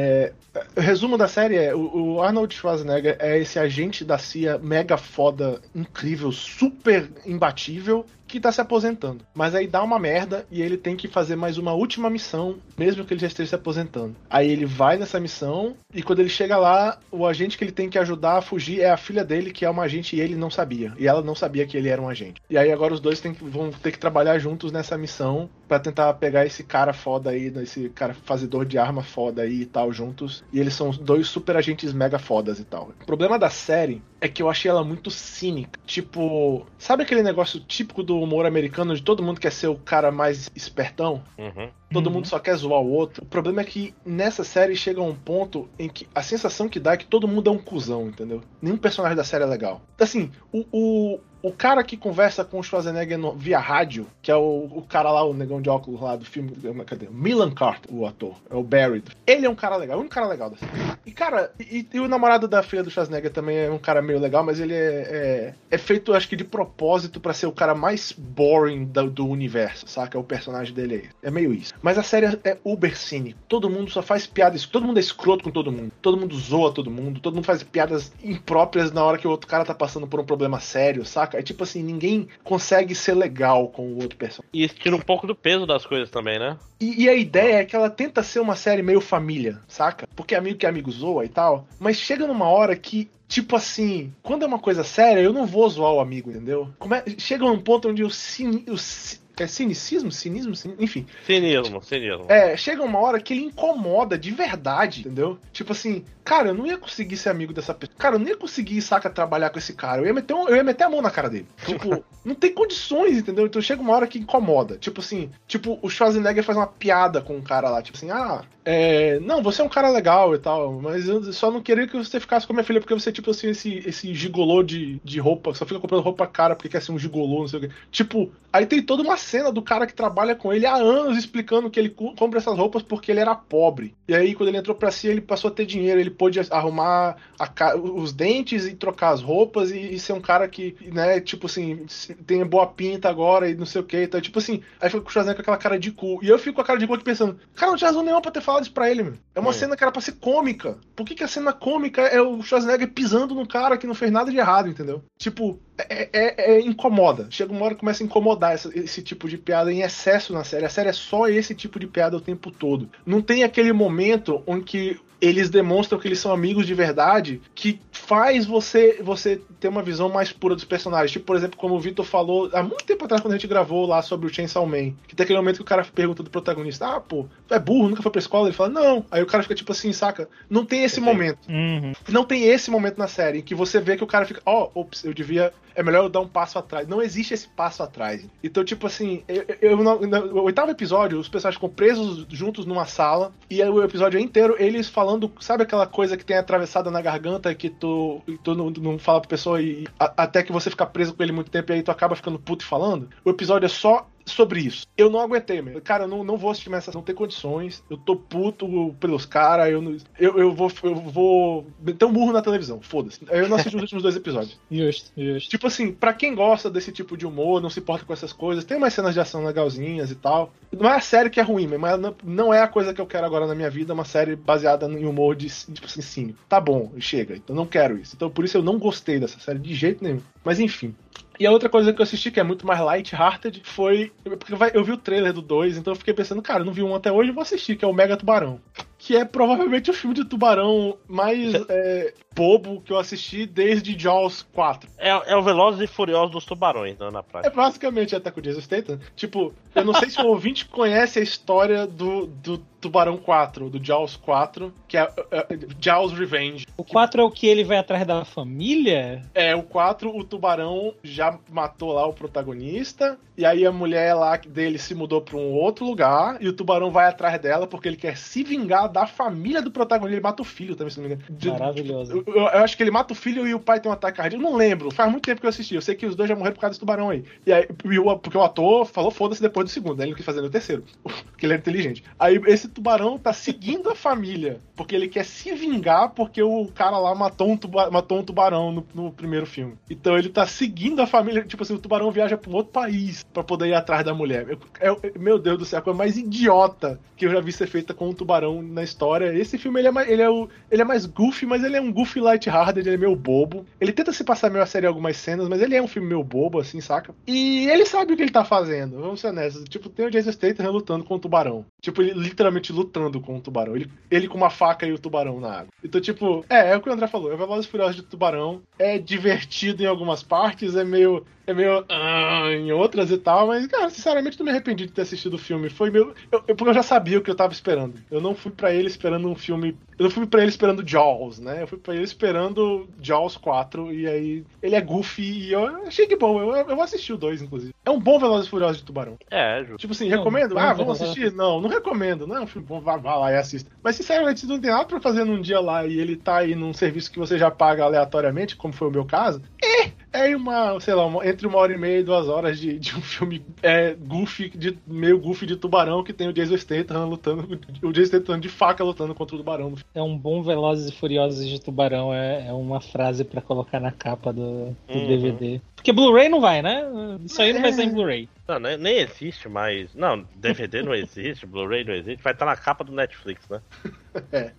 O 0.76 0.80
resumo 0.80 1.16
da 1.16 1.28
série 1.28 1.56
é: 1.56 1.74
o 1.74 1.90
o 1.90 2.22
Arnold 2.22 2.54
Schwarzenegger 2.54 3.16
é 3.18 3.38
esse 3.38 3.58
agente 3.58 4.04
da 4.04 4.18
CIA 4.18 4.58
mega 4.58 4.96
foda, 4.96 5.60
incrível, 5.74 6.32
super 6.32 7.10
imbatível. 7.24 8.04
Que 8.30 8.40
tá 8.40 8.52
se 8.52 8.60
aposentando. 8.60 9.24
Mas 9.34 9.54
aí 9.54 9.66
dá 9.66 9.82
uma 9.82 9.98
merda 9.98 10.46
e 10.50 10.62
ele 10.62 10.76
tem 10.76 10.96
que 10.96 11.08
fazer 11.08 11.36
mais 11.36 11.58
uma 11.58 11.72
última 11.72 12.08
missão, 12.08 12.58
mesmo 12.78 13.04
que 13.04 13.14
ele 13.14 13.20
já 13.20 13.26
esteja 13.26 13.50
se 13.50 13.54
aposentando. 13.54 14.16
Aí 14.28 14.50
ele 14.50 14.64
vai 14.64 14.96
nessa 14.96 15.20
missão 15.20 15.76
e 15.94 16.02
quando 16.02 16.20
ele 16.20 16.28
chega 16.28 16.56
lá, 16.56 16.98
o 17.10 17.26
agente 17.26 17.58
que 17.58 17.64
ele 17.64 17.72
tem 17.72 17.88
que 17.88 17.98
ajudar 17.98 18.38
a 18.38 18.42
fugir 18.42 18.80
é 18.80 18.90
a 18.90 18.96
filha 18.96 19.24
dele, 19.24 19.52
que 19.52 19.64
é 19.64 19.70
uma 19.70 19.82
agente 19.82 20.16
e 20.16 20.20
ele 20.20 20.36
não 20.36 20.50
sabia. 20.50 20.92
E 20.98 21.06
ela 21.06 21.22
não 21.22 21.34
sabia 21.34 21.66
que 21.66 21.76
ele 21.76 21.88
era 21.88 22.00
um 22.00 22.08
agente. 22.08 22.40
E 22.48 22.56
aí 22.56 22.70
agora 22.72 22.94
os 22.94 23.00
dois 23.00 23.20
tem 23.20 23.32
vão 23.32 23.70
ter 23.70 23.92
que 23.92 23.98
trabalhar 23.98 24.38
juntos 24.38 24.72
nessa 24.72 24.96
missão 24.96 25.48
para 25.68 25.80
tentar 25.80 26.12
pegar 26.14 26.44
esse 26.44 26.64
cara 26.64 26.92
foda 26.92 27.30
aí, 27.30 27.52
esse 27.62 27.88
cara 27.90 28.14
fazedor 28.14 28.64
de 28.64 28.78
arma 28.78 29.02
foda 29.02 29.42
aí 29.42 29.62
e 29.62 29.66
tal, 29.66 29.92
juntos. 29.92 30.44
E 30.52 30.60
eles 30.60 30.74
são 30.74 30.90
dois 30.90 31.28
super 31.28 31.56
agentes 31.56 31.92
mega 31.92 32.18
fodas 32.18 32.58
e 32.58 32.64
tal. 32.64 32.92
O 33.02 33.06
problema 33.06 33.38
da 33.38 33.50
série 33.50 34.02
é 34.20 34.28
que 34.28 34.42
eu 34.42 34.50
achei 34.50 34.70
ela 34.70 34.84
muito 34.84 35.10
cínica. 35.10 35.78
Tipo, 35.86 36.66
sabe 36.78 37.02
aquele 37.02 37.22
negócio 37.22 37.60
típico 37.60 38.02
do 38.02 38.18
humor 38.20 38.46
americano 38.46 38.94
de 38.94 39.02
todo 39.02 39.22
mundo 39.22 39.40
quer 39.40 39.52
ser 39.52 39.68
o 39.68 39.76
cara 39.76 40.10
mais 40.10 40.50
espertão? 40.54 41.22
Uhum. 41.38 41.70
Todo 41.92 42.06
Uhum. 42.06 42.12
mundo 42.12 42.26
só 42.26 42.38
quer 42.38 42.54
zoar 42.56 42.80
o 42.80 42.90
outro. 42.90 43.24
O 43.24 43.26
problema 43.26 43.62
é 43.62 43.64
que 43.64 43.94
nessa 44.04 44.44
série 44.44 44.76
chega 44.76 45.02
um 45.02 45.14
ponto 45.14 45.68
em 45.78 45.88
que 45.88 46.06
a 46.14 46.22
sensação 46.22 46.68
que 46.68 46.78
dá 46.78 46.92
é 46.92 46.96
que 46.96 47.06
todo 47.06 47.26
mundo 47.26 47.48
é 47.48 47.52
um 47.52 47.58
cuzão, 47.58 48.08
entendeu? 48.08 48.42
Nenhum 48.62 48.76
personagem 48.76 49.16
da 49.16 49.24
série 49.24 49.42
é 49.44 49.46
legal. 49.46 49.82
Assim, 49.98 50.30
o, 50.52 50.64
o, 50.70 51.20
o 51.42 51.52
cara 51.52 51.82
que 51.82 51.96
conversa 51.96 52.44
com 52.44 52.58
o 52.58 52.62
Schwarzenegger 52.62 53.18
no- 53.18 53.32
via 53.34 53.58
rádio, 53.58 54.06
que 54.22 54.30
é 54.30 54.36
o, 54.36 54.68
o 54.74 54.82
cara 54.88 55.10
lá, 55.10 55.24
o 55.24 55.32
negão 55.34 55.60
de 55.60 55.68
óculos 55.70 56.00
lá 56.00 56.16
do 56.16 56.24
filme. 56.24 56.52
Cadê? 56.86 57.08
Milan 57.10 57.50
Carter, 57.52 57.94
o 57.94 58.06
ator. 58.06 58.34
É 58.50 58.54
o 58.54 58.62
Barry. 58.62 59.02
Ele 59.26 59.46
é 59.46 59.50
um 59.50 59.54
cara 59.54 59.76
legal, 59.76 59.98
é 59.98 60.02
um 60.02 60.08
cara 60.08 60.26
legal 60.26 60.50
série. 60.56 60.90
E, 61.06 61.12
cara, 61.12 61.50
e, 61.58 61.86
e 61.92 62.00
o 62.00 62.08
namorado 62.08 62.46
da 62.46 62.62
filha 62.62 62.82
do 62.82 62.90
Schwarzenegger 62.90 63.30
também 63.32 63.56
é 63.56 63.70
um 63.70 63.78
cara 63.78 64.02
meio 64.02 64.18
legal, 64.18 64.44
mas 64.44 64.60
ele 64.60 64.74
é, 64.74 64.78
é, 64.80 65.54
é 65.70 65.78
feito, 65.78 66.12
acho 66.12 66.28
que, 66.28 66.36
de 66.36 66.44
propósito 66.44 67.20
pra 67.20 67.32
ser 67.32 67.46
o 67.46 67.52
cara 67.52 67.74
mais 67.74 68.12
boring 68.12 68.84
do, 68.84 69.10
do 69.10 69.26
universo, 69.26 69.86
saca? 69.88 70.18
O 70.18 70.24
personagem 70.24 70.74
dele 70.74 70.94
é 70.94 70.98
esse. 70.98 71.08
É 71.22 71.30
meio 71.30 71.52
isso. 71.52 71.72
Mas 71.82 71.96
a 71.98 72.02
série 72.02 72.26
é 72.44 72.58
uber 72.64 72.96
cínico. 72.96 73.38
Todo 73.48 73.70
mundo 73.70 73.90
só 73.90 74.02
faz 74.02 74.26
piadas. 74.26 74.66
Todo 74.66 74.86
mundo 74.86 74.98
é 74.98 75.00
escroto 75.00 75.44
com 75.44 75.50
todo 75.50 75.72
mundo. 75.72 75.92
Todo 76.02 76.16
mundo 76.16 76.36
zoa 76.36 76.72
todo 76.72 76.90
mundo. 76.90 77.20
Todo 77.20 77.34
mundo 77.34 77.44
faz 77.44 77.62
piadas 77.62 78.12
impróprias 78.22 78.92
na 78.92 79.02
hora 79.04 79.18
que 79.18 79.26
o 79.26 79.30
outro 79.30 79.46
cara 79.48 79.64
tá 79.64 79.74
passando 79.74 80.06
por 80.06 80.20
um 80.20 80.24
problema 80.24 80.60
sério, 80.60 81.04
saca? 81.04 81.29
É 81.36 81.42
tipo 81.42 81.62
assim, 81.64 81.82
ninguém 81.82 82.28
consegue 82.44 82.94
ser 82.94 83.14
legal 83.14 83.68
com 83.68 83.82
o 83.92 83.96
outro 84.02 84.16
personagem. 84.16 84.50
E 84.52 84.64
isso 84.64 84.74
tira 84.74 84.94
um 84.96 85.00
pouco 85.00 85.26
do 85.26 85.34
peso 85.34 85.66
das 85.66 85.84
coisas 85.86 86.10
também, 86.10 86.38
né? 86.38 86.56
E, 86.80 87.04
e 87.04 87.08
a 87.08 87.14
ideia 87.14 87.56
é 87.60 87.64
que 87.64 87.76
ela 87.76 87.90
tenta 87.90 88.22
ser 88.22 88.40
uma 88.40 88.56
série 88.56 88.82
meio 88.82 89.00
família, 89.00 89.60
saca? 89.68 90.08
Porque 90.16 90.34
amigo 90.34 90.58
que 90.58 90.66
amigo 90.66 90.90
zoa 90.90 91.24
e 91.24 91.28
tal. 91.28 91.66
Mas 91.78 91.96
chega 91.96 92.26
numa 92.26 92.46
hora 92.48 92.74
que. 92.76 93.08
Tipo 93.28 93.54
assim, 93.54 94.12
quando 94.24 94.42
é 94.42 94.46
uma 94.46 94.58
coisa 94.58 94.82
séria, 94.82 95.20
eu 95.20 95.32
não 95.32 95.46
vou 95.46 95.68
zoar 95.68 95.92
o 95.92 96.00
amigo, 96.00 96.30
entendeu? 96.30 96.68
Come- 96.80 97.02
Chega 97.16 97.44
num 97.44 97.60
ponto 97.60 97.88
onde 97.88 98.02
cini, 98.10 98.64
o 98.68 98.76
ci- 98.76 99.20
é 99.42 99.46
cinicismo? 99.46 100.10
Cinismo? 100.12 100.54
Cin- 100.54 100.74
Enfim. 100.78 101.06
Cinismo, 101.26 101.82
cinismo. 101.82 102.26
É, 102.28 102.56
chega 102.56 102.82
uma 102.82 102.98
hora 102.98 103.20
que 103.20 103.32
ele 103.34 103.44
incomoda 103.44 104.18
de 104.18 104.30
verdade, 104.30 105.00
entendeu? 105.00 105.38
Tipo 105.52 105.72
assim, 105.72 106.04
cara, 106.24 106.48
eu 106.48 106.54
não 106.54 106.66
ia 106.66 106.78
conseguir 106.78 107.16
ser 107.16 107.28
amigo 107.30 107.52
dessa 107.52 107.72
pessoa. 107.74 107.96
Cara, 107.98 108.16
eu 108.16 108.18
não 108.18 108.26
ia 108.28 108.36
conseguir, 108.36 108.80
saca, 108.82 109.08
trabalhar 109.10 109.50
com 109.50 109.58
esse 109.58 109.72
cara. 109.74 110.02
Eu 110.02 110.06
ia 110.06 110.14
meter, 110.14 110.34
um- 110.34 110.48
eu 110.48 110.56
ia 110.56 110.64
meter 110.64 110.84
a 110.84 110.90
mão 110.90 111.02
na 111.02 111.10
cara 111.10 111.28
dele. 111.30 111.46
Tipo, 111.66 112.04
não 112.24 112.34
tem 112.34 112.52
condições, 112.52 113.18
entendeu? 113.18 113.46
Então 113.46 113.60
chega 113.62 113.80
uma 113.82 113.94
hora 113.94 114.06
que 114.06 114.18
incomoda. 114.18 114.76
Tipo 114.76 115.00
assim, 115.00 115.30
tipo, 115.46 115.78
o 115.82 115.88
Schwarzenegger 115.88 116.44
faz 116.44 116.56
uma 116.58 116.66
piada 116.66 117.20
com 117.20 117.36
um 117.36 117.42
cara 117.42 117.68
lá, 117.70 117.80
tipo 117.82 117.96
assim, 117.96 118.10
ah, 118.10 118.42
é, 118.64 119.18
não, 119.20 119.42
você 119.42 119.62
é 119.62 119.64
um 119.64 119.68
cara 119.68 119.88
legal 119.88 120.34
e 120.34 120.38
tal, 120.38 120.72
mas 120.80 121.08
eu 121.08 121.32
só 121.32 121.50
não 121.50 121.62
queria 121.62 121.86
que 121.88 121.96
você 121.96 122.20
ficasse 122.20 122.46
com 122.46 122.52
a 122.52 122.54
minha 122.54 122.64
filha, 122.64 122.80
porque 122.80 122.92
você 122.94 123.08
é 123.08 123.12
tipo 123.12 123.30
assim, 123.30 123.48
esse, 123.48 123.82
esse 123.86 124.14
gigolô 124.14 124.62
de, 124.62 125.00
de 125.02 125.18
roupa, 125.18 125.54
só 125.54 125.64
fica 125.64 125.80
comprando 125.80 126.02
roupa 126.02 126.26
cara 126.26 126.54
porque 126.54 126.68
quer 126.68 126.82
ser 126.82 126.92
um 126.92 126.98
gigolô, 126.98 127.40
não 127.40 127.48
sei 127.48 127.58
o 127.58 127.62
quê. 127.62 127.70
Tipo, 127.90 128.30
aí 128.52 128.66
tem 128.66 128.82
toda 128.82 129.02
uma 129.02 129.16
cena 129.30 129.52
do 129.52 129.62
cara 129.62 129.86
que 129.86 129.94
trabalha 129.94 130.34
com 130.34 130.52
ele 130.52 130.66
há 130.66 130.74
anos 130.74 131.16
explicando 131.16 131.70
que 131.70 131.78
ele 131.78 131.90
compra 131.90 132.38
essas 132.38 132.56
roupas 132.58 132.82
porque 132.82 133.10
ele 133.12 133.20
era 133.20 133.34
pobre. 133.34 133.94
E 134.08 134.14
aí, 134.14 134.34
quando 134.34 134.48
ele 134.48 134.58
entrou 134.58 134.76
pra 134.76 134.90
si, 134.90 135.06
ele 135.06 135.20
passou 135.20 135.50
a 135.50 135.54
ter 135.54 135.64
dinheiro, 135.64 136.00
ele 136.00 136.10
pôde 136.10 136.40
arrumar 136.50 137.16
a 137.38 137.76
os 137.76 138.12
dentes 138.12 138.66
e 138.66 138.74
trocar 138.74 139.10
as 139.10 139.22
roupas 139.22 139.70
e, 139.70 139.78
e 139.94 139.98
ser 140.00 140.12
um 140.14 140.20
cara 140.20 140.48
que, 140.48 140.74
né, 140.92 141.20
tipo 141.20 141.46
assim, 141.46 141.86
tem 142.26 142.44
boa 142.44 142.66
pinta 142.66 143.08
agora 143.08 143.48
e 143.48 143.54
não 143.54 143.66
sei 143.66 143.80
o 143.80 143.84
que. 143.84 144.02
Então, 144.02 144.20
tipo 144.20 144.38
assim, 144.38 144.62
aí 144.80 144.90
fica 144.90 145.06
o 145.06 145.10
Schwarzenegger 145.10 145.36
com 145.44 145.50
aquela 145.52 145.56
cara 145.56 145.78
de 145.78 145.92
cu. 145.92 146.18
E 146.22 146.28
eu 146.28 146.38
fico 146.38 146.56
com 146.56 146.60
a 146.62 146.64
cara 146.64 146.78
de 146.78 146.86
cu 146.86 146.94
aqui 146.94 147.04
pensando, 147.04 147.38
cara, 147.54 147.70
não 147.70 147.78
tinha 147.78 147.88
razão 147.88 148.02
nenhuma 148.02 148.20
pra 148.22 148.30
ter 148.32 148.40
falado 148.40 148.62
isso 148.64 148.72
pra 148.72 148.90
ele, 148.90 149.02
meu. 149.02 149.14
É 149.34 149.40
uma 149.40 149.50
Hum. 149.50 149.52
cena 149.52 149.76
que 149.76 149.84
era 149.84 149.92
pra 149.92 150.00
ser 150.02 150.12
cômica. 150.12 150.78
Por 150.96 151.06
que, 151.06 151.14
que 151.14 151.24
a 151.24 151.28
cena 151.28 151.52
cômica 151.52 152.02
é 152.02 152.20
o 152.20 152.42
Schwarzenegger 152.42 152.88
pisando 152.92 153.34
no 153.34 153.46
cara 153.46 153.76
que 153.78 153.86
não 153.86 153.94
fez 153.94 154.10
nada 154.10 154.30
de 154.30 154.36
errado, 154.38 154.68
entendeu? 154.68 155.02
Tipo, 155.18 155.58
é, 155.88 156.08
é- 156.12 156.52
é- 156.52 156.60
incomoda. 156.60 157.26
Chega 157.30 157.52
uma 157.52 157.64
hora 157.64 157.74
que 157.74 157.80
começa 157.80 158.02
a 158.02 158.06
incomodar 158.06 158.52
essa- 158.54 158.70
esse 158.76 159.02
tipo 159.02 159.28
de 159.28 159.38
piada 159.38 159.72
em 159.72 159.82
excesso 159.82 160.32
na 160.32 160.44
série. 160.44 160.64
A 160.64 160.70
série 160.70 160.88
é 160.88 160.92
só 160.92 161.28
esse 161.28 161.54
tipo 161.54 161.78
de 161.78 161.86
piada 161.86 162.16
o 162.16 162.20
tempo 162.20 162.50
todo. 162.50 162.88
Não 163.04 163.20
tem 163.22 163.44
aquele 163.44 163.72
momento 163.72 164.42
que 164.64 164.98
eles 165.20 165.50
demonstram 165.50 165.98
que 165.98 166.08
eles 166.08 166.18
são 166.18 166.32
amigos 166.32 166.66
de 166.66 166.74
verdade, 166.74 167.42
que 167.54 167.78
faz 167.92 168.46
você 168.46 169.00
você 169.02 169.40
ter 169.60 169.68
uma 169.68 169.82
visão 169.82 170.08
mais 170.08 170.32
pura 170.32 170.54
dos 170.54 170.64
personagens. 170.64 171.12
Tipo, 171.12 171.26
por 171.26 171.36
exemplo, 171.36 171.58
como 171.58 171.74
o 171.74 171.80
Vitor 171.80 172.04
falou 172.04 172.50
há 172.52 172.62
muito 172.62 172.84
tempo 172.84 173.04
atrás, 173.04 173.20
quando 173.20 173.34
a 173.34 173.36
gente 173.36 173.46
gravou 173.46 173.86
lá 173.86 174.00
sobre 174.02 174.26
o 174.26 174.32
Chainsaw 174.32 174.66
Man, 174.66 174.92
que 175.06 175.14
tem 175.14 175.24
aquele 175.24 175.38
momento 175.38 175.56
que 175.56 175.62
o 175.62 175.66
cara 175.66 175.84
pergunta 175.84 176.22
do 176.22 176.30
protagonista: 176.30 176.96
Ah, 176.96 177.00
pô, 177.00 177.26
tu 177.46 177.54
é 177.54 177.58
burro, 177.58 177.88
nunca 177.88 178.02
foi 178.02 178.10
pra 178.10 178.18
escola? 178.18 178.48
Ele 178.48 178.56
fala: 178.56 178.70
Não. 178.70 179.04
Aí 179.10 179.22
o 179.22 179.26
cara 179.26 179.42
fica 179.42 179.54
tipo 179.54 179.72
assim, 179.72 179.92
saca? 179.92 180.28
Não 180.48 180.64
tem 180.64 180.82
esse 180.84 180.98
Entendi. 181.00 181.14
momento. 181.16 181.38
Uhum. 181.48 181.92
Não 182.08 182.24
tem 182.24 182.44
esse 182.44 182.70
momento 182.70 182.98
na 182.98 183.06
série 183.06 183.38
em 183.38 183.42
que 183.42 183.54
você 183.54 183.80
vê 183.80 183.96
que 183.96 184.04
o 184.04 184.06
cara 184.06 184.24
fica, 184.24 184.40
ó, 184.46 184.70
ops, 184.74 185.04
eu 185.04 185.12
devia. 185.14 185.52
É 185.72 185.84
melhor 185.84 186.02
eu 186.04 186.08
dar 186.08 186.20
um 186.20 186.26
passo 186.26 186.58
atrás. 186.58 186.86
Não 186.88 187.00
existe 187.00 187.32
esse 187.32 187.46
passo 187.48 187.82
atrás. 187.82 188.26
Então, 188.42 188.64
tipo 188.64 188.88
assim, 188.88 189.22
eu, 189.28 189.44
eu 189.62 189.76
no, 189.76 190.00
no 190.00 190.42
oitavo 190.42 190.70
episódio, 190.70 191.18
os 191.18 191.28
personagens 191.28 191.56
ficam 191.56 191.70
presos 191.70 192.26
juntos 192.28 192.66
numa 192.66 192.84
sala, 192.84 193.32
e 193.48 193.62
aí 193.62 193.68
o 193.68 193.82
episódio 193.82 194.18
é 194.18 194.20
inteiro, 194.20 194.56
eles 194.58 194.88
falando, 194.88 195.30
sabe 195.40 195.62
aquela 195.62 195.86
coisa 195.86 196.16
que 196.16 196.24
tem 196.24 196.36
atravessada 196.36 196.90
na 196.90 197.00
garganta 197.00 197.54
que 197.54 197.70
tu, 197.70 198.20
tu 198.42 198.54
não, 198.54 198.68
não 198.68 198.98
fala 198.98 199.20
pra 199.20 199.30
pessoa 199.30 199.49
e 199.58 199.86
a- 199.98 200.12
até 200.24 200.42
que 200.42 200.52
você 200.52 200.68
fica 200.70 200.84
preso 200.86 201.14
com 201.14 201.22
ele 201.22 201.32
muito 201.32 201.50
tempo 201.50 201.72
e 201.72 201.76
aí 201.76 201.82
tu 201.82 201.90
acaba 201.90 202.14
ficando 202.14 202.38
puto 202.38 202.64
e 202.64 202.68
falando? 202.68 203.08
O 203.24 203.30
episódio 203.30 203.66
é 203.66 203.68
só 203.68 204.06
sobre 204.34 204.60
isso. 204.60 204.86
Eu 204.96 205.10
não 205.10 205.20
aguentei, 205.20 205.60
meu. 205.62 205.80
Cara, 205.80 206.04
eu 206.04 206.08
não, 206.08 206.22
não 206.24 206.36
vou 206.36 206.50
assistir 206.50 206.70
mais 206.70 206.84
essa, 206.86 206.96
não 206.96 207.02
tem 207.02 207.14
condições. 207.14 207.82
Eu 207.90 207.96
tô 207.96 208.16
puto 208.16 208.94
pelos 209.00 209.24
caras, 209.26 209.68
eu, 209.70 209.80
não- 209.82 209.96
eu, 210.18 210.38
eu 210.38 210.54
vou 210.54 210.70
eu 210.82 210.94
vou 210.96 211.66
meter 211.80 212.04
um 212.04 212.12
burro 212.12 212.32
na 212.32 212.42
televisão, 212.42 212.80
foda-se. 212.80 213.20
Eu 213.30 213.48
não 213.48 213.56
assisti 213.56 213.76
os 213.76 213.82
últimos 213.82 214.02
dois 214.02 214.16
episódios. 214.16 214.58
Justo, 214.70 215.10
justo. 215.16 215.50
Tipo 215.50 215.66
assim, 215.66 215.92
pra 215.92 216.12
quem 216.12 216.34
gosta 216.34 216.70
desse 216.70 216.92
tipo 216.92 217.16
de 217.16 217.26
humor, 217.26 217.60
não 217.60 217.70
se 217.70 217.80
importa 217.80 218.04
com 218.04 218.12
essas 218.12 218.32
coisas, 218.32 218.64
tem 218.64 218.76
umas 218.76 218.94
cenas 218.94 219.14
de 219.14 219.20
ação 219.20 219.44
legalzinhas 219.44 220.10
e 220.10 220.14
tal. 220.14 220.52
Não 220.72 220.88
é 220.88 220.96
a 220.96 221.00
série 221.00 221.30
que 221.30 221.40
é 221.40 221.42
ruim, 221.42 221.66
mas 221.66 221.98
não, 222.00 222.14
não 222.24 222.54
é 222.54 222.60
a 222.62 222.68
coisa 222.68 222.94
que 222.94 223.00
eu 223.00 223.06
quero 223.06 223.26
agora 223.26 223.46
na 223.46 223.54
minha 223.54 223.70
vida, 223.70 223.92
uma 223.94 224.04
série 224.04 224.36
baseada 224.36 224.86
em 224.86 225.04
humor 225.04 225.34
de, 225.34 225.48
tipo 225.48 225.86
assim, 225.86 226.02
sim. 226.02 226.34
Tá 226.48 226.60
bom, 226.60 226.92
chega. 226.98 227.36
Então 227.36 227.54
não 227.56 227.66
quero 227.66 227.98
isso. 227.98 228.14
Então 228.14 228.30
por 228.30 228.44
isso 228.44 228.56
eu 228.56 228.62
não 228.62 228.78
gostei 228.78 229.18
dessa 229.18 229.38
série 229.40 229.58
de 229.58 229.74
jeito 229.74 230.02
nenhum. 230.04 230.20
Mas 230.44 230.60
enfim. 230.60 230.94
E 231.40 231.46
a 231.46 231.50
outra 231.50 231.70
coisa 231.70 231.90
que 231.90 231.98
eu 231.98 232.02
assisti, 232.02 232.30
que 232.30 232.38
é 232.38 232.42
muito 232.42 232.66
mais 232.66 232.78
light-hearted, 232.78 233.62
foi. 233.64 234.12
Porque 234.22 234.52
eu 234.74 234.84
vi 234.84 234.92
o 234.92 234.98
trailer 234.98 235.32
do 235.32 235.40
2, 235.40 235.78
então 235.78 235.94
eu 235.94 235.96
fiquei 235.96 236.12
pensando, 236.12 236.42
cara, 236.42 236.62
não 236.62 236.70
vi 236.70 236.82
um 236.82 236.94
até 236.94 237.10
hoje, 237.10 237.30
eu 237.30 237.34
vou 237.34 237.40
assistir, 237.40 237.76
que 237.76 237.84
é 237.84 237.88
o 237.88 237.94
Mega 237.94 238.14
Tubarão. 238.14 238.60
Que 238.98 239.16
é 239.16 239.24
provavelmente 239.24 239.90
o 239.90 239.94
filme 239.94 240.14
de 240.14 240.26
tubarão 240.26 240.98
mais 241.08 241.54
é, 241.70 242.12
bobo 242.40 242.80
que 242.80 242.92
eu 242.92 242.98
assisti 242.98 243.44
desde 243.44 243.98
Jaws 243.98 244.46
4. 244.52 244.88
É, 244.98 245.10
é 245.32 245.36
o 245.36 245.42
Velozes 245.42 245.80
e 245.80 245.86
Furiosos 245.86 246.30
dos 246.30 246.44
Tubarões, 246.44 246.96
né, 246.98 247.10
na 247.10 247.18
É 247.18 247.22
prática. 247.22 247.54
basicamente 247.56 248.14
até 248.14 248.30
com 248.30 248.40
o 248.40 248.42
Jason 248.42 248.60
Statham. 248.60 249.00
Tipo, 249.16 249.52
eu 249.74 249.84
não 249.84 249.94
sei 249.94 250.10
se 250.10 250.20
o 250.22 250.26
ouvinte 250.28 250.64
conhece 250.66 251.18
a 251.18 251.22
história 251.22 251.86
do, 251.86 252.26
do 252.26 252.58
Tubarão 252.80 253.16
4, 253.18 253.68
do 253.68 253.84
Jaws 253.84 254.16
4, 254.16 254.72
que 254.88 254.96
é, 254.96 255.02
é 255.32 255.46
Jaws 255.80 256.12
Revenge. 256.12 256.66
O 256.76 256.84
4 256.84 257.20
é 257.20 257.24
o 257.24 257.30
que 257.30 257.46
ele 257.46 257.64
vai 257.64 257.76
atrás 257.78 258.06
da 258.06 258.24
família? 258.24 259.22
É, 259.34 259.54
o 259.54 259.62
4, 259.62 260.16
o 260.16 260.24
tubarão 260.24 260.94
já 261.02 261.38
matou 261.50 261.92
lá 261.92 262.06
o 262.06 262.12
protagonista, 262.14 263.18
e 263.36 263.44
aí 263.44 263.66
a 263.66 263.72
mulher 263.72 264.14
lá 264.14 264.36
dele 264.36 264.78
se 264.78 264.94
mudou 264.94 265.20
pra 265.20 265.36
um 265.36 265.52
outro 265.52 265.84
lugar, 265.84 266.38
e 266.40 266.48
o 266.48 266.52
tubarão 266.54 266.90
vai 266.90 267.06
atrás 267.06 267.38
dela 267.40 267.66
porque 267.66 267.88
ele 267.88 267.96
quer 267.98 268.16
se 268.16 268.42
vingar 268.42 268.88
da 268.88 269.06
família 269.06 269.60
do 269.60 269.70
protagonista. 269.70 270.14
Ele 270.14 270.22
mata 270.22 270.40
o 270.40 270.44
filho 270.44 270.74
também, 270.74 270.90
se 270.90 271.00
não 271.00 271.08
me 271.08 271.14
engano. 271.16 271.28
De- 271.38 271.50
Maravilhoso. 271.50 272.19
Eu, 272.26 272.34
eu- 272.34 272.42
eu 272.42 272.46
acho 272.64 272.76
que 272.76 272.82
ele 272.82 272.90
mata 272.90 273.12
o 273.12 273.16
filho 273.16 273.46
e 273.46 273.54
o 273.54 273.60
pai 273.60 273.80
tem 273.80 273.90
um 273.90 273.94
ataque 273.94 274.16
cardíaco. 274.18 274.44
Eu 274.44 274.50
não 274.50 274.56
lembro. 274.56 274.90
Faz 274.90 275.10
muito 275.10 275.24
tempo 275.24 275.40
que 275.40 275.46
eu 275.46 275.50
assisti. 275.50 275.74
Eu 275.74 275.82
sei 275.82 275.94
que 275.94 276.06
os 276.06 276.14
dois 276.16 276.28
já 276.28 276.34
morreram 276.36 276.54
por 276.54 276.60
causa 276.60 276.72
desse 276.72 276.80
tubarão 276.80 277.10
aí. 277.10 277.24
E 277.46 277.52
aí, 277.52 277.66
porque 277.66 278.36
o 278.38 278.42
ator 278.42 278.84
falou 278.86 279.10
foda-se 279.10 279.40
depois 279.42 279.66
do 279.66 279.70
segundo, 279.70 279.98
né? 279.98 280.04
Ele 280.04 280.10
não 280.10 280.16
quis 280.16 280.24
fazer 280.26 280.40
no 280.40 280.50
terceiro. 280.50 280.84
Porque 281.30 281.46
ele 281.46 281.54
era 281.54 281.60
inteligente. 281.62 282.04
Aí 282.18 282.38
esse 282.48 282.68
tubarão 282.68 283.18
tá 283.18 283.32
seguindo 283.32 283.88
a 283.90 283.94
família. 283.94 284.60
Porque 284.76 284.94
ele 284.94 285.08
quer 285.08 285.24
se 285.24 285.52
vingar 285.54 286.10
porque 286.10 286.42
o 286.42 286.66
cara 286.66 286.98
lá 286.98 287.14
matou 287.14 287.48
um, 287.50 287.56
tuba- 287.56 287.90
matou 287.90 288.18
um 288.18 288.22
tubarão 288.22 288.70
no, 288.70 288.86
no 288.94 289.10
primeiro 289.10 289.46
filme. 289.46 289.74
Então 289.88 290.18
ele 290.18 290.28
tá 290.28 290.46
seguindo 290.46 291.00
a 291.00 291.06
família. 291.06 291.42
Tipo 291.42 291.62
assim, 291.62 291.72
o 291.74 291.78
tubarão 291.78 292.10
viaja 292.10 292.36
pra 292.36 292.50
um 292.50 292.54
outro 292.54 292.72
país 292.72 293.24
pra 293.32 293.42
poder 293.42 293.68
ir 293.68 293.74
atrás 293.74 294.04
da 294.04 294.12
mulher. 294.12 294.46
Eu- 294.80 295.00
é- 295.02 295.18
meu 295.18 295.38
Deus 295.38 295.58
do 295.58 295.64
céu, 295.64 295.78
a 295.78 295.82
coisa 295.82 295.96
mais 295.96 296.18
idiota 296.18 297.00
que 297.16 297.24
eu 297.26 297.30
já 297.30 297.40
vi 297.40 297.52
ser 297.52 297.66
feita 297.66 297.94
com 297.94 298.08
um 298.10 298.12
tubarão 298.14 298.60
na 298.60 298.82
história. 298.82 299.32
Esse 299.34 299.56
filme 299.56 299.80
ele 299.80 299.88
é 299.88 299.90
mais, 299.90 300.08
ele 300.10 300.20
é 300.22 300.28
o, 300.28 300.46
ele 300.70 300.82
é 300.82 300.84
mais 300.84 301.06
goofy, 301.06 301.46
mas 301.46 301.62
ele 301.64 301.76
é 301.76 301.80
um 301.80 301.92
goofy 301.92 302.09
goofy 302.10 302.20
light-hearted, 302.20 302.86
ele 302.86 302.96
é 302.96 302.98
meio 302.98 303.14
bobo. 303.14 303.64
Ele 303.80 303.92
tenta 303.92 304.12
se 304.12 304.24
passar 304.24 304.50
meio 304.50 304.62
a 304.62 304.66
série 304.66 304.86
em 304.86 304.88
algumas 304.88 305.16
cenas, 305.16 305.48
mas 305.48 305.62
ele 305.62 305.76
é 305.76 305.82
um 305.82 305.86
filme 305.86 306.08
meio 306.08 306.22
bobo, 306.22 306.58
assim, 306.58 306.80
saca? 306.80 307.14
E 307.26 307.68
ele 307.68 307.86
sabe 307.86 308.12
o 308.12 308.16
que 308.16 308.22
ele 308.22 308.32
tá 308.32 308.44
fazendo, 308.44 309.00
vamos 309.00 309.20
ser 309.20 309.28
honestos. 309.28 309.64
Tipo, 309.64 309.88
tem 309.88 310.06
o 310.06 310.10
Jason 310.10 310.32
Statham 310.32 310.70
lutando 310.70 311.04
com 311.04 311.14
o 311.14 311.18
tubarão. 311.18 311.64
Tipo, 311.80 312.02
ele 312.02 312.12
literalmente 312.12 312.72
lutando 312.72 313.20
com 313.20 313.36
o 313.36 313.40
tubarão. 313.40 313.76
Ele, 313.76 313.90
ele 314.10 314.28
com 314.28 314.36
uma 314.36 314.50
faca 314.50 314.86
e 314.86 314.92
o 314.92 314.98
tubarão 314.98 315.40
na 315.40 315.60
água. 315.60 315.68
Então, 315.84 316.00
tipo, 316.00 316.44
é, 316.48 316.72
é 316.72 316.76
o 316.76 316.80
que 316.80 316.88
o 316.88 316.92
André 316.92 317.06
falou. 317.06 317.32
É 317.32 317.36
Velozes 317.36 317.66
Furiosos 317.66 317.96
de 317.96 318.02
Tubarão. 318.02 318.62
É 318.78 318.98
divertido 318.98 319.82
em 319.82 319.86
algumas 319.86 320.22
partes, 320.22 320.74
é 320.74 320.84
meio 320.84 321.24
é 321.46 321.54
meio 321.54 321.84
ah, 321.88 322.48
em 322.52 322.72
outras 322.72 323.10
e 323.10 323.18
tal, 323.18 323.48
mas, 323.48 323.66
cara, 323.66 323.90
sinceramente 323.90 324.38
não 324.38 324.44
me 324.44 324.50
arrependi 324.50 324.86
de 324.86 324.92
ter 324.92 325.02
assistido 325.02 325.34
o 325.34 325.38
filme. 325.38 325.68
Foi 325.68 325.90
meu. 325.90 326.14
Eu, 326.30 326.42
eu, 326.46 326.56
porque 326.56 326.70
eu 326.70 326.74
já 326.74 326.82
sabia 326.82 327.18
o 327.18 327.22
que 327.22 327.30
eu 327.30 327.34
tava 327.34 327.52
esperando. 327.52 327.94
Eu 328.10 328.20
não 328.20 328.34
fui 328.34 328.52
para 328.52 328.72
ele 328.72 328.86
esperando 328.86 329.28
um 329.28 329.34
filme. 329.34 329.76
Eu 329.98 330.04
não 330.04 330.10
fui 330.10 330.26
para 330.26 330.40
ele 330.40 330.50
esperando 330.50 330.86
Jaws, 330.86 331.38
né? 331.38 331.62
Eu 331.62 331.66
fui 331.66 331.78
para 331.78 331.94
ele 331.94 332.04
esperando 332.04 332.88
Jaws 333.00 333.36
4, 333.36 333.92
e 333.92 334.06
aí 334.06 334.44
ele 334.62 334.74
é 334.74 334.80
goofy 334.80 335.48
e 335.48 335.52
eu 335.52 335.66
achei 335.86 336.06
que 336.06 336.16
bom. 336.16 336.40
Eu, 336.40 336.54
eu 336.54 336.74
vou 336.74 336.82
assistir 336.82 337.12
o 337.12 337.18
2, 337.18 337.42
inclusive. 337.42 337.74
É 337.84 337.90
um 337.90 337.98
bom 337.98 338.18
Velozes 338.18 338.46
e 338.46 338.50
Furiosos 338.50 338.78
de 338.78 338.84
Tubarão. 338.84 339.18
É, 339.30 339.60
justo. 339.60 339.78
Tipo 339.78 339.92
assim, 339.92 340.08
não, 340.08 340.18
recomendo? 340.18 340.54
Não, 340.54 340.62
ah, 340.62 340.72
vamos 340.72 341.00
assistir? 341.00 341.32
Não, 341.32 341.60
não 341.60 341.68
recomendo. 341.68 342.26
Não 342.26 342.36
é 342.36 342.40
um 342.40 342.46
filme 342.46 342.66
bom, 342.66 342.80
vá, 342.80 342.96
vá 342.96 343.16
lá 343.16 343.32
e 343.32 343.36
assista. 343.36 343.70
Mas, 343.82 343.96
sinceramente, 343.96 344.40
se 344.40 344.46
não 344.46 344.60
tem 344.60 344.70
nada 344.70 344.84
pra 344.84 345.00
fazer 345.00 345.24
num 345.24 345.40
dia 345.40 345.60
lá 345.60 345.86
e 345.86 345.98
ele 345.98 346.16
tá 346.16 346.38
aí 346.38 346.54
num 346.54 346.72
serviço 346.72 347.10
que 347.10 347.18
você 347.18 347.38
já 347.38 347.50
paga 347.50 347.84
aleatoriamente, 347.84 348.56
como 348.56 348.72
foi 348.72 348.88
o 348.88 348.92
meu 348.92 349.04
caso, 349.04 349.42
é 349.62 349.90
é 350.12 350.36
uma, 350.36 350.78
sei 350.80 350.94
lá, 350.94 351.06
uma, 351.06 351.26
entre 351.26 351.46
uma 351.46 351.58
hora 351.58 351.72
e 351.72 351.78
meia 351.78 352.00
e 352.00 352.02
duas 352.02 352.28
horas 352.28 352.58
de, 352.58 352.78
de 352.78 352.96
um 352.96 353.00
filme 353.00 353.44
é, 353.62 353.94
goofy, 353.94 354.50
de, 354.50 354.76
meio 354.86 355.18
goofy 355.18 355.46
de 355.46 355.56
tubarão 355.56 356.02
que 356.02 356.12
tem 356.12 356.28
o 356.28 356.32
Jason 356.32 356.56
Statham 356.56 357.08
lutando, 357.08 357.60
o 357.82 357.92
Jason 357.92 358.18
Statham 358.18 358.40
de 358.40 358.48
faca 358.48 358.82
lutando 358.82 359.14
contra 359.14 359.36
o 359.36 359.38
tubarão. 359.38 359.74
É 359.94 360.02
um 360.02 360.16
bom 360.16 360.42
Velozes 360.42 360.88
e 360.88 360.96
Furiosos 360.96 361.46
de 361.46 361.60
tubarão, 361.60 362.12
é, 362.12 362.48
é 362.48 362.52
uma 362.52 362.80
frase 362.80 363.24
para 363.24 363.40
colocar 363.40 363.78
na 363.78 363.92
capa 363.92 364.32
do, 364.32 364.76
do 364.88 364.98
uhum. 364.98 365.06
DVD. 365.06 365.60
Porque 365.76 365.92
Blu-ray 365.92 366.28
não 366.28 366.40
vai, 366.40 366.60
né? 366.60 366.84
Isso 367.24 367.40
aí 367.40 367.50
é. 367.50 367.52
não 367.52 367.62
vai 367.62 367.72
ser 367.72 367.84
em 367.84 367.92
Blu-ray. 367.92 368.28
Não, 368.46 368.58
nem 368.58 368.98
existe 368.98 369.48
mais. 369.48 369.94
Não, 369.94 370.24
DVD 370.36 370.82
não 370.82 370.94
existe, 370.94 371.46
Blu-ray 371.46 371.84
não 371.84 371.94
existe, 371.94 372.22
vai 372.22 372.32
estar 372.32 372.46
na 372.46 372.56
capa 372.56 372.84
do 372.84 372.92
Netflix, 372.92 373.48
né? 373.48 373.60
É. 374.32 374.50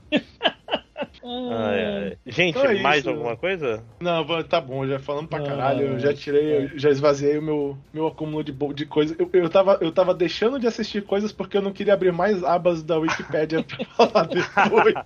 Ai, 1.23 1.85
ai. 1.85 2.17
Gente, 2.25 2.57
então 2.57 2.69
é 2.69 2.81
mais 2.81 3.01
isso. 3.01 3.09
alguma 3.09 3.37
coisa? 3.37 3.83
Não, 3.99 4.25
tá 4.43 4.59
bom, 4.59 4.87
já 4.87 4.99
falando 4.99 5.27
pra 5.27 5.43
caralho. 5.43 5.87
Eu 5.87 5.99
já 5.99 6.13
tirei, 6.13 6.65
eu 6.65 6.79
já 6.79 6.89
esvaziei 6.89 7.37
o 7.37 7.41
meu, 7.41 7.77
meu 7.93 8.07
acúmulo 8.07 8.43
de, 8.43 8.51
de 8.73 8.85
coisas. 8.85 9.17
Eu, 9.19 9.29
eu, 9.33 9.49
tava, 9.49 9.77
eu 9.81 9.91
tava 9.91 10.13
deixando 10.13 10.59
de 10.59 10.67
assistir 10.67 11.03
coisas 11.03 11.31
porque 11.31 11.57
eu 11.57 11.61
não 11.61 11.71
queria 11.71 11.93
abrir 11.93 12.11
mais 12.11 12.43
abas 12.43 12.81
da 12.81 12.97
Wikipedia 12.97 13.63
pra 13.63 13.85
falar 13.85 14.27
depois. 14.27 14.93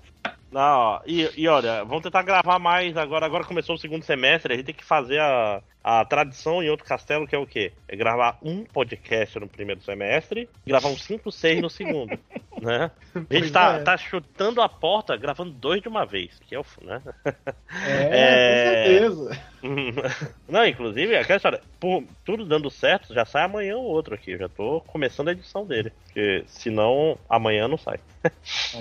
Não, 0.51 0.61
ó, 0.61 1.01
e, 1.05 1.29
e 1.35 1.49
olha, 1.49 1.83
vamos 1.83 2.01
tentar 2.01 2.23
gravar 2.23 2.57
mais 2.59 2.95
agora. 2.95 3.25
Agora 3.25 3.43
começou 3.43 3.75
o 3.75 3.77
segundo 3.77 4.03
semestre, 4.03 4.53
a 4.53 4.55
gente 4.55 4.67
tem 4.67 4.75
que 4.75 4.85
fazer 4.85 5.19
a, 5.19 5.61
a 5.87 6.03
tradição 6.03 6.63
em 6.63 6.69
outro 6.71 6.83
castelo, 6.83 7.27
que 7.27 7.35
é 7.35 7.37
o 7.37 7.45
quê? 7.45 7.71
É 7.87 7.95
gravar 7.95 8.39
um 8.41 8.63
podcast 8.63 9.39
no 9.39 9.47
primeiro 9.47 9.81
semestre 9.83 10.49
e 10.65 10.69
gravar 10.71 10.89
uns 10.89 11.03
5, 11.03 11.31
6 11.31 11.61
no 11.61 11.69
segundo. 11.69 12.17
né? 12.59 12.89
A 13.13 13.33
gente 13.33 13.51
tá, 13.51 13.73
é. 13.73 13.83
tá, 13.83 13.95
chutando 13.95 14.61
a 14.61 14.67
porta, 14.67 15.15
gravando 15.15 15.51
dois 15.51 15.83
de 15.83 15.87
uma 15.87 16.03
vez, 16.03 16.39
que 16.39 16.55
é 16.55 16.59
o. 16.59 16.65
Né? 16.81 17.01
É, 17.87 18.09
é... 18.11 19.09
com 19.09 19.27
certeza. 19.27 20.35
Não, 20.47 20.65
inclusive, 20.65 21.15
aquela 21.15 21.37
história, 21.37 21.61
por 21.79 22.03
tudo 22.23 22.45
dando 22.45 22.69
certo, 22.71 23.13
já 23.13 23.25
sai 23.25 23.43
amanhã 23.43 23.77
o 23.77 23.83
outro 23.83 24.15
aqui. 24.15 24.31
Eu 24.31 24.39
já 24.39 24.49
tô 24.49 24.81
começando 24.81 25.29
a 25.29 25.31
edição 25.31 25.65
dele. 25.65 25.91
Porque 26.05 26.43
senão 26.47 27.17
amanhã 27.29 27.67
não 27.67 27.77
sai. 27.77 27.99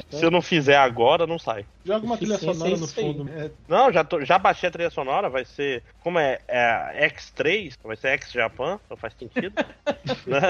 Se 0.09 0.25
eu 0.25 0.31
não 0.31 0.41
fizer 0.41 0.77
agora, 0.77 1.27
não 1.27 1.39
sai. 1.39 1.67
Joga 1.85 2.07
uma 2.07 2.17
trilha 2.17 2.39
sonora 2.39 2.77
no 2.77 2.87
fundo. 2.87 3.27
Não, 3.69 3.93
já, 3.93 4.05
tô, 4.05 4.25
já 4.25 4.39
baixei 4.39 4.69
a 4.69 4.73
trilha 4.73 4.91
sonora, 4.91 5.29
vai 5.29 5.45
ser. 5.45 5.83
Como 6.01 6.19
é, 6.19 6.39
é 6.47 6.94
X3, 6.95 7.77
vai 7.83 7.97
ser 7.97 8.09
X 8.09 8.33
Japan, 8.33 8.79
não 8.89 8.97
faz 8.97 9.15
sentido. 9.15 9.55
né? 10.27 10.41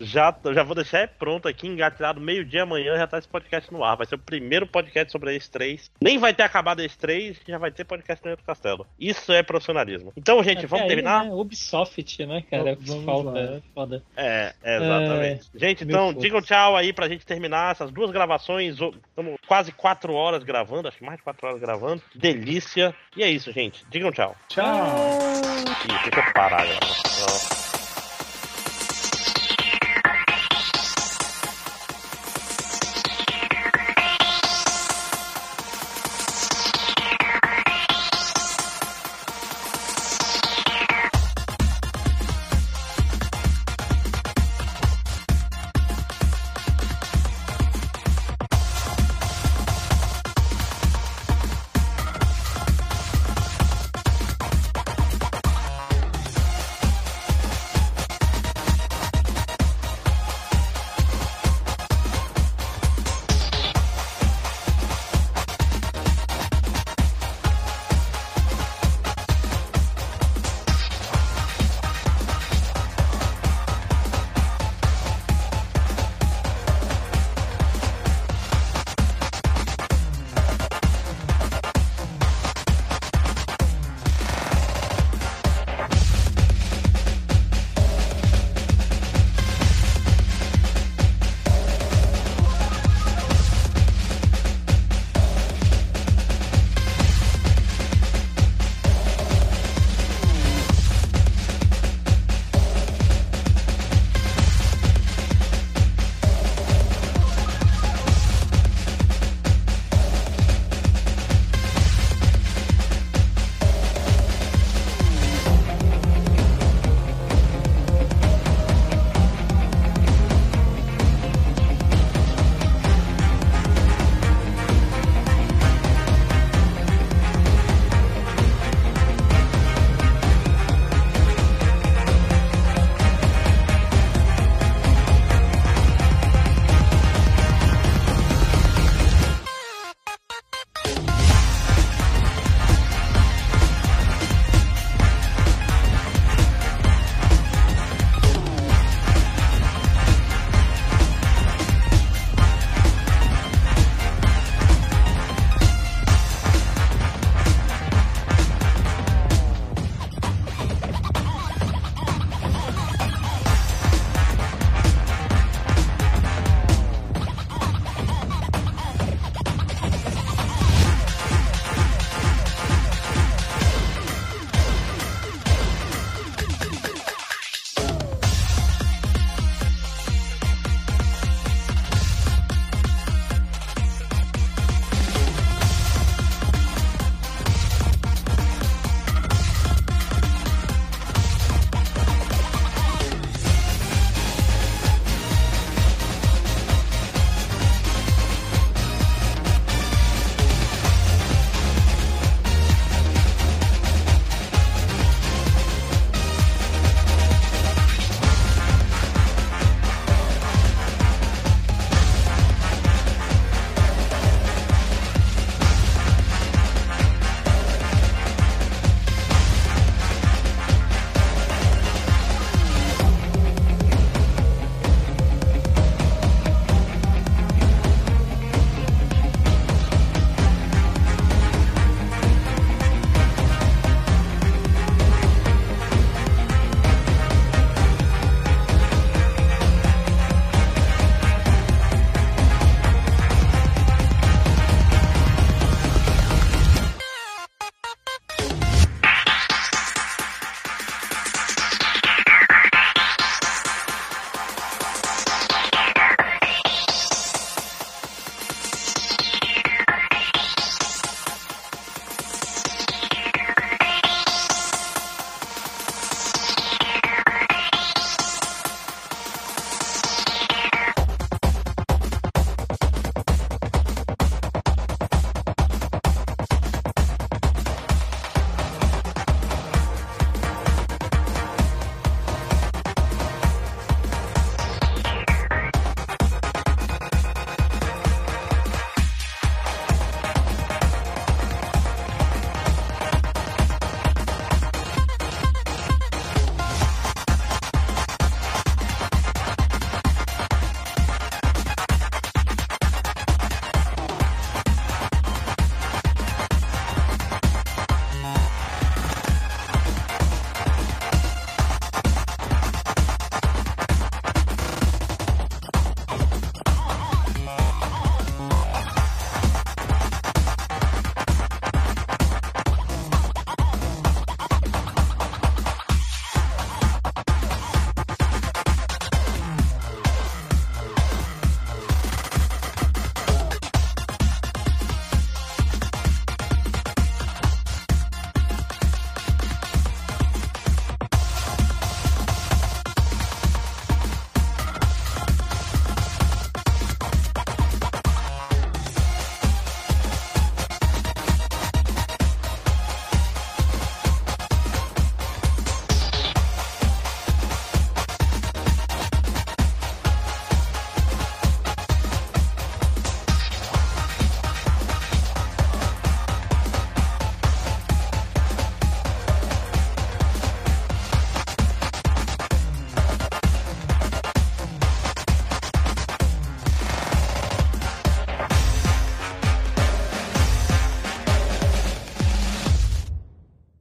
já, 0.00 0.34
já 0.54 0.62
vou 0.62 0.74
deixar 0.74 1.08
pronto 1.08 1.48
aqui, 1.48 1.66
engatilhado 1.66 2.20
meio-dia 2.20 2.62
amanhã, 2.62 2.96
já 2.96 3.06
tá 3.06 3.18
esse 3.18 3.28
podcast 3.28 3.72
no 3.72 3.84
ar. 3.84 3.96
Vai 3.96 4.06
ser 4.06 4.14
o 4.14 4.18
primeiro 4.18 4.66
podcast 4.66 5.10
sobre 5.12 5.30
a 5.30 5.38
X3. 5.38 5.90
Nem 6.00 6.18
vai 6.18 6.32
ter 6.34 6.42
acabado 6.42 6.80
a 6.80 6.84
X3, 6.84 7.36
já 7.46 7.58
vai 7.58 7.70
ter 7.70 7.84
podcast 7.84 8.24
no 8.24 8.30
outro 8.30 8.46
castelo. 8.46 8.86
Isso 8.98 9.32
é 9.32 9.42
profissionalismo. 9.42 10.12
Então, 10.16 10.42
gente, 10.42 10.66
vamos 10.66 10.82
aí, 10.84 10.88
terminar. 10.88 11.24
Né? 11.24 11.32
Ubisoft, 11.32 12.26
né, 12.26 12.42
cara? 12.50 12.76
Vamos 12.80 13.04
falta. 13.04 13.38
É 13.38 13.62
foda. 13.74 14.02
É, 14.16 14.54
exatamente. 14.64 15.50
É, 15.54 15.58
gente, 15.58 15.84
então, 15.84 16.12
digam 16.12 16.40
tchau 16.40 16.76
aí 16.76 16.92
pra 16.92 17.08
gente 17.08 17.26
terminar 17.26 17.72
essas 17.72 17.90
duas 17.90 18.10
gravações. 18.10 18.78
Estamos 18.78 19.36
quase 19.46 19.72
quatro 19.72 20.12
horas 20.12 20.42
gravando, 20.42 20.88
acho 20.88 20.98
que 20.98 21.04
mais 21.04 21.18
de 21.18 21.24
quatro 21.24 21.46
horas 21.46 21.60
gravando. 21.60 22.02
Delícia. 22.14 22.94
E 23.16 23.22
é 23.22 23.30
isso, 23.30 23.52
gente. 23.52 23.84
Digam 23.90 24.12
tchau. 24.12 24.36
Tchau. 24.48 25.17
Ih, 25.18 25.98
deixa 26.04 26.20
eu 26.20 26.32
parar 26.32 26.60
agora. 26.60 27.57